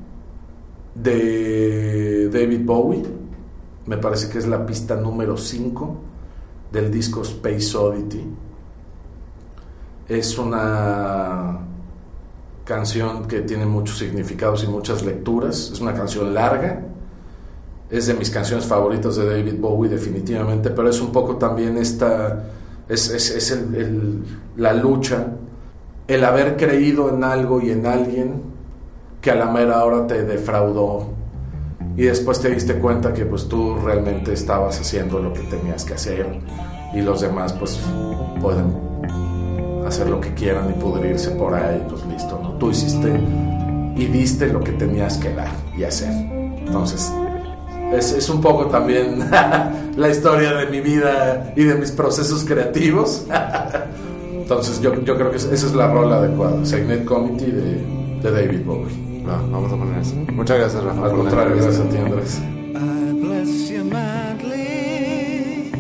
de 1.02 2.30
David 2.30 2.66
Bowie. 2.66 3.04
Me 3.86 3.98
parece 3.98 4.30
que 4.30 4.38
es 4.38 4.48
la 4.48 4.66
pista 4.66 4.96
número 4.96 5.38
5 5.38 5.98
del 6.72 6.92
disco 6.92 7.22
Space 7.22 7.76
Oddity. 7.76 8.24
Es 10.08 10.38
una 10.38 11.60
canción 12.66 13.28
que 13.28 13.42
tiene 13.42 13.66
muchos 13.66 13.98
significados 13.98 14.64
y 14.64 14.68
muchas 14.68 15.04
lecturas. 15.04 15.72
Es 15.74 15.82
una 15.82 15.94
canción 15.94 16.34
larga. 16.34 16.86
Es 17.90 18.06
de 18.06 18.14
mis 18.14 18.30
canciones 18.30 18.66
favoritas 18.66 19.16
de 19.16 19.26
David 19.26 19.60
Bowie 19.60 19.90
definitivamente, 19.90 20.70
pero 20.70 20.90
es 20.90 21.02
un 21.02 21.12
poco 21.12 21.38
también 21.38 21.78
esta... 21.78 22.46
Es, 22.88 23.10
es, 23.10 23.66
la 24.58 24.74
lucha, 24.74 25.28
el 26.08 26.24
haber 26.26 26.58
creído 26.58 27.10
en 27.10 27.24
algo 27.24 27.62
y 27.62 27.70
en 27.70 27.86
alguien 27.86 28.49
que 29.22 29.32
a 29.32 29.36
la 29.36 29.46
mera 29.46 29.84
hora 29.84 30.08
te 30.08 30.24
defraudó 30.24 31.10
y 31.98 32.04
después 32.04 32.40
te 32.40 32.50
diste 32.50 32.76
cuenta 32.76 33.14
que 33.14 33.26
pues 33.26 33.48
tú 33.50 33.76
realmente 33.76 34.34
estabas 34.34 34.80
haciendo 34.80 35.20
lo 35.20 35.34
que 35.34 35.41
tenías 35.41 35.84
que 35.84 35.96
hacer 35.96 36.40
y 36.94 37.02
los 37.02 37.22
demás 37.22 37.54
pues 37.54 37.80
pueden 38.41 38.74
hacer 39.86 40.10
lo 40.10 40.22
que 40.22 40.34
quieran 40.34 40.70
y 40.70 40.74
pudrirse 40.74 41.32
por 41.32 41.54
ahí, 41.54 41.84
pues 41.90 42.06
listo, 42.06 42.40
¿no? 42.41 42.52
Tú 42.54 42.72
hiciste 42.72 43.20
y 43.96 44.06
diste 44.06 44.48
lo 44.48 44.62
que 44.62 44.72
tenías 44.72 45.18
que 45.18 45.34
dar 45.34 45.52
y 45.78 45.84
hacer. 45.84 46.12
Entonces, 46.12 47.12
es, 47.91 48.12
es 48.12 48.30
un 48.30 48.40
poco 48.40 48.68
también 48.68 49.20
la 49.98 50.10
historia 50.10 50.54
de 50.54 50.68
mi 50.68 50.80
vida 50.80 51.54
y 51.56 51.64
de 51.64 51.76
mis 51.76 51.91
procesos 51.91 52.46
creativos. 52.46 53.26
Entonces, 54.32 54.80
yo, 54.80 54.94
yo 55.04 55.18
creo 55.18 55.32
que 55.32 55.38
esa 55.38 55.54
es 55.54 55.76
la 55.76 55.91
rola 55.91 56.18
adecuada. 56.18 56.64
Signet 56.66 57.04
Committee 57.04 57.52
de, 57.52 58.22
de 58.22 58.32
David 58.32 58.66
Bowie. 58.66 59.09
No, 59.30 59.38
vamos 59.52 59.72
a 59.72 59.78
poner 59.78 60.00
eso. 60.00 60.16
Mm. 60.16 60.36
Muchas 60.36 60.58
gracias, 60.58 60.84
Rafa. 60.84 61.06
Al 61.06 61.12
contrario, 61.12 61.56
gracias 61.56 61.80
a 61.80 61.90
ti, 61.90 61.98
Andrés. 61.98 62.42
I 62.74 63.14
bless 63.14 63.70
you 63.70 63.84
madly, 63.84 65.72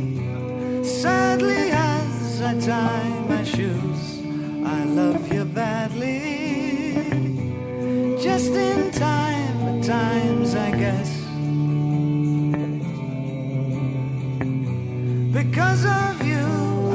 sadly 0.83 1.71
as 1.71 2.41
I 2.43 2.53
tie 2.59 3.09
my 3.27 3.43
shoes. 3.43 4.19
I 4.63 4.85
love 4.85 5.33
you 5.33 5.45
badly, 5.45 6.93
just 8.21 8.53
in 8.53 8.91
time 8.91 9.57
at 9.67 9.83
times, 9.83 10.53
I 10.53 10.69
guess. 10.77 11.09
Because 15.33 15.85
of 15.85 16.21
you, 16.23 16.45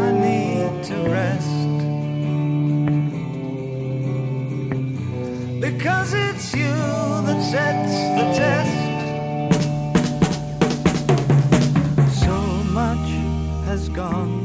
I 0.06 0.12
need 0.12 0.84
to 0.84 0.94
rest. 1.10 1.50
Because 5.60 6.12
it's 6.12 6.24
you 6.24 6.24
that 6.24 6.33
sets 7.54 7.96
the 8.18 8.26
test. 8.40 8.78
So 12.20 12.36
much 12.80 13.08
has 13.66 13.88
gone 13.90 14.43